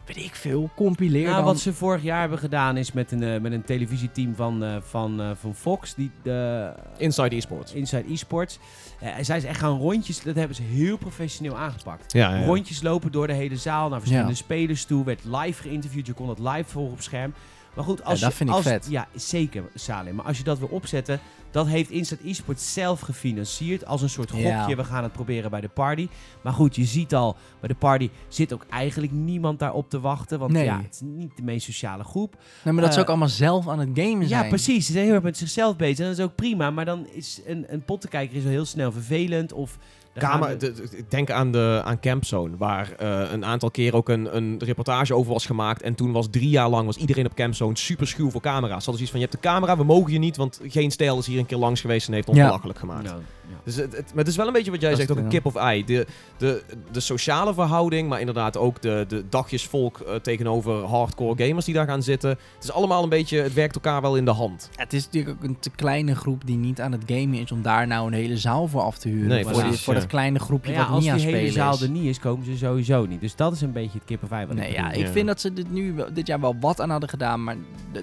weet 0.05 0.17
ik 0.17 0.35
veel, 0.35 0.69
compileer 0.75 1.23
Nou, 1.23 1.35
dan... 1.35 1.45
wat 1.45 1.59
ze 1.59 1.73
vorig 1.73 2.03
jaar 2.03 2.19
hebben 2.19 2.39
gedaan 2.39 2.77
is 2.77 2.91
met 2.91 3.11
een, 3.11 3.23
eh, 3.23 3.41
met 3.41 3.51
een 3.51 3.63
televisieteam 3.63 4.35
van, 4.35 4.63
eh, 4.63 4.75
van, 4.81 5.21
eh, 5.21 5.29
van 5.39 5.55
Fox, 5.55 5.95
die 5.95 6.11
de 6.23 6.71
Inside 6.97 7.35
Esports. 7.35 7.73
Inside 7.73 8.05
Esports. 8.09 8.59
Eh 8.99 9.13
zij 9.15 9.23
zijn 9.23 9.45
echt 9.45 9.59
gaan 9.59 9.77
rondjes, 9.77 10.21
dat 10.23 10.35
hebben 10.35 10.55
ze 10.55 10.61
heel 10.61 10.97
professioneel 10.97 11.57
aangepakt. 11.57 12.11
Ja, 12.11 12.35
ja. 12.35 12.45
Rondjes 12.45 12.81
lopen 12.81 13.11
door 13.11 13.27
de 13.27 13.33
hele 13.33 13.57
zaal 13.57 13.89
naar 13.89 13.99
verschillende 13.99 14.31
Ja. 14.31 14.37
spelers 14.37 14.85
toe. 14.85 15.05
Werd 15.05 15.23
live 15.23 15.61
geïnterviewd. 15.61 16.05
Je 16.05 16.13
kon 16.13 16.29
het 16.29 16.39
live 16.39 16.69
volgen 16.69 16.93
op 16.93 17.01
scherm. 17.01 17.33
Maar 17.75 17.83
goed, 17.83 18.03
als 18.03 18.19
dat 18.19 18.29
je, 18.29 18.35
vind 18.35 18.49
ik 18.49 18.55
als, 18.55 18.65
vet. 18.65 18.87
Ja, 18.89 19.07
zeker, 19.15 19.63
Salim. 19.75 20.15
Maar 20.15 20.25
als 20.25 20.37
je 20.37 20.43
dat 20.43 20.59
wil 20.59 20.67
opzetten, 20.67 21.19
dat 21.51 21.67
heeft 21.67 21.89
Inside 21.89 22.29
Esports 22.29 22.73
zelf 22.73 22.99
gefinancierd. 22.99 23.85
Als 23.85 24.01
een 24.01 24.09
soort 24.09 24.31
gokje. 24.31 24.47
Ja. 24.47 24.75
We 24.75 24.83
gaan 24.83 25.03
het 25.03 25.11
proberen 25.11 25.49
bij 25.51 25.61
de 25.61 25.67
party. 25.67 26.07
Maar 26.41 26.53
goed, 26.53 26.75
je 26.75 26.85
ziet 26.85 27.15
al, 27.15 27.35
bij 27.59 27.69
de 27.69 27.75
party 27.75 28.09
zit 28.27 28.53
ook 28.53 28.65
eigenlijk 28.69 29.11
niemand 29.11 29.59
daarop 29.59 29.89
te 29.89 29.99
wachten. 29.99 30.39
Want 30.39 30.51
Nee. 30.51 30.63
ja, 30.63 30.81
het 30.81 30.93
is 30.93 31.01
niet 31.01 31.37
de 31.37 31.43
meest 31.43 31.65
sociale 31.65 32.03
groep. 32.03 32.35
nee, 32.63 32.73
maar 32.73 32.83
dat 32.83 32.91
ze 32.93 32.97
eh, 32.97 33.03
ook 33.03 33.09
allemaal 33.09 33.29
zelf 33.29 33.67
aan 33.67 33.79
het 33.79 33.89
gamen 33.93 34.27
zijn. 34.27 34.43
Ja, 34.43 34.49
precies. 34.49 34.85
Ze 34.85 34.91
zijn 34.91 35.05
heel 35.05 35.13
erg 35.13 35.23
met 35.23 35.37
zichzelf 35.37 35.75
bezig. 35.75 35.99
En 35.99 36.05
dat 36.05 36.17
is 36.17 36.23
ook 36.23 36.35
prima. 36.35 36.71
Maar 36.71 36.85
dan 36.85 37.07
is 37.07 37.41
een, 37.45 37.65
een 37.67 37.83
pottenkijker 37.83 38.37
is 38.37 38.43
wel 38.43 38.51
heel 38.51 38.65
snel 38.65 38.91
vervelend. 38.91 39.53
Of 39.53 39.77
Kamer, 40.21 40.49
we- 40.49 40.57
de- 40.57 40.73
de- 40.73 40.97
ik 40.97 41.11
denk 41.11 41.29
aan, 41.31 41.51
de, 41.51 41.81
aan 41.85 41.99
Campzone, 41.99 42.57
waar 42.57 42.91
eh, 42.97 43.31
een 43.31 43.45
aantal 43.45 43.71
keer 43.71 43.95
ook 43.95 44.09
een, 44.09 44.35
een 44.35 44.61
reportage 44.63 45.15
over 45.15 45.31
was 45.31 45.45
gemaakt. 45.45 45.81
En 45.81 45.95
toen 45.95 46.11
was 46.11 46.27
drie 46.31 46.49
jaar 46.49 46.69
lang 46.69 46.85
was 46.85 46.97
iedereen 46.97 47.25
op 47.25 47.33
Campzone 47.35 47.77
super 47.77 48.07
schuw 48.07 48.29
voor 48.29 48.41
camera's. 48.41 48.83
Ze 48.83 48.89
hadden 48.89 48.93
zoiets 48.93 49.11
van, 49.11 49.19
je 49.19 49.25
hebt 49.25 49.41
de 49.41 49.47
camera, 49.49 49.77
we 49.77 49.83
mogen 49.83 50.11
je 50.13 50.19
niet, 50.19 50.37
want 50.37 50.59
geen 50.67 50.91
stijl 50.91 51.17
is 51.17 51.27
hier 51.27 51.39
een 51.39 51.45
keer 51.45 51.57
langs 51.57 51.81
geweest 51.81 52.07
en 52.07 52.13
heeft 52.13 52.27
ons 52.27 52.37
Ja. 52.37 52.45
belachelijk 52.45 52.79
gemaakt. 52.79 53.09
Ja. 53.09 53.17
Dus 53.63 53.75
het, 53.75 53.95
het, 53.97 54.05
maar 54.09 54.17
het 54.23 54.27
is 54.27 54.35
wel 54.35 54.47
een 54.47 54.53
beetje 54.53 54.71
wat 54.71 54.81
jij 54.81 54.89
Dat 54.89 54.99
zegt, 54.99 55.11
ook 55.11 55.17
een 55.17 55.27
kip 55.27 55.45
of 55.45 55.55
ei. 55.55 55.85
De, 55.85 56.05
de, 56.37 56.63
de 56.91 56.99
sociale 56.99 57.53
verhouding, 57.53 58.09
maar 58.09 58.19
inderdaad 58.19 58.57
ook 58.57 58.81
de, 58.81 59.05
de 59.07 59.23
dagjesvolk 59.29 59.99
eh, 59.99 60.15
tegenover 60.15 60.83
hardcore 60.83 61.45
gamers 61.45 61.65
die 61.65 61.73
daar 61.73 61.87
gaan 61.87 62.03
zitten. 62.03 62.29
Het 62.29 62.63
is 62.63 62.71
allemaal 62.71 63.03
een 63.03 63.09
beetje, 63.09 63.41
het 63.41 63.53
werkt 63.53 63.75
elkaar 63.75 64.01
wel 64.01 64.15
in 64.17 64.25
de 64.25 64.31
hand. 64.31 64.69
Het 64.75 64.93
is 64.93 65.05
natuurlijk 65.05 65.37
ook 65.37 65.43
een 65.49 65.59
te 65.59 65.69
kleine 65.69 66.15
groep 66.15 66.45
die 66.45 66.57
niet 66.57 66.81
aan 66.81 66.91
het 66.91 67.03
gamen 67.05 67.33
is 67.33 67.51
om 67.51 67.61
daar 67.61 67.87
nou 67.87 68.07
een 68.07 68.13
hele 68.13 68.37
zaal 68.37 68.67
voor 68.67 68.81
af 68.81 68.97
te 68.97 69.09
huren. 69.09 69.27
Nee, 69.27 69.45
voor, 69.45 69.63
die- 69.63 69.71
voor 69.73 69.93
dat 69.93 70.07
kleine 70.07 70.39
groepje 70.39 70.71
ja, 70.71 70.77
wat 70.77 70.87
als 70.87 70.93
niet 70.95 71.03
die 71.03 71.11
aan 71.11 71.17
het 71.17 71.25
hele 71.25 71.37
spelen 71.37 71.63
zaal 71.63 71.73
is. 71.73 71.81
er 71.81 71.89
niet 71.89 72.05
is, 72.05 72.19
komen 72.19 72.45
ze 72.45 72.57
sowieso 72.57 73.05
niet. 73.05 73.21
Dus 73.21 73.35
dat 73.35 73.53
is 73.53 73.61
een 73.61 73.71
beetje 73.71 73.97
het 73.97 74.07
kip 74.07 74.23
of 74.23 74.31
ei 74.31 74.45
wat 74.45 74.55
Nee, 74.55 74.69
ik 74.69 74.75
ja, 74.75 74.91
ik 74.91 75.07
vind 75.07 75.27
dat 75.27 75.41
ze 75.41 75.53
dit, 75.53 75.71
nu, 75.71 75.95
dit 76.13 76.27
jaar 76.27 76.39
wel 76.39 76.55
wat 76.59 76.81
aan 76.81 76.89
hadden 76.89 77.09
gedaan. 77.09 77.43
Maar 77.43 77.55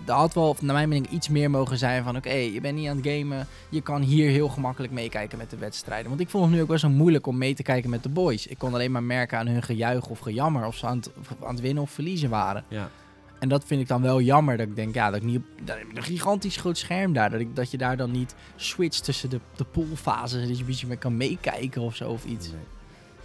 er 0.06 0.12
had 0.12 0.34
wel, 0.34 0.56
naar 0.60 0.74
mijn 0.74 0.88
mening, 0.88 1.10
iets 1.10 1.28
meer 1.28 1.50
mogen 1.50 1.78
zijn 1.78 2.04
van... 2.04 2.16
Oké, 2.16 2.32
je 2.32 2.60
bent 2.60 2.76
niet 2.76 2.88
aan 2.88 2.96
het 2.96 3.06
gamen. 3.06 3.46
Je 3.68 3.80
kan 3.80 4.02
hier 4.02 4.30
heel 4.30 4.48
gemakkelijk 4.48 4.92
meekijken 4.92 5.31
met 5.38 5.50
de 5.50 5.56
wedstrijden. 5.56 6.08
Want 6.08 6.20
ik 6.20 6.28
vond 6.28 6.44
het 6.44 6.54
nu 6.54 6.60
ook 6.60 6.68
best 6.68 6.82
wel 6.82 6.90
moeilijk 6.90 7.26
om 7.26 7.38
mee 7.38 7.54
te 7.54 7.62
kijken 7.62 7.90
met 7.90 8.02
de 8.02 8.08
boys. 8.08 8.46
Ik 8.46 8.58
kon 8.58 8.74
alleen 8.74 8.90
maar 8.92 9.02
merken 9.02 9.38
aan 9.38 9.46
hun 9.46 9.62
gejuich 9.62 10.08
of 10.08 10.18
gejammer... 10.18 10.66
of 10.66 10.76
ze 10.76 10.86
aan 10.86 10.96
het, 10.96 11.10
aan 11.42 11.54
het 11.54 11.60
winnen 11.60 11.82
of 11.82 11.90
verliezen 11.90 12.30
waren. 12.30 12.64
Ja. 12.68 12.90
En 13.38 13.48
dat 13.48 13.64
vind 13.64 13.80
ik 13.80 13.88
dan 13.88 14.02
wel 14.02 14.20
jammer. 14.20 14.56
Dat 14.56 14.66
ik 14.66 14.76
denk, 14.76 14.94
ja, 14.94 15.10
dat 15.10 15.16
ik 15.16 15.26
niet 15.26 15.36
op 15.36 15.44
dat, 15.66 15.76
een 15.94 16.02
gigantisch 16.02 16.56
groot 16.56 16.78
scherm 16.78 17.12
daar. 17.12 17.30
Dat, 17.30 17.40
ik, 17.40 17.56
dat 17.56 17.70
je 17.70 17.78
daar 17.78 17.96
dan 17.96 18.10
niet 18.10 18.34
switcht 18.56 19.04
tussen 19.04 19.30
de, 19.30 19.40
de 19.56 19.64
poolfases. 19.64 20.40
Dat 20.40 20.56
je 20.56 20.60
een 20.60 20.66
beetje 20.66 20.86
mee 20.86 20.96
kan 20.96 21.16
meekijken 21.16 21.82
of 21.82 21.96
zo 21.96 22.10
of 22.10 22.24
iets. 22.24 22.48
Nee. 22.48 22.60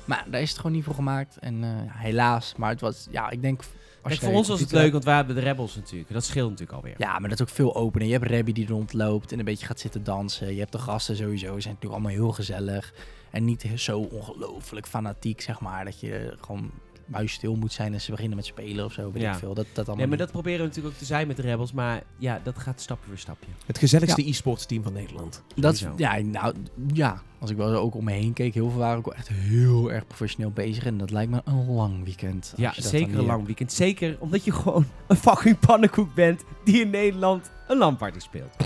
Maar 0.08 0.26
daar 0.30 0.42
is 0.42 0.50
het 0.50 0.58
gewoon 0.58 0.72
niet 0.72 0.84
voor 0.84 0.94
gemaakt. 0.94 1.38
En 1.38 1.64
eh, 1.64 1.70
helaas. 1.88 2.54
Maar 2.58 2.70
het 2.70 2.82
was, 2.82 3.08
ja, 3.12 3.30
ik 3.30 3.42
denk... 3.42 3.62
Kijk, 4.02 4.20
voor 4.20 4.34
ons 4.34 4.48
was 4.48 4.60
het 4.60 4.72
leuk, 4.72 4.92
want 4.92 5.04
wij 5.04 5.16
hebben 5.16 5.36
de 5.36 5.42
Rebels 5.42 5.76
natuurlijk. 5.76 6.14
Dat 6.14 6.24
scheelt 6.24 6.50
natuurlijk 6.50 6.78
alweer. 6.78 6.96
ja, 6.98 7.20
maar 7.20 7.30
dat 7.30 7.40
is 7.40 7.46
ook 7.48 7.54
veel 7.54 7.76
opener. 7.76 8.08
Je 8.08 8.14
hebt 8.14 8.26
Rebby 8.26 8.52
die 8.52 8.68
rondloopt 8.68 9.32
en 9.32 9.40
een 9.40 9.46
beetje 9.46 9.66
gaat 9.66 9.80
zitten 9.80 10.04
dansen. 10.04 10.54
Je 10.54 10.60
hebt 10.60 10.72
de 10.72 10.78
gasten 10.78 11.16
sowieso, 11.16 11.46
zijn 11.46 11.74
natuurlijk 11.74 11.94
allemaal 12.02 12.12
heel 12.12 12.32
gezellig. 12.32 12.94
En 13.32 13.46
niet 13.46 13.66
zo 13.76 14.00
ongelooflijk 14.00 14.88
fanatiek, 14.88 15.42
zeg 15.42 15.60
maar. 15.60 15.86
Dat 15.86 16.00
je 16.00 16.38
gewoon 16.42 16.72
muisstil 17.08 17.56
moet 17.56 17.72
zijn 17.74 17.94
en 17.94 18.02
ze 18.02 18.12
beginnen 18.12 18.36
met 18.36 18.46
spelen 18.46 18.86
of 18.86 18.94
zo, 18.94 19.12
weet 19.12 19.22
Ja. 19.22 19.32
ik 19.32 19.38
veel. 19.38 19.54
Dat, 19.54 19.66
dat 19.66 19.76
allemaal 19.76 19.96
Nee, 19.96 20.08
maar 20.08 20.18
niet. 20.18 20.20
dat 20.20 20.32
proberen 20.32 20.60
we 20.60 20.66
natuurlijk 20.66 20.94
ook 20.94 21.00
te 21.00 21.06
zijn 21.06 21.28
met 21.28 21.36
de 21.36 21.42
Rebels. 21.42 21.72
Maar 21.72 22.04
ja, 22.18 22.40
dat 22.44 22.58
gaat 22.58 22.82
stapje 22.82 23.08
voor 23.10 23.18
stapje. 23.18 23.50
Het 23.66 23.78
gezelligste 23.78 24.28
e-sports 24.30 24.66
team 24.66 24.84
van 24.84 24.94
Nederland. 24.94 25.44
Dat 25.56 25.78
Sowieso. 25.78 26.04
ja, 26.04 26.18
nou, 26.22 26.54
ja, 26.94 27.22
als 27.40 27.50
ik 27.50 27.58
wel 27.58 27.70
zo 27.70 27.76
ook 27.76 27.96
om 27.96 28.04
me 28.04 28.12
heen 28.12 28.34
keek, 28.34 28.54
heel 28.54 28.70
veel 28.70 28.80
waren 28.80 28.98
ook 28.98 29.08
echt 29.14 29.28
heel 29.28 29.92
erg 29.92 30.08
professioneel 30.08 30.52
bezig. 30.52 30.86
En 30.86 30.98
dat 30.98 31.12
lijkt 31.12 31.32
me 31.32 31.42
een 31.46 31.66
lang 31.70 32.04
weekend. 32.04 32.54
Ja, 32.58 32.74
zeker 32.78 33.18
een 33.18 33.26
lang 33.26 33.46
weekend. 33.46 33.72
Zeker 33.74 34.16
omdat 34.20 34.44
je 34.44 34.52
gewoon 34.52 34.86
een 35.08 35.16
fucking 35.16 35.60
pannenkoek 35.60 36.14
bent 36.14 36.44
die 36.64 36.82
in 36.82 36.90
Nederland 36.90 37.52
een 37.68 37.78
LAN-party 37.78 38.20
speelt. 38.20 38.54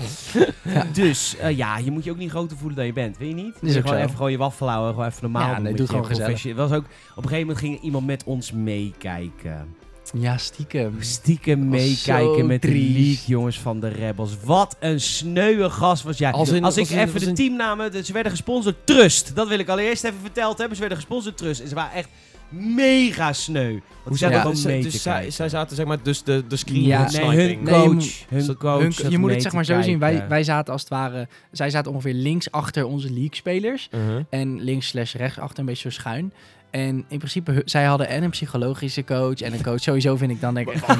Dus 0.92 1.36
eh, 1.36 1.56
ja, 1.56 1.78
je 1.78 1.90
moet 1.90 2.04
je 2.04 2.10
ook 2.10 2.16
niet 2.16 2.30
groter 2.30 2.56
voelen 2.56 2.76
dan 2.76 2.86
je 2.86 2.92
bent, 2.92 3.18
weet 3.18 3.28
je 3.28 3.34
niet? 3.34 3.54
Ook 3.54 3.70
gewoon 3.70 3.86
zo. 3.86 3.94
even 3.94 4.16
gewoon 4.16 4.30
je 4.30 4.36
waffel 4.38 4.68
houden, 4.68 4.92
gewoon 4.94 5.08
even 5.08 5.22
normaal 5.22 5.50
Ja, 5.50 5.58
nee, 5.58 5.74
doe 5.74 5.86
gewoon 5.86 6.06
gezellig. 6.06 6.54
was 6.54 6.70
ook, 6.72 6.84
op 6.84 7.16
een 7.16 7.22
gegeven 7.28 7.40
moment 7.40 7.58
ging 7.58 7.80
iemand 7.80 8.06
met 8.06 8.24
ons 8.24 8.52
meekijken. 8.52 9.74
Ja, 10.14 10.36
stiekem. 10.38 10.96
Stiekem 11.00 11.68
meekijken 11.68 12.46
met 12.46 12.62
de 12.62 12.68
league, 12.68 13.26
jongens, 13.26 13.58
van 13.58 13.80
de 13.80 13.88
Rebels. 13.88 14.36
Wat 14.44 14.76
een 14.80 15.00
sneuwe 15.00 15.70
gast 15.70 16.02
was 16.02 16.18
jij. 16.18 16.32
Als 16.32 16.76
ik 16.76 16.88
in- 16.90 16.98
even 16.98 17.20
de 17.20 17.32
teamnamen... 17.32 18.04
Ze 18.04 18.12
werden 18.12 18.32
gesponsord 18.32 18.76
Trust. 18.84 19.34
Dat 19.34 19.48
wil 19.48 19.58
ik 19.58 19.68
allereerst 19.68 20.04
even 20.04 20.18
verteld 20.20 20.58
hebben. 20.58 20.74
Ze 20.76 20.80
werden 20.80 20.98
gesponsord 20.98 21.36
Trust. 21.36 21.60
En 21.60 21.68
ze 21.68 21.74
waren 21.74 21.92
echt 21.96 22.08
mega 22.52 23.32
sneu. 23.32 23.78
Hoe 24.02 24.18
hadden 24.18 24.30
dat? 24.30 24.40
gewoon 24.58 24.66
mee 24.66 24.82
Dus 24.82 25.02
zij, 25.02 25.30
zij 25.30 25.48
zaten 25.48 25.76
zeg 25.76 25.86
maar 25.86 26.02
dus 26.02 26.22
de, 26.22 26.44
de 26.48 26.56
screen 26.56 26.82
Ja, 26.82 27.10
Nee, 27.10 27.24
hun 27.24 27.64
coach. 27.64 28.24
hun 28.28 28.56
coach 28.56 28.96
Hun- 28.96 29.10
je 29.10 29.18
moet 29.18 29.30
het 29.30 29.42
zeg 29.42 29.52
maar 29.52 29.64
zo 29.64 29.82
zien. 29.82 29.98
Wij, 29.98 30.28
wij 30.28 30.44
zaten 30.44 30.72
als 30.72 30.80
het 30.82 30.90
ware... 30.90 31.28
Zij 31.52 31.70
zaten 31.70 31.90
ongeveer 31.92 32.14
links 32.14 32.50
achter 32.50 32.84
onze 32.84 33.10
league-spelers. 33.10 33.88
Uh-huh. 33.94 34.24
En 34.30 34.60
links 34.60 34.86
slash 34.88 35.14
rechts 35.14 35.38
achter 35.38 35.58
een 35.58 35.64
beetje 35.64 35.90
zo 35.90 36.00
schuin. 36.00 36.32
En 36.72 37.04
in 37.08 37.18
principe, 37.18 37.62
zij 37.64 37.84
hadden 37.84 38.08
en 38.08 38.22
een 38.22 38.30
psychologische 38.30 39.04
coach 39.04 39.40
en 39.40 39.52
een 39.52 39.62
coach. 39.62 39.80
Sowieso 39.80 40.16
vind 40.16 40.30
ik 40.30 40.40
dan 40.40 40.54
denk 40.54 40.70
ik 40.70 40.78
van, 40.78 40.98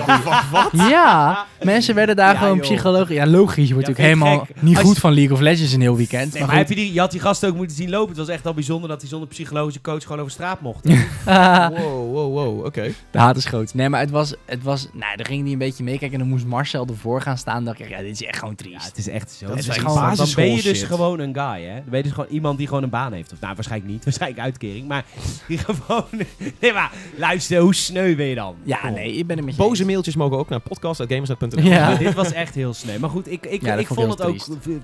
Ja, 0.88 1.46
mensen 1.62 1.94
werden 1.94 2.16
daar 2.16 2.32
Ja, 2.32 2.38
gewoon 2.38 2.56
joh. 2.56 2.62
psychologisch... 2.64 3.16
Ja, 3.16 3.26
logisch. 3.26 3.68
Je 3.68 3.74
wordt 3.74 3.88
Ja, 3.88 3.94
natuurlijk 3.94 4.20
helemaal 4.24 4.44
gek. 4.46 4.62
niet 4.62 4.76
Als 4.76 4.84
goed 4.86 4.94
je- 4.94 5.00
van 5.00 5.12
League 5.14 5.32
of 5.32 5.40
Legends 5.40 5.72
een 5.72 5.80
heel 5.80 5.96
weekend. 5.96 6.32
Nee, 6.32 6.38
maar 6.42 6.48
maar 6.50 6.58
heb 6.58 6.68
je, 6.68 6.74
die, 6.74 6.92
je 6.92 7.00
had 7.00 7.10
die 7.10 7.20
gast 7.20 7.44
ook 7.46 7.54
moeten 7.56 7.76
zien 7.76 7.90
lopen. 7.90 8.08
Het 8.08 8.18
was 8.18 8.28
echt 8.28 8.46
al 8.46 8.54
bijzonder 8.54 8.88
dat 8.88 9.00
hij 9.00 9.08
zonder 9.10 9.28
psychologische 9.28 9.80
coach 9.80 10.02
gewoon 10.02 10.18
over 10.18 10.30
straat 10.32 10.60
mocht. 10.60 10.88
Wow, 11.24 12.12
wow, 12.12 12.32
wow, 12.32 12.64
oké. 12.64 12.92
De 13.10 13.18
haat 13.18 13.36
is 13.36 13.44
groot. 13.44 13.74
Nee, 13.74 13.88
maar 13.88 14.00
het 14.00 14.10
was... 14.10 14.34
Het 14.44 14.62
was 14.62 14.88
nou, 14.92 15.16
dan 15.16 15.26
ging 15.26 15.42
hij 15.42 15.52
een 15.52 15.58
beetje 15.58 15.84
meekijken 15.84 16.12
en 16.12 16.18
dan 16.18 16.28
moest 16.28 16.46
Marcel 16.46 16.86
ervoor 16.86 17.20
gaan 17.22 17.38
staan. 17.38 17.64
dacht 17.64 17.80
ik, 17.80 17.88
ja, 17.88 17.98
dit 18.00 18.20
is 18.20 18.22
echt 18.26 18.38
gewoon 18.38 18.54
Ja, 18.58 18.64
triest. 18.64 18.86
het 18.86 18.98
is 18.98 19.08
echt 19.08 19.30
zo. 19.30 19.46
Dat 19.46 19.56
Het 19.56 19.68
is 19.68 19.76
gewoon 19.76 20.14
dan 20.16 20.26
ben 20.36 20.54
je 20.54 20.62
dus 20.62 20.78
shit. 20.78 20.86
gewoon 20.86 21.18
een 21.20 21.34
guy, 21.34 21.62
hè? 21.64 21.74
Dan 21.74 21.84
ben 21.88 21.96
je 21.98 22.02
dus 22.02 22.12
gewoon 22.12 22.30
iemand 22.30 22.58
die 22.58 22.66
gewoon 22.66 22.82
een 22.82 22.90
baan 22.90 23.12
heeft. 23.12 23.32
Of 23.32 23.40
nou, 23.40 23.54
waarschijnlijk 23.54 23.90
niet. 23.92 24.04
Waarschijnlijk 24.08 24.40
uitkering. 24.42 24.88
Maar 24.88 25.04
die 25.48 25.58
gewoon... 25.64 26.04
Nee, 26.60 26.72
maar 26.72 26.92
luister, 27.16 27.58
hoe 27.58 27.74
sneu 27.74 28.16
ben 28.16 28.26
je 28.26 28.34
dan? 28.34 28.54
Ja, 28.62 28.78
Kom 28.78 28.92
nee, 28.92 29.12
ik 29.12 29.26
ben 29.26 29.36
het 29.36 29.46
met 29.46 29.54
je 29.54 29.62
Boze 29.62 29.80
eens. 29.80 29.90
mailtjes 29.90 30.16
mogen 30.16 30.38
ook 30.38 30.48
naar 30.48 30.60
podcast.gamersnet.nl. 30.60 31.62
Ja. 31.62 31.94
Dit 31.96 32.14
was 32.14 32.32
echt 32.32 32.54
heel 32.54 32.74
sneu. 32.74 32.98
Maar 32.98 33.10
goed, 33.10 33.30
ik, 33.30 33.46
ik, 33.46 33.62
Ja, 33.62 33.70
dat 33.70 33.78
ik, 33.80 33.86
vond 33.86 33.98
vond 34.00 34.12
ik 34.12 34.26
het 34.26 34.46
heel 34.64 34.74
ook... 34.74 34.80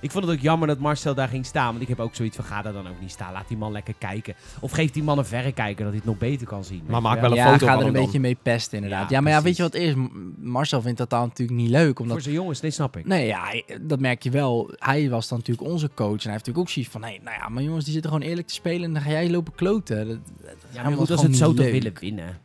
Ik 0.00 0.10
vond 0.10 0.24
het 0.24 0.34
ook 0.34 0.40
jammer 0.40 0.68
dat 0.68 0.78
Marcel 0.78 1.14
daar 1.14 1.28
ging 1.28 1.46
staan. 1.46 1.68
Want 1.70 1.82
ik 1.82 1.88
heb 1.88 2.00
ook 2.00 2.14
zoiets 2.14 2.36
van, 2.36 2.44
ga 2.44 2.62
daar 2.62 2.72
dan 2.72 2.88
ook 2.88 3.00
niet 3.00 3.10
staan. 3.10 3.32
Laat 3.32 3.48
die 3.48 3.56
man 3.56 3.72
lekker 3.72 3.94
kijken. 3.98 4.34
Of 4.60 4.70
geef 4.70 4.90
die 4.90 5.02
man 5.02 5.18
een 5.18 5.24
verrekijker, 5.24 5.76
dat 5.84 5.86
hij 5.86 5.96
het 5.96 6.04
nog 6.04 6.18
beter 6.18 6.46
kan 6.46 6.64
zien. 6.64 6.82
Maar 6.86 7.02
maak 7.02 7.20
wel 7.20 7.30
een 7.30 7.36
ja, 7.36 7.52
foto 7.52 7.66
ga 7.66 7.72
van 7.72 7.80
er 7.82 7.86
een 7.86 7.92
beetje 7.92 8.20
mee 8.20 8.36
pesten 8.42 8.76
inderdaad. 8.76 9.10
Ja, 9.10 9.16
Ja, 9.16 9.22
maar 9.22 9.32
ja, 9.32 9.42
weet 9.42 9.56
je 9.56 9.62
wat 9.62 9.74
is? 9.74 9.94
Marcel 10.38 10.82
vindt 10.82 10.98
dat 10.98 11.10
dan 11.10 11.20
natuurlijk 11.22 11.58
niet 11.58 11.70
leuk. 11.70 11.98
Omdat 11.98 12.12
Voor 12.14 12.22
zijn 12.22 12.34
jongens, 12.34 12.60
nee, 12.60 12.70
snap 12.70 12.96
ik. 12.96 13.06
Nee, 13.06 13.26
ja, 13.26 13.62
dat 13.80 14.00
merk 14.00 14.22
je 14.22 14.30
wel. 14.30 14.70
Hij 14.78 15.10
was 15.10 15.28
dan 15.28 15.38
natuurlijk 15.38 15.68
onze 15.68 15.90
coach. 15.94 16.10
En 16.10 16.22
hij 16.22 16.32
heeft 16.32 16.46
natuurlijk 16.46 16.58
ook 16.58 16.68
zoiets 16.68 16.90
van... 16.92 17.00
Nee, 17.00 17.20
nou 17.24 17.36
ja, 17.40 17.48
maar 17.48 17.62
jongens, 17.62 17.84
die 17.84 17.92
zitten 17.92 18.10
gewoon 18.12 18.26
eerlijk 18.28 18.46
te 18.46 18.54
spelen... 18.54 18.82
en 18.84 18.92
dan 18.92 19.02
ga 19.02 19.10
jij 19.10 19.30
lopen 19.30 19.54
kloten. 19.54 20.08
Dat, 20.08 20.18
dat- 20.42 20.54
Ja, 20.70 20.82
maar 20.82 20.90
was 20.90 20.98
goed, 21.00 21.10
als 21.10 21.22
het 21.22 21.36
zo 21.36 21.52
leuk. 21.52 21.70
willen 21.72 21.92
winnen. 22.00 22.38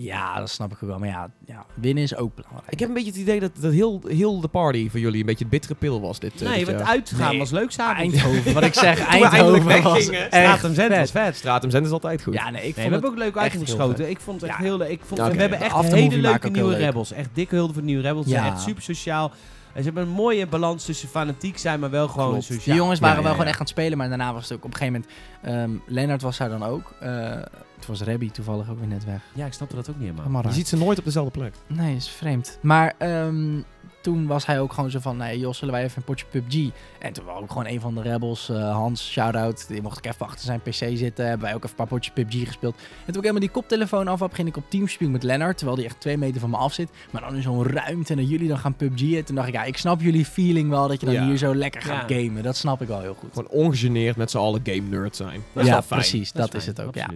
Ja, 0.00 0.38
dat 0.38 0.50
snap 0.50 0.72
ik 0.72 0.78
ook 0.82 0.88
wel. 0.88 0.98
Maar 0.98 1.08
ja, 1.08 1.30
ja 1.46 1.64
winnen 1.74 2.02
is 2.02 2.16
ook 2.16 2.34
belangrijk. 2.34 2.72
Ik 2.72 2.78
heb 2.78 2.88
een 2.88 2.94
beetje 2.94 3.10
het 3.10 3.20
idee 3.20 3.40
dat, 3.40 3.50
dat 3.60 3.72
heel, 3.72 4.00
heel 4.08 4.40
de 4.40 4.48
party 4.48 4.90
voor 4.90 5.00
jullie 5.00 5.20
een 5.20 5.26
beetje 5.26 5.44
het 5.44 5.52
bittere 5.52 5.74
pil 5.74 6.00
was 6.00 6.18
dit, 6.18 6.42
eh, 6.42 6.48
Nee, 6.48 6.56
dit 6.58 6.66
want 6.66 6.78
jaar. 6.78 6.88
uitgaan 6.88 7.28
Nee. 7.30 7.38
was 7.38 7.50
leuk 7.50 7.70
samen. 7.70 7.96
Eindhoven, 7.96 8.54
wat 8.54 8.62
ik 8.64 8.74
zeg, 8.86 8.98
we 8.98 9.04
Eindhoven 9.04 9.82
was 9.82 10.02
Stratum 10.04 10.74
Zend 10.74 10.88
was 10.88 11.10
vet. 11.10 11.10
vet. 11.10 11.36
Stratum 11.36 11.70
Zend 11.70 11.86
is 11.86 11.92
altijd 11.92 12.22
goed. 12.22 12.34
Ja, 12.34 12.50
nee, 12.50 12.52
ik 12.54 12.60
Nee, 12.62 12.68
we 12.70 12.72
vond 12.74 12.92
hebben 12.92 13.10
het... 13.10 13.18
ook 13.18 13.34
leuk 13.34 13.36
uitgeschoten. 13.42 14.10
Ik 14.10 14.20
vond 14.20 14.40
het 14.40 14.50
echt 14.50 14.58
Ja. 14.58 14.64
heel 14.64 14.76
leuk. 14.76 14.88
Ik 14.90 15.00
vond, 15.04 15.20
Oké. 15.20 15.30
We 15.30 15.40
hebben 15.40 15.60
echt 15.60 15.92
hele 15.92 16.16
leuke 16.16 16.50
nieuwe 16.50 16.70
leuk. 16.70 16.78
Rebels. 16.80 17.12
Echt 17.12 17.28
dikke 17.32 17.54
hulde 17.54 17.72
voor 17.72 17.82
de 17.82 17.88
nieuwe 17.88 18.02
Rebels. 18.02 18.24
Ze 18.24 18.30
zijn 18.30 18.44
Ja. 18.44 18.50
echt 18.52 18.60
super 18.62 18.82
sociaal. 18.82 19.30
En 19.72 19.84
ze 19.84 19.90
hebben 19.90 20.02
een 20.02 20.08
mooie 20.14 20.46
balans 20.46 20.84
tussen 20.84 21.08
fanatiek 21.08 21.58
zijn, 21.58 21.80
maar 21.80 21.90
wel 21.90 22.08
gewoon 22.08 22.28
Klopt. 22.28 22.44
sociaal. 22.44 22.64
Die 22.64 22.74
jongens 22.74 23.00
waren 23.00 23.16
Ja, 23.16 23.22
wel 23.22 23.30
ja, 23.32 23.36
gewoon 23.38 23.44
ja. 23.46 23.50
echt 23.52 23.60
aan 23.60 23.66
het 23.66 23.76
spelen, 23.78 23.98
maar 23.98 24.08
daarna 24.08 24.32
was 24.32 24.42
het 24.48 24.52
ook 24.58 24.64
op 24.64 24.70
een 24.72 24.76
gegeven 24.76 25.04
moment... 25.42 25.80
ehm 25.86 25.94
Lennart 25.94 26.22
was 26.22 26.36
daar 26.38 26.48
dan 26.48 26.62
ook. 26.64 26.92
Eh, 27.00 27.32
het 27.78 27.86
was 27.86 28.00
Rebby 28.00 28.30
toevallig 28.30 28.70
ook 28.70 28.78
weer 28.78 28.88
net 28.88 29.04
weg. 29.04 29.20
Ja, 29.34 29.46
ik 29.46 29.52
snapte 29.52 29.76
dat 29.76 29.90
ook 29.90 29.98
niet 29.98 30.10
helemaal. 30.16 30.42
Je 30.42 30.52
ziet 30.52 30.68
ze 30.68 30.76
nooit 30.76 30.98
op 30.98 31.04
dezelfde 31.04 31.38
plek. 31.38 31.54
Nee, 31.66 31.96
is 31.96 32.08
vreemd. 32.08 32.58
Maar 32.62 32.94
ehm, 32.98 33.60
toen 34.02 34.26
was 34.26 34.46
hij 34.46 34.60
ook 34.60 34.72
gewoon 34.72 34.90
zo 34.90 34.98
van, 34.98 35.16
nee 35.16 35.38
Jos, 35.38 35.58
zullen 35.58 35.74
wij 35.74 35.82
even 35.84 35.96
een 35.96 36.04
potje 36.04 36.26
PUBG? 36.30 36.70
En 36.98 37.12
toen 37.12 37.24
was 37.24 37.40
ook 37.40 37.48
gewoon 37.50 37.66
een 37.66 37.80
van 37.80 37.94
de 37.94 38.02
rebels, 38.02 38.48
eh, 38.48 38.72
Hans, 38.72 39.10
shout-out, 39.10 39.68
die 39.68 39.82
mocht 39.82 39.98
ik 39.98 40.06
even 40.06 40.26
achter 40.26 40.44
zijn 40.44 40.60
pc 40.60 40.72
zitten. 40.74 41.26
Hebben 41.26 41.46
wij 41.46 41.54
ook 41.54 41.64
even 41.64 41.70
een 41.70 41.76
paar 41.76 41.86
potjes 41.86 42.14
PUBG 42.14 42.46
gespeeld. 42.46 42.74
En 42.76 42.82
toen 43.06 43.14
ik 43.16 43.20
helemaal 43.20 43.40
die 43.40 43.50
koptelefoon 43.50 44.08
af 44.08 44.18
had, 44.18 44.28
begin 44.30 44.46
ik 44.46 44.56
op 44.56 44.64
Teamspeak 44.70 45.10
met 45.10 45.22
Lennart, 45.22 45.56
terwijl 45.56 45.76
die 45.78 45.86
echt 45.86 46.00
twee 46.00 46.16
meter 46.18 46.40
van 46.40 46.50
me 46.50 46.56
af 46.56 46.72
zit. 46.72 46.90
Maar 47.10 47.22
dan 47.22 47.34
in 47.34 47.42
zo'n 47.42 47.66
ruimte 47.66 48.12
en 48.12 48.18
dat 48.18 48.28
jullie 48.28 48.48
dan 48.48 48.58
gaan 48.58 48.74
PUBG'en. 48.76 49.24
Toen 49.24 49.34
dacht 49.36 49.48
ik, 49.48 49.54
ja, 49.54 49.64
ik 49.64 49.76
snap 49.76 50.00
jullie 50.00 50.24
feeling 50.24 50.68
wel, 50.70 50.88
dat 50.88 51.00
je 51.00 51.06
dan 51.06 51.14
Ja. 51.14 51.26
hier 51.26 51.36
zo 51.36 51.54
lekker 51.54 51.82
gaat 51.82 52.08
Ja. 52.10 52.16
gamen. 52.16 52.42
Dat 52.42 52.56
snap 52.56 52.82
ik 52.82 52.88
wel 52.88 53.00
heel 53.00 53.14
goed. 53.14 53.28
Gewoon 53.32 53.48
ongegeneerd 53.50 54.16
met 54.16 54.30
z'n 54.30 54.38
allen 54.38 54.60
game 54.64 54.80
nerd 54.88 55.16
zijn. 55.16 55.42
Dat 55.52 55.62
is 55.62 55.68
ja, 55.68 55.72
wel 55.74 55.82
fijn. 55.82 56.00
precies, 56.00 56.32
dat, 56.32 56.54
is 56.54 56.64
fijn, 56.64 56.76
het 56.76 56.86
ook, 56.86 56.94
ja. 56.94 57.08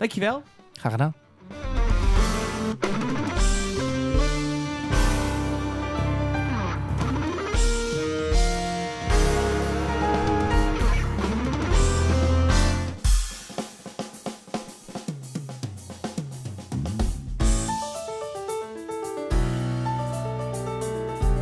Dankjewel. 0.00 0.42
Graag 0.72 0.92
gedaan. 0.92 1.14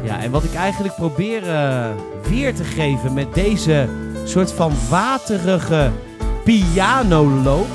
Ja, 0.05 0.21
en 0.21 0.31
wat 0.31 0.45
ik 0.45 0.55
eigenlijk 0.55 0.95
probeer 0.95 1.49
eh, 1.49 1.91
weer 2.29 2.55
te 2.55 2.65
geven 2.65 3.15
met 3.15 3.35
deze 3.35 3.89
soort 4.25 4.53
van 4.53 4.73
waterige 4.89 5.91
pianoloop 6.45 7.67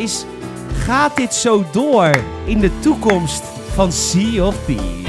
is... 0.00 0.24
Gaat 0.72 1.16
dit 1.16 1.34
zo 1.34 1.64
door 1.72 2.24
in 2.44 2.60
de 2.60 2.78
toekomst 2.78 3.42
van 3.74 3.92
Sea 3.92 4.46
of 4.46 4.56
Thieves? 4.66 4.99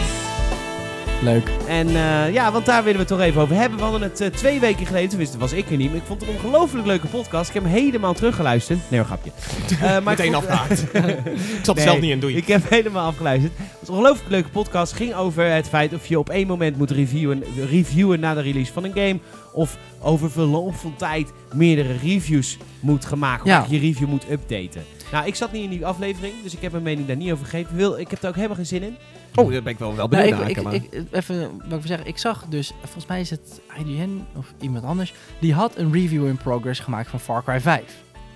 Leuk. 1.21 1.49
En 1.67 1.87
eh, 1.87 2.33
ja, 2.33 2.51
want 2.51 2.65
daar 2.65 2.83
willen 2.83 2.93
we 2.93 3.05
het 3.05 3.07
toch 3.17 3.19
even 3.27 3.41
over 3.41 3.55
hebben. 3.55 3.77
We 3.77 3.83
hadden 3.83 4.01
het 4.01 4.21
eh, 4.21 4.27
twee 4.27 4.59
weken 4.59 4.85
geleden, 4.85 5.09
tenminste 5.09 5.37
was 5.37 5.51
ik 5.51 5.69
er 5.71 5.77
niet, 5.77 5.87
maar 5.89 5.97
ik 5.99 6.05
vond 6.05 6.21
het 6.21 6.29
een 6.29 6.35
ongelooflijk 6.35 6.85
leuke 6.87 7.07
podcast. 7.07 7.47
Ik 7.47 7.53
heb 7.53 7.63
hem 7.63 7.71
helemaal 7.73 8.13
teruggeluisterd. 8.13 8.79
Nee, 8.89 8.99
een 8.99 9.05
grapje. 9.05 9.31
Eh, 9.71 9.79
maar 9.81 10.03
Meteen 10.03 10.33
vond- 10.33 10.47
afgehaakt. 10.47 10.81
ik 10.93 11.59
zat 11.63 11.67
er 11.67 11.75
Nee, 11.75 11.83
zelf 11.83 11.99
niet 11.99 12.11
in, 12.11 12.19
doei. 12.19 12.35
Ik 12.37 12.47
heb 12.47 12.69
helemaal 12.69 13.07
afgeluisterd. 13.07 13.53
Het 13.57 13.67
was 13.79 13.87
een 13.89 13.95
ongelooflijk 13.95 14.29
leuke 14.29 14.49
podcast. 14.49 14.93
ging 14.93 15.13
over 15.13 15.53
het 15.53 15.67
feit 15.67 15.93
of 15.93 16.05
je 16.07 16.19
op 16.19 16.29
één 16.29 16.47
moment 16.47 16.77
moet 16.77 16.91
reviewen, 16.91 17.43
reviewen 17.69 18.19
na 18.19 18.33
de 18.33 18.41
release 18.41 18.73
van 18.73 18.83
een 18.83 18.93
game. 18.93 19.19
Of 19.53 19.77
over 20.01 20.31
verloop 20.31 20.75
van 20.75 20.95
tijd 20.97 21.31
meerdere 21.53 21.95
reviews 22.03 22.57
moet 22.79 23.05
gaan 23.05 23.19
maken. 23.19 23.45
Ja. 23.49 23.61
Of 23.61 23.69
je 23.69 23.79
review 23.79 24.07
moet 24.07 24.25
updaten. 24.31 24.83
Nou, 25.11 25.25
ik 25.27 25.35
zat 25.35 25.51
niet 25.51 25.63
in 25.63 25.69
die 25.69 25.85
aflevering, 25.85 26.33
dus 26.43 26.53
ik 26.53 26.61
heb 26.61 26.71
mijn 26.71 26.83
mening 26.83 27.07
daar 27.07 27.15
niet 27.15 27.31
over 27.31 27.45
gegeven. 27.45 27.75
Wil, 27.75 27.97
ik 27.99 28.09
heb 28.09 28.21
er 28.23 28.29
ook 28.29 28.35
helemaal 28.35 28.55
geen 28.55 28.65
zin 28.65 28.83
in. 28.83 28.95
Oh, 29.35 29.51
daar 29.51 29.61
ben 29.63 29.73
ik 29.73 29.79
wel, 29.79 29.95
wel 29.95 30.07
Nou, 30.07 30.29
benieuwd 30.29 30.49
ik, 30.49 30.63
naar. 30.63 30.73
ik, 30.73 30.83
ik, 30.83 31.03
even 31.11 31.41
wat 31.41 31.63
ik 31.63 31.69
wil 31.69 31.79
zeggen. 31.85 32.07
Ik 32.07 32.17
zag 32.17 32.45
dus, 32.49 32.71
volgens 32.83 33.05
mij 33.05 33.19
is 33.19 33.29
het 33.29 33.61
IGN 33.85 34.25
of 34.37 34.53
iemand 34.61 34.83
anders, 34.85 35.13
die 35.39 35.53
had 35.53 35.77
een 35.77 35.91
review 35.93 36.27
in 36.27 36.37
progress 36.37 36.79
gemaakt 36.79 37.09
van 37.09 37.19
Far 37.19 37.43
Cry 37.43 37.59
5. 37.61 37.83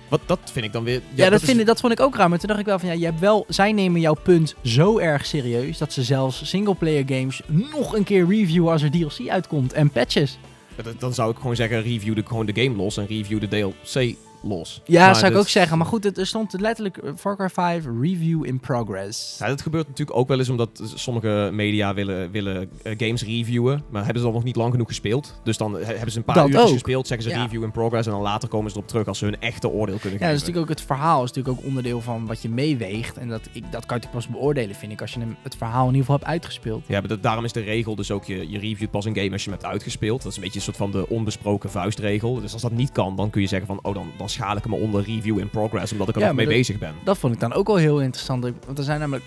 Wat, 0.08 0.20
dat 0.26 0.38
vind 0.52 0.64
ik 0.64 0.72
dan 0.72 0.84
weer... 0.84 1.00
Ja, 1.14 1.30
dat, 1.30 1.40
is- 1.40 1.46
vind 1.48 1.60
ik, 1.60 1.66
dat 1.66 1.80
vond 1.80 1.92
ik 1.92 2.00
ook 2.00 2.16
raar. 2.16 2.28
Maar 2.28 2.38
toen 2.38 2.48
dacht 2.48 2.60
ik 2.60 2.66
wel 2.66 2.78
van 2.78 2.88
ja, 2.88 2.94
je 2.94 3.04
hebt 3.04 3.20
wel, 3.20 3.44
zij 3.48 3.72
nemen 3.72 4.00
jouw 4.00 4.16
punt 4.22 4.54
zo 4.62 4.98
erg 4.98 5.26
serieus 5.26 5.78
dat 5.78 5.92
ze 5.92 6.02
zelfs 6.02 6.48
singleplayer 6.48 7.04
games 7.06 7.40
nog 7.48 7.94
een 7.96 8.04
keer 8.04 8.26
reviewen 8.28 8.72
als 8.72 8.82
er 8.82 8.90
DLC 8.90 9.28
uitkomt 9.28 9.72
en 9.72 9.90
patches. 9.90 10.38
dat- 10.82 11.00
Dan 11.00 11.14
zou 11.14 11.30
ik 11.30 11.36
gewoon 11.36 11.56
zeggen, 11.56 11.82
review 11.82 12.14
de, 12.14 12.22
gewoon 12.26 12.46
de 12.46 12.62
game 12.62 12.76
los 12.76 12.96
en 12.96 13.06
review 13.06 13.40
de 13.40 13.48
DLC 13.48 14.14
los. 14.46 14.80
Ja, 14.84 15.06
Maar 15.06 15.16
zou 15.16 15.32
ik 15.32 15.38
ook 15.38 15.48
zeggen. 15.48 15.78
Maar 15.78 15.86
goed, 15.86 16.04
het, 16.04 16.18
er 16.18 16.26
stond 16.26 16.60
letterlijk 16.60 17.00
Far 17.16 17.36
Cry 17.36 17.48
5 17.50 17.84
review 18.00 18.44
in 18.44 18.60
progress. 18.60 19.36
Ja, 19.38 19.46
dat 19.48 19.62
gebeurt 19.62 19.88
natuurlijk 19.88 20.18
ook 20.18 20.28
wel 20.28 20.38
eens 20.38 20.48
omdat 20.48 20.82
sommige 20.94 21.50
media 21.52 21.94
willen, 21.94 22.30
willen 22.30 22.70
eh, 22.82 22.94
games 22.98 23.24
reviewen, 23.24 23.82
maar 23.90 24.02
hebben 24.04 24.18
ze 24.18 24.24
dan 24.26 24.34
nog 24.36 24.44
niet 24.44 24.56
lang 24.56 24.70
genoeg 24.70 24.88
gespeeld. 24.88 25.40
Dus 25.44 25.56
dan 25.56 25.72
he- 25.74 25.84
hebben 25.84 26.10
ze 26.12 26.18
een 26.18 26.24
paar 26.24 26.44
ook. 26.44 26.68
gespeeld, 26.68 27.06
zeggen 27.06 27.30
ze 27.30 27.36
Ja. 27.36 27.42
review 27.42 27.62
in 27.62 27.70
progress 27.70 28.06
en 28.06 28.12
dan 28.12 28.22
later 28.22 28.48
komen 28.48 28.70
ze 28.70 28.76
erop 28.76 28.88
terug 28.88 29.06
als 29.06 29.18
ze 29.18 29.24
hun 29.24 29.40
echte 29.40 29.68
oordeel 29.68 29.96
kunnen 29.98 30.18
Ja, 30.18 30.26
dat 30.26 30.34
is 30.34 30.40
geven. 30.42 30.54
natuurlijk 30.54 30.70
ook 30.70 30.78
het 30.78 30.86
verhaal. 30.98 31.22
is 31.24 31.32
natuurlijk 31.32 31.58
ook 31.58 31.64
onderdeel 31.66 32.00
van 32.00 32.26
wat 32.26 32.42
je 32.42 32.48
meeweegt. 32.48 33.16
En 33.16 33.28
dat, 33.28 33.48
ik, 33.52 33.64
dat 33.72 33.86
kan 33.86 33.98
je 34.00 34.08
pas 34.08 34.28
beoordelen, 34.28 34.74
vind 34.76 34.92
ik, 34.92 35.00
als 35.00 35.12
je 35.14 35.20
het 35.42 35.56
verhaal 35.56 35.80
in 35.88 35.94
ieder 35.94 36.00
geval 36.00 36.16
hebt 36.16 36.28
uitgespeeld. 36.28 36.82
Ja, 36.86 36.98
maar 36.98 37.08
dat- 37.08 37.22
daarom 37.22 37.44
is 37.44 37.52
de 37.52 37.60
regel 37.60 37.94
dus 37.94 38.10
ook, 38.10 38.24
je, 38.24 38.50
je 38.50 38.58
reviewt 38.58 38.90
pas 38.90 39.04
een 39.04 39.14
game 39.16 39.30
als 39.32 39.44
je 39.44 39.50
hem 39.50 39.58
hebt 39.58 39.70
uitgespeeld. 39.72 40.22
Dat 40.22 40.30
is 40.30 40.36
een 40.36 40.42
beetje 40.42 40.58
een 40.58 40.64
soort 40.64 40.76
van 40.76 40.90
de 40.90 41.08
onbesproken 41.08 41.70
vuistregel. 41.70 42.40
Dus 42.40 42.52
als 42.52 42.62
dat 42.62 42.72
niet 42.72 42.92
kan, 42.92 43.16
dan 43.16 43.30
kun 43.30 43.40
je 43.40 43.46
zeggen 43.46 43.66
van, 43.66 43.78
oh, 43.82 43.94
dan, 43.94 44.10
dan 44.16 44.28
schaal 44.36 44.56
ik 44.56 44.62
hem 44.64 44.74
onder 44.74 45.02
review 45.04 45.38
in 45.38 45.50
progress, 45.50 45.92
omdat 45.92 46.08
ik 46.08 46.14
er 46.14 46.20
Ja, 46.20 46.26
nog 46.26 46.36
mee 46.36 46.46
dat- 46.46 46.54
bezig 46.54 46.78
ben. 46.78 46.94
Dat 47.04 47.18
vond 47.18 47.34
ik 47.34 47.40
dan 47.40 47.52
ook 47.52 47.66
wel 47.66 47.76
heel 47.76 48.00
interessant. 48.00 48.42
Want 48.66 48.78
er 48.78 48.84
zijn 48.84 49.00
namelijk, 49.00 49.24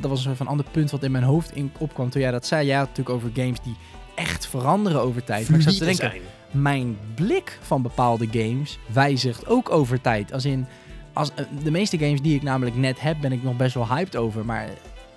dat 0.00 0.10
was 0.10 0.18
een 0.18 0.24
soort 0.24 0.36
van 0.36 0.46
ander 0.46 0.66
punt 0.70 0.90
wat 0.90 1.02
in 1.02 1.10
mijn 1.10 1.24
hoofd 1.24 1.56
in, 1.56 1.72
opkwam 1.78 2.10
toen 2.10 2.20
jij 2.20 2.30
dat 2.30 2.46
zei. 2.46 2.66
Jij 2.66 2.76
had 2.76 2.88
het 2.88 2.96
natuurlijk 2.96 3.24
over 3.24 3.42
games 3.42 3.60
die 3.60 3.76
echt 4.14 4.46
veranderen 4.46 5.00
over 5.00 5.24
tijd. 5.24 5.48
Maar 5.48 5.58
ik 5.58 5.64
zat 5.64 5.72
te 5.78 5.84
denken, 5.84 6.10
zijn. 6.10 6.22
mijn 6.50 6.96
blik 7.14 7.58
van 7.62 7.82
bepaalde 7.82 8.26
games 8.32 8.78
wijzigt 8.92 9.46
ook 9.48 9.70
over 9.70 10.00
tijd. 10.00 10.32
Als 10.32 10.44
in, 10.44 10.66
als, 11.12 11.30
eh, 11.34 11.44
de 11.62 11.70
meeste 11.70 11.98
games 11.98 12.20
die 12.22 12.34
ik 12.34 12.42
namelijk 12.42 12.76
net 12.76 13.00
heb, 13.00 13.16
ben 13.20 13.32
ik 13.32 13.42
nog 13.42 13.56
best 13.56 13.74
wel 13.74 13.88
hyped 13.88 14.16
over. 14.16 14.44
Maar 14.44 14.68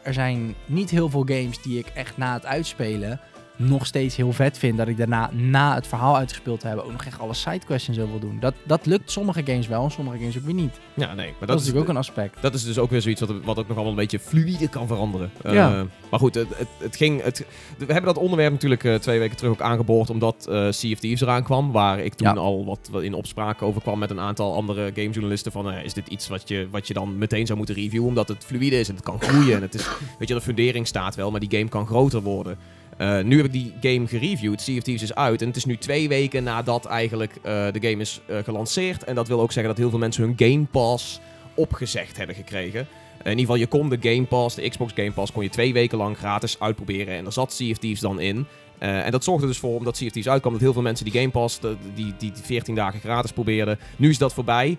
er 0.03 0.13
zijn 0.13 0.55
niet 0.65 0.89
heel 0.89 1.09
veel 1.09 1.23
games 1.27 1.61
die 1.61 1.77
ik 1.79 1.87
echt 1.87 2.17
na 2.17 2.33
het 2.33 2.45
uitspelen 2.45 3.19
nog 3.55 3.85
steeds 3.85 4.15
heel 4.15 4.31
vet 4.31 4.57
vind. 4.57 4.77
Dat 4.77 4.87
ik 4.87 4.97
daarna, 4.97 5.29
na 5.33 5.75
het 5.75 5.87
verhaal 5.87 6.17
uitgespeeld 6.17 6.59
te 6.59 6.67
hebben, 6.67 6.85
ook 6.85 6.91
nog 6.91 7.05
echt 7.05 7.19
alle 7.19 7.33
sidequests 7.33 7.87
en 7.87 7.93
zo 7.93 8.07
wil 8.09 8.19
doen. 8.19 8.37
Dat, 8.39 8.53
dat 8.65 8.85
lukt 8.85 9.11
sommige 9.11 9.41
games 9.45 9.67
wel 9.67 9.83
en 9.83 9.91
sommige 9.91 10.17
games 10.17 10.37
ook 10.37 10.43
weer 10.45 10.53
niet. 10.53 10.79
Ja, 10.93 11.13
nee. 11.13 11.25
Maar 11.25 11.35
Dat, 11.39 11.47
dat, 11.47 11.49
is 11.59 11.65
natuurlijk 11.65 11.83
ook 11.83 11.89
een 11.89 11.97
aspect. 12.01 12.41
Dat 12.41 12.53
is 12.53 12.63
dus 12.63 12.77
ook 12.77 12.89
weer 12.89 13.01
zoiets 13.01 13.21
wat, 13.21 13.29
wat 13.43 13.59
ook 13.59 13.67
nog 13.67 13.75
allemaal 13.75 13.87
een 13.93 13.95
beetje 13.95 14.19
fluïde 14.19 14.67
kan 14.69 14.87
veranderen. 14.87 15.31
Eh, 15.43 15.53
Ja. 15.53 15.85
maar 16.11 16.19
goed, 16.19 16.35
het, 16.35 16.57
het, 16.57 16.67
het 16.77 16.95
ging. 16.95 17.23
Het, 17.23 17.45
we 17.77 17.85
hebben 17.93 18.13
dat 18.13 18.23
onderwerp 18.23 18.51
natuurlijk 18.51 18.83
eh, 18.83 18.95
twee 18.95 19.19
weken 19.19 19.37
terug 19.37 19.51
ook 19.51 19.61
aangeboord. 19.61 20.09
Omdat 20.09 20.47
eh 20.49 20.67
Sea 20.71 20.91
of 20.91 20.99
Thieves 20.99 21.21
eraan 21.21 21.43
kwam. 21.43 21.71
Waar 21.71 21.99
ik 21.99 22.13
toen 22.13 22.27
Ja. 22.27 22.33
al 22.33 22.65
wat, 22.65 22.89
wat 22.91 23.01
in 23.03 23.13
opspraak 23.13 23.61
over 23.61 23.81
kwam 23.81 23.99
met 23.99 24.09
een 24.09 24.19
aantal 24.19 24.55
andere 24.55 24.91
gamejournalisten. 24.93 25.51
Van 25.51 25.73
is 25.73 25.93
dit 25.93 26.07
iets 26.07 26.27
wat 26.27 26.47
je, 26.47 26.67
wat 26.71 26.87
je 26.87 26.93
dan 26.93 27.17
meteen 27.17 27.45
zou 27.45 27.57
moeten 27.57 27.75
reviewen? 27.75 28.07
Omdat 28.07 28.27
het 28.27 28.45
fluïde 28.45 28.79
is 28.79 28.89
en 28.89 28.95
het 28.95 29.03
kan 29.03 29.21
groeien. 29.21 29.55
en 29.55 29.61
het 29.61 29.73
is, 29.73 29.87
weet 30.19 30.27
je, 30.27 30.33
de 30.33 30.41
fundering 30.41 30.87
staat 30.87 31.15
wel, 31.15 31.31
maar 31.31 31.39
die 31.39 31.57
game 31.57 31.69
kan 31.69 31.85
groter 31.87 32.21
worden. 32.21 32.57
Eh, 32.97 33.21
nu 33.23 33.37
heb 33.37 33.45
ik 33.45 33.51
die 33.51 33.73
game 33.81 34.07
gereviewd. 34.07 34.61
Sea 34.61 34.77
of 34.77 34.83
Thieves 34.83 35.03
is 35.03 35.15
uit. 35.15 35.41
En 35.41 35.47
het 35.47 35.55
is 35.55 35.65
nu 35.65 35.77
twee 35.77 36.07
weken 36.07 36.43
nadat 36.43 36.85
eigenlijk 36.85 37.35
eh, 37.35 37.43
de 37.71 37.89
game 37.89 38.01
is 38.01 38.21
eh, 38.25 38.37
gelanceerd. 38.43 39.03
En 39.03 39.15
dat 39.15 39.27
wil 39.27 39.41
ook 39.41 39.51
zeggen 39.51 39.73
dat 39.73 39.81
heel 39.81 39.89
veel 39.89 39.99
mensen 39.99 40.23
hun 40.23 40.33
Game 40.37 40.65
Pass 40.71 41.19
opgezegd 41.53 42.17
hebben 42.17 42.35
gekregen. 42.35 42.87
In 43.23 43.29
ieder 43.31 43.39
geval, 43.39 43.55
je 43.55 43.67
kon 43.67 43.89
de 43.89 43.97
Game 44.01 44.25
Pass, 44.25 44.55
de 44.55 44.69
Xbox 44.69 44.93
Game 44.95 45.11
Pass, 45.11 45.31
kon 45.31 45.43
je 45.43 45.49
twee 45.49 45.73
weken 45.73 45.97
lang 45.97 46.17
gratis 46.17 46.59
uitproberen. 46.59 47.15
En 47.15 47.23
daar 47.23 47.33
zat 47.33 47.53
Sea 47.53 47.71
of 47.71 47.77
Thieves 47.77 47.99
dan 47.99 48.19
in. 48.19 48.45
En 48.77 49.11
dat 49.11 49.23
zorgde 49.23 49.47
dus 49.47 49.57
voor, 49.57 49.77
omdat 49.77 49.97
Sea 49.97 50.07
of 50.07 50.13
Thieves 50.13 50.31
uitkwam, 50.31 50.53
dat 50.53 50.61
heel 50.61 50.73
veel 50.73 50.81
mensen 50.81 51.05
die 51.05 51.13
Game 51.13 51.29
Pass, 51.29 51.59
die, 51.93 52.13
die 52.17 52.31
14 52.41 52.75
dagen 52.75 52.99
gratis 52.99 53.31
probeerden. 53.31 53.79
Nu 53.95 54.09
is 54.09 54.17
dat 54.17 54.33
voorbij. 54.33 54.77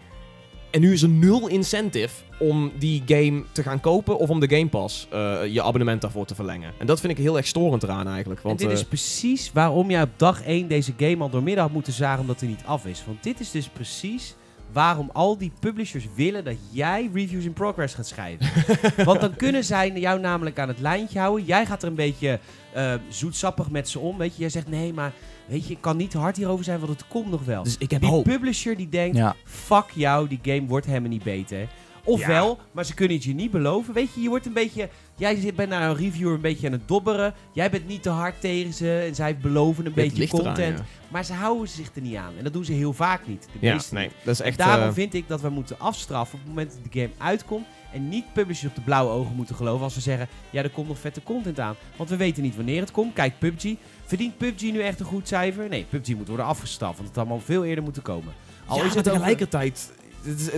En 0.71 0.81
nu 0.81 0.93
is 0.93 1.03
er 1.03 1.09
nul 1.09 1.49
incentive 1.49 2.15
om 2.39 2.73
die 2.79 3.03
game 3.07 3.43
te 3.53 3.63
gaan 3.63 3.81
kopen 3.81 4.19
of 4.19 4.31
om 4.31 4.41
de 4.41 4.49
Game 4.49 4.69
Pass 4.69 5.07
eh, 5.11 5.39
je 5.47 5.63
abonnement 5.63 6.01
daarvoor 6.01 6.27
te 6.27 6.35
verlengen. 6.35 6.73
En 6.79 6.87
dat 6.87 7.01
vind 7.01 7.13
ik 7.13 7.19
heel 7.19 7.37
erg 7.37 7.47
storend 7.47 7.83
eraan 7.83 8.09
eigenlijk. 8.09 8.41
Want, 8.41 8.61
en 8.61 8.67
dit 8.67 8.77
eh, 8.77 8.83
is 8.83 8.89
precies 8.89 9.53
waarom 9.53 9.91
jij 9.91 10.03
op 10.03 10.11
dag 10.17 10.43
1 10.43 10.69
deze 10.69 10.93
game 10.97 11.19
al 11.19 11.31
doormidden 11.31 11.63
had 11.63 11.73
moeten 11.73 11.93
zagen 11.93 12.21
omdat 12.21 12.41
hij 12.41 12.49
niet 12.49 12.65
af 12.65 12.87
is. 12.87 13.03
Want 13.07 13.23
dit 13.23 13.41
is 13.41 13.51
dus 13.51 13.69
precies 13.69 14.35
waarom 14.73 15.11
al 15.13 15.39
die 15.39 15.53
publishers 15.61 16.07
willen 16.15 16.45
dat 16.45 16.57
jij 16.71 17.11
reviews 17.13 17.45
in 17.45 17.53
progress 17.53 17.95
gaat 17.95 18.07
schrijven. 18.07 18.47
Want 19.05 19.21
dan 19.21 19.37
kunnen 19.37 19.65
zij 19.65 19.93
jou 19.93 20.21
namelijk 20.21 20.59
aan 20.59 20.69
het 20.69 20.81
lijntje 20.81 21.19
houden. 21.19 21.47
Jij 21.47 21.67
gaat 21.67 21.83
er 21.83 21.89
een 21.89 21.95
beetje 21.95 22.41
eh, 22.73 22.95
zoetsappig 23.09 23.71
met 23.71 23.89
ze 23.89 23.99
om. 23.99 24.19
Weet 24.19 24.35
je, 24.35 24.41
jij 24.41 24.49
zegt 24.49 24.69
nee, 24.69 24.93
maar 24.93 25.13
weet 25.47 25.67
je, 25.67 25.73
ik 25.73 25.81
kan 25.81 25.97
niet 25.97 26.11
te 26.11 26.19
hard 26.19 26.37
hierover 26.37 26.65
zijn, 26.65 26.79
want 26.79 26.91
het 26.93 27.09
komt 27.09 27.31
nog 27.31 27.45
wel. 27.45 27.63
dus 27.63 27.77
ik 27.79 27.91
heb 27.91 28.01
die 28.01 28.11
hoop. 28.11 28.25
publisher 28.25 28.77
die 28.77 28.89
denkt, 28.89 29.17
Ja. 29.17 29.35
fuck 29.45 29.91
jou, 29.95 30.29
die 30.29 30.39
game 30.43 30.67
wordt 30.67 30.87
helemaal 30.87 31.09
niet 31.11 31.23
beter. 31.23 31.69
Ofwel, 32.05 32.59
maar 32.73 32.85
ze 32.85 32.95
kunnen 32.95 33.17
het 33.17 33.25
je 33.25 33.35
niet 33.35 33.51
beloven. 33.51 33.95
Weet 33.95 34.15
je, 34.15 34.21
je 34.23 34.29
wordt 34.29 34.47
een 34.47 34.53
beetje... 34.53 34.89
Jij 35.17 35.37
zit- 35.41 35.57
bent 35.57 35.69
naar 35.69 35.91
een 35.91 35.97
reviewer 35.97 36.35
een 36.35 36.41
beetje 36.41 36.67
aan 36.67 36.73
het 36.73 36.89
dobberen. 36.89 37.35
Jij 37.53 37.71
bent 37.71 37.87
niet 37.89 38.03
te 38.03 38.09
hard 38.11 38.41
tegen 38.41 38.73
ze. 38.73 38.99
En 39.09 39.15
zij 39.15 39.37
beloven 39.37 39.87
een 39.87 39.93
Het 39.95 40.03
beetje 40.03 40.23
eraan, 40.23 40.45
content. 40.45 40.79
ja. 40.79 40.85
Maar 41.09 41.25
ze 41.25 41.33
houden 41.33 41.69
zich 41.69 41.91
er 41.95 42.01
niet 42.03 42.17
aan. 42.17 42.33
En 42.39 42.45
dat 42.45 42.53
doen 42.53 42.65
ze 42.65 42.73
heel 42.73 42.93
vaak 42.93 43.27
niet. 43.27 43.49
De 43.61 43.67
Ja, 43.67 43.81
nee, 43.91 44.03
niet. 44.07 44.13
dat 44.25 44.35
is 44.35 44.41
echt... 44.41 44.59
Daarom 44.59 44.89
eh, 44.89 44.95
vind 44.95 45.15
ik 45.15 45.29
dat 45.29 45.41
we 45.41 45.49
moeten 45.49 45.79
afstraffen 45.79 46.39
op 46.39 46.45
het 46.45 46.55
moment 46.55 46.71
dat 46.83 46.93
de 46.93 46.99
game 47.01 47.13
uitkomt. 47.19 47.67
En 47.93 48.09
niet 48.09 48.25
publishers 48.33 48.71
op 48.71 48.75
de 48.75 48.81
blauwe 48.83 49.13
ogen 49.13 49.35
moeten 49.37 49.55
geloven 49.57 49.85
als 49.85 49.95
ze 49.95 50.01
zeggen... 50.01 50.29
Ja, 50.51 50.63
er 50.63 50.71
komt 50.71 50.89
nog 50.89 50.99
vette 50.99 51.23
content 51.23 51.61
aan. 51.61 51.75
Want 51.97 52.11
we 52.11 52.17
weten 52.17 52.43
niet 52.43 52.57
wanneer 52.57 52.81
het 52.81 52.91
komt. 52.91 53.13
Kijk, 53.13 53.39
PUBG. 53.39 53.75
Verdient 54.07 54.37
PUBG 54.39 54.63
nu 54.63 54.81
echt 54.81 55.01
een 55.01 55.07
goed 55.07 55.29
cijfer? 55.29 55.69
Nee, 55.69 55.87
PUBG 55.89 56.15
moet 56.15 56.29
worden 56.29 56.47
afgestraft. 56.47 56.97
Want 56.97 57.09
het 57.09 57.17
had 57.17 57.27
allemaal 57.27 57.45
veel 57.45 57.65
eerder 57.65 57.85
moeten 57.85 58.03
komen. 58.03 58.33
Al 58.67 58.77
ja, 58.79 58.85
is 58.85 58.95
het 58.95 59.05
tegelijkertijd... 59.05 59.93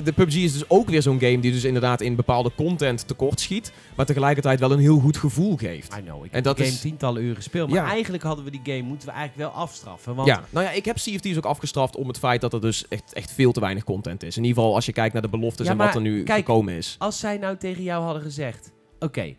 De 0.04 0.12
PUBG 0.12 0.34
is 0.36 0.52
dus 0.52 0.70
ook 0.70 0.88
weer 0.88 1.02
zo'n 1.02 1.20
game 1.20 1.38
die 1.38 1.52
dus 1.52 1.64
inderdaad 1.64 2.00
in 2.00 2.16
bepaalde 2.16 2.50
content 2.56 3.06
tekort 3.08 3.40
schiet. 3.40 3.72
Maar 3.96 4.06
tegelijkertijd 4.06 4.60
wel 4.60 4.72
een 4.72 4.78
heel 4.78 4.98
goed 4.98 5.16
gevoel 5.16 5.56
geeft. 5.56 5.96
I 5.96 6.02
know, 6.02 6.18
ik 6.24 6.30
En 6.30 6.34
heb 6.34 6.44
dat 6.44 6.56
game 6.56 6.68
is- 6.68 6.80
tientallen 6.80 7.22
uren 7.22 7.36
gespeeld. 7.36 7.70
Maar 7.70 7.78
Ja. 7.84 7.90
eigenlijk 7.90 8.22
hadden 8.22 8.44
we 8.44 8.50
die 8.50 8.60
game, 8.64 8.82
moeten 8.82 9.08
we 9.08 9.14
eigenlijk 9.14 9.50
wel 9.52 9.60
afstraffen. 9.62 10.14
Want 10.14 10.28
Ja, 10.28 10.42
nou 10.50 10.64
ja, 10.66 10.70
ik 10.72 10.84
heb 10.84 10.96
Thieves 10.96 11.36
ook 11.36 11.44
afgestraft 11.44 11.96
om 11.96 12.08
het 12.08 12.18
feit 12.18 12.40
dat 12.40 12.52
er 12.52 12.60
dus 12.60 12.88
echt, 12.88 13.12
echt 13.12 13.32
veel 13.32 13.52
te 13.52 13.60
weinig 13.60 13.84
content 13.84 14.22
is. 14.22 14.36
In 14.36 14.44
ieder 14.44 14.58
geval 14.58 14.74
als 14.74 14.86
je 14.86 14.92
kijkt 14.92 15.12
naar 15.12 15.22
de 15.22 15.28
beloftes 15.28 15.66
Ja, 15.66 15.72
en 15.72 15.78
wat 15.78 15.94
er 15.94 16.00
nu 16.00 16.22
kijk, 16.22 16.38
gekomen 16.38 16.74
is. 16.74 16.96
als 16.98 17.18
zij 17.18 17.36
nou 17.38 17.56
tegen 17.56 17.82
jou 17.82 18.04
hadden 18.04 18.22
gezegd... 18.22 18.72
Oké, 18.98 19.34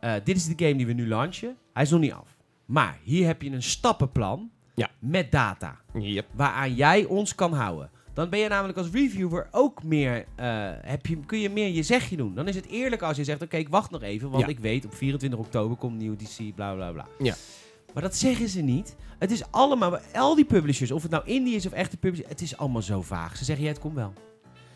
eh, 0.00 0.12
dit 0.24 0.36
is 0.36 0.44
de 0.46 0.54
game 0.64 0.76
die 0.76 0.86
we 0.86 0.92
nu 0.92 1.08
launchen. 1.08 1.56
Hij 1.72 1.82
is 1.82 1.90
nog 1.90 2.00
niet 2.00 2.12
af. 2.12 2.33
Maar 2.66 2.98
hier 3.02 3.26
heb 3.26 3.42
je 3.42 3.50
een 3.50 3.62
stappenplan 3.62 4.50
Ja. 4.74 4.90
met 4.98 5.32
data. 5.32 5.76
Yep. 5.98 6.26
Waaraan 6.32 6.74
jij 6.74 7.04
ons 7.04 7.34
kan 7.34 7.52
houden. 7.52 7.90
Dan 8.14 8.28
ben 8.28 8.38
je 8.38 8.48
namelijk 8.48 8.78
als 8.78 8.90
reviewer 8.90 9.48
ook 9.50 9.82
meer... 9.82 10.24
eh, 10.34 10.46
heb 10.80 11.06
je, 11.06 11.16
kun 11.26 11.38
je 11.38 11.50
meer 11.50 11.68
je 11.68 11.82
zegje 11.82 12.16
doen. 12.16 12.34
Dan 12.34 12.48
is 12.48 12.54
het 12.54 12.66
eerlijk 12.66 13.02
als 13.02 13.16
je 13.16 13.24
zegt... 13.24 13.42
Oké, 13.42 13.56
ik 13.56 13.68
wacht 13.68 13.90
nog 13.90 14.02
even. 14.02 14.30
Want 14.30 14.42
Ja. 14.42 14.48
ik 14.48 14.58
weet, 14.58 14.84
op 14.84 14.94
24 14.94 15.38
oktober 15.38 15.76
komt 15.76 15.92
een 15.92 15.98
nieuwe 15.98 16.16
DC, 16.16 16.54
bla 16.54 16.74
bla 16.74 16.92
bla. 16.92 17.06
Ja. 17.18 17.34
Maar 17.94 18.02
dat 18.02 18.16
zeggen 18.16 18.48
ze 18.48 18.60
niet. 18.60 18.96
Het 19.18 19.30
is 19.30 19.42
allemaal... 19.50 19.98
Al 20.12 20.34
die 20.34 20.44
publishers, 20.44 20.90
of 20.90 21.02
het 21.02 21.10
nou 21.10 21.26
indie 21.26 21.54
is 21.54 21.66
of 21.66 21.72
echte 21.72 21.96
publishers... 21.96 22.28
Het 22.28 22.40
is 22.40 22.56
allemaal 22.56 22.82
zo 22.82 23.02
vaag. 23.02 23.36
Ze 23.36 23.44
zeggen, 23.44 23.64
ja, 23.64 23.70
het 23.70 23.80
komt 23.80 23.94
wel. 23.94 24.12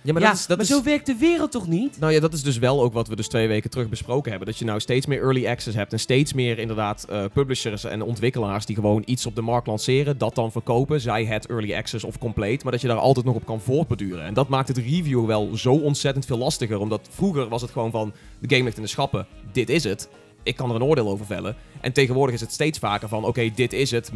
Ja, 0.08 0.14
maar 0.14 0.22
ja, 0.22 0.28
dat 0.28 0.38
is... 0.38 0.46
Dat 0.46 0.56
maar 0.56 0.66
is 0.66 0.72
zo 0.72 0.82
werkt 0.82 1.06
de 1.06 1.16
wereld 1.16 1.50
toch 1.50 1.66
niet? 1.66 1.98
Nou 2.00 2.12
ja, 2.12 2.20
dat 2.20 2.32
is 2.32 2.42
dus 2.42 2.58
wel 2.58 2.82
ook 2.82 2.92
wat 2.92 3.08
we 3.08 3.16
dus 3.16 3.28
twee 3.28 3.48
weken 3.48 3.70
terug 3.70 3.88
besproken 3.88 4.30
hebben. 4.30 4.48
Dat 4.48 4.58
je 4.58 4.64
nou 4.64 4.80
steeds 4.80 5.06
meer 5.06 5.22
early 5.22 5.46
access 5.46 5.76
hebt 5.76 5.92
en 5.92 6.00
steeds 6.00 6.32
meer 6.32 6.58
inderdaad 6.58 7.06
eh, 7.08 7.24
publishers 7.32 7.84
en 7.84 8.02
ontwikkelaars 8.02 8.66
die 8.66 8.76
gewoon 8.76 9.02
iets 9.06 9.26
op 9.26 9.34
de 9.34 9.40
markt 9.40 9.66
lanceren, 9.66 10.18
dat 10.18 10.34
dan 10.34 10.52
verkopen, 10.52 11.00
zij 11.00 11.24
het 11.24 11.46
early 11.46 11.74
access 11.74 12.04
of 12.04 12.18
complete, 12.18 12.62
maar 12.62 12.72
dat 12.72 12.80
je 12.80 12.88
daar 12.88 12.96
altijd 12.96 13.26
nog 13.26 13.34
op 13.34 13.46
kan 13.46 13.60
voortbeduren. 13.60 14.24
En 14.24 14.34
dat 14.34 14.48
maakt 14.48 14.68
het 14.68 14.76
review 14.76 15.26
wel 15.26 15.56
zo 15.56 15.72
ontzettend 15.72 16.26
veel 16.26 16.38
lastiger, 16.38 16.78
omdat 16.78 17.08
vroeger 17.10 17.48
was 17.48 17.62
het 17.62 17.70
gewoon 17.70 17.90
van, 17.90 18.12
de 18.38 18.48
game 18.54 18.64
ligt 18.64 18.76
in 18.76 18.82
de 18.82 18.88
schappen, 18.88 19.26
dit 19.52 19.68
is 19.68 19.84
het. 19.84 20.08
Ik 20.42 20.56
kan 20.56 20.70
er 20.70 20.76
een 20.76 20.84
oordeel 20.84 21.08
over 21.08 21.26
vellen. 21.26 21.56
En 21.80 21.92
tegenwoordig 21.92 22.34
is 22.34 22.40
het 22.40 22.52
steeds 22.52 22.78
vaker 22.78 23.08
van, 23.08 23.24
oké, 23.24 23.50
dit 23.54 23.72
is 23.72 23.90
het, 23.90 24.12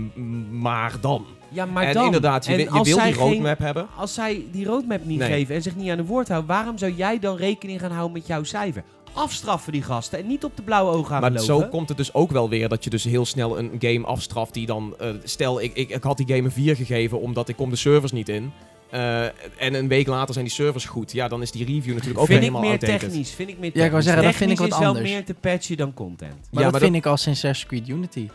maar 0.50 0.92
dan. 1.00 1.26
Ja, 1.52 1.64
maar 1.66 1.84
en 1.84 1.94
dan. 1.94 2.04
inderdaad, 2.04 2.46
je, 2.46 2.52
En 2.52 2.72
wil 2.72 2.84
zij 2.84 3.04
die 3.04 3.14
geen- 3.14 3.28
roadmap 3.28 3.58
hebben. 3.58 3.86
Als 3.96 4.14
zij 4.14 4.44
die 4.52 4.64
roadmap 4.66 5.04
niet 5.04 5.18
Nee. 5.18 5.30
geven 5.32 5.54
en 5.54 5.62
zich 5.62 5.76
niet 5.76 5.90
aan 5.90 5.96
de 5.96 6.04
woord 6.04 6.28
houden, 6.28 6.48
waarom 6.50 6.78
zou 6.78 6.92
jij 6.96 7.18
dan 7.18 7.36
rekening 7.36 7.80
gaan 7.80 7.90
houden 7.90 8.12
met 8.12 8.26
jouw 8.26 8.42
cijfer? 8.44 8.82
Afstraffen 9.12 9.72
die 9.72 9.82
gasten 9.82 10.18
en 10.18 10.26
niet 10.26 10.44
op 10.44 10.56
de 10.56 10.62
blauwe 10.62 10.92
ogen 10.92 11.06
gaan 11.06 11.20
Maar 11.20 11.40
zo 11.40 11.60
komt 11.62 11.88
het 11.88 11.96
dus 11.98 12.14
ook 12.14 12.30
wel 12.30 12.48
weer 12.48 12.68
dat 12.68 12.84
je 12.84 12.90
dus 12.90 13.04
heel 13.04 13.24
snel 13.26 13.58
een 13.58 13.70
game 13.78 14.06
afstraft 14.06 14.54
die 14.54 14.66
dan... 14.66 14.94
eh, 14.98 15.08
stel, 15.24 15.60
ik, 15.62 15.70
ik, 15.74 15.90
ik 15.90 16.02
had 16.02 16.16
die 16.16 16.26
game 16.28 16.42
een 16.42 16.50
4 16.52 16.76
gegeven 16.76 17.20
omdat 17.20 17.48
ik 17.48 17.56
kom 17.56 17.70
de 17.70 17.76
servers 17.76 18.12
niet 18.12 18.28
in. 18.28 18.52
Eh, 18.90 19.24
en 19.24 19.74
een 19.74 19.88
week 19.88 20.06
later 20.06 20.32
zijn 20.34 20.44
die 20.46 20.54
servers 20.54 20.84
goed. 20.84 21.12
Ja, 21.12 21.28
dan 21.28 21.42
is 21.42 21.50
die 21.50 21.64
review 21.64 21.92
natuurlijk 21.92 22.20
ook 22.20 22.26
vind 22.26 22.38
ik 22.38 22.44
helemaal 22.44 22.60
meer 22.60 22.70
outdated. 22.70 23.00
technisch. 23.00 23.30
Vind 23.30 23.48
ik 23.48 23.58
meer 23.58 23.70
Ja, 23.74 23.84
ik 23.84 23.90
wou 23.90 24.02
technisch. 24.02 24.04
zeggen, 24.04 24.22
dat 24.24 24.34
vind 24.34 24.50
ik 24.50 24.56
Technisch 24.56 24.74
wat 24.74 24.80
is 24.82 24.86
anders. 24.86 25.06
wel 25.08 25.14
meer 25.16 25.24
te 25.26 25.34
patchen 25.34 25.76
dan 25.76 25.94
content. 25.94 26.32
Maar 26.32 26.38
Ja, 26.50 26.62
dat 26.62 26.70
maar 26.72 26.80
vind 26.80 26.94
ik 26.94 27.06
al 27.06 27.16
sinds 27.16 27.44
Assassin's 27.44 27.68
Creed 27.84 27.88
Unity. 27.96 28.28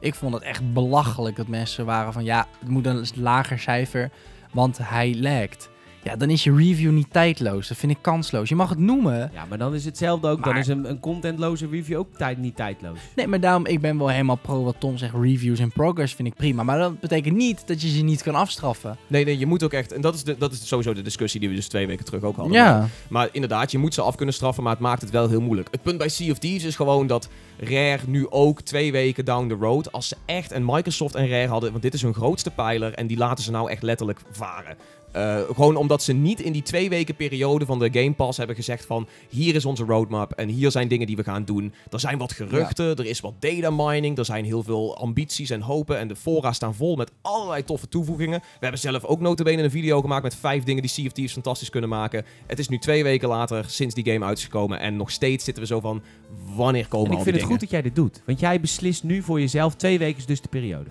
Ik 0.00 0.14
vond 0.14 0.34
het 0.34 0.42
echt 0.42 0.72
belachelijk 0.72 1.36
dat 1.36 1.46
mensen 1.46 1.84
waren 1.84 2.12
van... 2.12 2.24
Ja, 2.24 2.46
het 2.58 2.68
moet 2.68 2.86
een 2.86 3.06
lager 3.14 3.58
cijfer, 3.58 4.10
want 4.52 4.78
hij 4.82 5.16
lagt. 5.18 5.70
Ja, 6.02 6.16
dan 6.16 6.30
is 6.30 6.44
je 6.44 6.56
review 6.56 6.90
niet 6.90 7.12
tijdloos. 7.12 7.68
Dat 7.68 7.76
vind 7.76 7.92
ik 7.92 7.98
kansloos. 8.00 8.48
Je 8.48 8.54
mag 8.54 8.68
het 8.68 8.78
noemen. 8.78 9.30
Ja, 9.34 9.44
maar 9.48 9.58
dan 9.58 9.74
is 9.74 9.84
hetzelfde 9.84 10.28
ook. 10.28 10.44
Dan 10.44 10.56
is 10.56 10.66
een, 10.66 10.90
een 10.90 11.00
contentloze 11.00 11.68
review 11.70 11.98
ook 11.98 12.16
tijd, 12.16 12.38
niet 12.38 12.56
tijdloos. 12.56 12.98
Nee, 13.16 13.26
maar 13.26 13.40
daarom, 13.40 13.66
ik 13.66 13.80
ben 13.80 13.98
wel 13.98 14.08
helemaal 14.08 14.36
pro 14.36 14.64
wat 14.64 14.76
Tom 14.78 14.98
zegt. 14.98 15.14
Reviews 15.14 15.58
in 15.58 15.72
progress 15.72 16.14
vind 16.14 16.28
ik 16.28 16.34
prima. 16.34 16.62
Maar 16.62 16.78
dat 16.78 17.00
betekent 17.00 17.36
niet 17.36 17.66
dat 17.66 17.82
je 17.82 17.88
ze 17.88 18.02
niet 18.02 18.22
kan 18.22 18.34
afstraffen. 18.34 18.96
Nee, 19.06 19.24
nee, 19.24 19.38
je 19.38 19.46
moet 19.46 19.62
ook 19.62 19.72
echt... 19.72 19.92
En 19.92 20.00
dat 20.00 20.14
is, 20.14 20.24
de, 20.24 20.36
dat 20.38 20.52
is 20.52 20.68
sowieso 20.68 20.94
de 20.94 21.02
discussie 21.02 21.40
die 21.40 21.48
we 21.48 21.54
dus 21.54 21.68
twee 21.68 21.86
weken 21.86 22.04
terug 22.04 22.22
ook 22.22 22.36
hadden. 22.36 22.54
Ja. 22.54 22.88
Maar 23.08 23.28
inderdaad, 23.32 23.70
je 23.70 23.78
moet 23.78 23.94
ze 23.94 24.02
af 24.02 24.14
kunnen 24.16 24.34
straffen, 24.34 24.62
maar 24.62 24.72
het 24.72 24.82
maakt 24.82 25.00
het 25.00 25.10
wel 25.10 25.28
heel 25.28 25.40
moeilijk. 25.40 25.68
Het 25.70 25.82
punt 25.82 25.98
bij 25.98 26.08
Sea 26.08 26.30
of 26.30 26.38
Thieves 26.38 26.64
is 26.64 26.76
gewoon 26.76 27.06
dat 27.06 27.28
Rare 27.58 28.00
nu 28.06 28.26
ook 28.30 28.60
twee 28.60 28.92
weken 28.92 29.24
down 29.24 29.48
the 29.48 29.54
road, 29.54 29.92
als 29.92 30.08
ze 30.08 30.16
echt, 30.24 30.52
en 30.52 30.64
Microsoft 30.64 31.14
en 31.14 31.28
Rare 31.28 31.48
hadden, 31.48 31.70
want 31.70 31.82
dit 31.82 31.94
is 31.94 32.02
hun 32.02 32.14
grootste 32.14 32.50
pijler, 32.50 32.94
en 32.94 33.06
die 33.06 33.16
laten 33.16 33.44
ze 33.44 33.50
nou 33.50 33.70
echt 33.70 33.82
letterlijk 33.82 34.20
varen. 34.30 34.76
Eh, 35.12 35.40
gewoon 35.54 35.76
omdat 35.76 36.02
ze 36.02 36.12
niet 36.12 36.40
in 36.40 36.52
die 36.52 36.62
twee 36.62 36.88
weken 36.88 37.14
periode 37.16 37.66
van 37.66 37.78
de 37.78 37.88
Game 37.92 38.12
Pass 38.12 38.38
hebben 38.38 38.56
gezegd 38.56 38.84
van 38.84 39.08
hier 39.28 39.54
is 39.54 39.64
onze 39.64 39.84
roadmap 39.84 40.32
en 40.32 40.48
hier 40.48 40.70
zijn 40.70 40.88
dingen 40.88 41.06
die 41.06 41.16
we 41.16 41.22
gaan 41.24 41.44
doen. 41.44 41.72
Er 41.90 42.00
zijn 42.00 42.18
wat 42.18 42.32
geruchten, 42.32 42.96
er 42.96 43.06
is 43.06 43.20
wat 43.20 43.34
data 43.38 43.70
mining, 43.70 44.18
er 44.18 44.24
zijn 44.24 44.44
heel 44.44 44.62
veel 44.62 44.96
ambities 44.96 45.50
en 45.50 45.60
hopen 45.60 45.98
en 45.98 46.08
de 46.08 46.16
fora 46.16 46.52
staan 46.52 46.74
vol 46.74 46.96
met 46.96 47.10
allerlei 47.22 47.64
toffe 47.64 47.88
toevoegingen. 47.88 48.40
We 48.40 48.46
hebben 48.60 48.80
zelf 48.80 49.04
ook 49.04 49.20
notabene 49.20 49.62
een 49.62 49.70
video 49.70 50.00
gemaakt 50.00 50.22
met 50.22 50.34
vijf 50.36 50.62
dingen 50.64 50.82
die 50.82 50.90
Sea 50.90 51.06
of 51.06 51.12
Thieves 51.12 51.32
fantastisch 51.32 51.70
kunnen 51.70 51.90
maken. 51.90 52.24
Het 52.46 52.58
is 52.58 52.68
nu 52.68 52.78
twee 52.78 53.02
weken 53.02 53.28
later 53.28 53.64
sinds 53.68 53.94
die 53.94 54.12
game 54.12 54.24
uit 54.24 54.38
is 54.38 54.44
gekomen 54.44 54.80
en 54.80 54.96
nog 54.96 55.10
steeds 55.10 55.44
zitten 55.44 55.62
we 55.62 55.68
zo 55.68 55.80
van 55.80 56.02
wanneer 56.56 56.88
komen 56.88 57.06
En 57.06 57.12
ik 57.12 57.18
al 57.18 57.24
vind 57.24 57.36
het 57.36 57.44
goed 57.44 57.60
dat 57.60 57.70
jij 57.70 57.82
dit 57.82 57.94
doet. 57.94 58.22
Want 58.26 58.40
jij 58.40 58.60
beslist 58.60 59.02
nu 59.02 59.22
voor 59.22 59.40
jezelf 59.40 59.74
twee 59.74 59.98
weken 59.98 60.18
is 60.18 60.26
dus 60.26 60.40
de 60.40 60.48
periode. 60.48 60.90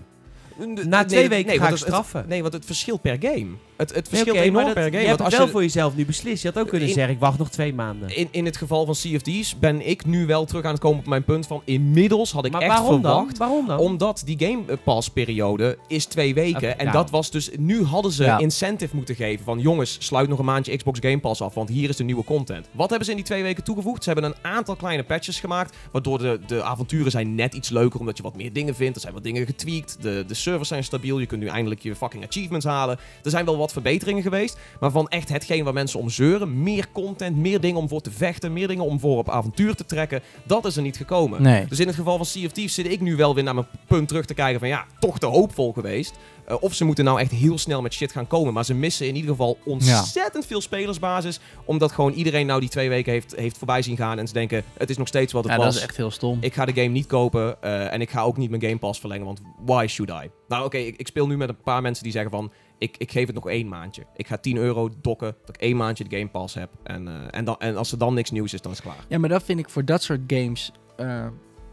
Na 0.85 1.05
twee 1.05 1.29
weken 1.29 1.57
ga 1.57 1.63
ik 1.63 1.69
het- 1.69 1.79
straffen. 1.79 2.25
nee, 2.27 2.41
want 2.41 2.53
het 2.53 2.65
verschilt 2.65 3.01
per 3.01 3.17
game. 3.19 3.47
Het, 3.79 3.89
het 3.95 3.95
Nee, 3.95 4.03
verschilt 4.03 4.37
oké, 4.37 4.51
maar 4.51 4.61
enorm 4.61 4.73
per 4.73 4.83
je 4.85 4.91
game. 4.91 5.05
hebt 5.05 5.07
want 5.19 5.19
het 5.19 5.27
als 5.29 5.37
wel 5.37 5.47
voor 5.53 5.61
jezelf 5.61 5.95
nu 5.95 6.05
beslist. 6.05 6.41
Je 6.43 6.47
had 6.49 6.59
ook 6.59 6.67
kunnen 6.67 6.87
In- 6.87 6.93
zeggen, 6.93 7.13
ik 7.13 7.19
wacht 7.19 7.37
nog 7.37 7.49
twee 7.49 7.73
maanden. 7.73 8.15
in, 8.17 8.27
in 8.31 8.45
het 8.45 8.57
geval 8.57 8.85
van 8.85 8.93
CFD's 8.95 9.59
ben 9.59 9.87
ik 9.87 10.05
nu 10.05 10.25
wel 10.25 10.45
terug 10.45 10.63
aan 10.63 10.71
het 10.71 10.79
komen 10.79 10.99
op 10.99 11.07
mijn 11.07 11.23
punt 11.23 11.47
van 11.47 11.61
inmiddels 11.65 12.31
had 12.31 12.45
ik 12.45 12.51
maar 12.51 12.61
echt 12.61 12.71
waarom 12.71 13.01
dan? 13.01 13.11
verwacht 13.15 13.37
Waarom 13.37 13.67
dan? 13.67 13.77
Omdat 13.79 14.21
die 14.25 14.37
Game 14.39 14.77
Pass 14.83 15.09
periode 15.09 15.77
is 15.87 16.05
twee 16.05 16.33
weken. 16.33 16.79
En 16.79 16.85
nou. 16.85 16.97
dat 16.97 17.09
was 17.09 17.31
dus... 17.31 17.49
Nu 17.57 17.83
hadden 17.83 18.11
ze 18.11 18.23
Ja. 18.23 18.37
incentive 18.37 18.95
moeten 18.95 19.15
geven 19.15 19.45
van... 19.45 19.59
Jongens, 19.59 19.97
sluit 19.99 20.29
nog 20.29 20.39
een 20.39 20.45
maandje 20.45 20.77
Xbox 20.77 20.99
Game 21.01 21.19
Pass 21.19 21.41
af. 21.41 21.53
Want 21.53 21.69
hier 21.69 21.89
is 21.89 21.95
de 21.95 22.03
nieuwe 22.03 22.23
content. 22.23 22.67
Wat 22.71 22.87
hebben 22.89 23.05
ze 23.05 23.11
in 23.11 23.17
die 23.17 23.27
twee 23.27 23.43
weken 23.43 23.63
toegevoegd? 23.63 24.03
Ze 24.03 24.09
hebben 24.11 24.29
een 24.29 24.37
aantal 24.51 24.75
kleine 24.75 25.03
patches 25.03 25.39
gemaakt. 25.39 25.75
Waardoor 25.91 26.17
de, 26.17 26.39
de 26.47 26.63
avonturen 26.63 27.11
zijn 27.11 27.35
net 27.35 27.53
iets 27.53 27.69
leuker. 27.69 27.99
Omdat 27.99 28.17
je 28.17 28.23
wat 28.23 28.35
meer 28.35 28.53
dingen 28.53 28.75
vindt. 28.75 28.95
Er 28.95 29.01
zijn 29.01 29.13
wat 29.13 29.23
dingen 29.23 29.45
getweakt. 29.45 29.97
De, 30.01 30.23
de 30.27 30.33
servers 30.33 30.67
zijn 30.69 30.83
stabiel. 30.83 31.19
Je 31.19 31.25
kunt 31.25 31.41
nu 31.41 31.47
eindelijk 31.47 31.81
je 31.81 31.95
fucking 31.95 32.25
achievements 32.27 32.65
halen. 32.65 32.99
Er 33.23 33.29
zijn 33.31 33.45
wel 33.45 33.57
wat 33.57 33.68
verbeteringen 33.71 34.23
geweest. 34.23 34.57
Maar 34.79 34.91
van 34.91 35.07
echt 35.07 35.29
hetgeen 35.29 35.63
waar 35.63 35.73
mensen 35.73 35.99
om 35.99 36.09
zeuren. 36.09 36.63
Meer 36.63 36.85
content. 36.91 37.37
Meer 37.37 37.59
dingen 37.61 37.79
om 37.79 37.89
voor 37.89 38.01
te 38.01 38.11
vechten. 38.11 38.53
Meer 38.53 38.67
dingen 38.67 38.83
om 38.85 38.99
voor 38.99 39.17
op 39.17 39.29
avontuur 39.29 39.75
te 39.75 39.85
trekken. 39.85 40.21
Dat 40.43 40.65
is 40.65 40.75
er 40.75 40.81
niet 40.81 40.97
gekomen. 40.97 41.41
Nee. 41.41 41.65
Dus 41.65 41.79
in 41.79 41.87
het 41.87 41.95
geval 41.95 42.17
van 42.17 42.25
Sea 42.25 42.45
of 42.45 42.51
Thieves 42.51 42.73
zit 42.73 42.91
ik 42.91 43.01
nu 43.01 43.15
wel 43.15 43.35
weer 43.35 43.43
naar 43.43 43.53
mijn 43.53 43.67
punt 43.87 44.07
terug 44.07 44.25
te 44.25 44.33
kijken 44.33 44.59
van 44.59 44.69
ja, 44.69 44.85
toch 44.99 45.19
te 45.19 45.25
hoopvol 45.25 45.73
geweest. 45.73 46.13
Eh, 46.45 46.55
of 46.59 46.73
ze 46.73 46.85
moeten 46.85 47.03
nou 47.03 47.19
echt 47.19 47.31
heel 47.31 47.57
snel 47.57 47.81
met 47.81 47.93
shit 47.93 48.11
gaan 48.11 48.27
komen. 48.27 48.53
Maar 48.53 48.65
ze 48.65 48.73
missen 48.73 49.07
in 49.07 49.15
ieder 49.15 49.29
geval 49.31 49.57
ontzettend 49.65 50.45
veel 50.45 50.61
spelersbasis. 50.61 51.39
Omdat 51.65 51.91
gewoon 51.91 52.13
iedereen 52.13 52.45
nou 52.45 52.59
die 52.59 52.69
twee 52.69 52.89
weken 52.89 53.11
heeft, 53.11 53.35
heeft 53.35 53.57
voorbij 53.57 53.81
zien 53.81 53.97
gaan. 53.97 54.19
En 54.19 54.27
ze 54.27 54.33
denken, 54.33 54.63
het 54.77 54.89
is 54.89 54.97
nog 54.97 55.07
steeds 55.07 55.33
wat 55.33 55.43
het 55.43 55.51
Ja, 55.51 55.57
was. 55.57 55.67
dat 55.67 55.75
is 55.75 55.81
echt 55.81 55.97
heel 55.97 56.11
stom. 56.11 56.37
Ik 56.41 56.53
ga 56.53 56.65
de 56.65 56.73
game 56.73 56.87
niet 56.87 57.05
kopen 57.07 57.61
eh, 57.61 57.93
en 57.93 58.01
ik 58.01 58.09
ga 58.09 58.21
ook 58.21 58.37
niet 58.37 58.49
mijn 58.49 58.61
Game 58.61 58.77
Pass 58.77 58.99
verlengen, 58.99 59.25
want 59.25 59.41
why 59.65 59.85
should 59.87 60.23
I? 60.23 60.29
Nou 60.47 60.65
oké, 60.65 60.77
ik, 60.77 60.95
ik 60.97 61.07
speel 61.07 61.27
nu 61.27 61.37
met 61.37 61.49
een 61.49 61.61
paar 61.63 61.81
mensen 61.81 62.03
die 62.03 62.11
zeggen 62.11 62.31
van, 62.31 62.51
ik, 62.79 62.97
ik 62.97 63.11
geef 63.11 63.25
het 63.25 63.35
nog 63.35 63.47
één 63.49 63.67
maandje. 63.67 64.03
Ik 64.15 64.27
ga 64.27 64.37
10 64.37 64.57
euro 64.57 64.89
dokken, 65.01 65.35
dat 65.45 65.55
ik 65.55 65.61
één 65.61 65.77
maandje 65.77 66.03
de 66.03 66.15
Game 66.17 66.29
Pass 66.29 66.53
heb. 66.53 66.69
En, 66.83 67.07
eh, 67.07 67.13
en, 67.31 67.45
dan, 67.45 67.55
en 67.59 67.75
als 67.77 67.91
er 67.91 67.97
dan 67.97 68.13
niks 68.13 68.31
nieuws 68.31 68.53
is, 68.53 68.61
dan 68.61 68.71
is 68.71 68.77
het 68.77 68.87
klaar. 68.87 69.05
Ja, 69.07 69.17
maar 69.17 69.29
dat 69.29 69.43
vind 69.43 69.59
ik 69.59 69.69
voor 69.69 69.85
dat 69.85 70.03
soort 70.03 70.21
games. 70.27 70.71
eh, 70.97 71.27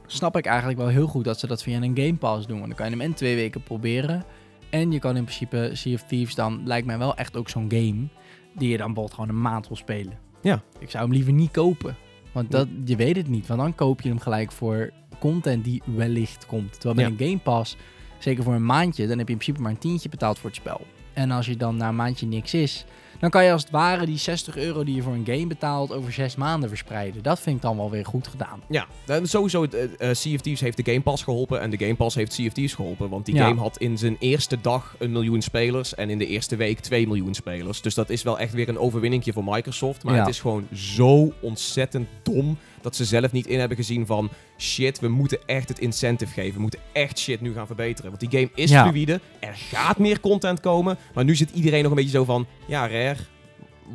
snap 0.07 0.37
ik 0.37 0.47
eigenlijk 0.47 0.79
wel 0.79 0.89
heel 0.89 1.07
goed 1.07 1.25
dat 1.25 1.39
ze 1.39 1.47
dat 1.47 1.63
via 1.63 1.83
een 1.83 1.97
Game 1.99 2.15
Pass 2.17 2.47
doen. 2.47 2.57
Want 2.57 2.69
dan 2.69 2.77
kan 2.77 2.87
je 2.87 2.93
hem 2.93 3.01
in 3.01 3.15
twee 3.15 3.35
weken 3.35 3.63
proberen. 3.63 4.25
En 4.71 4.93
je 4.93 4.99
kan 4.99 5.17
in 5.17 5.25
principe 5.25 5.71
Sea 5.73 5.95
of 5.95 6.03
Thieves 6.03 6.35
dan, 6.35 6.61
lijkt 6.65 6.87
mij 6.87 6.99
wel 6.99 7.17
echt 7.17 7.37
ook 7.37 7.49
zo'n 7.49 7.71
game. 7.71 8.09
die 8.55 8.69
je 8.71 8.77
dan 8.77 8.87
bijvoorbeeld 8.87 9.15
gewoon 9.15 9.29
een 9.29 9.41
maand 9.43 9.69
wil 9.69 9.77
spelen. 9.77 10.19
Ja. 10.43 10.63
Ik 10.79 10.91
zou 10.91 11.05
hem 11.05 11.13
liever 11.13 11.33
niet 11.33 11.51
kopen. 11.51 11.97
Want 12.33 12.51
dat, 12.51 12.69
je 12.85 12.97
weet 12.97 13.17
het 13.17 13.29
niet. 13.29 13.47
Want 13.47 13.61
dan 13.61 13.75
koop 13.75 14.01
je 14.01 14.09
hem 14.09 14.19
gelijk 14.19 14.53
voor 14.53 14.91
content 15.19 15.65
die 15.65 15.83
wellicht 15.85 16.47
komt. 16.47 16.73
Terwijl 16.73 16.95
bij 16.95 17.05
Ja. 17.05 17.11
een 17.11 17.19
Game 17.19 17.39
Pass, 17.39 17.77
zeker 18.19 18.43
voor 18.45 18.55
een 18.55 18.67
maandje, 18.67 19.07
dan 19.07 19.19
heb 19.19 19.27
je 19.27 19.33
in 19.33 19.39
principe 19.39 19.61
maar 19.63 19.71
een 19.71 19.79
tientje 19.79 20.09
betaald 20.09 20.39
voor 20.39 20.51
het 20.51 20.59
spel. 20.59 20.81
En 21.17 21.31
als 21.31 21.47
je 21.47 21.57
dan 21.57 21.77
na 21.77 21.89
een 21.89 21.97
maandje 21.97 22.27
niks 22.27 22.55
is, 22.55 22.85
dan 23.21 23.31
kan 23.31 23.45
je 23.45 23.53
als 23.53 23.63
het 23.63 23.71
ware 23.71 24.07
die 24.07 24.19
60 24.19 24.57
euro 24.57 24.85
die 24.85 24.95
je 24.95 25.03
voor 25.03 25.13
een 25.13 25.27
game 25.27 25.47
betaalt 25.47 25.93
over 25.93 26.13
zes 26.13 26.37
maanden 26.37 26.69
verspreiden. 26.69 27.23
Dat 27.23 27.41
vind 27.41 27.57
ik 27.57 27.63
dan 27.63 27.77
wel 27.77 27.91
weer 27.91 28.05
goed 28.07 28.27
gedaan. 28.27 28.61
Ja, 28.69 28.87
en 29.07 29.27
sowieso, 29.29 29.65
eh, 29.65 30.09
Sea 30.13 30.35
of 30.35 30.41
Thieves 30.41 30.61
heeft 30.61 30.77
de 30.77 30.85
Game 30.93 31.01
Pass 31.01 31.23
geholpen 31.23 31.61
en 31.61 31.71
de 31.71 31.79
Game 31.79 31.95
Pass 31.95 32.17
heeft 32.17 32.33
Sea 32.33 32.47
of 32.47 32.53
Thieves 32.53 32.75
geholpen. 32.75 33.09
Want 33.09 33.27
die 33.27 33.35
Ja. 33.35 33.47
game 33.47 33.61
had 33.61 33.77
in 33.79 33.99
zijn 33.99 34.17
eerste 34.19 34.59
dag 34.61 34.95
een 34.99 35.13
miljoen 35.13 35.43
spelers 35.43 35.95
en 35.95 36.11
in 36.11 36.19
de 36.19 36.27
eerste 36.27 36.57
week 36.57 36.81
2 36.81 37.07
miljoen 37.07 37.35
spelers. 37.35 37.81
Dus 37.83 37.95
dat 37.95 38.11
is 38.11 38.23
wel 38.23 38.39
echt 38.39 38.53
weer 38.53 38.69
een 38.69 38.79
overwinningje 38.79 39.33
voor 39.33 39.45
Microsoft. 39.45 40.05
Maar 40.05 40.15
Ja. 40.15 40.21
het 40.21 40.29
is 40.29 40.41
gewoon 40.41 40.67
zo 40.75 41.33
ontzettend 41.41 42.09
dom 42.23 42.59
dat 42.87 42.97
ze 42.97 43.05
zelf 43.05 43.33
niet 43.33 43.47
in 43.47 43.59
hebben 43.59 43.77
gezien 43.77 44.07
van 44.07 44.31
shit, 44.59 44.99
we 45.01 45.09
moeten 45.09 45.39
echt 45.47 45.69
het 45.69 45.79
incentive 45.79 46.33
geven. 46.33 46.55
We 46.55 46.61
moeten 46.61 46.81
echt 46.93 47.19
shit 47.19 47.41
nu 47.41 47.53
gaan 47.53 47.67
verbeteren. 47.67 48.11
Want 48.11 48.31
die 48.31 48.41
game 48.41 48.51
is 48.55 48.71
Ja. 48.71 48.89
fluïde, 48.89 49.21
er 49.41 49.55
gaat 49.55 49.99
meer 49.99 50.21
content 50.21 50.61
komen, 50.61 50.99
maar 51.15 51.25
nu 51.25 51.35
zit 51.35 51.51
iedereen 51.51 51.81
nog 51.83 51.91
een 51.91 51.97
beetje 51.97 52.11
zo 52.19 52.25
van, 52.25 52.47
ja 52.67 52.81
Rare, 52.89 53.17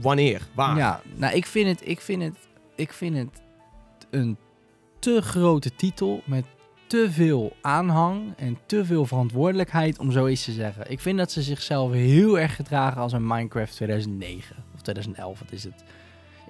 wanneer, 0.01 0.47
waar? 0.53 0.77
Ja, 0.77 1.01
nou 1.15 1.35
ik 1.35 1.45
vind 1.45 1.67
het, 1.67 1.87
ik 1.87 2.01
vind 2.01 2.21
het, 2.23 2.35
ik 2.75 2.93
vind 2.93 3.17
het 3.17 3.41
een 4.09 4.37
te 4.99 5.21
grote 5.21 5.75
titel 5.75 6.21
met 6.25 6.45
te 6.87 7.07
veel 7.11 7.55
aanhang 7.61 8.33
en 8.37 8.57
te 8.65 8.85
veel 8.85 9.05
verantwoordelijkheid 9.05 9.99
om 9.99 10.11
zoiets 10.11 10.43
te 10.43 10.51
zeggen. 10.51 10.91
Ik 10.91 10.99
vind 10.99 11.17
dat 11.17 11.31
ze 11.31 11.41
zichzelf 11.41 11.91
heel 11.91 12.39
erg 12.39 12.55
gedragen 12.55 13.01
als 13.01 13.13
een 13.13 13.27
Minecraft 13.27 13.75
2009 13.75 14.55
of 14.75 14.81
2011, 14.81 15.39
wat 15.39 15.51
is 15.51 15.63
het? 15.63 15.83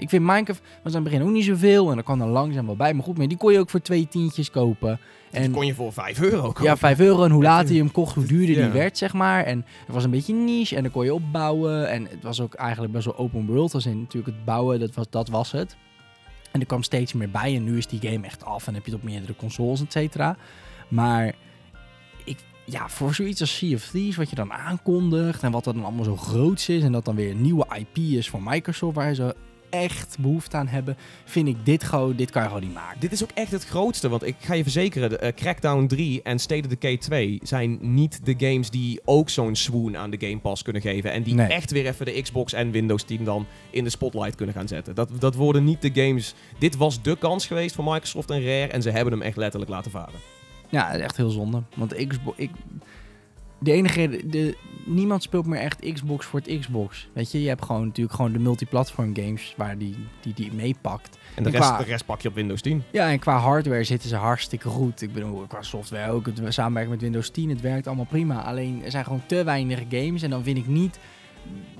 Ik 0.01 0.09
vind 0.09 0.23
Minecraft 0.23 0.61
was 0.83 0.95
aan 0.95 1.01
het 1.03 1.11
begin 1.11 1.27
ook 1.27 1.33
niet 1.33 1.45
zoveel 1.45 1.89
en 1.89 1.95
dan 1.95 2.03
kwam 2.03 2.21
er 2.21 2.27
langzaam 2.27 2.65
wel 2.65 2.75
bij. 2.75 2.93
Maar 2.93 3.03
goed, 3.03 3.17
maar 3.17 3.27
die 3.27 3.37
kon 3.37 3.51
je 3.51 3.59
ook 3.59 3.69
voor 3.69 3.81
twee 3.81 4.07
tientjes 4.07 4.51
kopen. 4.51 4.99
Die 5.31 5.39
En 5.41 5.51
kon 5.51 5.65
je 5.65 5.73
voor 5.75 5.93
5 5.93 6.21
euro 6.21 6.41
kopen. 6.41 6.63
ja, 6.63 6.77
5 6.77 6.99
euro. 6.99 7.23
En 7.23 7.31
hoe 7.31 7.43
later 7.43 7.73
je 7.73 7.79
hem 7.79 7.91
kocht, 7.91 8.15
hoe 8.15 8.25
duurder 8.25 8.55
Ja. 8.55 8.63
die 8.63 8.71
werd, 8.71 8.97
zeg 8.97 9.13
maar. 9.13 9.43
En 9.43 9.65
het 9.85 9.95
was 9.95 10.03
een 10.03 10.09
beetje 10.09 10.33
niche 10.33 10.75
en 10.75 10.81
dan 10.83 10.91
kon 10.91 11.03
je 11.03 11.13
opbouwen. 11.13 11.89
En 11.89 12.03
het 12.09 12.23
was 12.23 12.41
ook 12.41 12.53
eigenlijk 12.53 12.93
best 12.93 13.05
wel 13.05 13.17
open 13.17 13.45
world. 13.45 13.73
Als 13.73 13.85
in 13.85 13.99
natuurlijk 13.99 14.35
het 14.35 14.45
bouwen, 14.45 14.79
dat 14.79 14.95
was, 14.95 15.05
dat 15.09 15.29
was 15.29 15.51
het. 15.51 15.75
En 16.51 16.59
er 16.59 16.65
kwam 16.65 16.83
steeds 16.83 17.13
meer 17.13 17.29
bij. 17.29 17.55
En 17.55 17.63
nu 17.63 17.77
is 17.77 17.87
die 17.87 17.99
game 18.11 18.25
echt 18.25 18.45
af 18.45 18.67
en 18.67 18.73
heb 18.73 18.85
je 18.85 18.91
het 18.91 18.99
op 18.99 19.05
meerdere 19.09 19.35
consoles, 19.35 19.81
et 19.81 19.91
cetera. 19.91 20.37
Maar 20.87 21.33
ik, 22.23 22.37
ja, 22.65 22.89
voor 22.89 23.13
zoiets 23.13 23.41
als 23.41 23.57
Sea 23.57 23.75
of 23.75 23.83
Thieves, 23.87 24.15
wat 24.15 24.29
je 24.29 24.35
dan 24.35 24.53
aankondigt 24.53 25.43
en 25.43 25.51
wat 25.51 25.65
er 25.65 25.73
dan 25.73 25.83
allemaal 25.83 26.03
zo 26.03 26.15
groots 26.17 26.69
is. 26.69 26.83
En 26.83 26.91
dat 26.91 27.05
dan 27.05 27.15
weer 27.15 27.31
een 27.31 27.41
nieuwe 27.41 27.65
IP 27.77 27.97
is 27.97 28.29
voor 28.29 28.43
Microsoft, 28.43 28.95
waar 28.95 29.13
ze 29.13 29.35
echt 29.71 30.17
behoefte 30.19 30.57
aan 30.57 30.67
hebben. 30.67 30.97
Vind 31.25 31.47
ik 31.47 31.65
dit 31.65 31.83
gewoon, 31.83 32.15
dit 32.15 32.31
kan 32.31 32.41
je 32.41 32.47
gewoon 32.47 32.63
niet 32.63 32.73
maken. 32.73 32.99
Dit 32.99 33.11
is 33.11 33.23
ook 33.23 33.31
echt 33.33 33.51
het 33.51 33.65
grootste, 33.65 34.09
want 34.09 34.23
ik 34.25 34.35
ga 34.39 34.53
je 34.53 34.63
verzekeren, 34.63 35.09
de, 35.09 35.17
eh, 35.17 35.33
Crackdown 35.33 35.85
3 35.87 36.21
en 36.21 36.39
State 36.39 36.61
of 36.61 36.67
Decay 36.67 36.97
2 36.97 37.39
zijn 37.43 37.77
niet 37.81 38.19
de 38.25 38.33
games 38.37 38.69
die 38.69 38.99
ook 39.05 39.29
zo'n 39.29 39.55
swoon 39.55 39.97
aan 39.97 40.09
de 40.09 40.17
Game 40.27 40.39
Pass 40.39 40.63
kunnen 40.63 40.81
geven. 40.81 41.11
En 41.11 41.23
die 41.23 41.33
Nee. 41.33 41.47
echt 41.47 41.71
weer 41.71 41.85
even 41.87 42.05
de 42.05 42.21
Xbox 42.21 42.53
en 42.53 42.71
Windows 42.71 43.03
team 43.03 43.23
dan 43.23 43.45
in 43.69 43.83
de 43.83 43.89
spotlight 43.89 44.35
kunnen 44.35 44.55
gaan 44.55 44.67
zetten. 44.67 44.95
Dat, 44.95 45.09
dat 45.19 45.35
worden 45.35 45.63
niet 45.63 45.81
de 45.81 45.91
games... 45.93 46.33
Dit 46.59 46.75
was 46.77 47.01
de 47.01 47.17
kans 47.17 47.45
geweest 47.47 47.75
voor 47.75 47.83
Microsoft 47.83 48.29
en 48.29 48.43
Rare 48.43 48.67
en 48.67 48.81
ze 48.81 48.89
hebben 48.89 49.13
hem 49.13 49.21
echt 49.21 49.37
letterlijk 49.37 49.71
laten 49.71 49.91
varen. 49.91 50.19
Ja, 50.69 50.93
echt 50.93 51.17
heel 51.17 51.29
zonde. 51.29 51.61
Want 51.75 52.07
Xbox, 52.07 52.37
ik, 52.37 52.49
de 53.59 53.71
enige, 53.71 53.99
reden- 54.05 54.31
de, 54.31 54.55
niemand 54.85 55.23
speelt 55.23 55.45
meer 55.45 55.59
echt 55.59 55.91
Xbox 55.93 56.25
voor 56.25 56.39
het 56.45 56.59
Xbox. 56.59 57.07
Weet 57.13 57.31
je, 57.31 57.41
je 57.41 57.47
hebt 57.47 57.65
gewoon 57.65 57.85
natuurlijk 57.85 58.15
gewoon 58.15 58.31
de 58.31 58.39
multiplatform 58.39 59.15
games 59.15 59.53
waar 59.57 59.77
die, 59.77 59.95
die, 60.21 60.33
die 60.33 60.53
meepakt. 60.53 61.17
En 61.35 61.43
de 61.43 61.49
En 61.49 61.55
rest, 61.55 61.69
qua- 61.69 61.77
de 61.77 61.83
rest 61.83 62.05
pak 62.05 62.21
je 62.21 62.27
op 62.29 62.35
Windows 62.35 62.61
10. 62.61 62.83
Ja, 62.91 63.09
en 63.09 63.19
qua 63.19 63.37
hardware 63.37 63.83
zitten 63.83 64.09
ze 64.09 64.15
hartstikke 64.15 64.67
goed. 64.69 65.01
Ik 65.01 65.13
bedoel, 65.13 65.45
qua 65.47 65.61
software 65.61 66.11
ook. 66.11 66.25
Het 66.25 66.41
samenwerken 66.53 66.91
met 66.91 67.01
Windows 67.01 67.29
10, 67.29 67.49
het 67.49 67.61
werkt 67.61 67.87
allemaal 67.87 68.05
prima. 68.05 68.41
Alleen 68.43 68.81
er 68.85 68.91
zijn 68.91 69.03
gewoon 69.03 69.23
te 69.25 69.43
weinig 69.43 69.79
games 69.89 70.21
en 70.21 70.29
dan 70.29 70.43
vind 70.43 70.57
ik 70.57 70.67
niet... 70.67 70.99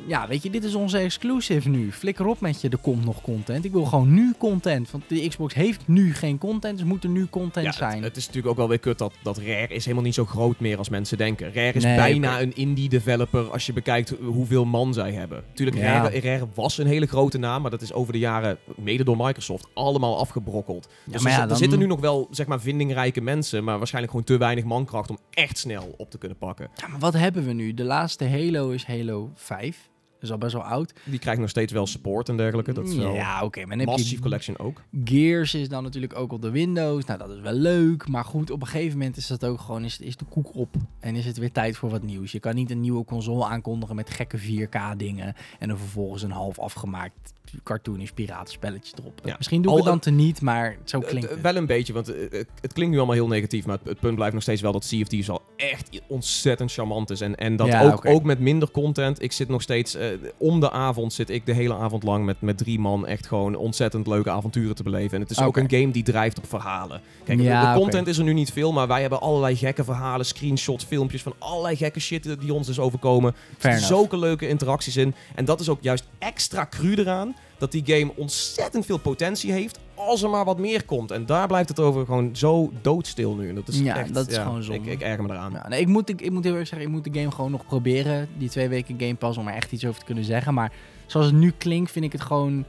Ja, 0.08 0.28
weet 0.28 0.44
je, 0.44 0.50
dit 0.50 0.64
is 0.64 0.76
onze 0.76 0.98
exclusive 0.98 1.70
nu. 1.70 1.92
Flikker 1.92 2.26
op 2.26 2.40
met 2.40 2.62
je, 2.62 2.70
er 2.70 2.78
komt 2.78 3.06
nog 3.06 3.22
content. 3.22 3.66
Ik 3.66 3.72
wil 3.72 3.86
gewoon 3.86 4.14
nu 4.14 4.34
content. 4.38 4.92
Want 4.92 5.04
de 5.08 5.28
Xbox 5.28 5.54
heeft 5.54 5.88
nu 5.88 6.14
geen 6.14 6.38
content, 6.38 6.78
dus 6.78 6.88
moet 6.88 7.04
er 7.04 7.10
nu 7.10 7.28
content 7.30 7.66
Ja, 7.66 7.72
zijn. 7.72 7.96
het, 7.96 8.04
het 8.04 8.18
is 8.18 8.26
natuurlijk 8.26 8.52
ook 8.52 8.58
wel 8.58 8.68
weer 8.68 8.80
kut 8.80 8.98
dat, 8.98 9.14
dat 9.24 9.38
Rare 9.38 9.68
is 9.68 9.84
helemaal 9.84 10.04
niet 10.06 10.14
zo 10.14 10.26
groot 10.26 10.60
meer 10.60 10.78
als 10.78 10.90
mensen 10.90 11.18
denken. 11.18 11.54
Rare 11.54 11.72
is 11.74 11.84
Nee, 11.84 11.96
bijna 11.96 12.42
een 12.42 12.56
indie 12.56 12.90
developer 12.90 13.52
als 13.52 13.66
je 13.66 13.74
bekijkt 13.74 14.14
hoeveel 14.24 14.66
man 14.66 14.94
zij 14.94 15.12
hebben. 15.12 15.44
Tuurlijk, 15.54 15.78
Ja. 15.78 15.84
Rare, 15.84 16.20
Rare 16.20 16.48
was 16.54 16.78
een 16.78 16.88
hele 16.88 17.06
grote 17.06 17.38
naam, 17.38 17.62
maar 17.62 17.72
dat 17.72 17.82
is 17.82 17.94
over 17.94 18.14
de 18.14 18.20
jaren, 18.20 18.58
mede 18.76 19.04
door 19.04 19.18
Microsoft, 19.18 19.68
allemaal 19.74 20.20
afgebrokkeld. 20.20 20.88
Dus 21.06 21.22
maar 21.22 21.42
er, 21.42 21.50
er 21.50 21.56
zitten 21.56 21.80
nu 21.80 21.86
nog 21.88 22.00
wel, 22.00 22.28
zeg 22.32 22.48
maar, 22.48 22.62
vindingrijke 22.62 23.22
mensen, 23.22 23.64
maar 23.64 23.78
waarschijnlijk 23.78 24.14
gewoon 24.14 24.28
te 24.28 24.38
weinig 24.38 24.64
mankracht 24.64 25.10
om 25.10 25.18
echt 25.32 25.58
snel 25.58 25.94
op 25.98 26.12
te 26.12 26.18
kunnen 26.18 26.38
pakken. 26.38 26.70
Ja, 26.76 26.88
maar 26.88 27.00
wat 27.00 27.14
hebben 27.14 27.46
we 27.46 27.54
nu? 27.54 27.74
De 27.74 27.84
laatste 27.84 28.28
Halo 28.30 28.70
is 28.70 28.86
Halo 28.86 29.30
5. 29.36 29.51
Dat 29.52 29.91
is 30.24 30.32
al 30.32 30.38
best 30.38 30.54
wel 30.54 30.64
oud. 30.64 30.94
Die 31.04 31.20
krijgt 31.20 31.40
nog 31.40 31.50
steeds 31.50 31.74
wel 31.74 31.88
support 31.88 32.30
en 32.30 32.38
dergelijke. 32.38 32.74
Dat 32.74 32.88
is 32.88 32.96
wel... 32.96 33.14
Ja, 33.14 33.44
oké. 33.44 33.66
maar 33.66 33.78
dan 33.78 33.88
heb 33.88 33.98
je 33.98 34.20
Collection 34.20 34.58
ook. 34.58 34.82
Gears 35.04 35.54
is 35.54 35.70
dan 35.70 35.84
natuurlijk 35.84 36.16
ook 36.16 36.32
op 36.32 36.42
de 36.42 36.50
Windows. 36.50 37.06
Nou, 37.06 37.20
dat 37.20 37.30
is 37.30 37.40
wel 37.40 37.54
leuk. 37.54 38.08
Maar 38.08 38.26
goed, 38.26 38.52
op 38.52 38.62
een 38.62 38.68
gegeven 38.68 38.98
moment 38.98 39.18
is 39.18 39.28
dat 39.28 39.46
ook 39.46 39.60
gewoon, 39.60 39.84
is, 39.84 40.00
is 40.00 40.18
de 40.18 40.26
koek 40.26 40.56
op. 40.56 40.76
En 41.00 41.16
is 41.16 41.26
het 41.26 41.38
weer 41.38 41.52
tijd 41.52 41.78
voor 41.78 41.90
wat 41.90 42.04
nieuws. 42.04 42.32
Je 42.32 42.40
kan 42.40 42.56
niet 42.56 42.72
een 42.72 42.80
nieuwe 42.82 43.06
console 43.06 43.46
aankondigen 43.46 43.96
met 43.96 44.10
gekke 44.10 44.40
4K 44.40 44.98
dingen. 44.98 45.36
En 45.60 45.68
dan 45.68 45.78
vervolgens 45.78 46.24
een 46.24 46.32
half 46.32 46.60
afgemaakt 46.60 47.34
cartoonisch 47.64 48.12
piratenspelletje 48.12 48.94
erop. 49.00 49.22
Ja. 49.24 49.36
Misschien 49.38 49.62
doe 49.62 49.72
ik 49.72 49.78
Al- 49.78 49.84
het 49.84 49.94
dan 49.94 50.00
te 50.00 50.12
niet, 50.24 50.42
maar 50.42 50.78
zo 50.84 51.00
Eh, 51.00 51.08
klinkt 51.08 51.28
eh, 51.28 51.34
het. 51.34 51.42
Wel 51.42 51.56
een 51.56 51.66
beetje, 51.66 51.94
want 51.94 52.14
eh, 52.14 52.22
het, 52.32 52.48
het 52.62 52.74
klinkt 52.74 52.92
nu 52.92 52.98
allemaal 52.98 53.16
heel 53.16 53.28
negatief, 53.28 53.66
maar 53.66 53.78
het, 53.78 53.88
het 53.88 54.00
punt 54.00 54.16
blijft 54.16 54.34
nog 54.34 54.44
steeds 54.44 54.62
wel 54.62 54.72
dat 54.72 54.88
Thieves 54.88 55.30
al 55.30 55.42
echt 55.56 56.02
ontzettend 56.08 56.72
charmant 56.72 57.10
is. 57.10 57.22
En, 57.22 57.36
en 57.36 57.56
dat 57.56 57.68
Ja, 57.68 57.92
ook, 57.92 58.06
ook 58.06 58.24
met 58.24 58.40
minder 58.40 58.72
content. 58.72 59.22
Ik 59.22 59.32
zit 59.32 59.48
nog 59.48 59.62
steeds, 59.62 59.96
eh, 59.96 60.08
om 60.38 60.60
de 60.60 60.72
avond 60.72 61.14
zit 61.14 61.30
ik 61.30 61.46
de 61.46 61.54
hele 61.54 61.76
avond 61.76 62.04
lang 62.04 62.26
met, 62.26 62.42
met 62.42 62.58
drie 62.58 62.80
man 62.80 63.08
echt 63.08 63.28
gewoon 63.28 63.56
ontzettend 63.56 64.08
leuke 64.08 64.30
avonturen 64.30 64.76
te 64.76 64.84
beleven. 64.84 65.16
En 65.16 65.22
het 65.22 65.32
is 65.32 65.42
ook 65.42 65.58
een 65.58 65.70
game 65.70 65.92
die 65.92 66.04
drijft 66.04 66.38
op 66.38 66.48
verhalen. 66.48 67.02
Kijk, 67.24 67.38
de- 67.38 67.44
Ja, 67.44 67.62
de, 67.62 67.68
oké. 67.70 67.80
content 67.80 68.08
is 68.08 68.18
er 68.18 68.24
nu 68.24 68.34
niet 68.34 68.52
veel, 68.52 68.72
maar 68.72 68.88
wij 68.88 69.02
hebben 69.02 69.22
allerlei 69.22 69.56
gekke 69.56 69.84
verhalen, 69.84 70.26
screenshots, 70.26 70.84
filmpjes 70.86 71.22
van 71.22 71.34
allerlei 71.40 71.76
gekke 71.76 72.00
shit 72.00 72.40
die 72.40 72.54
ons 72.54 72.68
dus 72.68 72.80
overkomen. 72.80 73.34
Er 73.34 73.56
zitten 73.72 73.88
zulke 73.88 74.18
leuke 74.18 74.48
interacties 74.48 74.98
in. 74.98 75.14
En 75.36 75.46
dat 75.46 75.60
is 75.60 75.70
ook 75.70 75.82
juist 75.82 76.04
extra 76.20 76.66
cru 76.70 76.94
eraan. 76.96 77.36
Dat 77.62 77.72
die 77.72 77.84
game 77.86 78.12
ontzettend 78.16 78.86
veel 78.86 78.98
potentie 78.98 79.52
heeft 79.52 79.80
als 79.96 80.22
er 80.22 80.30
maar 80.30 80.46
wat 80.46 80.60
meer 80.60 80.86
komt. 80.86 81.12
En 81.12 81.26
daar 81.26 81.48
blijft 81.48 81.70
het 81.70 81.80
over 81.80 82.06
gewoon 82.06 82.36
zo 82.36 82.72
doodstil 82.82 83.36
nu. 83.36 83.50
En 83.50 83.56
dat 83.56 83.68
is 83.68 83.80
Ja, 83.80 83.98
echt, 83.98 84.14
dat 84.14 84.28
is 84.30 84.38
gewoon 84.38 84.64
zonde. 84.64 84.90
Ik, 84.92 84.92
ik 84.92 85.02
erger 85.02 85.24
me 85.24 85.30
eraan. 85.30 85.52
Ja, 85.52 85.68
nee, 85.68 85.80
ik, 85.82 85.88
moet, 85.88 86.10
ik, 86.10 86.22
ik 86.22 86.32
moet 86.32 86.44
heel 86.44 86.56
erg 86.56 86.68
zeggen, 86.68 86.88
ik 86.88 86.94
moet 86.94 87.04
de 87.04 87.20
game 87.20 87.32
gewoon 87.32 87.52
nog 87.52 87.66
proberen. 87.66 88.30
Die 88.38 88.50
twee 88.50 88.68
weken 88.70 88.96
Game 89.00 89.16
Pass 89.16 89.38
om 89.38 89.48
er 89.48 89.54
echt 89.54 89.72
iets 89.72 89.86
over 89.86 90.00
te 90.00 90.06
kunnen 90.06 90.24
zeggen. 90.24 90.54
Maar 90.54 90.72
zoals 91.06 91.26
het 91.26 91.36
nu 91.36 91.54
klinkt, 91.58 91.92
vind 91.92 92.06
ik 92.06 92.12
het 92.12 92.22
gewoon... 92.22 92.66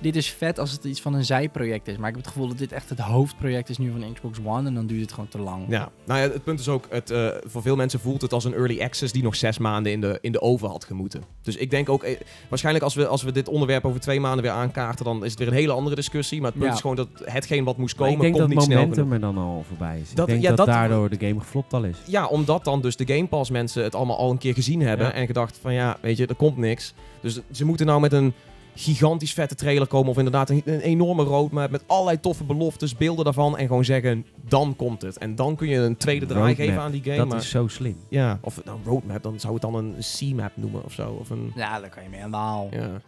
Dit 0.00 0.16
is 0.16 0.30
vet 0.30 0.58
als 0.58 0.72
het 0.72 0.84
iets 0.84 1.00
van 1.00 1.14
een 1.14 1.24
zijproject 1.24 1.88
is. 1.88 1.96
Maar 1.96 2.08
ik 2.08 2.14
heb 2.14 2.24
het 2.24 2.32
gevoel 2.32 2.48
dat 2.48 2.58
dit 2.58 2.72
echt 2.72 2.88
het 2.88 2.98
hoofdproject 2.98 3.68
is 3.68 3.78
nu 3.78 3.90
van 3.90 4.12
Xbox 4.12 4.38
One. 4.44 4.68
En 4.68 4.74
dan 4.74 4.86
duurt 4.86 5.00
het 5.00 5.12
gewoon 5.12 5.28
te 5.28 5.38
lang. 5.38 5.64
Ja, 5.68 5.90
nou 6.06 6.20
ja, 6.20 6.30
het 6.30 6.44
punt 6.44 6.60
is 6.60 6.68
ook, 6.68 6.86
het, 6.90 7.10
eh, 7.10 7.28
voor 7.44 7.62
veel 7.62 7.76
mensen 7.76 8.00
voelt 8.00 8.22
het 8.22 8.32
als 8.32 8.44
een 8.44 8.54
early 8.54 8.80
access 8.82 9.12
die 9.12 9.22
nog 9.22 9.36
zes 9.36 9.58
maanden 9.58 9.92
in 9.92 10.00
de, 10.00 10.18
in 10.20 10.32
de 10.32 10.40
oven 10.40 10.68
had 10.68 10.84
gemoeten. 10.84 11.22
Dus 11.42 11.56
ik 11.56 11.70
denk 11.70 11.88
ook, 11.88 12.02
eh, 12.02 12.16
waarschijnlijk 12.48 12.84
als 12.84 12.94
we, 12.94 13.06
als 13.06 13.22
we 13.22 13.32
dit 13.32 13.48
onderwerp 13.48 13.84
over 13.84 14.00
twee 14.00 14.20
maanden 14.20 14.42
weer 14.42 14.52
aankaarten, 14.52 15.04
dan 15.04 15.24
is 15.24 15.30
het 15.30 15.38
weer 15.38 15.48
een 15.48 15.54
hele 15.54 15.72
andere 15.72 15.96
discussie. 15.96 16.40
Maar 16.40 16.50
het 16.50 16.58
punt 16.58 16.70
Ja. 16.70 16.74
is 16.76 16.80
gewoon 16.80 16.96
dat 16.96 17.08
hetgeen 17.24 17.64
wat 17.64 17.76
moest 17.76 17.94
komen, 17.94 18.12
ik 18.14 18.20
denk 18.20 18.34
komt 18.34 18.46
dat 18.48 18.54
niet 18.56 18.62
snel 18.64 18.78
momentum 18.78 19.04
genoeg. 19.04 19.12
er 19.28 19.34
dan 19.34 19.38
al 19.44 19.64
voorbij 19.68 19.98
is. 20.00 20.14
Dat- 20.14 20.26
ik 20.26 20.32
denk 20.32 20.42
ja, 20.42 20.48
dat, 20.48 20.56
dat- 20.56 20.66
daardoor 20.66 21.10
de 21.10 21.26
game 21.26 21.40
geflopt 21.40 21.72
al 21.72 21.84
is. 21.84 21.96
Ja, 22.06 22.26
omdat 22.26 22.64
dan 22.64 22.80
dus 22.80 22.96
de 22.96 23.06
Game 23.06 23.26
Pass 23.26 23.50
mensen 23.50 23.82
het 23.82 23.94
allemaal 23.94 24.18
al 24.18 24.30
een 24.30 24.38
keer 24.38 24.54
gezien 24.54 24.80
hebben 24.80 25.06
Ja. 25.06 25.12
en 25.12 25.26
gedacht 25.26 25.58
van 25.62 25.72
ja, 25.74 25.96
weet 26.00 26.16
je, 26.16 26.26
er 26.26 26.34
komt 26.34 26.56
niks. 26.56 26.94
Dus 27.20 27.40
ze 27.52 27.64
moeten 27.64 27.86
nou 27.86 28.00
met 28.00 28.12
een 28.12 28.32
gigantisch 28.76 29.32
vette 29.32 29.54
trailer 29.54 29.86
komen 29.86 30.10
of 30.10 30.16
inderdaad 30.16 30.50
een, 30.50 30.62
een 30.64 30.80
enorme 30.80 31.22
roadmap 31.22 31.70
met 31.70 31.82
allerlei 31.86 32.20
toffe 32.20 32.44
beloftes, 32.44 32.96
beelden 32.96 33.24
daarvan 33.24 33.58
en 33.58 33.66
gewoon 33.66 33.84
zeggen, 33.84 34.26
dan 34.48 34.76
komt 34.76 35.02
het. 35.02 35.18
En 35.18 35.34
dan 35.34 35.56
kun 35.56 35.68
je 35.68 35.76
een 35.76 35.96
tweede 35.96 36.26
draai 36.26 36.46
Roadmap, 36.46 36.66
geven 36.66 36.82
aan 36.82 36.90
die 36.90 37.02
game. 37.02 37.16
dat 37.16 37.28
maar, 37.28 37.38
is 37.38 37.48
zo 37.50 37.68
slim. 37.68 37.96
Ja, 38.08 38.38
of 38.40 38.64
nou 38.64 38.78
roadmap, 38.84 39.22
dan 39.22 39.40
zou 39.40 39.52
het 39.52 39.62
dan 39.62 39.74
een 39.74 39.94
C-map 40.18 40.52
noemen 40.54 40.84
of 40.84 40.92
zo. 40.92 41.16
Of 41.20 41.30
een, 41.30 41.52
Ja, 41.54 41.80
daar 41.80 41.90
kan 41.90 42.02
je 42.02 42.08
mee 42.08 42.22
aan 42.22 42.30
de 42.30 42.36
haal. 42.36 42.68
ja. 42.70 43.00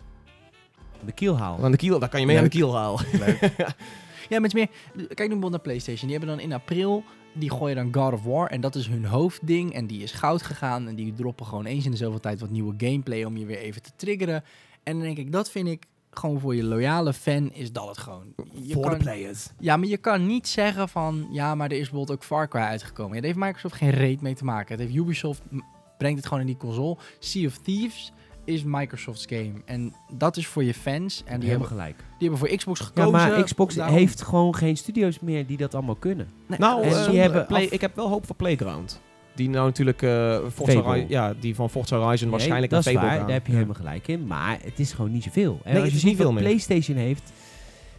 De 1.04 1.12
kielhaal. 1.12 1.58
Aan 1.64 1.70
de 1.70 1.76
kiel, 1.76 1.98
daar 1.98 2.08
kan 2.08 2.20
je 2.20 2.26
mee 2.26 2.36
aan 2.38 2.42
de 2.44 2.50
kiel 2.50 2.76
halen. 2.76 3.04
Ja, 4.28 4.40
met 4.40 4.52
meer. 4.54 4.68
Kijk 4.92 5.08
nu 5.08 5.14
bijvoorbeeld 5.14 5.50
naar 5.50 5.60
PlayStation. 5.60 6.08
Die 6.08 6.18
hebben 6.18 6.36
dan 6.36 6.44
in 6.44 6.52
april. 6.52 7.04
Die 7.32 7.50
gooien 7.50 7.76
dan 7.76 8.02
God 8.02 8.12
of 8.12 8.24
War. 8.24 8.46
En 8.50 8.60
dat 8.60 8.74
is 8.74 8.86
hun 8.86 9.04
hoofdding. 9.04 9.72
En 9.74 9.86
die 9.86 10.02
is 10.02 10.12
goud 10.12 10.42
gegaan. 10.42 10.88
En 10.88 10.94
die 10.94 11.12
droppen 11.12 11.46
gewoon 11.46 11.64
eens 11.66 11.84
in 11.84 11.90
de 11.90 11.96
zoveel 11.96 12.20
tijd 12.20 12.40
wat 12.40 12.50
nieuwe 12.50 12.74
gameplay. 12.78 13.24
Om 13.24 13.36
je 13.36 13.44
weer 13.46 13.58
even 13.58 13.82
te 13.82 13.90
triggeren. 13.96 14.44
En 14.88 14.94
dan 14.96 15.02
denk 15.02 15.18
ik, 15.18 15.32
dat 15.32 15.50
vind 15.50 15.68
ik 15.68 15.84
gewoon 16.10 16.40
voor 16.40 16.54
je 16.54 16.64
loyale 16.64 17.12
fan. 17.12 17.50
Is 17.52 17.72
dat 17.72 17.86
het 17.88 17.98
gewoon. 17.98 18.26
Je 18.52 18.72
Voor 18.72 18.82
kan, 18.82 18.92
de 18.92 18.98
players. 18.98 19.48
ja, 19.60 19.76
maar 19.76 19.88
je 19.88 19.96
kan 19.96 20.26
niet 20.26 20.48
zeggen 20.48 20.88
van. 20.88 21.28
Ja, 21.30 21.54
maar 21.54 21.66
er 21.70 21.76
is 21.76 21.88
bijvoorbeeld 21.90 22.18
ook 22.18 22.24
Far 22.24 22.48
Cry 22.48 22.60
uitgekomen. 22.60 23.14
Ja, 23.14 23.20
daar 23.20 23.30
heeft 23.30 23.44
Microsoft 23.44 23.74
geen 23.74 23.90
reet 23.90 24.20
mee 24.20 24.34
te 24.34 24.44
maken. 24.44 24.76
Het 24.76 24.84
heeft 24.86 24.98
Ubisoft. 25.00 25.42
Brengt 25.98 26.16
het 26.18 26.26
gewoon 26.26 26.40
in 26.40 26.46
die 26.48 26.56
console. 26.56 26.96
Sea 27.18 27.46
of 27.46 27.58
Thieves 27.58 28.12
is 28.44 28.62
Microsoft's 28.64 29.26
game. 29.28 29.52
En 29.64 29.94
dat 30.12 30.36
is 30.36 30.46
voor 30.46 30.64
je 30.64 30.74
fans. 30.74 31.22
En 31.24 31.40
die 31.40 31.48
hebben, 31.50 31.68
gelijk. 31.68 31.96
die 31.96 32.28
hebben 32.28 32.38
voor 32.48 32.56
Xbox 32.56 32.80
Ja, 32.80 32.86
gekozen. 32.86 33.10
maar 33.12 33.42
Xbox 33.44 33.74
Daarom- 33.74 33.96
heeft 33.96 34.22
gewoon 34.22 34.54
geen 34.54 34.76
studio's 34.76 35.20
meer 35.20 35.46
die 35.46 35.56
dat 35.56 35.74
allemaal 35.74 35.94
kunnen. 35.96 36.28
Nee, 36.46 36.58
Nou, 36.58 36.82
En 36.82 36.90
eh, 36.90 37.10
die 37.10 37.18
hebben 37.20 37.46
Play- 37.46 37.64
af- 37.64 37.70
ik 37.72 37.80
heb 37.80 37.96
wel 37.96 38.08
hoop 38.08 38.26
voor 38.26 38.36
Playground. 38.36 39.00
Die 39.38 39.48
nou 39.48 39.66
natuurlijk 39.66 40.02
eh 40.02 40.38
Forza 40.52 40.94
ja, 41.08 41.34
die 41.40 41.54
van 41.54 41.70
Forza 41.70 41.96
Horizon 41.98 42.30
waarschijnlijk 42.30 42.70
dat 42.72 42.86
een 42.86 42.92
is 42.92 42.96
Fable 42.98 43.08
waar, 43.10 43.18
gaan. 43.18 43.26
daar 43.26 43.36
heb 43.36 43.46
je 43.46 43.52
helemaal 43.52 43.74
gelijk 43.74 44.08
in. 44.08 44.26
Maar 44.26 44.58
het 44.62 44.78
is 44.78 44.92
gewoon 44.92 45.12
niet 45.12 45.22
zoveel. 45.22 45.60
En 45.64 45.72
Nee, 45.72 45.74
als 45.74 45.82
het 45.82 45.90
je 45.90 45.94
is 45.96 46.00
ziet 46.00 46.04
niet 46.04 46.16
veel 46.16 46.24
wat 46.24 46.34
meer. 46.34 46.42
PlayStation 46.44 46.96
heeft, 46.96 47.32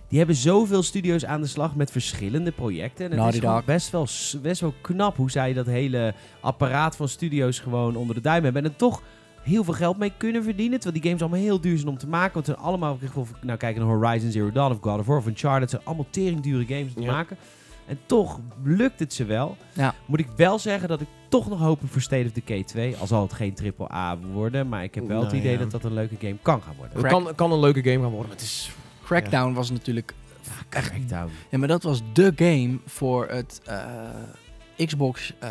die 0.07 0.17
hebben 0.17 0.35
zoveel 0.35 0.83
studio's 0.83 1.25
aan 1.25 1.41
de 1.41 1.47
slag 1.47 1.75
met 1.75 1.91
verschillende 1.91 2.51
projecten. 2.51 3.05
En 3.05 3.11
het 3.11 3.19
Naughty 3.19 3.37
is 3.59 3.65
best 3.65 3.91
wel, 3.91 4.07
best 4.41 4.61
wel 4.61 4.73
knap 4.81 5.17
hoe 5.17 5.31
zij 5.31 5.53
dat 5.53 5.65
hele 5.65 6.13
apparaat 6.41 6.95
van 6.95 7.07
studio's 7.07 7.59
gewoon 7.59 7.95
onder 7.95 8.15
de 8.15 8.21
duim 8.21 8.43
hebben. 8.43 8.63
En 8.63 8.69
er 8.69 8.75
toch 8.75 9.01
heel 9.41 9.63
veel 9.63 9.73
geld 9.73 9.97
mee 9.97 10.11
kunnen 10.17 10.43
verdienen. 10.43 10.79
Terwijl 10.79 11.01
die 11.01 11.09
games 11.11 11.21
allemaal 11.23 11.45
heel 11.45 11.61
duur 11.61 11.77
zijn 11.77 11.89
om 11.89 11.97
te 11.97 12.07
maken. 12.07 12.33
Want 12.33 12.47
het 12.47 12.55
zijn 12.55 12.67
allemaal, 12.67 12.97
of 13.15 13.29
ik 13.29 13.35
nou 13.41 13.57
kijken 13.57 13.85
naar 13.85 13.95
Horizon 13.95 14.31
Zero 14.31 14.51
Dawn 14.51 14.71
of 14.71 14.77
God 14.81 14.99
of 14.99 15.05
War 15.05 15.17
of 15.17 15.27
Uncharted. 15.27 15.61
Het 15.61 15.69
zijn 15.69 15.81
allemaal 15.85 16.05
teringdure 16.09 16.65
games 16.65 16.87
om 16.87 17.01
te 17.01 17.01
Ja. 17.01 17.11
maken. 17.11 17.37
En 17.89 17.99
toch 18.05 18.39
lukt 18.63 18.99
het 18.99 19.13
ze 19.13 19.25
wel. 19.25 19.57
Ja. 19.73 19.95
Moet 20.05 20.19
ik 20.19 20.27
wel 20.35 20.59
zeggen 20.59 20.87
dat 20.87 21.01
ik 21.01 21.07
toch 21.29 21.49
nog 21.49 21.59
hoop 21.59 21.79
voor 21.85 22.01
State 22.01 22.25
of 22.25 22.31
Decay 22.31 22.63
2. 22.63 22.95
Al 22.97 23.07
zal 23.07 23.21
het 23.21 23.33
geen 23.33 23.57
AAA 23.77 24.17
worden. 24.33 24.69
Maar 24.69 24.83
ik 24.83 24.95
heb 24.95 25.07
wel 25.07 25.19
het 25.19 25.27
Nou 25.27 25.39
idee 25.39 25.51
ja. 25.53 25.59
dat 25.59 25.71
dat 25.71 25.83
een 25.83 25.93
leuke 25.93 26.15
game 26.19 26.37
kan 26.41 26.61
gaan 26.61 26.75
worden. 26.77 26.97
Het 26.97 27.07
kan, 27.11 27.35
kan 27.35 27.51
een 27.51 27.59
leuke 27.59 27.83
game 27.83 28.01
gaan 28.01 28.11
worden, 28.11 28.27
maar 28.27 28.37
het 28.37 28.41
is... 28.41 28.71
Crackdown 29.03 29.53
was 29.53 29.71
natuurlijk 29.71 30.13
Crackdown. 30.69 31.31
Ja, 31.49 31.57
maar 31.57 31.67
dat 31.67 31.83
was 31.83 32.01
de 32.13 32.33
game 32.35 32.79
voor 32.85 33.27
het 33.27 33.61
eh, 33.65 34.85
Xbox. 34.85 35.33
eh, 35.39 35.49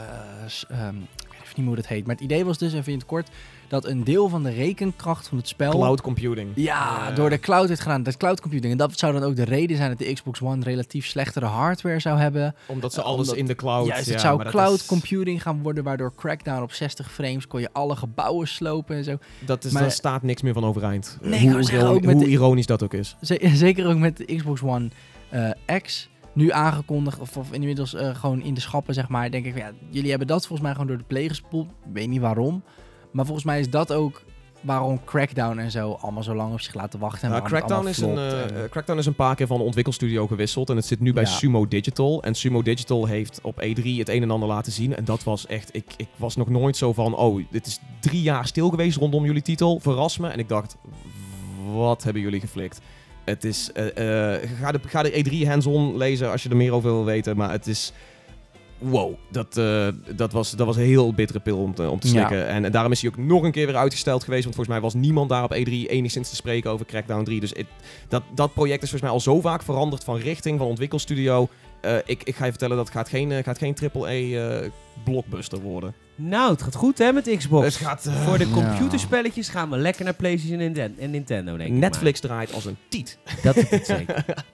ehm, 0.68 0.96
ik 0.96 1.28
weet 1.30 1.40
even 1.42 1.52
niet 1.54 1.66
hoe 1.66 1.76
dat 1.76 1.86
heet. 1.86 2.06
Maar 2.06 2.14
het 2.14 2.24
idee 2.24 2.44
was 2.44 2.58
dus, 2.58 2.72
even 2.72 2.92
in 2.92 2.98
het 2.98 3.06
kort, 3.06 3.28
dat 3.68 3.86
een 3.86 4.04
deel 4.04 4.28
van 4.28 4.42
de 4.42 4.50
rekenkracht 4.50 5.28
van 5.28 5.38
het 5.38 5.48
spel. 5.48 5.70
Cloud 5.70 6.00
computing. 6.00 6.50
Ja, 6.54 7.10
door 7.10 7.30
de 7.30 7.38
cloud 7.38 7.68
werd 7.68 7.80
gedaan. 7.80 8.02
Dat 8.02 8.16
cloud 8.16 8.40
computing. 8.40 8.72
En 8.72 8.78
dat 8.78 8.98
zou 8.98 9.12
dan 9.12 9.22
ook 9.22 9.36
de 9.36 9.44
reden 9.44 9.76
zijn 9.76 9.88
dat 9.88 9.98
de 9.98 10.12
Xbox 10.12 10.40
One 10.42 10.64
relatief 10.64 11.06
slechtere 11.06 11.46
hardware 11.46 12.00
zou 12.00 12.18
hebben. 12.18 12.54
Omdat 12.66 12.92
ze 12.92 13.00
Eh, 13.00 13.06
alles 13.06 13.20
omdat- 13.20 13.36
in 13.36 13.46
de 13.46 13.54
cloud... 13.54 13.86
Juist, 13.86 14.06
ja, 14.06 14.12
het 14.12 14.20
zou 14.20 14.34
maar 14.36 14.44
dat 14.44 14.54
cloud 14.54 14.74
is- 14.80 14.86
computing 14.86 15.42
gaan 15.42 15.62
worden, 15.62 15.84
waardoor 15.84 16.12
Crackdown 16.14 16.62
op 16.62 16.72
60 16.72 17.12
frames 17.12 17.46
kon 17.46 17.60
je 17.60 17.68
alle 17.72 17.96
gebouwen 17.96 18.48
slopen 18.48 18.96
en 18.96 19.04
zo. 19.04 19.18
Dat 19.46 19.64
is, 19.64 19.72
Maar- 19.72 19.82
daar 19.82 19.90
staat 19.90 20.22
niks 20.22 20.42
meer 20.42 20.52
van 20.54 20.64
overeind. 20.64 21.18
Nee, 21.22 21.40
hoe, 21.40 21.50
wou 21.50 21.62
zeggen, 21.62 21.78
ironi- 21.80 21.96
ook 21.96 22.04
met 22.04 22.14
hoe 22.14 22.24
de- 22.24 22.30
ironisch 22.30 22.66
dat 22.66 22.82
ook 22.82 22.94
is. 22.94 23.16
Zeker 23.54 23.86
ook 23.86 23.98
met 23.98 24.16
de 24.16 24.24
Xbox 24.36 24.62
One 24.62 24.88
eh, 25.28 25.80
X. 25.82 26.08
Nu 26.32 26.50
aangekondigd, 26.52 27.18
of, 27.18 27.36
of 27.36 27.52
inmiddels 27.52 27.94
eh, 27.94 28.14
gewoon 28.14 28.42
in 28.42 28.54
de 28.54 28.60
schappen, 28.60 28.94
zeg 28.94 29.08
maar. 29.08 29.30
Denk 29.30 29.44
ik, 29.44 29.52
van, 29.52 29.60
ja, 29.60 29.70
jullie 29.90 30.08
hebben 30.10 30.26
dat 30.28 30.40
volgens 30.40 30.60
mij 30.60 30.72
gewoon 30.72 30.86
door 30.86 30.98
de 30.98 31.04
play 31.04 31.28
gespoeld. 31.28 31.66
Ik 31.66 31.92
weet 31.92 32.08
niet 32.08 32.20
waarom. 32.20 32.62
Maar 33.10 33.24
volgens 33.24 33.46
mij 33.46 33.60
is 33.60 33.70
dat 33.70 33.92
ook 33.92 34.22
waarom 34.60 35.04
Crackdown 35.04 35.58
en 35.58 35.70
zo 35.70 35.92
allemaal 36.00 36.22
zo 36.22 36.34
lang 36.34 36.52
op 36.52 36.60
zich 36.60 36.74
laten 36.74 36.98
wachten. 37.00 37.22
En 37.22 37.28
Ja, 37.34 37.40
het 37.40 37.44
Crackdown, 37.48 37.86
is 37.88 37.98
een, 37.98 38.16
eh, 38.18 38.42
en- 38.42 38.62
eh, 38.62 38.70
Crackdown 38.70 38.98
is 38.98 39.06
een 39.06 39.14
paar 39.14 39.34
keer 39.34 39.46
van 39.46 39.58
de 39.58 39.64
ontwikkelstudio 39.64 40.26
gewisseld. 40.26 40.70
En 40.70 40.76
het 40.76 40.86
zit 40.86 41.00
nu 41.00 41.12
bij 41.12 41.22
Ja. 41.22 41.28
Sumo 41.28 41.68
Digital. 41.68 42.22
En 42.22 42.34
Sumo 42.34 42.62
Digital 42.62 43.06
heeft 43.06 43.38
op 43.42 43.60
E3 43.62 43.98
het 43.98 44.08
een 44.08 44.22
en 44.22 44.30
ander 44.30 44.48
laten 44.48 44.72
zien. 44.72 44.96
En 44.96 45.04
dat 45.04 45.24
was 45.24 45.46
echt... 45.46 45.76
Ik, 45.76 45.84
ik 45.96 46.08
was 46.16 46.36
nog 46.36 46.48
nooit 46.48 46.76
zo 46.76 46.92
van... 46.92 47.16
Oh, 47.16 47.42
dit 47.50 47.66
is 47.66 47.78
drie 48.00 48.22
jaar 48.22 48.46
stil 48.46 48.68
geweest 48.70 48.96
rondom 48.98 49.24
jullie 49.24 49.42
titel. 49.42 49.80
Verras 49.80 50.18
me. 50.18 50.28
En 50.28 50.38
ik 50.38 50.48
dacht... 50.48 50.76
Wat 51.74 52.02
hebben 52.02 52.22
jullie 52.22 52.40
geflikt? 52.40 52.80
Het 53.24 53.44
is... 53.44 53.72
eh, 53.72 53.84
ga, 54.60 54.72
de, 54.72 54.80
ga 54.86 55.02
de 55.02 55.24
E3 55.44 55.46
hands-on 55.48 55.96
lezen 55.96 56.30
als 56.30 56.42
je 56.42 56.48
er 56.48 56.56
meer 56.56 56.72
over 56.72 56.90
wil 56.92 57.04
weten. 57.04 57.36
Maar 57.36 57.50
het 57.50 57.66
is... 57.66 57.92
Wow, 58.78 59.14
dat, 59.30 59.56
eh, 59.56 59.88
dat, 60.16 60.32
was, 60.32 60.50
dat 60.50 60.66
was 60.66 60.76
een 60.76 60.82
heel 60.82 61.12
bittere 61.12 61.40
pil 61.40 61.58
om 61.58 61.74
te, 61.74 61.90
om 61.90 62.00
te 62.00 62.06
Ja. 62.06 62.12
slikken. 62.12 62.46
En, 62.46 62.64
en 62.64 62.72
daarom 62.72 62.92
is 62.92 63.00
hij 63.00 63.10
ook 63.10 63.16
nog 63.16 63.42
een 63.42 63.52
keer 63.52 63.66
weer 63.66 63.76
uitgesteld 63.76 64.24
geweest. 64.24 64.42
Want 64.44 64.54
volgens 64.54 64.74
mij 64.76 64.84
was 64.84 64.94
niemand 64.94 65.28
daar 65.28 65.44
op 65.44 65.54
E3 65.54 65.70
enigszins 65.70 66.28
te 66.28 66.34
spreken 66.36 66.70
over 66.70 66.86
Crackdown 66.86 67.24
3. 67.24 67.40
Dus 67.40 67.50
het- 67.50 67.66
dat, 68.08 68.22
dat 68.34 68.52
project 68.54 68.82
is 68.82 68.90
volgens 68.90 69.02
mij 69.02 69.10
al 69.10 69.20
zo 69.20 69.40
vaak 69.40 69.62
veranderd 69.62 70.04
van 70.04 70.16
richting, 70.16 70.58
van 70.58 70.66
ontwikkelstudio. 70.66 71.48
Eh, 71.80 71.96
ik, 72.04 72.22
ik 72.22 72.36
ga 72.36 72.44
je 72.44 72.50
vertellen, 72.50 72.76
dat 72.76 72.90
gaat 72.90 73.08
geen, 73.08 73.32
eh, 73.32 73.44
gaat 73.44 73.58
geen 73.58 73.74
AAA-blockbuster 73.74 75.60
worden. 75.60 75.94
Nou, 76.14 76.50
het 76.52 76.62
gaat 76.62 76.74
goed 76.74 76.98
hè 76.98 77.12
met 77.12 77.36
Xbox. 77.36 77.64
Het 77.64 77.74
gaat... 77.86 78.10
Voor 78.24 78.38
de 78.38 78.46
Ja. 78.48 78.52
computerspelletjes 78.52 79.48
gaan 79.48 79.70
we 79.70 79.76
lekker 79.76 80.04
naar 80.04 80.14
PlayStation 80.14 80.58
en, 80.60 80.64
Ninten- 80.72 80.98
en 80.98 81.10
Nintendo, 81.10 81.56
denk 81.56 81.70
ik. 81.70 81.76
Netflix 81.76 82.20
draait 82.20 82.52
als 82.52 82.64
een 82.64 82.76
tiet. 82.88 83.18
Dat 83.42 83.56
is 83.56 83.70
het 83.70 83.86
zeker. 83.86 84.24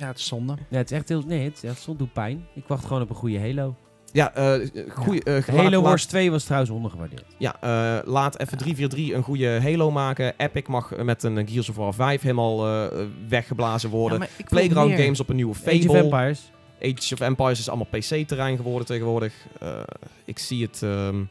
Ja, 0.00 0.06
het 0.06 0.18
is 0.18 0.26
zonde. 0.26 0.56
Ja, 0.68 0.76
het 0.76 0.90
is 0.90 0.96
echt 0.96 1.08
heel... 1.08 1.22
Nee, 1.26 1.44
het, 1.44 1.56
is 1.62 1.70
echt, 1.70 1.86
het 1.86 1.98
doet 1.98 2.12
pijn. 2.12 2.46
Ik 2.54 2.64
wacht 2.66 2.84
gewoon 2.84 3.02
op 3.02 3.10
een 3.10 3.16
goede 3.16 3.40
Halo. 3.40 3.74
Ja, 4.12 4.34
eh 4.34 4.68
goeie, 4.88 5.22
eh, 5.24 5.44
Halo 5.46 5.70
laat- 5.70 5.82
Wars 5.82 6.04
2 6.06 6.30
was 6.30 6.44
trouwens 6.44 6.70
ondergewaardeerd. 6.72 7.24
Ja, 7.38 7.56
eh, 7.60 8.06
laat 8.08 8.38
even 8.38 8.58
343 8.58 9.16
een 9.16 9.22
goede 9.22 9.60
Halo 9.62 9.90
maken. 9.90 10.34
Epic 10.36 10.66
mag 10.68 10.96
met 10.96 11.22
een 11.22 11.48
Gears 11.48 11.68
of 11.68 11.76
War 11.76 11.94
5 11.94 12.20
helemaal 12.22 12.66
eh, 12.90 13.04
weggeblazen 13.28 13.90
worden. 13.90 14.20
Ja, 14.20 14.26
Playground. 14.48 14.94
Games 15.00 15.20
op 15.20 15.28
een 15.28 15.36
nieuwe 15.36 15.54
Age 15.54 15.76
of 15.76 15.82
Fable. 15.82 15.98
Empires. 16.02 16.50
Age 16.82 17.14
of 17.14 17.20
Empires 17.20 17.58
is 17.58 17.68
allemaal 17.68 17.86
PC-terrein 17.90 18.56
geworden 18.56 18.86
tegenwoordig. 18.86 19.34
Eh, 19.60 19.80
ik 20.24 20.38
zie 20.38 20.62
het... 20.62 20.82
ehm, 20.82 21.22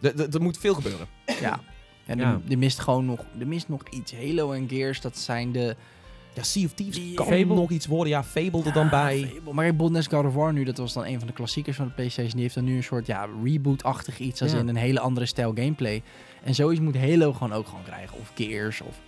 d- 0.00 0.34
Er 0.34 0.42
moet 0.42 0.58
veel 0.58 0.74
gebeuren. 0.74 1.06
Ja. 1.40 1.60
En 2.06 2.18
Ja. 2.18 2.40
Er, 2.46 2.52
er 2.52 2.58
mist 2.58 2.78
gewoon 2.78 3.04
nog, 3.06 3.20
er 3.38 3.46
mist 3.46 3.68
nog 3.68 3.82
iets. 3.90 4.12
Halo 4.14 4.52
en 4.52 4.68
Gears, 4.68 5.00
dat 5.00 5.18
zijn 5.18 5.52
de... 5.52 5.76
Ja, 6.34 6.42
Sea 6.42 6.64
of 6.64 6.72
Thieves 6.72 7.14
kan 7.14 7.26
Fable? 7.26 7.54
nog 7.54 7.70
iets 7.70 7.86
worden. 7.86 8.08
Ja, 8.12 8.24
Fable 8.24 8.62
er 8.64 8.72
dan 8.72 8.88
bij. 8.88 9.30
Fable. 9.34 9.52
Maar 9.52 9.66
ik 9.66 9.72
bedoel, 9.72 9.90
net 9.90 10.06
God 10.12 10.24
of 10.26 10.34
War 10.34 10.52
nu, 10.52 10.64
dat 10.64 10.76
was 10.78 10.92
dan 10.92 11.06
een 11.06 11.18
van 11.18 11.26
de 11.26 11.32
klassiekers 11.32 11.76
van 11.76 11.86
de 11.86 11.92
PlayStation. 11.92 12.32
Die 12.32 12.42
heeft 12.42 12.54
dan 12.54 12.64
nu 12.64 12.76
een 12.76 12.82
soort 12.82 13.06
ja, 13.06 13.28
reboot-achtig 13.44 14.18
iets, 14.18 14.42
als 14.42 14.52
in 14.52 14.68
een 14.68 14.76
hele 14.76 15.00
andere 15.00 15.26
stijl 15.26 15.52
gameplay. 15.54 16.02
En 16.44 16.54
zoiets 16.54 16.80
moet 16.80 16.96
Halo 16.96 17.32
gewoon 17.32 17.52
ook 17.52 17.66
gewoon 17.66 17.84
krijgen. 17.84 18.18
Of 18.20 18.32
Gears, 18.34 18.80
of... 18.80 19.00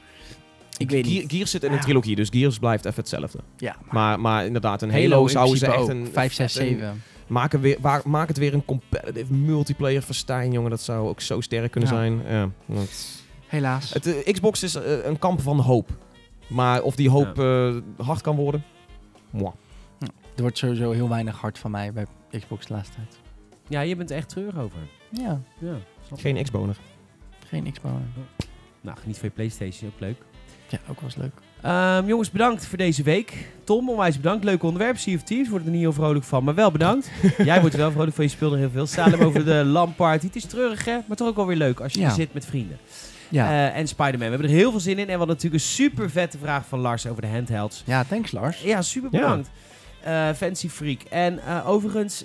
Ik 0.77 0.91
weet 0.91 1.05
niet. 1.05 1.33
Gears 1.33 1.51
zit 1.51 1.65
in 1.65 1.73
een 1.73 1.81
trilogie, 1.81 2.17
dus 2.17 2.29
Gears 2.33 2.59
blijft 2.59 2.85
even 2.85 2.99
hetzelfde. 3.01 3.39
Ja, 3.57 3.77
maar 3.85 3.95
Maar, 3.95 4.21
maar 4.21 4.47
inderdaad, 4.47 4.83
een 4.83 4.91
Halo, 4.91 5.09
Halo, 5.09 5.29
zouden 5.29 5.59
ze 5.59 5.67
echt 5.67 5.89
een... 5.89 6.09
5, 6.13 6.33
6, 6.33 6.57
een- 6.57 6.67
7. 6.67 7.03
Maak, 7.27 7.53
er 7.53 7.61
weer, 7.61 7.77
waar- 7.81 8.03
maak 8.05 8.29
het 8.29 8.39
weer 8.39 8.55
een 8.55 8.65
competitive 8.65 9.33
multiplayer 9.33 10.03
festijn, 10.03 10.53
jongen. 10.53 10.71
Dat 10.71 10.81
zou 10.81 11.09
ook 11.09 11.21
zo 11.21 11.41
sterk 11.41 11.71
kunnen 11.71 11.91
Ja. 11.91 11.97
zijn. 11.97 12.23
Ja, 12.29 12.49
Helaas. 13.47 13.93
het, 13.93 14.07
eh, 14.25 14.33
Xbox 14.33 14.63
is 14.63 14.75
eh, 14.75 15.05
een 15.05 15.19
kamp 15.19 15.41
van 15.41 15.59
hoop. 15.61 15.91
Maar 16.47 16.83
of 16.83 16.97
die 16.97 17.11
hoop 17.11 17.39
eh, 17.39 17.75
hard 18.07 18.21
kan 18.21 18.37
worden? 18.37 18.65
Mwah. 19.31 19.53
Er 20.35 20.43
wordt 20.43 20.59
sowieso 20.59 20.91
heel 20.91 21.09
weinig 21.09 21.37
hard 21.41 21.59
van 21.59 21.71
mij 21.71 21.93
bij 21.93 22.07
Xbox 22.31 22.67
de 22.67 22.75
laatste 22.75 22.95
tijd. 22.95 23.19
Ja, 23.69 23.81
je 23.81 23.97
bent 23.97 24.11
er 24.11 24.17
echt 24.17 24.29
treurig 24.29 24.59
over. 24.59 24.79
Ja, 25.11 25.41
Ja, 25.59 25.75
snap 26.07 26.19
ik. 26.19 26.25
Geen 26.25 26.43
Xboner. 26.43 26.77
geen 27.47 27.73
Xbox. 27.73 27.95
Nou, 28.81 28.99
geniet 28.99 29.19
van 29.19 29.29
je 29.29 29.35
PlayStation, 29.35 29.91
ook 29.95 30.01
leuk. 30.01 30.17
Ja, 30.69 30.79
ook 30.89 31.01
wel 31.01 31.05
eens 31.05 31.17
leuk. 31.17 31.33
Ehm, 31.61 32.07
jongens, 32.07 32.31
bedankt 32.31 32.67
voor 32.67 32.79
deze 32.79 33.03
week. 33.03 33.49
Tom, 33.65 33.91
onwijs 33.91 34.17
bedankt. 34.17 34.45
Leuk 34.45 34.63
onderwerp. 34.63 34.99
Sea 34.99 35.15
of 35.15 35.23
Thieves 35.23 35.49
wordt 35.49 35.65
er 35.65 35.71
niet 35.71 35.81
heel 35.81 35.93
vrolijk 35.93 36.25
van, 36.25 36.45
maar 36.45 36.55
wel 36.55 36.71
bedankt. 36.71 37.11
Jij 37.45 37.61
wordt 37.61 37.75
er 37.75 37.81
wel 37.81 37.91
vrolijk 37.91 38.15
van, 38.15 38.25
je 38.25 38.31
speelt 38.31 38.53
er 38.53 38.59
heel 38.59 38.71
veel. 38.71 38.87
Salem 38.87 39.21
over 39.21 39.45
de 39.45 39.65
LAN-party. 39.65 40.27
Het 40.27 40.37
is 40.37 40.45
treurig, 40.45 40.85
hè? 40.85 40.99
Maar 41.07 41.17
toch 41.17 41.29
ook 41.29 41.37
wel 41.37 41.47
weer 41.47 41.57
leuk 41.57 41.81
als 41.81 41.93
je 41.93 42.01
Ja. 42.01 42.07
er 42.07 42.13
zit 42.15 42.35
met 42.35 42.47
vrienden. 42.47 42.79
Ja. 43.29 43.71
Eh, 43.71 43.79
en 43.79 43.89
Spider-Man. 43.89 44.19
We 44.19 44.25
hebben 44.35 44.49
er 44.49 44.55
heel 44.57 44.71
veel 44.71 44.81
zin 44.81 44.93
in. 44.93 44.99
En 44.99 45.05
we 45.07 45.11
hadden 45.13 45.29
natuurlijk 45.37 45.55
een 45.63 45.69
super 45.69 46.11
vette 46.11 46.39
vraag 46.39 46.67
van 46.67 46.79
Lars 46.79 47.07
over 47.07 47.23
de 47.23 47.29
handhelds. 47.29 47.83
ja, 47.87 48.05
thanks 48.05 48.33
Lars. 48.33 48.61
Ja, 48.63 48.83
super 48.83 49.09
Ja. 49.13 49.21
bedankt. 49.21 49.51
Eh, 50.03 50.33
Fancy 50.33 50.69
Freak. 50.69 51.03
En 51.03 51.39
eh, 51.39 51.69
overigens, 51.69 52.25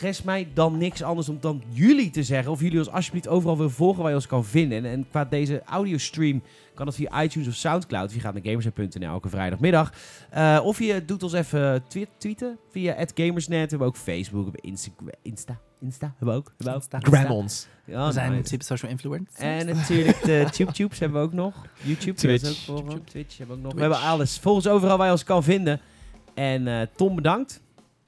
rest 0.00 0.24
mij 0.24 0.48
dan 0.54 0.78
niks 0.78 1.02
anders 1.02 1.28
om 1.28 1.38
dan 1.40 1.62
jullie 1.68 2.10
te 2.10 2.22
zeggen. 2.22 2.52
Of 2.52 2.60
jullie 2.60 2.78
ons 2.78 2.90
alsjeblieft 2.90 3.28
overal 3.28 3.56
willen 3.56 3.72
volgen 3.72 4.00
waar 4.00 4.10
je 4.10 4.16
ons 4.16 4.26
kan 4.26 4.44
vinden. 4.44 4.78
En, 4.78 4.90
en 4.90 5.06
qua 5.10 5.24
deze 5.24 5.62
audiostream 5.64 6.42
kan 6.74 6.86
dat 6.86 6.94
via 6.94 7.22
iTunes 7.22 7.48
of 7.48 7.54
Soundcloud. 7.54 8.08
Of 8.08 8.14
je 8.14 8.20
gaat 8.20 8.34
naar 8.34 8.42
gamersnet.nl 8.44 9.08
elke 9.08 9.28
vrijdagmiddag. 9.28 9.92
Eh, 10.30 10.60
of 10.62 10.78
je 10.78 11.04
doet 11.04 11.22
ons 11.22 11.32
even 11.32 11.84
tweeten 12.18 12.58
via 12.70 12.96
@gamersnet. 13.14 13.62
We 13.62 13.68
hebben 13.68 13.86
ook 13.88 13.96
Facebook, 13.96 14.44
we 14.44 14.50
hebben 14.50 15.20
Insta. 15.22 15.58
Insta 15.82 16.14
hebben 16.18 16.34
we 16.34 16.40
ook. 16.40 16.46
Hebben 16.56 16.66
we 16.66 16.70
ook. 16.70 16.92
Insta. 16.92 16.98
Grammons. 17.18 17.66
Ja, 17.84 18.06
We 18.06 18.12
zijn 18.12 18.32
nice. 18.32 18.48
super 18.48 18.66
social 18.66 18.90
influencers. 18.90 19.38
En 19.38 19.66
natuurlijk 19.66 20.22
de 20.24 20.46
TubeTubes 20.52 20.98
hebben 20.98 21.20
we 21.20 21.26
ook 21.26 21.32
nog. 21.32 21.54
YouTube, 21.82 22.16
Twitch. 22.18 22.42
Twitch. 22.44 22.68
Ook 22.68 22.78
volgen. 22.78 23.04
Twitch 23.04 23.38
hebben 23.38 23.56
we 23.56 23.62
ook 23.62 23.66
nog. 23.68 23.74
We 23.74 23.80
hebben 23.80 24.00
alles. 24.08 24.38
Volg 24.38 24.54
ons 24.54 24.66
overal 24.68 24.96
waar 24.96 25.06
je 25.06 25.12
ons 25.12 25.24
kan 25.24 25.42
vinden. 25.42 25.80
En 26.34 26.68
eh, 26.68 26.86
Tom 26.96 27.14
bedankt. 27.14 27.62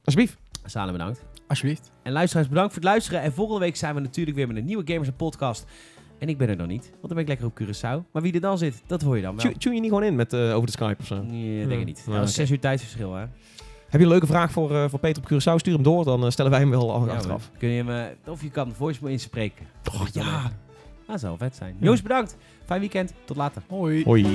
Alsjeblieft. 0.05 0.37
Salem 0.65 0.93
bedankt. 0.93 1.23
Alsjeblieft. 1.47 1.91
En 2.03 2.13
luisteraars 2.13 2.49
bedankt 2.49 2.73
voor 2.73 2.83
het 2.83 2.91
luisteren. 2.91 3.21
En 3.21 3.33
volgende 3.33 3.61
week 3.61 3.77
zijn 3.77 3.95
we 3.95 4.01
natuurlijk 4.01 4.37
weer 4.37 4.47
met 4.47 4.57
een 4.57 4.65
nieuwe 4.65 4.83
Gamers 4.93 5.09
Podcast. 5.17 5.67
En 6.19 6.29
ik 6.29 6.39
ben 6.39 6.49
er 6.49 6.57
nog 6.57 6.67
niet, 6.67 6.83
want 6.91 7.01
dan 7.03 7.09
ben 7.15 7.19
ik 7.19 7.29
lekker 7.29 7.47
op 7.47 7.61
Curaçao. 7.63 8.11
Maar 8.13 8.23
wie 8.23 8.33
er 8.33 8.41
dan 8.41 8.59
zit, 8.59 8.83
dat 8.87 9.03
hoor 9.03 9.17
je 9.17 9.23
dan 9.23 9.37
wel. 9.37 9.53
Tune 9.53 9.75
je 9.75 9.81
niet 9.81 9.89
gewoon 9.91 10.05
in 10.05 10.15
met, 10.17 10.33
eh, 10.33 10.55
over 10.55 10.67
de 10.67 10.73
Skype 10.73 10.97
of 11.01 11.07
zo? 11.07 11.23
Nee, 11.23 11.67
denk 11.67 11.81
ik 11.81 11.87
niet. 11.87 12.03
Ja, 12.07 12.13
dat 12.13 12.23
is 12.23 12.29
oké. 12.29 12.31
zes 12.41 12.51
uur 12.51 12.61
tijdsverschil, 12.61 13.15
hè? 13.15 13.25
Heb 13.95 14.03
je 14.03 14.09
een 14.09 14.15
leuke 14.15 14.33
vraag 14.33 14.53
voor, 14.53 14.75
eh, 14.75 14.85
voor 14.89 14.99
Peter 14.99 15.23
op 15.23 15.31
Curaçao? 15.33 15.57
Stuur 15.57 15.75
hem 15.75 15.83
door, 15.83 16.05
dan 16.05 16.25
eh, 16.25 16.31
stellen 16.31 16.51
wij 16.51 16.61
hem 16.61 16.71
wel 16.71 16.93
al 16.93 17.07
Ja, 17.07 17.13
achteraf. 17.13 17.51
Kun 17.59 17.69
je 17.69 17.83
hem, 17.83 17.91
eh, 17.91 18.33
of 18.33 18.43
je 18.43 18.51
kan 18.51 18.69
de 18.69 18.75
voicemail 18.75 19.13
inspreken. 19.13 19.67
Oh, 19.95 20.07
ja. 20.13 20.51
Dat 21.07 21.21
zou 21.21 21.37
vet 21.39 21.57
zijn. 21.57 21.77
Jongens, 21.81 22.03
bedankt. 22.03 22.37
Fijn 22.65 22.81
weekend. 22.81 23.13
Tot 23.25 23.37
later. 23.37 23.63
Hoi. 23.69 24.05
Hoi. 24.05 24.27